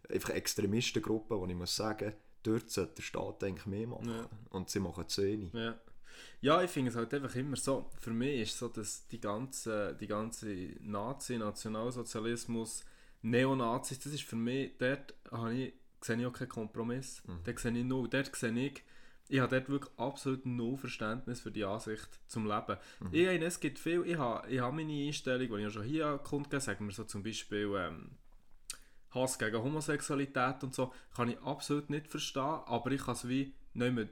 einfach 0.08 0.30
Extremistengruppen, 0.30 1.36
wo 1.36 1.46
ich 1.46 1.54
muss 1.56 1.74
sagen, 1.74 2.12
dort 2.44 2.70
sollte 2.70 2.94
der 2.94 3.02
Staat 3.02 3.42
eigentlich 3.42 3.66
mehr 3.66 3.88
machen. 3.88 4.08
Ja. 4.08 4.28
Und 4.50 4.70
sie 4.70 4.78
machen 4.78 5.08
zu 5.08 5.24
wenig. 5.24 5.52
Ja. 5.52 5.76
Ja, 6.40 6.62
ich 6.62 6.70
finde 6.70 6.90
es 6.90 6.96
halt 6.96 7.12
einfach 7.12 7.34
immer 7.34 7.56
so, 7.56 7.90
für 7.98 8.12
mich 8.12 8.42
ist 8.42 8.58
so, 8.58 8.68
dass 8.68 9.08
die 9.08 9.20
ganze, 9.20 9.96
die 10.00 10.06
ganze 10.06 10.46
Nazi, 10.80 11.38
Nationalsozialismus, 11.38 12.84
Neonazis, 13.22 13.98
das 13.98 14.12
ist 14.12 14.22
für 14.22 14.36
mich, 14.36 14.78
dort 14.78 15.12
habe 15.32 15.54
ich, 15.54 15.72
sehe 16.00 16.16
ich 16.18 16.26
auch 16.26 16.32
keinen 16.32 16.48
Kompromiss. 16.48 17.20
Dort 17.44 17.58
sehe 17.58 17.76
ich 17.76 17.84
nur, 17.84 18.08
dort 18.08 18.36
sehe 18.36 18.52
ich, 18.52 18.84
ich 19.28 19.40
habe 19.40 19.56
dort 19.56 19.68
wirklich 19.68 19.92
absolut 19.98 20.46
null 20.46 20.76
Verständnis 20.76 21.40
für 21.40 21.50
die 21.50 21.64
Ansicht 21.64 22.08
zum 22.26 22.46
Leben. 22.46 22.76
Ich 23.12 23.26
meine, 23.26 23.44
es 23.44 23.60
gibt 23.60 23.78
viel, 23.78 24.04
ich 24.06 24.16
habe, 24.16 24.48
ich 24.48 24.60
habe 24.60 24.74
meine 24.74 25.06
Einstellung, 25.06 25.48
die 25.48 25.54
ich 25.54 25.62
ja 25.62 25.70
schon 25.70 25.82
hier 25.82 26.18
kundgegeben 26.18 26.60
sagen 26.60 26.86
wir 26.86 26.94
so 26.94 27.04
zum 27.04 27.22
Beispiel 27.22 27.74
ähm, 27.76 28.10
Hass 29.10 29.38
gegen 29.38 29.62
Homosexualität 29.62 30.62
und 30.62 30.74
so, 30.74 30.92
kann 31.14 31.28
ich 31.28 31.40
absolut 31.42 31.90
nicht 31.90 32.08
verstehen, 32.08 32.42
aber 32.42 32.90
ich 32.90 33.02
kann 33.02 33.14
es 33.14 33.28
wie 33.28 33.54
nicht 33.74 33.94
mehr 33.94 34.08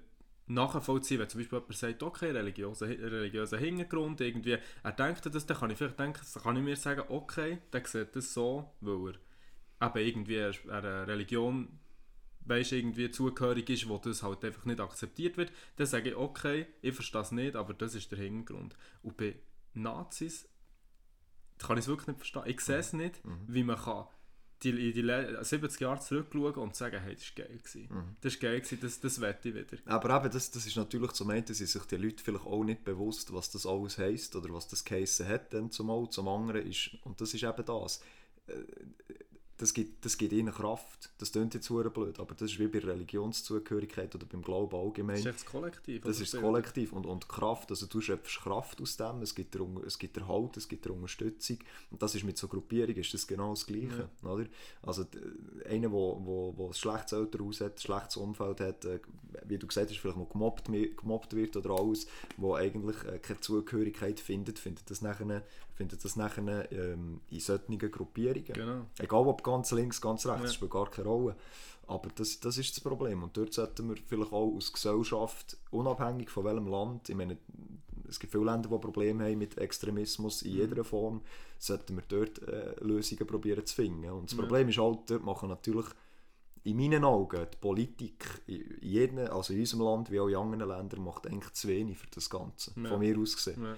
nachvollziehen, 0.46 1.18
wenn 1.18 1.28
zum 1.28 1.40
Beispiel 1.40 1.58
jemand 1.58 1.76
sagt, 1.76 2.02
okay, 2.02 2.30
religiöser, 2.30 2.88
religiöser 2.88 3.58
Hintergrund, 3.58 4.20
irgendwie, 4.20 4.58
er 4.82 4.92
denkt 4.92 5.34
das, 5.34 5.46
dann 5.46 5.56
kann 5.56 5.70
ich 5.70 5.78
vielleicht 5.78 5.98
denken, 5.98 6.20
kann 6.42 6.56
ich 6.56 6.62
mir 6.62 6.76
sagen, 6.76 7.04
okay, 7.08 7.58
der 7.72 7.84
sieht 7.84 8.14
das 8.14 8.32
so, 8.32 8.70
weil 8.80 9.14
er 9.80 9.96
eben 9.96 10.06
irgendwie 10.06 10.70
einer 10.70 11.06
Religion 11.06 11.78
weißt, 12.46 12.72
irgendwie 12.72 13.10
zugehörig 13.10 13.68
ist, 13.70 13.88
wo 13.88 13.98
das 13.98 14.22
halt 14.22 14.44
einfach 14.44 14.64
nicht 14.64 14.80
akzeptiert 14.80 15.36
wird, 15.36 15.52
dann 15.76 15.86
sage 15.86 16.10
ich, 16.10 16.16
okay, 16.16 16.66
ich 16.82 16.94
verstehe 16.94 17.20
es 17.22 17.32
nicht, 17.32 17.56
aber 17.56 17.74
das 17.74 17.94
ist 17.94 18.10
der 18.12 18.18
Hintergrund. 18.18 18.74
Und 19.02 19.16
bei 19.16 19.34
Nazis 19.74 20.48
kann 21.58 21.76
ich 21.78 21.84
es 21.84 21.88
wirklich 21.88 22.08
nicht 22.08 22.18
verstehen. 22.18 22.42
Ich 22.46 22.60
sehe 22.60 22.78
es 22.78 22.92
nicht, 22.92 23.20
wie 23.48 23.62
man 23.64 23.76
kann 23.76 24.06
die, 24.62 24.70
in 24.70 24.92
die 24.94 25.02
le- 25.02 25.44
70 25.44 25.80
Jahre 25.80 26.00
zurückschauen 26.00 26.54
und 26.54 26.74
sagen, 26.74 26.98
hey, 27.02 27.14
das 27.14 27.24
war 27.36 27.44
geil. 27.44 27.58
Gewesen. 27.58 27.88
Das 28.22 28.32
war 28.34 28.40
geil, 28.40 28.60
gewesen, 28.60 28.78
das, 28.80 29.00
das 29.00 29.20
wette 29.20 29.48
ich 29.50 29.54
wieder. 29.54 29.78
Aber 29.84 30.16
eben, 30.16 30.32
das, 30.32 30.50
das 30.50 30.66
ist 30.66 30.76
natürlich 30.76 31.12
zum 31.12 31.28
einen, 31.30 31.46
sind 31.46 31.68
sich 31.68 31.82
die 31.84 31.96
Leute 31.96 32.24
vielleicht 32.24 32.46
auch 32.46 32.64
nicht 32.64 32.82
bewusst, 32.84 33.32
was 33.34 33.50
das 33.50 33.66
alles 33.66 33.98
heisst 33.98 34.34
oder 34.34 34.52
was 34.54 34.66
das 34.68 34.82
geheissen 34.84 35.28
hat 35.28 35.52
dann 35.52 35.70
zumal. 35.70 36.08
Zum 36.08 36.28
anderen 36.28 36.66
ist, 36.66 36.90
und 37.04 37.20
das 37.20 37.34
ist 37.34 37.42
eben 37.42 37.64
das, 37.66 38.00
äh, 38.46 39.05
das 39.58 39.72
gibt, 39.72 40.04
das 40.04 40.18
gibt 40.18 40.32
ihnen 40.32 40.52
Kraft. 40.52 41.10
Das 41.18 41.32
klingt 41.32 41.54
jetzt 41.54 41.68
verdammt 41.68 41.94
blöd, 41.94 42.20
aber 42.20 42.34
das 42.34 42.50
ist 42.52 42.58
wie 42.58 42.68
bei 42.68 42.78
Religionszugehörigkeit 42.78 44.14
oder 44.14 44.26
beim 44.26 44.42
Glauben 44.42 44.76
allgemein. 44.76 45.16
Das 45.16 45.20
ist 45.20 45.26
echt 45.26 45.36
das 45.36 45.46
Kollektiv. 45.46 46.02
Das 46.02 46.20
ist 46.20 46.34
das? 46.34 46.40
Kollektiv 46.40 46.92
und, 46.92 47.06
und 47.06 47.28
Kraft, 47.28 47.70
also 47.70 47.86
du 47.86 48.00
schöpfst 48.00 48.40
Kraft 48.42 48.80
aus 48.80 48.96
dem, 48.96 49.22
es 49.22 49.34
gibt, 49.34 49.56
Un- 49.56 49.82
es 49.86 49.98
gibt 49.98 50.16
dir 50.16 50.28
Halt, 50.28 50.56
es 50.56 50.68
gibt 50.68 50.84
dir 50.84 50.92
Unterstützung 50.92 51.58
und 51.90 52.02
das 52.02 52.14
ist 52.14 52.24
mit 52.24 52.36
so 52.36 52.48
Gruppierungen 52.48 52.96
ist 52.98 53.14
das 53.14 53.26
genau 53.26 53.50
das 53.50 53.66
Gleiche, 53.66 54.08
oder? 54.22 54.46
Also 54.82 55.06
einer, 55.68 55.90
wo, 55.90 56.20
wo, 56.24 56.54
wo 56.56 56.66
ein 56.68 56.74
schlechtes 56.74 57.12
Elternhaus 57.12 57.60
hat, 57.60 57.76
ein 57.76 57.80
schlechtes 57.80 58.16
Umfeld 58.16 58.60
hat, 58.60 58.84
äh, 58.84 59.00
wie 59.46 59.58
du 59.58 59.66
gesagt 59.66 59.90
hast, 59.90 59.98
vielleicht 59.98 60.16
mal 60.18 60.26
gemobbt, 60.30 60.66
gemobbt 60.66 61.34
wird 61.34 61.56
oder 61.56 61.70
alles, 61.70 62.06
wo 62.36 62.54
eigentlich 62.54 62.96
äh, 63.04 63.18
keine 63.18 63.40
Zugehörigkeit 63.40 64.20
findet, 64.20 64.58
findet 64.58 64.90
das 64.90 65.02
nachher, 65.02 65.42
findet 65.76 66.04
das 66.04 66.16
nachher 66.16 66.70
ähm, 66.72 67.20
in 67.30 67.40
solchen 67.40 67.78
Gruppierungen. 67.78 68.44
Genau. 68.52 68.86
Egal 68.98 69.26
ob 69.26 69.42
ganz 69.42 69.70
links, 69.72 70.00
ganz 70.00 70.26
rechts, 70.26 70.42
Ja. 70.44 70.52
spielt 70.52 70.70
gar 70.72 70.90
keine 70.90 71.08
Rolle. 71.08 71.36
Aber 71.86 72.08
das, 72.16 72.40
das 72.40 72.58
ist 72.58 72.76
das 72.76 72.82
Problem. 72.82 73.22
Und 73.22 73.36
dort 73.36 73.52
sollten 73.52 73.88
wir 73.88 73.96
vielleicht 74.04 74.32
auch 74.32 74.52
als 74.54 74.72
Gesellschaft, 74.72 75.56
unabhängig 75.70 76.30
von 76.30 76.44
welchem 76.44 76.66
Land, 76.66 77.08
ich 77.08 77.14
meine, 77.14 77.36
es 78.08 78.18
gibt 78.18 78.32
viele 78.32 78.44
Länder, 78.44 78.68
die 78.68 78.78
Probleme 78.78 79.24
haben 79.24 79.38
mit 79.38 79.56
Extremismus 79.58 80.42
in 80.42 80.52
jeder 80.52 80.82
Form, 80.84 81.22
sollten 81.58 81.96
wir 81.96 82.04
dort 82.08 82.40
äh, 82.42 82.74
Lösungen 82.84 83.26
probieren 83.26 83.64
zu 83.66 83.74
finden. 83.74 84.10
Und 84.10 84.30
das 84.30 84.36
Ja. 84.36 84.42
Problem 84.42 84.68
ist 84.68 84.78
halt, 84.78 84.98
dort 85.10 85.24
machen 85.24 85.48
natürlich 85.48 85.86
in 86.64 86.76
meinen 86.76 87.04
Augen 87.04 87.46
die 87.52 87.56
Politik 87.58 88.24
in 88.48 88.78
jedem, 88.80 89.18
also 89.30 89.52
in 89.52 89.60
unserem 89.60 89.82
Land 89.84 90.10
wie 90.10 90.18
auch 90.18 90.28
in 90.28 90.34
anderen 90.36 90.68
Ländern, 90.68 91.04
macht 91.04 91.26
eigentlich 91.26 91.52
zu 91.52 91.68
wenig 91.68 91.98
für 91.98 92.08
das 92.12 92.28
Ganze. 92.28 92.72
Ja. 92.76 92.88
Von 92.88 92.98
mir 92.98 93.16
aus 93.18 93.36
gesehen. 93.36 93.62
Ja. 93.62 93.76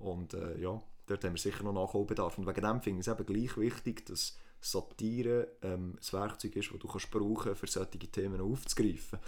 Und 0.00 0.34
äh, 0.34 0.60
ja, 0.60 0.82
dort 1.06 1.24
haben 1.24 1.34
wir 1.34 1.40
sicher 1.40 1.64
noch 1.64 1.72
Nachholbedarf. 1.72 2.38
Und 2.38 2.46
wegen 2.46 2.60
dem 2.62 2.80
finde 2.80 3.00
ich 3.00 3.06
es 3.06 3.12
eben 3.12 3.26
gleich 3.26 3.56
wichtig, 3.56 4.06
dass 4.06 4.36
Satire 4.60 5.48
ähm, 5.62 5.96
ein 6.00 6.12
Werkzeug 6.12 6.56
ist, 6.56 6.70
das 6.72 6.78
du 6.78 6.88
kannst 6.88 7.10
brauchen 7.10 7.54
für 7.54 7.66
solche 7.66 7.98
Themen 7.98 8.40
aufzugreifen. 8.40 9.18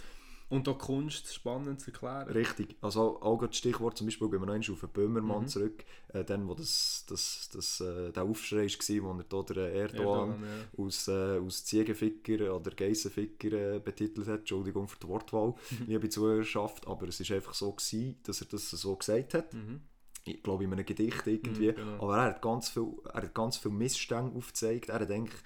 Und 0.49 0.69
auch 0.69 0.77
Kunst 0.79 1.33
spannend 1.33 1.81
zu 1.81 1.91
erklären. 1.91 2.29
Richtig. 2.29 2.77
Also 2.79 3.21
auch 3.21 3.45
das 3.45 3.57
Stichwort 3.57 3.97
zum 3.97 4.07
Beispiel, 4.07 4.29
gehen 4.29 4.39
wir 4.39 4.45
noch 4.45 4.53
einmal 4.53 4.71
auf 4.71 4.79
den 4.79 4.89
Böhmermann 4.89 5.41
Mhm. 5.41 5.47
zurück, 5.49 5.83
äh, 6.13 6.23
dann 6.23 6.47
wo 6.47 6.53
das, 6.53 7.03
das, 7.09 7.49
das, 7.51 7.81
äh, 7.81 8.13
der 8.13 8.23
Aufschrei 8.23 8.65
war, 8.65 9.03
wo 9.03 9.19
er 9.19 9.25
da 9.25 9.53
den 9.53 9.57
Erdogan, 9.75 10.29
Erdogan, 10.31 10.43
ja. 10.43 10.85
aus, 10.85 11.07
äh, 11.09 11.37
aus 11.39 11.65
Ziegenficker 11.65 12.55
oder 12.55 12.71
Geissenficker 12.71 13.75
äh, 13.75 13.79
betitelt 13.79 14.27
hat. 14.29 14.39
Entschuldigung 14.39 14.87
für 14.87 14.99
die 14.99 15.07
Wortwahl, 15.09 15.53
liebe 15.85 16.07
Zuhörerschaft, 16.07 16.87
aber 16.87 17.09
es 17.09 17.19
war 17.29 17.35
einfach 17.35 17.53
so, 17.53 17.73
gewesen, 17.73 18.17
dass 18.23 18.39
er 18.39 18.47
das 18.47 18.69
so 18.69 18.95
gesagt 18.95 19.33
hat. 19.33 19.53
Mhm. 19.53 19.81
Ich 20.27 20.43
glaube 20.43 20.63
in 20.63 20.73
einem 20.73 20.85
Gedicht 20.85 21.25
irgendwie, 21.27 21.69
Mhm, 21.71 21.75
genau. 21.75 22.03
aber 22.03 22.17
er 22.17 22.23
hat 22.25 22.41
ganz 22.41 22.69
viel, 22.69 22.87
er 23.05 23.21
hat 23.23 23.33
ganz 23.33 23.57
viel 23.57 23.71
Missstände 23.71 24.35
aufgezeigt, 24.37 24.89
er 24.89 24.99
hat 24.99 25.11
eigentlich 25.11 25.41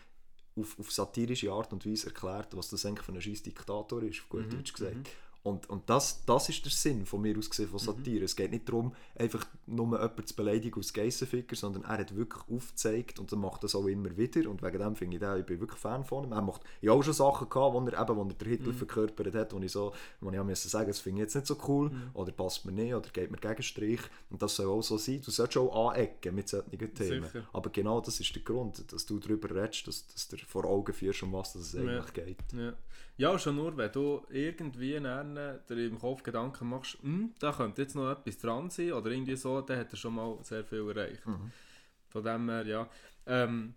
auf, 0.56 0.78
auf 0.80 0.92
satirische 0.92 1.52
Art 1.52 1.72
und 1.74 1.86
Weise 1.86 2.08
erklärt, 2.08 2.56
was 2.58 2.70
das 2.70 2.86
eigentlich 2.86 3.06
für 3.06 3.14
ein 3.14 3.22
scheiß 3.22 3.44
Diktator 3.44 4.04
ist, 4.04 4.20
auf 4.22 4.30
gut 4.30 4.46
Mhm, 4.46 4.58
Deutsch 4.58 4.74
gesagt. 4.74 5.10
Und, 5.44 5.68
und 5.72 5.90
das, 5.90 6.24
das 6.26 6.50
ist 6.50 6.64
der 6.66 6.72
Sinn 6.72 7.04
von 7.08 7.20
mir 7.22 7.36
aus 7.36 7.50
gesehen 7.50 7.66
Mhm. 7.66 7.70
von 7.72 7.80
Satire. 7.80 8.26
Es 8.26 8.36
geht 8.36 8.52
nicht 8.52 8.70
darum, 8.70 8.94
einfach 9.16 9.44
nur 9.66 9.88
jemanden 10.00 10.28
zu 10.28 10.36
beleidigen 10.36 10.80
aus 10.80 10.94
Geissenficker, 10.94 11.56
sondern 11.56 11.84
er 11.84 11.98
hat 11.98 12.16
wirklich 12.16 12.44
aufgezeigt 12.48 13.18
und 13.18 13.32
er 13.32 13.40
macht 13.40 13.64
das 13.64 13.74
auch 13.74 13.88
immer 13.88 14.16
wieder. 14.16 14.48
Und 14.48 14.62
wegen 14.62 14.78
dem 14.78 14.96
finde 14.96 15.16
ich 15.16 15.20
den, 15.20 15.40
ich 15.40 15.46
bin 15.48 15.60
wirklich 15.60 15.80
Fan 15.80 16.04
von 16.06 16.26
ihm. 16.26 16.32
Er 16.32 16.42
macht 16.44 16.62
ja 16.82 16.92
auch 16.92 17.02
schon 17.02 17.14
Sachen 17.16 17.50
gehabt, 17.50 17.74
wo 17.74 17.80
er, 17.80 18.00
eben, 18.02 18.16
wo 18.18 18.22
er 18.22 18.34
den 18.34 18.48
Mhm. 18.48 18.52
Hitler 18.52 18.74
verkörpert 18.74 19.34
hat, 19.34 19.54
wo 19.54 19.60
ich 19.60 19.72
so, 19.72 19.94
wo 20.20 20.30
ich 20.30 20.44
müssen 20.44 20.70
sagen, 20.70 20.88
das 20.88 21.00
finde 21.00 21.22
ich 21.22 21.26
jetzt 21.26 21.36
nicht 21.36 21.48
so 21.48 21.58
cool, 21.68 21.90
Mhm. 21.90 22.10
oder 22.14 22.32
passt 22.32 22.64
mir 22.66 22.72
nicht, 22.72 22.94
oder 22.94 23.10
geht 23.10 23.32
mir 23.32 23.38
gegen 23.38 23.64
Strich. 23.64 24.02
Und 24.30 24.42
das 24.44 24.56
soll 24.56 24.68
auch 24.68 24.84
so 24.84 24.98
sein. 25.00 25.22
Du 25.26 25.32
solltest 25.32 25.58
auch 25.58 25.90
anecken 25.92 26.36
mit 26.36 26.50
solchen 26.50 26.70
Themen. 26.94 27.24
Sicher. 27.24 27.48
Aber 27.52 27.72
genau 27.72 28.00
das 28.00 28.20
ist 28.20 28.36
der 28.36 28.44
Grund, 28.44 28.94
dass 28.94 29.08
du 29.08 29.18
darüber 29.18 29.50
redest, 29.56 29.88
dass, 29.88 30.06
dass 30.06 30.28
du 30.28 30.38
vor 30.46 30.66
Augen 30.66 30.94
führst, 30.94 31.24
um 31.24 31.34
was 31.34 31.56
es 31.56 31.76
eigentlich 31.76 32.14
geht. 32.14 32.38
Ja. 32.54 32.74
Ja, 33.22 33.38
schon 33.38 33.56
nur, 33.56 33.78
wenn 33.78 33.92
du 33.92 34.26
irgendwie 34.32 35.00
dann 35.00 35.36
dir 35.36 35.86
im 35.86 36.00
Kopf 36.00 36.24
Gedanken 36.24 36.70
machst, 36.70 36.98
hm, 37.04 37.36
da 37.38 37.52
könnte 37.52 37.84
jetzt 37.84 37.96
noch 37.96 38.10
etwas 38.10 38.40
dran 38.40 38.72
sein 38.72 38.94
oder 38.94 39.12
irgendwie 39.12 39.36
so, 39.36 39.62
dann 39.62 39.78
hat 39.78 39.94
er 39.94 39.98
schon 39.98 40.16
mal 40.16 40.40
sehr 40.42 40.66
viel 40.66 40.90
erreicht. 40.90 41.22
Von 42.10 42.24
dem 42.24 42.50
her, 42.50 42.66
ja. 42.66 42.90
Ähm, 43.28 43.76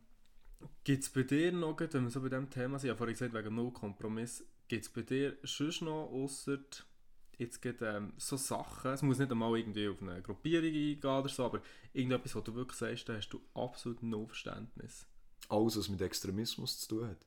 gibt 0.82 1.02
es 1.02 1.10
bei 1.10 1.24
dir 1.24 1.52
noch, 1.52 1.78
wenn 1.78 2.04
wir 2.04 2.10
so 2.10 2.22
bei 2.22 2.30
diesem 2.30 2.48
Thema 2.48 2.78
sind, 2.78 2.88
habe 2.88 2.96
vorhin 2.96 3.14
gesagt, 3.14 3.34
wegen 3.34 3.54
Null 3.54 3.70
Kompromiss, 3.70 4.46
gibt 4.66 4.86
es 4.86 4.90
bei 4.90 5.02
dir 5.02 5.36
sonst 5.42 5.82
noch, 5.82 6.10
außer 6.10 6.58
jetzt 7.36 7.60
geht, 7.60 7.82
ähm, 7.82 8.14
so 8.16 8.38
Sachen, 8.38 8.92
es 8.92 9.02
muss 9.02 9.18
nicht 9.18 9.30
einmal 9.30 9.58
irgendwie 9.58 9.88
auf 9.88 10.00
eine 10.00 10.22
Gruppierung 10.22 10.68
eingehen 10.68 11.04
oder 11.04 11.28
so, 11.28 11.44
aber 11.44 11.60
irgendetwas, 11.92 12.34
wo 12.34 12.40
du 12.40 12.54
wirklich 12.54 12.78
sagst, 12.78 13.10
da 13.10 13.14
hast 13.14 13.28
du 13.28 13.42
absolut 13.52 14.02
no 14.02 14.26
Verständnis. 14.26 15.06
alles, 15.50 15.76
was 15.76 15.90
mit 15.90 16.00
Extremismus 16.00 16.78
zu 16.78 16.88
tun 16.88 17.08
hat. 17.08 17.26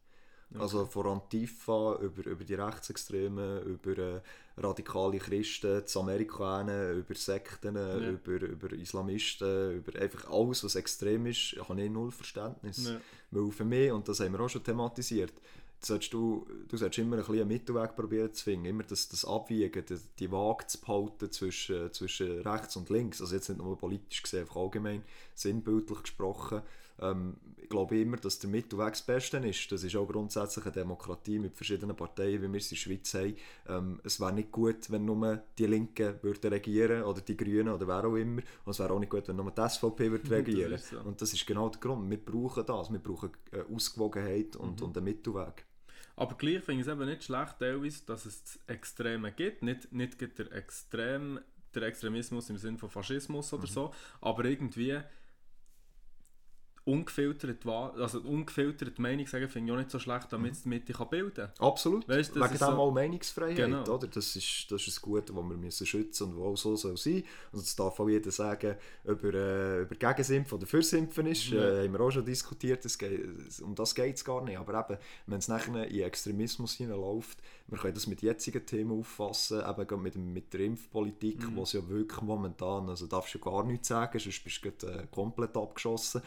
Also 0.57 0.85
von 0.85 1.07
Antifa 1.07 1.97
über, 2.01 2.25
über 2.25 2.43
die 2.43 2.53
Rechtsextremen, 2.53 3.63
über 3.63 3.97
äh, 3.97 4.21
radikale 4.57 5.17
Christen, 5.19 5.83
die 5.85 5.99
Amerikaner, 5.99 6.91
über 6.91 7.15
Sekten, 7.15 7.75
über, 7.75 8.41
über 8.41 8.71
Islamisten, 8.71 9.77
über 9.77 9.99
einfach 9.99 10.29
alles, 10.31 10.63
was 10.63 10.75
extrem 10.75 11.25
ist, 11.25 11.57
habe 11.67 11.81
ich 11.81 11.91
null 11.91 12.11
Verständnis. 12.11 12.87
Ja. 12.87 12.99
Weil 13.31 13.51
für 13.51 13.65
mich, 13.65 13.91
und 13.91 14.07
das 14.07 14.21
haben 14.21 14.33
wir 14.33 14.39
auch 14.39 14.49
schon 14.49 14.63
thematisiert, 14.63 15.33
solltest 15.79 16.13
du, 16.13 16.47
du 16.67 16.77
solltest 16.77 16.99
immer 16.99 17.17
ein 17.17 17.19
bisschen 17.19 17.41
einen 17.41 17.47
Mittelweg 17.49 17.95
probieren 17.95 18.33
zu 18.33 18.45
finden, 18.45 18.65
immer 18.65 18.83
das, 18.83 19.09
das 19.09 19.25
Abwiegen, 19.25 19.85
die, 19.85 19.97
die 20.19 20.31
Waage 20.31 20.67
zu 20.67 20.79
behalten 20.79 21.31
zwischen, 21.31 21.91
zwischen 21.93 22.41
rechts 22.41 22.75
und 22.77 22.89
links, 22.89 23.21
also 23.21 23.35
jetzt 23.35 23.49
nicht 23.49 23.59
nur 23.59 23.77
politisch 23.77 24.23
gesehen, 24.23 24.41
einfach 24.41 24.55
allgemein, 24.55 25.03
sinnbildlich 25.35 26.01
gesprochen, 26.01 26.61
ähm, 26.99 27.37
ich 27.67 27.69
glaube 27.69 27.99
immer, 27.99 28.15
dass 28.15 28.39
der 28.39 28.49
Mittelweg 28.49 28.93
das 28.93 29.01
Beste 29.01 29.37
ist. 29.39 29.69
Das 29.71 29.83
ist 29.83 29.95
auch 29.97 30.07
grundsätzlich 30.07 30.65
eine 30.65 30.71
Demokratie 30.71 31.37
mit 31.37 31.55
verschiedenen 31.55 31.97
Parteien, 31.97 32.41
wie 32.41 32.47
wir 32.47 32.57
es 32.57 32.71
in 32.71 32.75
der 32.75 32.81
Schweiz 32.81 33.13
haben. 33.13 33.35
Ähm, 33.67 33.99
es 34.05 34.21
wäre 34.21 34.31
nicht 34.31 34.53
gut, 34.53 34.89
wenn 34.89 35.03
nur 35.03 35.43
die 35.57 35.65
Linken 35.65 36.15
würden 36.21 36.53
regieren 36.53 37.03
oder 37.03 37.19
die 37.19 37.35
Grünen 37.35 37.67
oder 37.67 37.85
wer 37.85 38.05
auch 38.05 38.15
immer. 38.15 38.41
Und 38.63 38.71
es 38.71 38.79
wäre 38.79 38.93
auch 38.93 38.99
nicht 38.99 39.09
gut, 39.09 39.27
wenn 39.27 39.35
nur 39.35 39.51
die 39.51 39.69
SVP 39.69 40.11
würde 40.11 40.31
regieren. 40.31 40.77
so. 40.77 40.99
Und 41.01 41.21
das 41.21 41.33
ist 41.33 41.45
genau 41.45 41.67
der 41.67 41.81
Grund. 41.81 42.09
Wir 42.09 42.23
brauchen 42.23 42.65
das. 42.65 42.89
Wir 42.89 42.99
brauchen 42.99 43.31
äh, 43.51 43.63
Ausgewogenheit 43.73 44.55
und, 44.55 44.81
und 44.81 44.95
einen 44.97 45.03
Mittelweg. 45.03 45.65
Aber 46.15 46.35
gleich 46.35 46.63
finde 46.63 46.81
ich 46.81 46.87
es 46.87 46.93
eben 46.93 47.05
nicht 47.05 47.23
schlecht, 47.23 47.59
teilweise, 47.59 48.05
dass 48.05 48.25
es 48.25 48.43
das 48.43 48.59
Extreme 48.65 49.31
gibt. 49.31 49.61
Nicht, 49.61 49.91
nicht 49.91 50.19
der, 50.19 50.51
Extrem, 50.51 51.39
der 51.75 51.83
Extremismus 51.83 52.49
im 52.49 52.57
Sinne 52.57 52.77
von 52.79 52.89
Faschismus 52.89 53.53
oder 53.53 53.67
so, 53.67 53.93
aber 54.19 54.45
irgendwie 54.45 54.99
ungefiltert, 56.87 57.65
also 57.65 58.19
ungefiltert 58.21 58.97
Meinung 58.99 59.27
sagen, 59.27 59.47
finde 59.49 59.71
ich 59.71 59.73
auch 59.73 59.79
nicht 59.79 59.91
so 59.91 59.99
schlecht, 59.99 60.31
damit 60.31 60.53
es 60.53 60.63
die 60.63 60.69
Mitte 60.69 60.93
kann 60.93 61.09
bilden 61.09 61.33
kann. 61.35 61.67
Absolut. 61.67 62.07
Weißt 62.07 62.35
das 62.35 62.43
Wegen 62.43 62.53
dem 62.53 62.57
so- 62.59 62.65
auch 62.65 62.91
Meinungsfreiheit. 62.91 63.55
Genau. 63.57 63.83
Oder? 63.83 64.07
Das, 64.07 64.35
ist, 64.35 64.67
das 64.69 64.87
ist 64.87 64.97
ein 64.97 65.01
Gute, 65.01 65.33
das 65.33 65.35
wir 65.35 65.57
müssen 65.57 65.85
schützen 65.85 66.31
und 66.31 66.37
was 66.39 66.45
auch 66.45 66.55
so 66.55 66.75
soll 66.75 66.97
sein. 66.97 67.23
Und 67.51 67.61
das 67.61 67.75
darf 67.75 67.99
auch 67.99 68.07
jeder 68.07 68.31
sagen, 68.31 68.75
ob 69.05 69.23
er 69.23 69.33
äh, 69.33 69.81
über 69.81 69.95
Gegensimpfen 69.95 70.57
oder 70.57 70.65
Fürsimpfen 70.67 71.27
ist. 71.27 71.49
Ja. 71.49 71.61
Äh, 71.61 71.83
haben 71.85 71.93
wir 71.93 71.99
auch 72.01 72.11
schon 72.11 72.25
diskutiert. 72.25 72.85
Es 72.85 72.97
geht, 72.97 73.21
um 73.61 73.75
das 73.75 73.93
geht 73.93 74.15
es 74.15 74.23
gar 74.23 74.43
nicht. 74.43 74.57
Aber 74.57 74.79
eben, 74.89 74.99
wenn 75.27 75.39
es 75.39 75.47
nachher 75.47 75.87
in 75.87 76.01
Extremismus 76.01 76.73
hineinläuft, 76.73 77.37
wir 77.67 77.77
können 77.77 77.93
das 77.93 78.07
mit 78.07 78.21
jetzigen 78.21 78.65
Themen 78.65 78.91
auffassen, 78.97 79.59
eben 79.59 79.87
gerade 79.87 79.97
mit, 80.01 80.15
mit 80.15 80.53
der 80.53 80.61
Impfpolitik, 80.61 81.49
Mhm. 81.49 81.55
wo 81.55 81.63
es 81.63 81.73
ja 81.73 81.87
wirklich 81.89 82.21
momentan, 82.21 82.87
also 82.89 83.07
darfst 83.07 83.35
du 83.35 83.39
gar 83.39 83.63
nichts 83.63 83.89
sagen, 83.89 84.17
sonst 84.19 84.43
bist 84.43 84.63
du 84.63 84.71
gleich, 84.71 84.95
äh, 84.95 85.07
komplett 85.11 85.57
abgeschossen. 85.57 86.21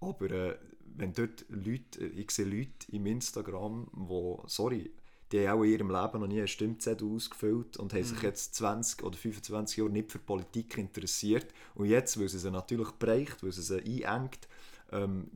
Aber 0.00 0.30
äh, 0.30 0.56
wenn 0.96 1.12
dort 1.12 1.44
Leute, 1.48 2.00
äh, 2.00 2.06
ich 2.20 2.30
sehe 2.30 2.44
Leute 2.44 2.70
im 2.92 3.06
Instagram, 3.06 3.88
wo, 3.92 4.42
sorry, 4.46 4.92
die 5.32 5.48
haben 5.48 5.58
auch 5.58 5.64
in 5.64 5.70
ihrem 5.72 5.90
Leben 5.90 6.20
noch 6.20 6.28
nie 6.28 6.38
einen 6.38 6.46
Stimmzettel 6.46 7.10
ausgefüllt 7.10 7.76
und 7.78 7.92
haben 7.92 8.04
sich 8.04 8.22
jetzt 8.22 8.54
20 8.54 9.02
oder 9.02 9.16
25 9.16 9.78
Jahre 9.78 9.90
nicht 9.90 10.12
für 10.12 10.18
Politik 10.20 10.78
interessiert. 10.78 11.46
Und 11.74 11.86
jetzt, 11.86 12.20
weil 12.20 12.28
sie 12.28 12.38
sie 12.38 12.50
natürlich 12.52 12.90
bereicht, 12.92 13.42
weil 13.42 13.50
sie 13.50 13.62
sie 13.62 14.06
einengt, 14.06 14.46
ähm, 14.92 15.30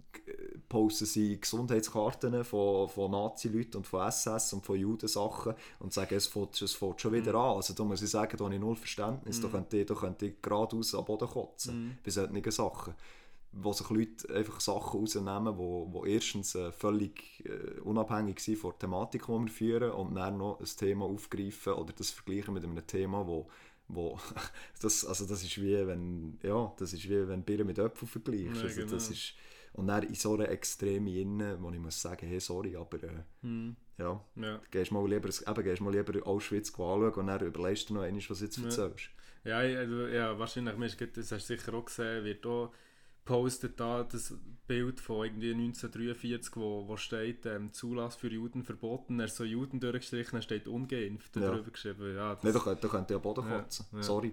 posten 0.68 1.06
sie 1.06 1.40
Gesundheitskarten 1.40 2.44
von, 2.44 2.88
von 2.88 3.10
Nazi-Leuten 3.10 3.78
und 3.78 3.86
von 3.86 4.06
SS 4.06 4.52
und 4.52 4.64
von 4.64 4.78
Judensachen 4.78 5.54
und 5.78 5.92
sagen, 5.92 6.14
es 6.14 6.26
fängt, 6.26 6.60
es 6.60 6.74
fängt 6.74 7.00
schon 7.00 7.12
wieder 7.12 7.34
an. 7.34 7.56
Also 7.56 7.74
da 7.74 7.84
muss 7.84 8.02
ich 8.02 8.10
sagen, 8.10 8.36
da 8.36 8.44
habe 8.44 8.54
ich 8.54 8.60
null 8.60 8.76
Verständnis. 8.76 9.40
Da 9.40 9.48
könnte 9.48 9.78
ich, 9.78 9.86
da 9.86 9.94
könnte 9.94 10.26
ich 10.26 10.42
geradeaus 10.42 10.94
am 10.94 11.04
Boden 11.04 11.28
kotzen 11.28 11.98
bei 12.04 12.10
solchen 12.10 12.50
Sachen 12.50 12.94
wo 13.52 13.72
sich 13.72 13.88
Leute 13.88 14.34
einfach 14.34 14.60
Sachen 14.60 15.00
rausnehmen, 15.00 15.56
wo, 15.56 15.88
wo 15.90 16.04
erstens 16.04 16.54
äh, 16.54 16.70
völlig 16.70 17.44
äh, 17.46 17.80
unabhängig 17.80 18.40
sind 18.40 18.58
von 18.58 18.72
der 18.72 18.80
Thematik, 18.80 19.26
die 19.26 19.32
wir 19.32 19.48
führen 19.48 19.90
und 19.92 20.14
dann 20.14 20.36
noch 20.36 20.60
ein 20.60 20.66
Thema 20.66 21.06
aufgreifen 21.06 21.72
oder 21.72 21.92
das 21.92 22.10
vergleichen 22.10 22.54
mit 22.54 22.64
einem 22.64 22.86
Thema, 22.86 23.26
wo, 23.26 23.48
wo 23.88 24.18
das, 24.82 25.04
also 25.04 25.26
das 25.26 25.42
ist 25.42 25.60
wie 25.60 25.86
wenn 25.86 26.38
ja, 26.42 26.72
das 26.78 26.92
ist 26.92 27.08
wie 27.08 27.28
wenn 27.28 27.44
Birnen 27.44 27.66
mit 27.66 27.78
Äpfeln 27.78 28.08
vergleichst. 28.08 28.64
Also 28.64 28.82
das 28.82 29.08
genau. 29.08 29.12
ist, 29.12 29.34
und 29.72 29.86
dann 29.88 30.02
in 30.04 30.14
so 30.14 30.34
einer 30.34 30.48
Extreme 30.48 31.10
inne, 31.10 31.58
wo 31.60 31.70
ich 31.70 31.78
muss 31.78 32.00
sagen, 32.00 32.26
hey, 32.26 32.40
sorry, 32.40 32.76
aber 32.76 33.02
äh, 33.02 33.22
Hm. 33.42 33.76
ja, 33.98 34.24
Ja. 34.36 34.60
gehst 34.70 34.92
mal 34.92 35.08
lieber, 35.08 35.28
eben, 35.28 35.64
gehst 35.64 35.80
mal 35.82 35.92
lieber 35.94 36.26
Auschwitz 36.26 36.70
anschauen 36.70 37.12
und 37.14 37.26
dann 37.26 37.46
überlegst 37.46 37.90
du 37.90 37.94
noch 37.94 38.02
einmal, 38.02 38.22
was 38.28 38.38
du 38.38 38.44
jetzt 38.44 38.58
Ja. 38.58 38.64
erzählst. 38.64 39.10
Ja, 39.44 39.58
also, 39.58 40.06
ja 40.08 40.38
wahrscheinlich, 40.38 40.96
das 41.12 41.32
hast 41.32 41.48
du 41.48 41.56
sicher 41.56 41.74
auch 41.74 41.84
gesehen, 41.84 42.24
wird 42.24 42.44
auch 42.46 42.72
postet 43.28 43.78
da 43.78 44.02
das 44.04 44.34
Bild 44.66 45.00
von 45.00 45.24
irgendwie 45.26 45.52
1943, 45.52 46.56
wo, 46.56 46.88
wo 46.88 46.96
steht, 46.96 47.44
ähm, 47.46 47.72
Zulass 47.72 48.16
für 48.16 48.28
Juden 48.28 48.64
verboten, 48.64 49.20
er 49.20 49.26
ist 49.26 49.36
so 49.36 49.44
Juden 49.44 49.80
durchgestrichen, 49.80 50.38
er 50.38 50.42
steht 50.42 50.66
ungeimpft 50.66 51.36
Ja. 51.36 51.50
drüber 51.52 51.70
geschrieben. 51.70 52.14
Ja, 52.16 52.34
das, 52.34 52.44
Nein, 52.44 52.52
da 52.54 52.58
könnt, 52.60 52.82
da 52.84 52.88
könnt 52.88 53.10
ihr 53.10 53.16
am 53.16 53.22
Boden 53.22 53.48
Ja, 53.48 53.60
kotzen. 53.60 53.86
ja. 53.92 54.02
Sorry. 54.02 54.32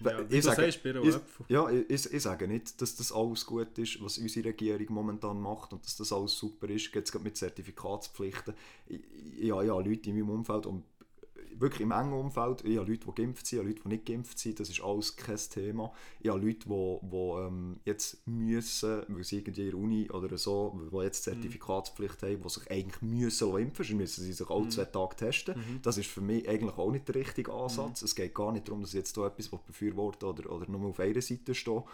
ja, 0.00 0.20
ich 0.30 0.44
sage- 0.44 0.66
ich-. 0.66 0.80
Ja, 1.48 1.70
ich, 1.70 2.12
ich, 2.12 2.22
sage 2.22 2.48
nicht, 2.48 2.80
dass 2.80 2.96
das 2.96 3.12
alles 3.12 3.44
gut 3.44 3.78
ist, 3.78 4.02
was 4.02 4.16
unsere 4.18 4.48
Regierung 4.48 4.86
momentan 4.90 5.40
macht 5.40 5.72
und 5.74 5.84
dass 5.84 5.96
das 5.96 6.10
alles 6.12 6.36
super 6.38 6.68
ist. 6.70 6.94
Jetzt 6.94 7.12
gerade 7.12 7.24
mit 7.24 7.36
Zertifikatspflichten. 7.36 8.54
Ich, 8.88 9.00
ich, 9.38 9.44
ja, 9.44 9.62
ja, 9.62 9.78
Leute 9.78 10.08
in 10.10 10.16
meinem 10.16 10.30
Umfeld 10.30 10.64
und 10.66 10.84
wirklich 11.60 11.80
im 11.82 11.90
engen 11.92 12.12
Umfeld, 12.12 12.64
ich 12.64 12.78
habe 12.78 12.90
Leute, 12.90 13.06
die 13.06 13.14
geimpft 13.22 13.46
sind, 13.46 13.58
ich 13.58 13.60
habe 13.60 13.68
Leute, 13.70 13.82
die 13.82 13.88
nicht 13.88 14.06
geimpft 14.06 14.38
sind, 14.38 14.60
das 14.60 14.68
ist 14.68 14.80
alles 14.82 15.16
kein 15.16 15.36
Thema. 15.36 15.92
Ich 16.20 16.28
habe 16.30 16.40
Leute, 16.44 16.68
die, 16.68 16.98
die 17.10 17.16
ähm, 17.16 17.80
jetzt 17.84 18.26
müssen, 18.26 19.02
weil 19.08 19.24
sie 19.24 19.38
irgendwie 19.38 19.62
in 19.62 19.70
der 19.70 19.78
Uni 19.78 20.10
oder 20.10 20.36
so, 20.38 20.78
die 20.92 20.96
jetzt 20.98 21.24
Zertifikatspflicht 21.24 22.22
haben, 22.22 22.42
die 22.42 22.48
sich 22.48 22.70
eigentlich 22.70 23.02
müssen 23.02 23.48
lassen 23.48 23.62
impfen 23.62 23.82
müssen, 23.82 23.96
müssen 23.96 24.24
sie 24.24 24.32
sich 24.32 24.50
alle 24.50 24.68
zwei 24.68 24.84
Tage 24.84 25.16
testen. 25.16 25.80
Das 25.82 25.98
ist 25.98 26.08
für 26.08 26.20
mich 26.20 26.48
eigentlich 26.48 26.76
auch 26.76 26.90
nicht 26.90 27.08
der 27.08 27.14
richtige 27.16 27.52
Ansatz. 27.52 28.02
Es 28.02 28.14
geht 28.14 28.34
gar 28.34 28.52
nicht 28.52 28.68
darum, 28.68 28.80
dass 28.82 28.90
ich 28.90 28.98
jetzt 28.98 29.14
hier 29.14 29.26
etwas 29.26 29.48
befürworte 29.48 30.26
oder, 30.26 30.50
oder 30.50 30.68
nur 30.70 30.90
auf 30.90 31.00
einer 31.00 31.20
Seite 31.22 31.54
stehe. 31.54 31.84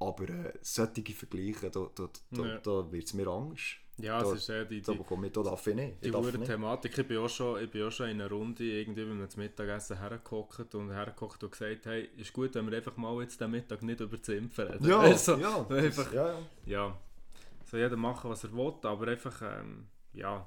Aber 0.00 0.28
äh, 0.28 0.52
solche 0.60 1.02
Vergleiche, 1.14 1.70
da, 1.70 1.88
da, 1.94 2.08
da, 2.30 2.44
Ja. 2.44 2.58
da 2.58 2.90
wird 2.92 3.04
es 3.04 3.14
mir 3.14 3.28
Angst. 3.28 3.76
Ja, 3.98 4.20
da, 4.20 4.32
es 4.32 4.38
ist 4.40 4.48
ja 4.48 4.64
die, 4.64 4.82
da 4.82 4.92
die, 4.92 4.98
bekomme 4.98 5.28
ich, 5.28 5.32
da 5.32 5.42
darf 5.42 5.64
ich 5.68 5.74
nicht. 5.74 6.02
die 6.04 6.08
Ich 6.08 6.14
hure 6.14 6.32
nicht. 6.36 6.46
Thematik. 6.50 6.98
Ich 6.98 7.06
bin, 7.06 7.18
auch 7.18 7.28
schon, 7.28 7.62
ich 7.62 7.70
bin 7.70 7.84
auch 7.86 7.92
schon 7.92 8.08
in 8.08 8.20
einer 8.20 8.28
Runde 8.30 8.64
irgendwie 8.64 9.04
beim 9.04 9.28
Mittagessen 9.36 9.98
hergehockt 9.98 10.74
und 10.74 10.90
hergehockt 10.90 11.44
und 11.44 11.52
gesagt, 11.52 11.86
hey, 11.86 12.08
ist 12.16 12.32
gut, 12.32 12.54
wenn 12.56 12.68
wir 12.70 12.76
einfach 12.76 12.96
mal 12.96 13.20
jetzt 13.22 13.40
den 13.40 13.52
Mittag 13.52 13.82
nicht 13.82 14.00
über 14.00 14.16
das 14.16 14.28
Impfen 14.30 14.66
reden. 14.66 14.84
Ja, 14.88 14.98
Also, 15.00 15.36
ja, 15.36 15.64
das- 15.68 15.84
einfach, 15.84 16.12
ja, 16.12 16.26
ja. 16.32 16.38
ja, 16.66 16.98
soll 17.64 17.80
jeder 17.80 17.96
machen, 17.96 18.30
was 18.30 18.42
er 18.44 18.52
will, 18.52 18.74
aber 18.82 19.06
einfach, 19.08 19.40
ähm, 19.42 19.86
ja, 20.12 20.44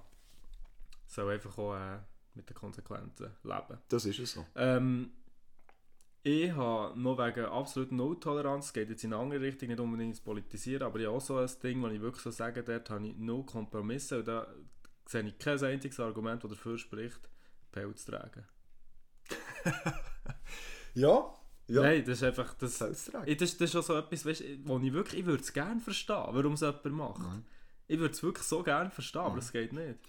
soll 1.06 1.32
einfach 1.34 1.58
auch 1.58 1.74
äh, 1.76 2.00
mit 2.36 2.50
den 2.50 2.54
Konsequenzen 2.56 3.32
leben. 3.44 3.78
Das 3.88 4.06
ist 4.06 4.20
es 4.20 4.34
so. 4.34 4.46
Ähm, 4.56 5.12
ich 6.28 6.52
habe 6.52 7.00
noch 7.00 7.18
wegen 7.18 7.46
absolut 7.46 7.92
No-Toleranz, 7.92 8.66
es 8.66 8.74
geht 8.74 8.90
jetzt 8.90 9.04
in 9.04 9.14
eine 9.14 9.22
andere 9.22 9.42
Richtung, 9.42 9.70
nicht 9.70 9.80
unbedingt 9.80 10.10
ins 10.10 10.22
Politisieren, 10.22 10.84
aber 10.84 11.00
ich 11.00 11.06
habe 11.06 11.16
auch 11.16 11.22
so 11.22 11.38
ein 11.38 11.50
Ding, 11.64 11.82
wo 11.82 11.88
ich 11.88 12.02
wirklich 12.02 12.24
so 12.24 12.32
sage, 12.32 12.64
dort 12.64 12.90
habe 12.90 13.08
ich 13.08 13.16
no 13.16 13.44
Kompromisse 13.44 14.20
und 14.20 14.28
da 14.28 14.48
sehe 15.06 15.24
ich 15.24 15.40
kein 15.40 15.64
einziges 15.64 16.00
Argument, 16.00 16.44
das 16.44 16.52
dafür 16.52 16.78
spricht, 16.78 17.30
Pelz 17.72 18.06
zu 18.06 18.12
tragen. 18.12 18.46
Ja, 20.94 21.32
ja. 21.68 21.82
Nein, 21.84 22.04
das 22.06 22.18
ist 22.18 22.24
einfach, 22.24 22.56
das, 22.56 22.80
das, 22.80 23.12
das 23.14 23.54
ist 23.54 23.72
schon 23.72 23.84
so 23.84 23.96
etwas, 23.96 24.26
weißt, 24.26 24.44
wo 24.64 24.80
ich 24.80 24.94
wirklich, 24.94 25.20
ich 25.20 25.26
würde 25.28 25.44
es 25.44 25.54
gerne 25.54 25.80
verstehen, 25.80 26.26
warum 26.32 26.54
es 26.54 26.62
jemand 26.62 26.86
macht. 26.86 27.20
Mhm. 27.20 27.44
Ich 27.88 28.00
würde 28.00 28.16
es 28.16 28.24
wirklich 28.24 28.48
so 28.48 28.64
gerne 28.64 28.90
verstehen, 28.90 29.22
aber 29.22 29.38
es 29.38 29.52
geht 29.52 29.74
nicht. 29.74 30.00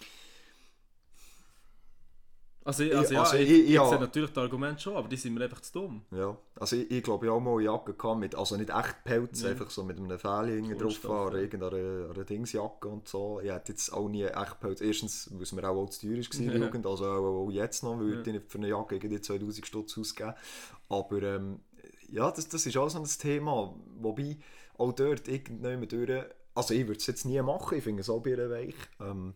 Also, 2.68 2.82
ich- 2.84 2.94
also 2.94 3.14
ja, 3.14 3.20
also 3.22 3.36
ich, 3.38 3.48
ich- 3.48 3.70
ich, 3.70 3.80
sehe 3.80 3.98
natürlich 3.98 4.30
die 4.30 4.40
Argumente 4.40 4.80
schon, 4.82 4.94
aber 4.96 5.08
die 5.08 5.16
sind 5.16 5.32
mir 5.32 5.42
einfach 5.44 5.60
zu 5.62 5.72
dumm. 5.72 6.02
Ja, 6.10 6.36
also 6.60 6.76
ich, 6.76 6.90
ich 6.90 7.02
glaube, 7.02 7.24
ich 7.24 7.30
habe 7.32 7.40
auch 7.40 7.42
mal 7.42 7.54
eine 7.54 7.62
Jacke 7.64 7.94
gehabt 7.94 8.20
mit, 8.20 8.34
also 8.34 8.56
nicht 8.58 8.68
echt 8.68 9.04
Pelz, 9.04 9.40
Ja. 9.40 9.48
einfach 9.48 9.70
so 9.70 9.84
mit 9.84 9.96
einem 9.96 10.10
hinten 10.10 10.76
drauf 10.78 11.02
oder 11.04 11.38
irgendeiner 11.38 12.10
einer 12.14 12.24
Dingsjacke 12.24 12.88
und 12.88 13.08
so. 13.08 13.40
Ich 13.42 13.50
hätte 13.50 13.72
jetzt 13.72 13.90
auch 13.90 14.08
nie 14.10 14.24
echt 14.24 14.60
Pelz, 14.60 14.82
erstens, 14.82 15.30
weil 15.32 15.42
es 15.44 15.52
mir 15.52 15.66
auch, 15.66 15.76
auch 15.76 15.88
zu 15.88 16.00
teuer 16.06 16.16
war 16.18 16.40
in 16.40 16.48
der. 16.50 16.56
Jugend, 16.66 16.86
also 16.86 17.04
auch, 17.06 17.46
auch 17.46 17.50
jetzt 17.50 17.82
noch, 17.84 17.98
würde 17.98 18.16
Ja. 18.16 18.20
ich 18.20 18.32
nicht 18.34 18.50
für 18.52 18.58
eine 18.58 18.68
Jacke 18.68 18.96
irgendwie 18.96 19.20
2000 19.20 19.66
Stutz 19.66 19.96
ausgeben. 19.96 20.34
Aber 20.90 21.22
ähm, 21.22 21.60
ja, 22.10 22.30
das, 22.30 22.48
das 22.48 22.66
ist 22.66 22.76
auch 22.76 22.90
so 22.90 22.98
ein 22.98 23.04
Thema, 23.04 23.74
wobei 23.98 24.36
auch 24.76 24.92
dort 24.92 25.26
irgendjemand 25.26 25.90
durch, 25.90 26.22
also 26.54 26.74
ich 26.74 26.86
würde 26.86 26.98
es 27.00 27.06
jetzt 27.06 27.24
nie 27.24 27.40
machen, 27.40 27.78
ich 27.78 27.84
finde 27.84 28.02
es 28.02 28.10
auch 28.10 28.20
bei 28.22 28.34
einer 28.34 28.50
Weich. 28.50 28.74
Ähm, 29.00 29.32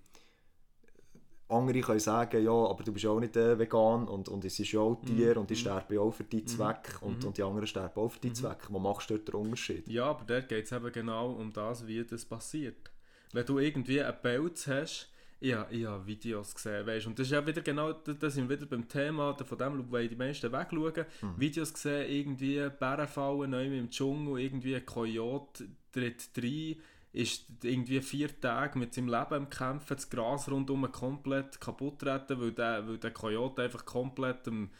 andere 1.48 1.80
können 1.80 2.00
sagen, 2.00 2.42
ja, 2.42 2.52
aber 2.52 2.82
du 2.82 2.92
bist 2.92 3.04
ja 3.04 3.10
auch 3.10 3.20
nicht 3.20 3.36
äh, 3.36 3.58
vegan 3.58 4.08
und, 4.08 4.28
und 4.28 4.44
es 4.44 4.58
ist 4.58 4.72
ja 4.72 4.80
auch 4.80 5.00
Tier 5.04 5.36
und 5.36 5.50
ich 5.50 5.60
sterbe 5.60 5.94
ja 5.94 6.00
auch 6.00 6.12
für 6.12 6.24
deinen 6.24 6.46
Zweck 6.46 6.96
und, 7.00 7.24
und 7.24 7.36
die 7.36 7.42
anderen 7.42 7.66
sterben 7.66 8.00
auch 8.00 8.08
für 8.08 8.20
deinen 8.20 8.34
Zweck. 8.34 8.58
Wo 8.68 8.78
machst 8.78 9.10
du 9.10 9.16
dort 9.16 9.28
den 9.28 9.34
Unterschied? 9.34 9.88
Ja, 9.88 10.06
aber 10.06 10.24
dort 10.24 10.48
geht 10.48 10.64
es 10.64 10.72
eben 10.72 10.90
genau 10.92 11.32
um 11.32 11.52
das, 11.52 11.86
wie 11.86 12.04
das 12.04 12.24
passiert. 12.24 12.90
Wenn 13.32 13.46
du 13.46 13.58
irgendwie 13.58 14.02
einen 14.02 14.16
Pelz 14.20 14.66
hast, 14.66 15.12
ich 15.40 15.54
habe, 15.54 15.74
ich 15.74 15.84
habe 15.84 16.06
Videos 16.06 16.54
gesehen, 16.54 16.86
weißt, 16.86 17.08
und 17.08 17.18
das 17.18 17.26
ist 17.26 17.32
ja 17.32 17.44
wieder 17.44 17.62
genau, 17.62 17.92
da 17.92 18.12
da 18.12 18.30
sind 18.30 18.48
wir 18.48 18.56
wieder 18.56 18.66
beim 18.66 18.88
Thema, 18.88 19.34
von 19.34 19.58
dem 19.58 19.90
wollen 19.90 20.08
die 20.08 20.14
meisten 20.14 20.52
wegschauen. 20.52 21.04
Videos 21.36 21.72
gesehen, 21.72 22.08
irgendwie 22.08 22.68
Bärenfallen 22.78 23.50
neu 23.50 23.66
im 23.66 23.90
Dschungel, 23.90 24.40
irgendwie 24.40 24.76
ein 24.76 24.86
Kojote 24.86 25.64
tritt 25.90 26.30
rein, 26.36 26.76
ist 27.12 27.44
irgendwie 27.62 28.00
vier 28.00 28.40
Tage 28.40 28.78
mit 28.78 28.94
seinem 28.94 29.08
Leben 29.08 29.34
am 29.34 29.50
Kämpfen, 29.50 29.94
das 29.96 30.08
Gras 30.08 30.50
rundum 30.50 30.90
komplett 30.90 31.60
kaputt 31.60 32.02
retten, 32.04 32.40
weil 32.40 32.52
der, 32.52 32.88
weil 32.88 32.98
der 32.98 33.10
Kojote 33.10 33.62
einfach 33.62 33.84
komplett 33.84 34.48
am, 34.48 34.70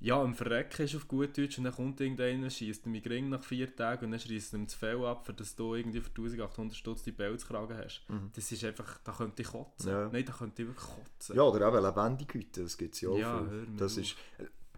ja, 0.00 0.20
am 0.20 0.34
Verrecken 0.34 0.82
ist 0.82 0.96
auf 0.96 1.06
gut 1.08 1.36
Deutsch 1.36 1.58
und 1.58 1.64
dann 1.64 1.74
kommt 1.74 2.00
irgendeiner, 2.00 2.48
schießt 2.50 2.86
ihm 2.86 2.94
Ring 2.94 3.28
nach 3.28 3.42
vier 3.42 3.74
Tagen 3.74 4.06
und 4.06 4.10
dann 4.12 4.20
schießt 4.20 4.54
ihm 4.54 4.64
das 4.64 4.74
Fell 4.74 5.04
ab, 5.04 5.26
für 5.26 5.34
dass 5.34 5.54
du 5.56 5.74
irgendwie 5.74 6.00
für 6.00 6.08
1800 6.10 6.76
Stutz 6.76 7.02
die 7.02 7.12
Pelzkragen 7.12 7.76
hast. 7.76 8.02
Das 8.34 8.50
ist 8.50 8.64
einfach, 8.64 8.98
da 9.04 9.12
könnte 9.12 9.42
ich 9.42 9.48
kotzen. 9.48 9.90
Ja. 9.90 10.08
Nein, 10.10 10.24
da 10.24 10.32
könnte 10.32 10.62
ich 10.62 10.68
wirklich 10.68 10.88
kotzen. 10.88 11.36
Ja, 11.36 11.42
oder 11.42 11.68
eben 11.68 11.84
lebendige 11.84 12.34
Hüte, 12.38 12.62
das 12.62 12.76
gibt 12.78 12.94
es 12.94 13.00
ja 13.02 13.10
auch 13.10 13.18
Ja, 13.18 13.44
viel. 13.46 13.66
Das 13.76 13.92
auf. 13.92 13.98
ist, 13.98 14.16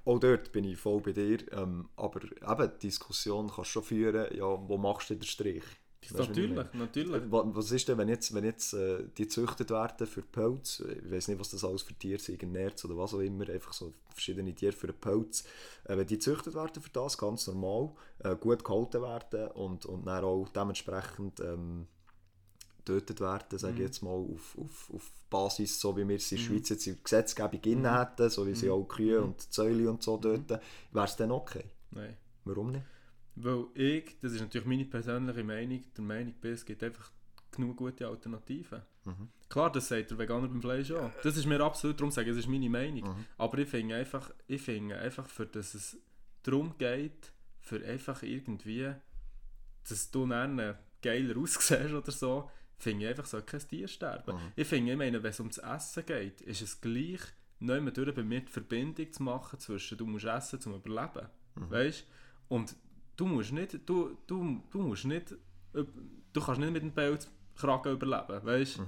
auch 0.04 0.18
dort 0.20 0.52
bin 0.52 0.64
ich 0.64 0.76
voll 0.76 1.00
bei 1.00 1.12
dir, 1.12 1.52
ähm, 1.52 1.88
aber 1.96 2.22
eben, 2.22 2.72
die 2.80 2.86
Diskussion 2.88 3.46
kannst 3.46 3.58
du 3.58 3.64
schon 3.64 3.82
führen, 3.84 4.36
ja, 4.36 4.44
wo 4.44 4.76
machst 4.76 5.10
du 5.10 5.14
den 5.14 5.22
Strich? 5.24 5.64
Natürlich, 6.12 6.72
natürlich. 6.74 7.32
Wa- 7.32 7.44
Was 7.46 7.72
ist 7.72 7.88
denn, 7.88 7.98
wenn 7.98 8.08
jetzt, 8.08 8.32
wenn 8.32 8.44
jetzt 8.44 8.74
äh, 8.74 9.04
die 9.18 9.24
gezüchtet 9.24 9.70
werden 9.70 10.06
für 10.06 10.22
Pelz, 10.22 10.80
ich 10.80 11.10
weiß 11.10 11.28
nicht, 11.28 11.40
was 11.40 11.50
das 11.50 11.64
alles 11.64 11.82
für 11.82 11.94
Tiere 11.94 12.20
sind, 12.20 12.42
Nerz 12.52 12.84
oder 12.84 12.96
was 12.96 13.12
auch 13.14 13.20
immer, 13.20 13.48
einfach 13.48 13.72
so 13.72 13.92
verschiedene 14.10 14.54
Tiere 14.54 14.72
für 14.72 14.86
den 14.86 15.00
Pelz, 15.00 15.44
äh, 15.84 15.96
wenn 15.96 16.06
die 16.06 16.14
gezüchtet 16.14 16.54
werden 16.54 16.80
für 16.80 16.90
das, 16.90 17.18
ganz 17.18 17.48
normal, 17.48 17.90
äh, 18.20 18.36
gut 18.36 18.62
gehalten 18.64 19.02
werden 19.02 19.50
und, 19.52 19.84
und 19.86 20.06
dann 20.06 20.24
auch 20.24 20.48
dementsprechend 20.50 21.40
ähm, 21.40 21.88
getötet 22.84 23.20
werden, 23.20 23.58
sage 23.58 23.74
ich 23.74 23.80
jetzt 23.80 24.02
mal, 24.02 24.10
auf, 24.10 24.56
auf, 24.58 24.90
auf 24.94 25.10
Basis, 25.28 25.80
so 25.80 25.96
wie 25.96 26.06
wir 26.08 26.16
es 26.16 26.30
in 26.30 26.38
der 26.38 26.44
Schweiz 26.44 26.68
jetzt 26.68 26.86
in 26.86 26.94
der 26.94 27.02
Gesetzgebung 27.02 27.80
mhm. 27.82 27.98
hätten, 27.98 28.30
so 28.30 28.46
wie 28.46 28.54
sie 28.54 28.70
auch 28.70 28.84
Kühe 28.84 29.20
und 29.20 29.52
Zäule 29.52 29.90
und 29.90 30.02
so 30.04 30.16
töten, 30.18 30.60
wäre 30.92 31.04
es 31.04 31.16
dann 31.16 31.32
okay? 31.32 31.64
Nein. 31.90 32.16
Warum 32.44 32.70
nicht? 32.70 32.84
Weil 33.36 33.66
ich, 33.74 34.16
das 34.20 34.32
ist 34.32 34.40
natürlich 34.40 34.66
meine 34.66 34.84
persönliche 34.86 35.44
Meinung, 35.44 35.82
der 35.96 36.04
Meinung 36.04 36.34
bin, 36.40 36.52
es 36.52 36.64
gibt 36.64 36.82
einfach 36.82 37.10
genug 37.52 37.76
gute 37.76 38.06
Alternativen. 38.06 38.82
Klar, 39.48 39.70
das 39.70 39.88
sagt 39.88 40.10
der 40.10 40.18
Veganer 40.18 40.48
beim 40.48 40.60
Fleisch 40.60 40.90
auch. 40.90 41.10
Das 41.22 41.36
ist 41.36 41.46
mir 41.46 41.60
absolut, 41.60 42.00
darum 42.00 42.10
sage 42.10 42.30
ich, 42.30 42.36
das 42.36 42.44
ist 42.44 42.50
meine 42.50 42.68
Meinung. 42.68 43.04
Aber 43.38 43.58
ich 43.58 43.68
finde 43.68 43.96
einfach, 43.96 44.30
ich 44.46 44.60
finde 44.62 44.98
einfach, 44.98 45.26
für 45.28 45.46
dass 45.46 45.74
es 45.74 45.96
darum 46.42 46.76
geht, 46.78 47.32
für 47.60 47.84
einfach 47.84 48.22
irgendwie, 48.22 48.92
dass 49.88 50.10
du 50.10 50.26
dann 50.26 50.76
geiler 51.02 51.36
aussiehst 51.40 51.92
oder 51.92 52.12
so, 52.12 52.50
finde 52.78 53.04
ich 53.04 53.10
einfach, 53.10 53.26
so 53.26 53.40
kein 53.42 53.60
Tier 53.60 53.88
sterben. 53.88 54.36
Ich 54.56 54.66
finde, 54.66 54.92
ich 54.92 54.98
meine, 54.98 55.22
wenn 55.22 55.30
es 55.30 55.40
ums 55.40 55.58
Essen 55.58 56.04
geht, 56.06 56.40
ist 56.40 56.62
es 56.62 56.80
gleich, 56.80 57.20
nicht 57.58 57.82
mehr 57.82 57.92
durch 57.92 58.14
bei 58.14 58.22
mir 58.22 58.40
die 58.40 58.52
Verbindung 58.52 59.12
zu 59.12 59.22
machen 59.22 59.58
zwischen, 59.58 59.96
du 59.98 60.06
musst 60.06 60.24
essen 60.26 60.60
zum 60.60 60.74
Überleben. 60.74 61.28
Weißt 61.54 62.06
Und 62.48 62.76
du 63.16 63.26
musst 63.26 63.52
nicht, 63.52 63.78
du, 63.86 64.16
du, 64.26 64.60
du 64.70 64.78
musst 64.78 65.04
nicht, 65.04 65.34
du 65.72 66.40
kannst 66.40 66.60
nicht 66.60 66.72
mit 66.72 66.82
dem 66.82 66.92
Pelzkragen 66.92 67.92
überleben, 67.92 68.44
weißt 68.44 68.80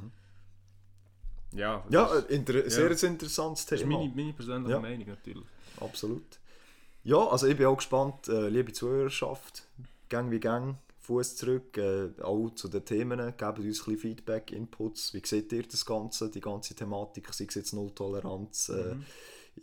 Ja, 1.55 1.85
Ja, 1.89 2.14
äh, 2.18 2.35
inter 2.35 2.68
sehr 2.68 2.91
interessantes 2.91 3.64
das 3.66 3.81
ist 3.81 3.87
Thema. 3.87 3.99
meine, 3.99 4.12
meine 4.14 4.33
persönliche 4.35 4.72
Ja. 4.72 4.81
Meinung 4.81 5.09
natürlich. 5.09 5.47
Absolut. 5.81 6.39
Ja, 7.05 7.26
also 7.26 7.47
ich 7.47 7.57
bin 7.57 7.66
auch 7.66 7.76
gespannt, 7.76 8.29
äh, 8.29 8.49
liebe 8.49 8.72
Zuhörerschaft, 8.72 9.62
gang 10.09 10.31
wie 10.31 10.41
gang, 10.41 10.76
Fuß 11.01 11.37
zurück, 11.37 11.79
äh, 11.79 12.11
auch 12.20 12.51
zu 12.51 12.68
den 12.68 12.85
Themen, 12.85 13.18
gebt 13.35 13.59
uns 13.61 13.87
ein 13.89 13.97
Feedback, 13.97 14.53
Inputs, 14.53 15.14
wie 15.14 15.22
seht 15.24 15.51
ihr 15.53 15.62
das 15.62 15.87
Ganze, 15.87 16.31
die 16.31 16.41
ganze 16.41 16.74
Thematik, 16.74 17.33
sei 17.33 17.47
es 17.49 17.55
jetzt 17.55 17.72
Nulltoleranz, 17.72 18.68
äh, 18.68 18.95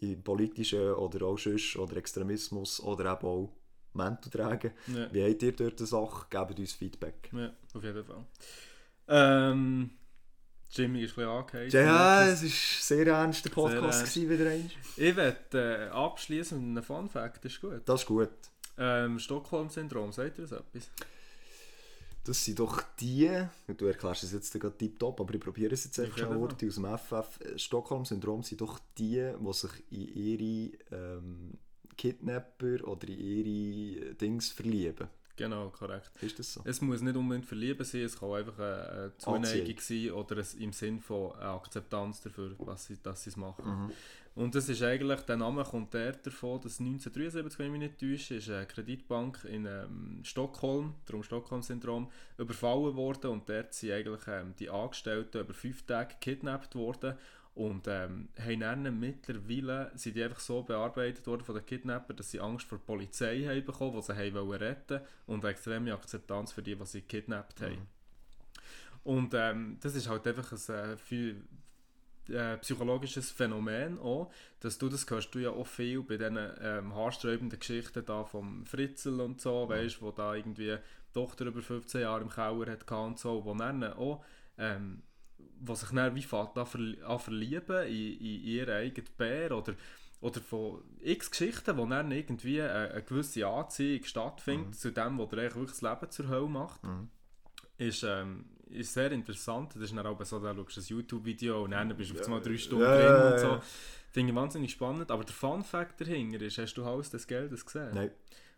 im 0.01 0.23
politischen 0.23 0.93
oder 0.93 1.25
auch 1.27 1.37
sonst, 1.37 1.75
oder 1.77 1.97
Extremismus 1.97 2.81
oder 2.81 3.13
eben 3.13 3.27
auch 3.27 3.49
Mäntel 3.95 4.29
tragen. 4.31 4.71
Ja. 4.87 5.13
Wie 5.13 5.23
habt 5.23 5.43
ihr 5.43 5.51
dort 5.51 5.79
die 5.79 5.85
Sache? 5.85 6.25
Gebt 6.29 6.59
uns 6.59 6.73
Feedback. 6.73 7.29
Ja, 7.31 7.51
auf 7.73 7.83
jeden 7.83 8.03
Fall. 8.03 8.25
Ähm, 9.07 9.91
Jimmy 10.71 11.03
ist 11.03 11.17
ein 11.17 11.45
bisschen. 11.45 11.85
Ja, 11.85 12.27
es 12.27 12.41
war 12.41 12.47
ein 12.47 12.53
sehr 12.81 13.07
ernster 13.07 13.49
Podcast 13.49 13.99
ernst. 13.99 14.13
gewesen, 14.13 14.29
wieder 14.29 14.49
einmal. 14.49 14.71
Ich 14.97 15.15
werde 15.15 15.87
äh, 15.87 15.89
abschließen 15.89 16.59
mit 16.59 16.77
einem 16.77 16.83
Fun 16.83 17.09
Fact, 17.09 17.45
ist 17.45 17.61
gut. 17.61 17.81
Das 17.85 18.01
ist 18.01 18.07
gut. 18.07 18.29
Ähm, 18.77 19.19
Stockholm-Syndrom, 19.19 20.11
sagt 20.11 20.37
ihr 20.39 20.47
das 20.47 20.51
etwas? 20.51 20.89
Das 22.25 22.43
sind 22.43 22.59
doch 22.59 22.81
die, 22.99 23.29
du 23.77 23.85
erklärst 23.85 24.23
es 24.23 24.33
jetzt 24.33 24.51
gerade 24.59 24.75
tiptop, 24.75 25.21
aber 25.21 25.35
ich 25.35 25.39
probiere 25.39 25.73
es 25.73 25.85
jetzt 25.85 25.99
einfach 25.99 26.17
schnell 26.17 26.39
Worte 26.39 26.67
aus 26.67 26.75
dem 26.75 26.85
FF. 26.85 27.39
Stockholm-Syndrom 27.55 28.41
sind 28.41 28.61
doch 28.61 28.79
die, 28.97 29.31
die 29.39 29.53
sich 29.53 29.83
in 29.91 30.07
ihre 30.15 30.77
ähm, 30.91 31.53
Kidnapper 31.97 32.87
oder 32.87 33.07
in 33.07 33.19
ihre 33.19 34.09
äh, 34.09 34.13
Dings 34.15 34.49
verlieben. 34.49 35.07
Genau, 35.37 35.69
korrekt. 35.69 36.11
Ist 36.21 36.39
das 36.39 36.53
so? 36.53 36.61
Es 36.63 36.81
muss 36.81 37.01
nicht 37.01 37.15
unbedingt 37.15 37.45
verlieben 37.45 37.83
sein, 37.83 38.01
es 38.01 38.17
kann 38.17 38.31
einfach 38.31 38.57
eine, 38.57 38.89
eine 38.89 39.17
Zuneigung 39.17 39.79
sein 39.79 40.11
oder 40.11 40.37
es 40.37 40.53
im 40.53 40.71
Sinn 40.71 40.99
von 41.01 41.33
Akzeptanz 41.33 42.21
dafür, 42.21 42.55
was 42.59 42.85
sie, 42.85 42.97
dass 43.03 43.23
sie 43.23 43.31
es 43.31 43.37
machen. 43.37 43.65
Mhm. 43.65 43.91
Und 44.35 44.53
das 44.53 44.67
ist 44.67 44.81
eigentlich, 44.83 45.21
der 45.21 45.37
Name 45.37 45.63
kommt 45.63 45.93
der 45.93 46.11
davon, 46.11 46.59
dass 46.59 46.79
1973, 46.81 47.57
wenn 47.57 47.65
ich 47.67 47.71
mich 47.71 47.81
nicht 47.81 47.99
täusche, 47.99 48.35
ist 48.35 48.49
eine 48.49 48.65
Kreditbank 48.65 49.45
in 49.45 49.65
ähm, 49.65 50.19
Stockholm, 50.23 50.93
darum 51.05 51.23
Stockholm-Syndrom, 51.23 52.11
überfallen 52.37 52.95
worden 52.95 53.31
und 53.31 53.47
dort 53.47 53.73
sind 53.73 53.93
eigentlich 53.93 54.27
ähm, 54.27 54.53
die 54.59 54.69
Angestellten 54.69 55.39
über 55.39 55.53
fünf 55.53 55.85
Tage 55.85 56.15
gekidnappt 56.15 56.75
worden 56.75 57.15
und 57.55 57.87
ähm, 57.87 58.27
haben 58.37 58.59
dann 58.59 58.99
mittlerweile 58.99 59.91
sind 59.95 60.17
die 60.17 60.23
einfach 60.23 60.41
so 60.41 60.61
bearbeitet 60.61 61.25
worden 61.25 61.45
von 61.45 61.55
den 61.55 61.65
Kidnappern, 61.65 62.17
dass 62.17 62.29
sie 62.29 62.41
Angst 62.41 62.67
vor 62.67 62.77
der 62.77 62.85
Polizei 62.85 63.43
haben 63.43 63.65
bekommen, 63.65 63.95
die 63.95 64.01
sie 64.01 64.13
haben 64.13 64.33
wollen 64.33 64.61
retten 64.61 64.99
und 65.25 65.43
eine 65.43 65.51
extreme 65.51 65.93
Akzeptanz 65.93 66.51
für 66.51 66.61
die, 66.61 66.75
die 66.75 66.85
sie 66.85 67.01
gekidnappt 67.01 67.61
haben. 67.61 67.87
Und 69.05 69.33
ähm, 69.35 69.77
das 69.81 69.95
ist 69.95 70.09
halt 70.09 70.27
einfach 70.27 70.51
ein 70.51 70.75
äh, 70.75 70.97
viel, 70.97 71.43
äh, 72.27 72.57
psychologisches 72.57 73.31
Phänomen 73.31 73.99
auch, 73.99 74.31
dass 74.59 74.77
du, 74.77 74.89
das 74.89 75.09
hörst 75.09 75.33
du 75.33 75.39
ja 75.39 75.51
auch 75.51 75.67
viel 75.67 76.01
bei 76.01 76.17
diesen 76.17 76.37
ähm, 76.59 76.93
haarsträubenden 76.93 77.59
Geschichten 77.59 78.03
da 78.03 78.25
vom 78.25 78.65
Fritzl 78.65 79.21
und 79.21 79.39
so, 79.39 79.69
weißt, 79.69 80.01
wo 80.01 80.11
da 80.11 80.35
irgendwie 80.35 80.75
die 80.75 81.13
Tochter 81.13 81.45
über 81.45 81.61
15 81.61 82.01
Jahre 82.01 82.21
im 82.21 82.29
Keller 82.29 82.71
hat 82.71 82.85
gehabt 82.85 83.07
und 83.07 83.19
so, 83.19 83.45
wo 83.45 83.53
dann 83.53 83.81
auch, 83.93 84.25
ähm, 84.57 85.03
wo 85.61 85.75
sich 85.75 85.89
dann 85.89 86.15
wie 86.15 86.21
fährt 86.21 86.57
an, 86.57 86.65
verli 86.65 87.01
an 87.03 87.19
verlieben 87.19 87.87
in, 87.87 88.13
in 88.19 88.43
ihren 88.43 88.75
eigenen 88.75 89.09
Bär 89.17 89.51
oder 89.51 89.73
oder 90.21 90.41
von 90.41 90.81
x 91.01 91.29
Geschichten, 91.29 91.77
wo 91.77 91.85
dann 91.85 92.11
irgendwie 92.11 92.61
eine, 92.61 92.91
eine 92.91 93.03
gewisse 93.03 93.45
Anziehung 93.45 94.03
stattfindet 94.05 94.75
zu 94.75 94.91
dem, 94.91 95.19
was 95.19 95.29
dir 95.29 95.37
wirklich 95.37 95.69
das 95.69 95.81
Leben 95.81 96.09
zur 96.09 96.27
Hölle 96.29 96.47
macht 96.47 96.81
ist, 97.77 98.03
ähm, 98.03 98.45
ist 98.67 98.93
sehr 98.93 99.11
interessant. 99.11 99.75
Das 99.75 99.83
ist 99.83 99.95
dann 99.95 100.05
auch 100.05 100.23
so, 100.23 100.39
da 100.39 100.53
schaust 100.55 100.77
du 100.77 100.81
ein 100.81 100.85
YouTube-Video 100.99 101.63
und 101.63 101.71
dann 101.71 101.95
bist 101.95 102.11
du 102.11 102.19
auf 102.19 102.25
einmal 102.25 102.41
drei 102.41 102.57
Stunden 102.57 102.83
Ja, 102.85 102.95
drin 102.95 103.05
ja, 103.05 103.31
und 103.31 103.39
so. 103.39 103.47
ja. 103.47 103.61
Finde 104.11 104.31
ich 104.31 104.35
wahnsinnig 104.35 104.71
spannend. 104.71 105.11
Aber 105.11 105.23
der 105.23 105.33
Fun-Fact 105.33 106.01
dahinter 106.01 106.41
ist, 106.41 106.57
hast 106.57 106.73
du 106.75 106.85
Haus 106.85 107.09
des 107.09 107.27
Geldes 107.27 107.65
gesehen? 107.65 107.91
Nein, 107.93 108.11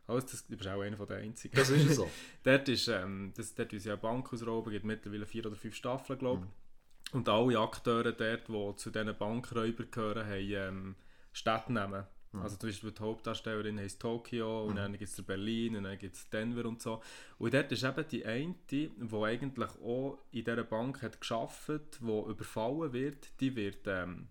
Haus 0.08 0.26
des, 0.26 0.46
du 0.48 0.56
bist 0.56 0.70
auch 0.70 0.82
einer 0.82 1.06
der 1.06 1.18
einzigen. 1.18 1.56
das 1.56 1.70
ist 1.70 1.96
so. 1.96 2.10
dort 2.44 2.70
ist, 2.70 2.88
ähm, 2.88 3.34
das, 3.36 3.54
dort 3.56 3.74
ist 3.74 3.86
ja 3.86 3.94
eine 3.94 4.02
Bank 4.02 4.32
ausrauben, 4.32 4.72
gibt 4.72 4.86
mittlerweile 4.86 5.26
vier 5.26 5.46
oder 5.46 5.56
fünf 5.56 5.76
Staffeln, 5.76 6.20
glaube 6.20 6.46
ich. 6.46 6.67
Und 7.14 7.30
alle 7.30 7.60
Akteure 7.60 8.12
dort, 8.12 8.48
die 8.48 8.76
zu 8.76 8.92
diesen 8.92 9.18
Bankräubern 9.18 9.92
gehören, 9.92 10.28
haben 10.28 10.52
ähm, 10.52 10.96
Städtenamen. 11.32 12.06
Also 12.34 12.58
zum 12.58 12.70
Beispiel 12.70 12.92
die 12.92 13.02
Hauptdarstellerin 13.02 13.80
heisst 13.80 14.02
Tokio 14.02 14.66
und 14.66 14.76
dann 14.76 14.92
gibt 14.92 15.10
es 15.10 15.22
Berlin 15.24 15.76
und 15.76 15.86
dann 15.86 15.98
gibt 15.98 16.16
es 16.16 16.30
Denver 16.30 16.66
und 16.66 16.82
so. 16.82 17.02
Und 17.38 17.54
dort 17.54 17.72
ist 17.72 17.84
eben 17.84 18.08
die 18.10 18.26
eine, 18.26 18.56
die 18.70 18.92
eigentlich 19.24 19.70
auch 19.82 20.20
in 20.32 20.44
dieser 20.44 20.64
Bank 20.64 21.02
hat 21.02 21.20
gearbeitet, 21.22 22.00
die 22.02 22.06
überfallen 22.06 22.94
wird, 22.94 23.40
die 23.40 23.56
wird 23.56 23.88
ähm, 23.88 24.28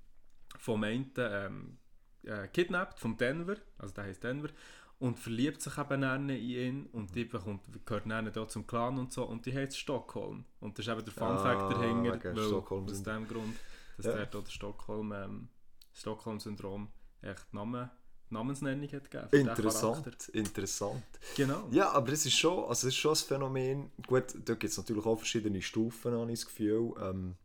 vom 0.59 0.85
einen 0.85 1.11
ähm, 1.17 1.79
äh, 2.23 2.49
kidnappt, 2.49 3.01
vom 3.01 3.17
Denver, 3.17 3.57
also 3.79 3.95
der 3.95 4.05
heißt 4.05 4.23
Denver, 4.23 4.51
und 4.99 5.19
verliebt 5.19 5.61
sich 5.61 5.77
eben 5.77 6.01
dann 6.01 6.29
in 6.31 6.37
ihn 6.41 6.87
und 6.87 7.15
die 7.15 7.25
bekommt, 7.25 7.63
gehört 7.85 8.11
dann 8.11 8.33
da 8.33 8.49
zum 8.49 8.67
Clan 8.67 8.99
und 8.99 9.13
so 9.13 9.25
und 9.25 9.45
die 9.45 9.55
heißt 9.55 9.77
Stockholm. 9.79 10.45
Und 10.61 10.79
das 10.79 10.87
ist 10.87 10.93
eben 10.93 11.05
der 11.05 11.13
Fun 11.13 11.39
Fact 11.39 11.63
Ah, 11.63 11.69
dahinter, 11.69 12.15
wegen 12.15 12.37
weil 12.37 12.47
Stockholm 12.47 12.85
aus 12.87 13.03
dem 13.03 13.29
Grund, 13.29 13.57
dass 13.99 14.07
Ja. 14.07 14.13
der 14.15 14.27
dort 14.27 14.51
Stockholm, 14.51 15.13
ähm, 15.13 15.49
Stockholm-Syndrom 15.93 16.89
echt 17.21 17.53
Namen, 17.53 17.91
Namensnennung 18.31 18.91
hat 18.91 19.11
gegeben. 19.11 19.49
Interessant, 19.49 20.29
interessant. 20.31 21.05
Genau. 21.37 21.69
Ja, 21.71 21.91
aber 21.93 22.13
es 22.13 22.27
ist 22.27 22.37
schon, 22.39 22.65
also 22.65 22.89
es 22.89 22.95
ist 22.95 22.97
schon 22.97 23.13
ein 23.13 23.17
Phänomen. 23.17 23.91
Gut, 24.07 24.35
da 24.45 24.55
gibt 24.55 24.65
es 24.73 24.79
natürlich 24.79 25.05
auch 25.07 25.17
verschiedene 25.17 25.63
Stufen, 25.63 26.13
habe 26.13 26.33
ich 26.33 26.41
das 26.41 26.47
Gefühl. 26.47 26.93
Ähm, 27.01 27.37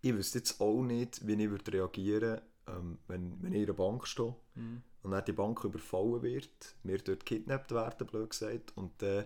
ich 0.00 0.14
wüsste 0.14 0.38
jetzt 0.38 0.60
auch 0.60 0.82
nicht, 0.82 1.26
wie 1.26 1.32
ich 1.42 1.50
würde 1.50 1.72
reagieren 1.72 2.40
ähm, 2.68 2.98
wenn, 3.08 3.42
wenn 3.42 3.52
ich 3.52 3.60
in 3.62 3.64
einer 3.66 3.74
Bank 3.74 4.06
stehe 4.06 4.34
Mhm. 4.54 4.82
und 5.02 5.10
dann 5.12 5.24
die 5.24 5.32
Bank 5.32 5.62
überfallen 5.64 6.22
wird, 6.22 6.76
wir 6.82 6.98
dort 6.98 7.24
gekidnappt 7.26 7.72
werden, 7.72 8.06
blöd 8.06 8.30
gesagt, 8.30 8.76
und 8.76 8.90
dann 9.02 9.24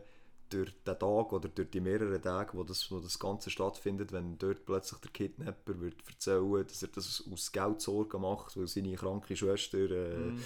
durch 0.52 0.72
den 0.84 0.98
Tag 0.98 1.32
oder 1.32 1.48
durch 1.48 1.70
die 1.70 1.80
mehreren 1.80 2.20
Tage, 2.20 2.56
wo 2.56 2.62
das, 2.64 2.90
wo 2.90 3.00
das 3.00 3.18
Ganze 3.18 3.50
stattfindet, 3.50 4.12
wenn 4.12 4.38
dort 4.38 4.64
plötzlich 4.64 5.00
der 5.00 5.10
Kidnapper 5.10 5.80
wird 5.80 5.96
erzählen, 6.08 6.66
dass 6.66 6.82
er 6.82 6.88
das 6.88 7.24
aus 7.32 7.52
Geldsorgen 7.52 8.20
macht, 8.20 8.56
weil 8.56 8.66
seine 8.66 8.94
kranke 8.94 9.36
Schwester 9.36 9.78
äh, 9.90 10.12
Mhm. 10.32 10.42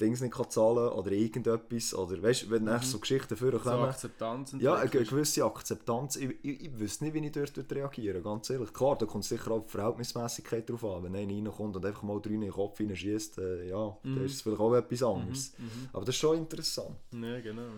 Dings 0.00 0.20
nicht 0.20 0.34
kann 0.34 0.50
zahlen 0.50 0.88
oder 0.88 1.12
irgendetwas, 1.12 1.94
oder 1.94 2.20
weißt 2.20 2.42
du, 2.44 2.50
wenn 2.50 2.64
mhm. 2.64 2.80
so 2.80 2.98
Geschichten 2.98 3.36
So 3.36 3.50
vorkommen, 3.50 3.84
Akzeptanz 3.84 4.56
ja, 4.58 4.74
eine 4.74 4.90
gewisse 4.90 5.44
Akzeptanz. 5.44 6.16
Ich, 6.16 6.30
ich, 6.42 6.62
ich 6.64 6.78
wüsste 6.80 7.04
nicht, 7.04 7.14
wie 7.14 7.24
ich 7.24 7.32
dort 7.32 7.56
würde 7.56 7.74
reagieren 7.76 8.22
ganz 8.22 8.50
ehrlich. 8.50 8.72
Klar, 8.72 8.98
da 8.98 9.06
kommt 9.06 9.24
sicher 9.24 9.52
auch 9.52 9.62
die 9.62 9.70
Verhältnismäßigkeit 9.70 10.68
drauf 10.68 10.84
an. 10.84 11.04
Wenn 11.04 11.14
einer 11.14 11.32
reinkommt 11.32 11.76
und 11.76 11.86
einfach 11.86 12.02
mal 12.02 12.20
drei 12.20 12.32
in 12.32 12.40
den 12.40 12.50
Kopf 12.50 12.78
hineinschießt, 12.78 13.38
äh, 13.38 13.68
ja, 13.68 13.96
Mhm. 14.02 14.14
dann 14.16 14.24
ist 14.24 14.34
es 14.34 14.42
vielleicht 14.42 14.60
auch 14.60 14.74
etwas 14.74 15.02
anderes. 15.04 15.52
Mhm. 15.58 15.88
Aber 15.92 16.04
das 16.04 16.14
ist 16.16 16.20
schon 16.20 16.38
interessant. 16.38 16.96
Ja, 17.12 17.40
genau. 17.40 17.68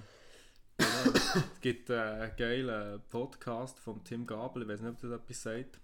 Es 1.14 1.60
gibt 1.60 1.90
äh, 1.90 1.98
einen 1.98 2.36
geilen 2.36 3.00
Podcast 3.08 3.78
von 3.80 4.02
Tim 4.04 4.26
Gabel, 4.26 4.62
ich 4.62 4.68
weiß 4.68 4.80
nicht, 4.80 4.90
ob 4.92 5.00
das 5.00 5.10
etwas 5.10 5.42
sagt. 5.42 5.78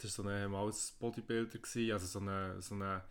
Das 0.00 0.18
war 0.18 0.24
so 0.24 0.28
ein 0.30 0.50
mal 0.50 0.66
ein 0.66 0.74
Bodybuilder, 0.98 1.58
gewesen, 1.58 1.92
also 1.92 2.06
so 2.06 2.18
eine, 2.20 2.60
so 2.60 2.74
eine 2.74 3.02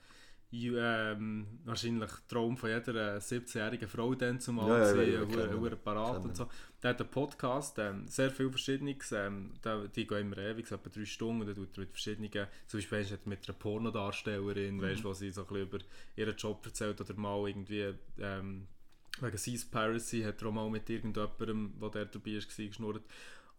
ähm, 0.56 1.48
wahrscheinlich 1.66 2.12
Traum 2.28 2.56
von 2.58 2.70
jeder 2.70 3.16
äh, 3.16 3.18
17-jährigen 3.18 3.88
Frau 3.88 4.14
dann 4.14 4.40
zumal 4.40 4.70
Ja, 4.70 4.96
ja, 4.96 5.02
ja, 5.02 5.24
ja, 5.24 5.68
ja, 5.70 5.76
parat 5.76 6.24
und 6.24 6.38
so. 6.38 6.48
Der 6.82 6.92
hat 6.92 7.02
einen 7.02 7.10
Podcast, 7.10 7.80
ähm, 7.80 8.08
sehr 8.08 8.30
viel 8.30 8.50
Verschiedenes, 8.52 9.12
ähm, 9.14 9.54
da- 9.64 9.88
die 9.88 10.06
gehen 10.06 10.28
immer 10.32 10.38
ewig, 10.38 10.72
etwa 10.72 10.90
drei 10.90 11.06
Stunden, 11.06 11.42
und 11.42 11.48
dann 11.48 11.56
tut 11.56 11.76
er 11.76 11.80
mit 11.82 11.90
verschiedenen, 11.92 12.30
zum 12.68 12.80
Beispiel 12.80 13.18
mit 13.26 13.50
einer 13.50 13.58
Pornodarstellerin, 13.58 14.78
Mhm. 14.78 14.82
weißt, 14.84 15.04
wo 15.04 15.14
sie 15.14 15.32
so 15.32 15.42
ein 15.42 15.48
bisschen 15.48 15.64
über 15.68 15.80
ihren 16.18 16.36
Job 16.36 16.64
erzählt 16.66 17.02
oder 17.02 17.14
mal 17.16 17.48
irgendwie 17.48 17.94
ähm, 18.20 18.68
wegen 19.22 19.38
Seaspiracy 19.38 20.24
hat 20.24 20.42
er 20.42 20.48
auch 20.48 20.54
mal 20.54 20.70
mit 20.70 20.90
irgendjemandem, 20.90 21.74
der 21.80 21.90
der 21.90 22.06
dabei 22.06 22.34
war, 22.34 22.68
geschnurrt. 22.68 23.04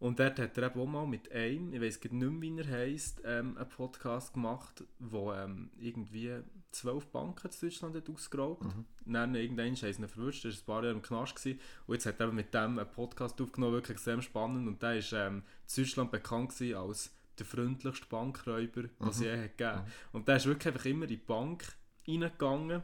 Und 0.01 0.18
dort 0.18 0.39
hat 0.39 0.59
er 0.59 0.70
eben 0.70 0.81
auch 0.81 0.86
mal 0.86 1.06
mit 1.06 1.31
einem, 1.32 1.72
ich 1.72 1.81
weiß 1.81 2.01
nicht 2.02 2.12
mehr, 2.12 2.40
wie 2.40 2.59
er 2.59 2.68
heisst, 2.68 3.22
ähm, 3.24 3.56
einen 3.56 3.68
Podcast 3.68 4.35
gemacht, 4.35 4.85
wo 4.98 5.32
ähm, 5.32 5.70
irgendwie 5.78 6.40
zwölf 6.72 7.06
Banken 7.06 7.48
in 7.48 7.60
Deutschland 7.60 7.97
hat 7.97 8.10
ausgeraubt. 8.10 8.64
Mhm. 8.64 8.85
Dann 9.06 9.35
irgendwann 9.35 9.76
sie 9.76 9.89
ihn 9.89 10.09
verwünscht, 10.09 10.44
er 10.44 10.51
war 10.51 10.59
ein 10.59 10.64
paar 10.66 10.82
Jahre 10.82 10.97
im 10.97 11.02
Knast. 11.02 11.36
Gewesen. 11.36 11.60
Und 11.86 11.94
jetzt 11.94 12.06
hat 12.06 12.20
er 12.20 12.32
mit 12.32 12.52
dem 12.52 12.78
einen 12.78 12.90
Podcast 12.90 13.40
aufgenommen, 13.40 13.74
wirklich 13.74 13.97
extrem 13.97 14.20
spannend. 14.20 14.66
Und 14.66 14.82
der 14.82 14.98
ist 14.98 15.12
ähm, 15.12 15.43
in 15.74 15.82
Deutschland 15.82 16.10
bekannt 16.10 16.51
gewesen 16.51 16.76
als 16.76 17.14
der 17.39 17.47
freundlichste 17.47 18.06
Bankräuber, 18.06 18.82
den 18.82 19.09
es 19.09 19.20
je 19.20 19.32
hat 19.32 19.56
gegeben 19.56 19.86
Und 20.12 20.28
der 20.28 20.36
ist 20.36 20.47
wirklich 20.47 20.68
einfach 20.68 20.85
immer 20.85 21.05
in 21.05 21.09
die 21.09 21.16
Bank 21.16 21.64
reingegangen 22.06 22.82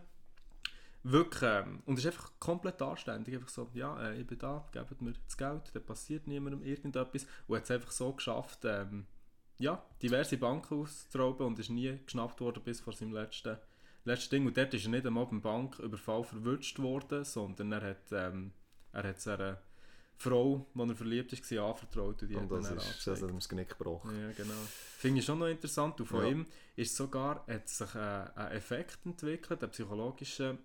Wirklich, 1.03 1.43
ähm, 1.43 1.83
und 1.87 1.99
ist 1.99 2.07
einfach 2.07 2.31
komplett 2.39 2.81
anständig. 2.83 3.35
Einfach 3.35 3.49
so, 3.49 3.71
ja, 3.73 3.99
äh, 4.03 4.21
ich 4.21 4.27
bin 4.27 4.39
da, 4.39 4.69
gebt 4.73 5.01
mir 5.01 5.13
das 5.13 5.37
Geld, 5.37 5.75
dann 5.75 5.85
passiert 5.85 6.27
niemandem 6.27 6.63
irgendetwas. 6.63 7.27
Und 7.47 7.57
hat 7.57 7.65
es 7.65 7.71
einfach 7.71 7.91
so 7.91 8.13
geschafft, 8.13 8.61
ähm, 8.65 9.07
ja, 9.59 9.83
diverse 10.03 10.37
Banken 10.37 10.81
auszurauben 10.81 11.47
und 11.47 11.59
ist 11.59 11.71
nie 11.71 11.99
geschnappt 12.05 12.41
worden 12.41 12.63
bis 12.63 12.81
vor 12.81 12.93
seinem 12.93 13.13
letzten, 13.13 13.57
letzten 14.05 14.31
Ding. 14.31 14.47
Und 14.47 14.57
dort 14.57 14.75
ist 14.75 14.85
er 14.85 14.91
nicht 14.91 15.07
einmal 15.07 15.27
beim 15.27 15.41
Banküberfall 15.41 16.25
verwünscht 16.25 16.79
worden, 16.79 17.25
sondern 17.25 17.73
er 17.73 17.83
hat, 17.83 18.13
ähm, 18.13 18.53
er 18.93 19.05
hat 19.05 19.21
seiner 19.21 19.59
Frau, 20.17 20.67
die 20.75 20.81
er 20.81 20.97
verliebt 20.97 21.33
ist, 21.33 21.51
war, 21.53 21.71
anvertraut 21.71 22.21
und 22.21 22.29
die 22.29 22.37
Und 22.37 22.51
das 22.51 22.71
ist, 22.71 23.07
das 23.07 23.23
hat 23.23 23.31
ihm 23.31 23.37
das 23.37 23.49
Genick 23.49 23.71
gebrochen. 23.71 24.11
Ja, 24.21 24.33
genau. 24.33 24.53
Finde 24.99 25.21
ich 25.21 25.25
schon 25.25 25.39
noch 25.39 25.47
interessant. 25.47 25.99
Und 25.99 26.07
von 26.07 26.23
Ja. 26.23 26.29
ihm 26.29 26.47
ist 26.77 26.95
sogar 26.95 27.47
hat 27.47 27.69
sich 27.71 27.95
äh, 27.95 27.99
ein 28.35 28.53
Effekt 28.53 28.99
entwickelt, 29.07 29.63
ein 29.65 29.71
psychologischer 29.71 30.59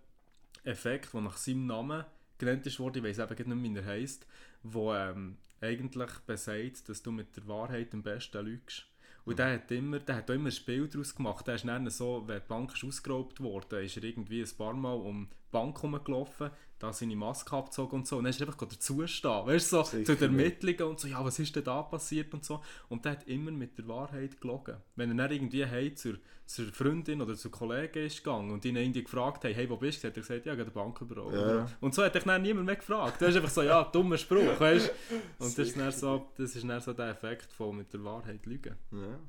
Effekt, 0.66 1.14
der 1.14 1.22
nach 1.22 1.38
seinem 1.38 1.66
Namen 1.66 2.06
genannt 2.38 2.66
ist 2.66 2.80
worden. 2.80 3.04
Ich 3.06 3.18
weiß 3.18 3.32
eben 3.32 3.50
nicht 3.50 3.74
mehr, 3.74 3.84
wie 3.84 3.88
er 3.88 3.94
heisst, 3.94 4.28
wo 4.64 4.94
ähm, 4.94 5.38
eigentlich 5.62 6.12
besagt, 6.26 6.90
dass 6.90 7.02
du 7.02 7.12
mit 7.12 7.36
der 7.36 7.48
Wahrheit 7.48 7.94
am 7.94 8.04
besten 8.04 8.46
lügst. 8.46 8.86
Und 9.26 9.40
der 9.40 9.54
hat, 9.54 9.72
immer, 9.72 10.00
der 10.00 10.18
hat 10.18 10.30
auch 10.30 10.36
immer 10.36 10.50
ein 10.50 10.52
Spiel 10.52 10.88
daraus 10.88 11.16
gemacht. 11.16 11.48
Der 11.48 11.56
ist 11.56 11.66
dann 11.66 11.90
so, 11.90 12.24
wenn 12.28 12.40
die 12.40 12.48
Bank 12.48 12.74
ist 12.74 12.84
ausgeraubt 12.84 13.42
wurde, 13.42 13.84
ist 13.84 13.98
er 13.98 14.04
irgendwie 14.04 14.42
ein 14.42 14.58
paar 14.58 14.74
Mal 14.74 14.94
um 14.94 15.30
Bank 15.56 15.82
herumgelaufen, 15.82 16.52
da 16.80 16.92
seine 16.92 17.16
Maske 17.16 17.56
abgezogen 17.56 18.00
und 18.00 18.08
so. 18.08 18.18
Und 18.18 18.26
dann 18.26 18.32
ist 18.32 18.42
er 18.42 18.48
einfach 18.48 18.68
dazustehen. 18.68 19.46
Weißt 19.46 19.72
du, 19.72 19.78
so 19.78 19.84
Sicher, 19.84 20.06
zu 20.06 20.16
den. 20.18 20.38
Ermittlungen 20.38 20.84
und 20.92 21.00
so, 21.00 21.08
ja, 21.08 21.24
was 21.24 21.40
ist 21.40 21.56
denn 21.56 21.64
da 21.64 21.82
passiert 21.82 22.34
und 22.34 22.44
so. 22.44 22.62
Und 22.90 23.06
der 23.06 23.14
hat 23.14 23.28
immer 23.28 23.52
mit 23.52 23.78
der 23.78 23.88
Wahrheit 23.88 24.42
gelogen. 24.42 24.76
Wenn 24.98 25.12
er 25.12 25.16
dann 25.16 25.32
irgendwie 25.32 25.66
hey, 25.66 25.96
zur, 25.96 26.16
zur 26.46 26.66
Freundin 26.66 27.22
oder 27.22 27.36
zur 27.36 27.52
Kollegin 27.52 28.06
ist 28.06 28.22
gegangen 28.22 28.52
und 28.52 28.66
ihn 28.66 28.76
irgendwie 28.76 29.04
gefragt 29.04 29.46
hat, 29.46 29.56
hey, 29.56 29.70
wo 29.70 29.78
bist 29.78 30.04
du? 30.04 30.10
Hat 30.10 30.18
er 30.18 30.22
gesagt, 30.22 30.46
ja, 30.46 30.54
ich 30.54 30.60
habe 30.60 30.70
die 30.70 30.76
Bank 30.76 31.00
überall. 31.00 31.34
Ja. 31.34 31.68
Und 31.80 31.96
so 31.96 32.04
hat 32.04 32.16
dich 32.16 32.24
dann 32.24 32.42
niemand 32.42 32.66
mehr 32.66 32.76
gefragt. 32.76 33.22
Du 33.22 33.28
hast 33.28 33.36
einfach 33.38 33.50
so, 33.50 33.62
ja, 33.62 33.86
dummer 33.86 34.18
Spruch, 34.18 34.60
weißt 34.60 34.92
du. 35.10 35.16
Und 35.46 35.58
das 35.58 35.68
ist, 35.68 35.80
dann 35.80 35.92
so, 35.94 36.28
das 36.36 36.54
ist 36.54 36.68
dann 36.68 36.82
so 36.82 36.92
der 36.92 37.12
Effekt 37.12 37.54
von 37.54 37.78
mit 37.78 37.94
der 37.94 38.04
Wahrheit 38.04 38.46
lügen. 38.46 38.76
Ja. 38.92 39.20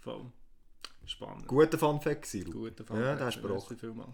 Voll. 0.00 0.32
Spannend. 1.04 1.46
Guter 1.46 1.78
Fun 1.78 2.00
Fact, 2.00 2.26
Siru. 2.26 2.52
Guter 2.52 2.84
Ja, 2.94 3.16
der 3.16 3.28
ist 3.28 3.42
Merci 3.42 3.76
vielmals. 3.76 4.10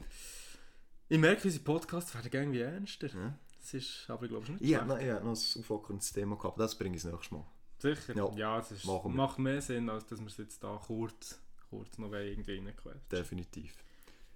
Ich 1.15 1.21
merke, 1.21 1.45
unsere 1.45 1.63
Podcasts 1.63 2.13
werden 2.13 2.29
irgendwie 2.33 2.59
ernster. 2.59 3.07
Ja. 3.07 3.39
Das 3.61 3.73
ist 3.73 4.05
aber, 4.11 4.27
glaube 4.27 4.43
ich, 4.47 4.51
nicht 4.51 4.63
Ich 4.63 4.75
habe 4.75 4.87
schlecht. 4.87 4.99
noch, 5.01 5.07
ich 5.07 5.13
hab 5.13 5.23
noch 5.25 5.31
ein 5.57 5.61
auflockerndes 5.61 6.13
Thema 6.13 6.37
gehabt, 6.37 6.59
das 6.59 6.75
bringe 6.77 6.97
ich 6.97 7.03
das 7.05 7.13
nächste 7.13 7.35
Mal. 7.37 7.47
Sicher? 7.79 8.17
Ja. 8.17 8.33
Ja, 8.35 8.59
es 8.59 8.73
ist, 8.73 8.85
macht 8.85 9.39
mehr 9.39 9.63
Sinn, 9.63 9.89
als 9.91 10.05
dass 10.07 10.19
wir 10.19 10.27
es 10.27 10.37
jetzt 10.39 10.65
da 10.65 10.77
kurz, 10.85 11.39
kurz 11.71 11.99
noch 11.99 12.13
irgendwie 12.13 12.57
reinquetschen. 12.57 13.01
Definitiv. 13.13 13.77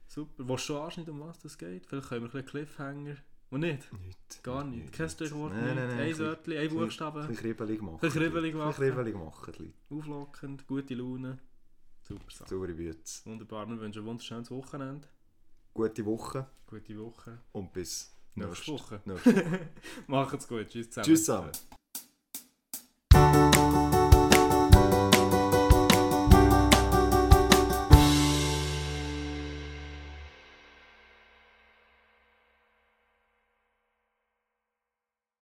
Super. 0.06 0.48
Willst 0.48 0.50
du 0.68 0.72
schon 0.74 0.82
anschneiden, 0.82 1.14
um 1.14 1.26
was 1.26 1.40
das 1.40 1.58
geht? 1.58 1.84
Vielleicht 1.84 2.08
können 2.10 2.22
wir 2.22 2.28
ein 2.28 2.30
bisschen 2.30 2.46
Cliffhanger. 2.46 3.16
Und 3.50 3.60
nicht? 3.60 3.92
Nicht. 3.94 4.42
Gar 4.44 4.62
nicht. 4.62 4.92
Kein 4.92 5.08
Stichwort, 5.10 5.52
Nein, 5.54 5.64
nicht. 5.64 5.74
nein, 5.74 5.88
nein, 5.88 5.98
Ein 6.00 6.18
Wörtchen, 6.18 6.56
ein 6.58 6.68
Buchstabe. 6.68 7.20
Ein 7.22 7.26
bisschen 7.28 7.42
kribbelig 7.42 7.82
machen. 7.82 7.98
Ein 8.02 8.10
kribbelig 8.12 8.54
machen. 8.54 8.72
kribbelig 8.74 9.14
machen. 9.16 9.44
ein 9.46 9.52
bisschen. 9.52 9.74
Auflockend, 9.90 10.66
gute 10.68 10.94
Laune. 10.94 11.38
Super 12.02 12.30
Sache. 12.30 12.48
Saubere 12.50 12.74
Bütze. 12.74 13.26
Wunderbar. 13.28 13.66
Wir 13.68 13.80
wünschen 13.80 14.02
ein 14.02 14.06
wunderschönes 14.06 14.50
Wochenende. 14.52 15.08
Gute 15.78 16.04
Woche 16.04 16.44
Gute 16.66 16.98
Woche. 16.98 17.38
und 17.52 17.72
bis 17.72 18.12
Nächste 18.34 18.72
Woche. 18.72 19.00
nächste 19.04 19.60
Macht's 20.08 20.48
gut. 20.48 20.68
Tschüss 20.68 20.90
zusammen. 20.90 21.04
Tschüss 21.04 21.24
zusammen. 21.24 21.52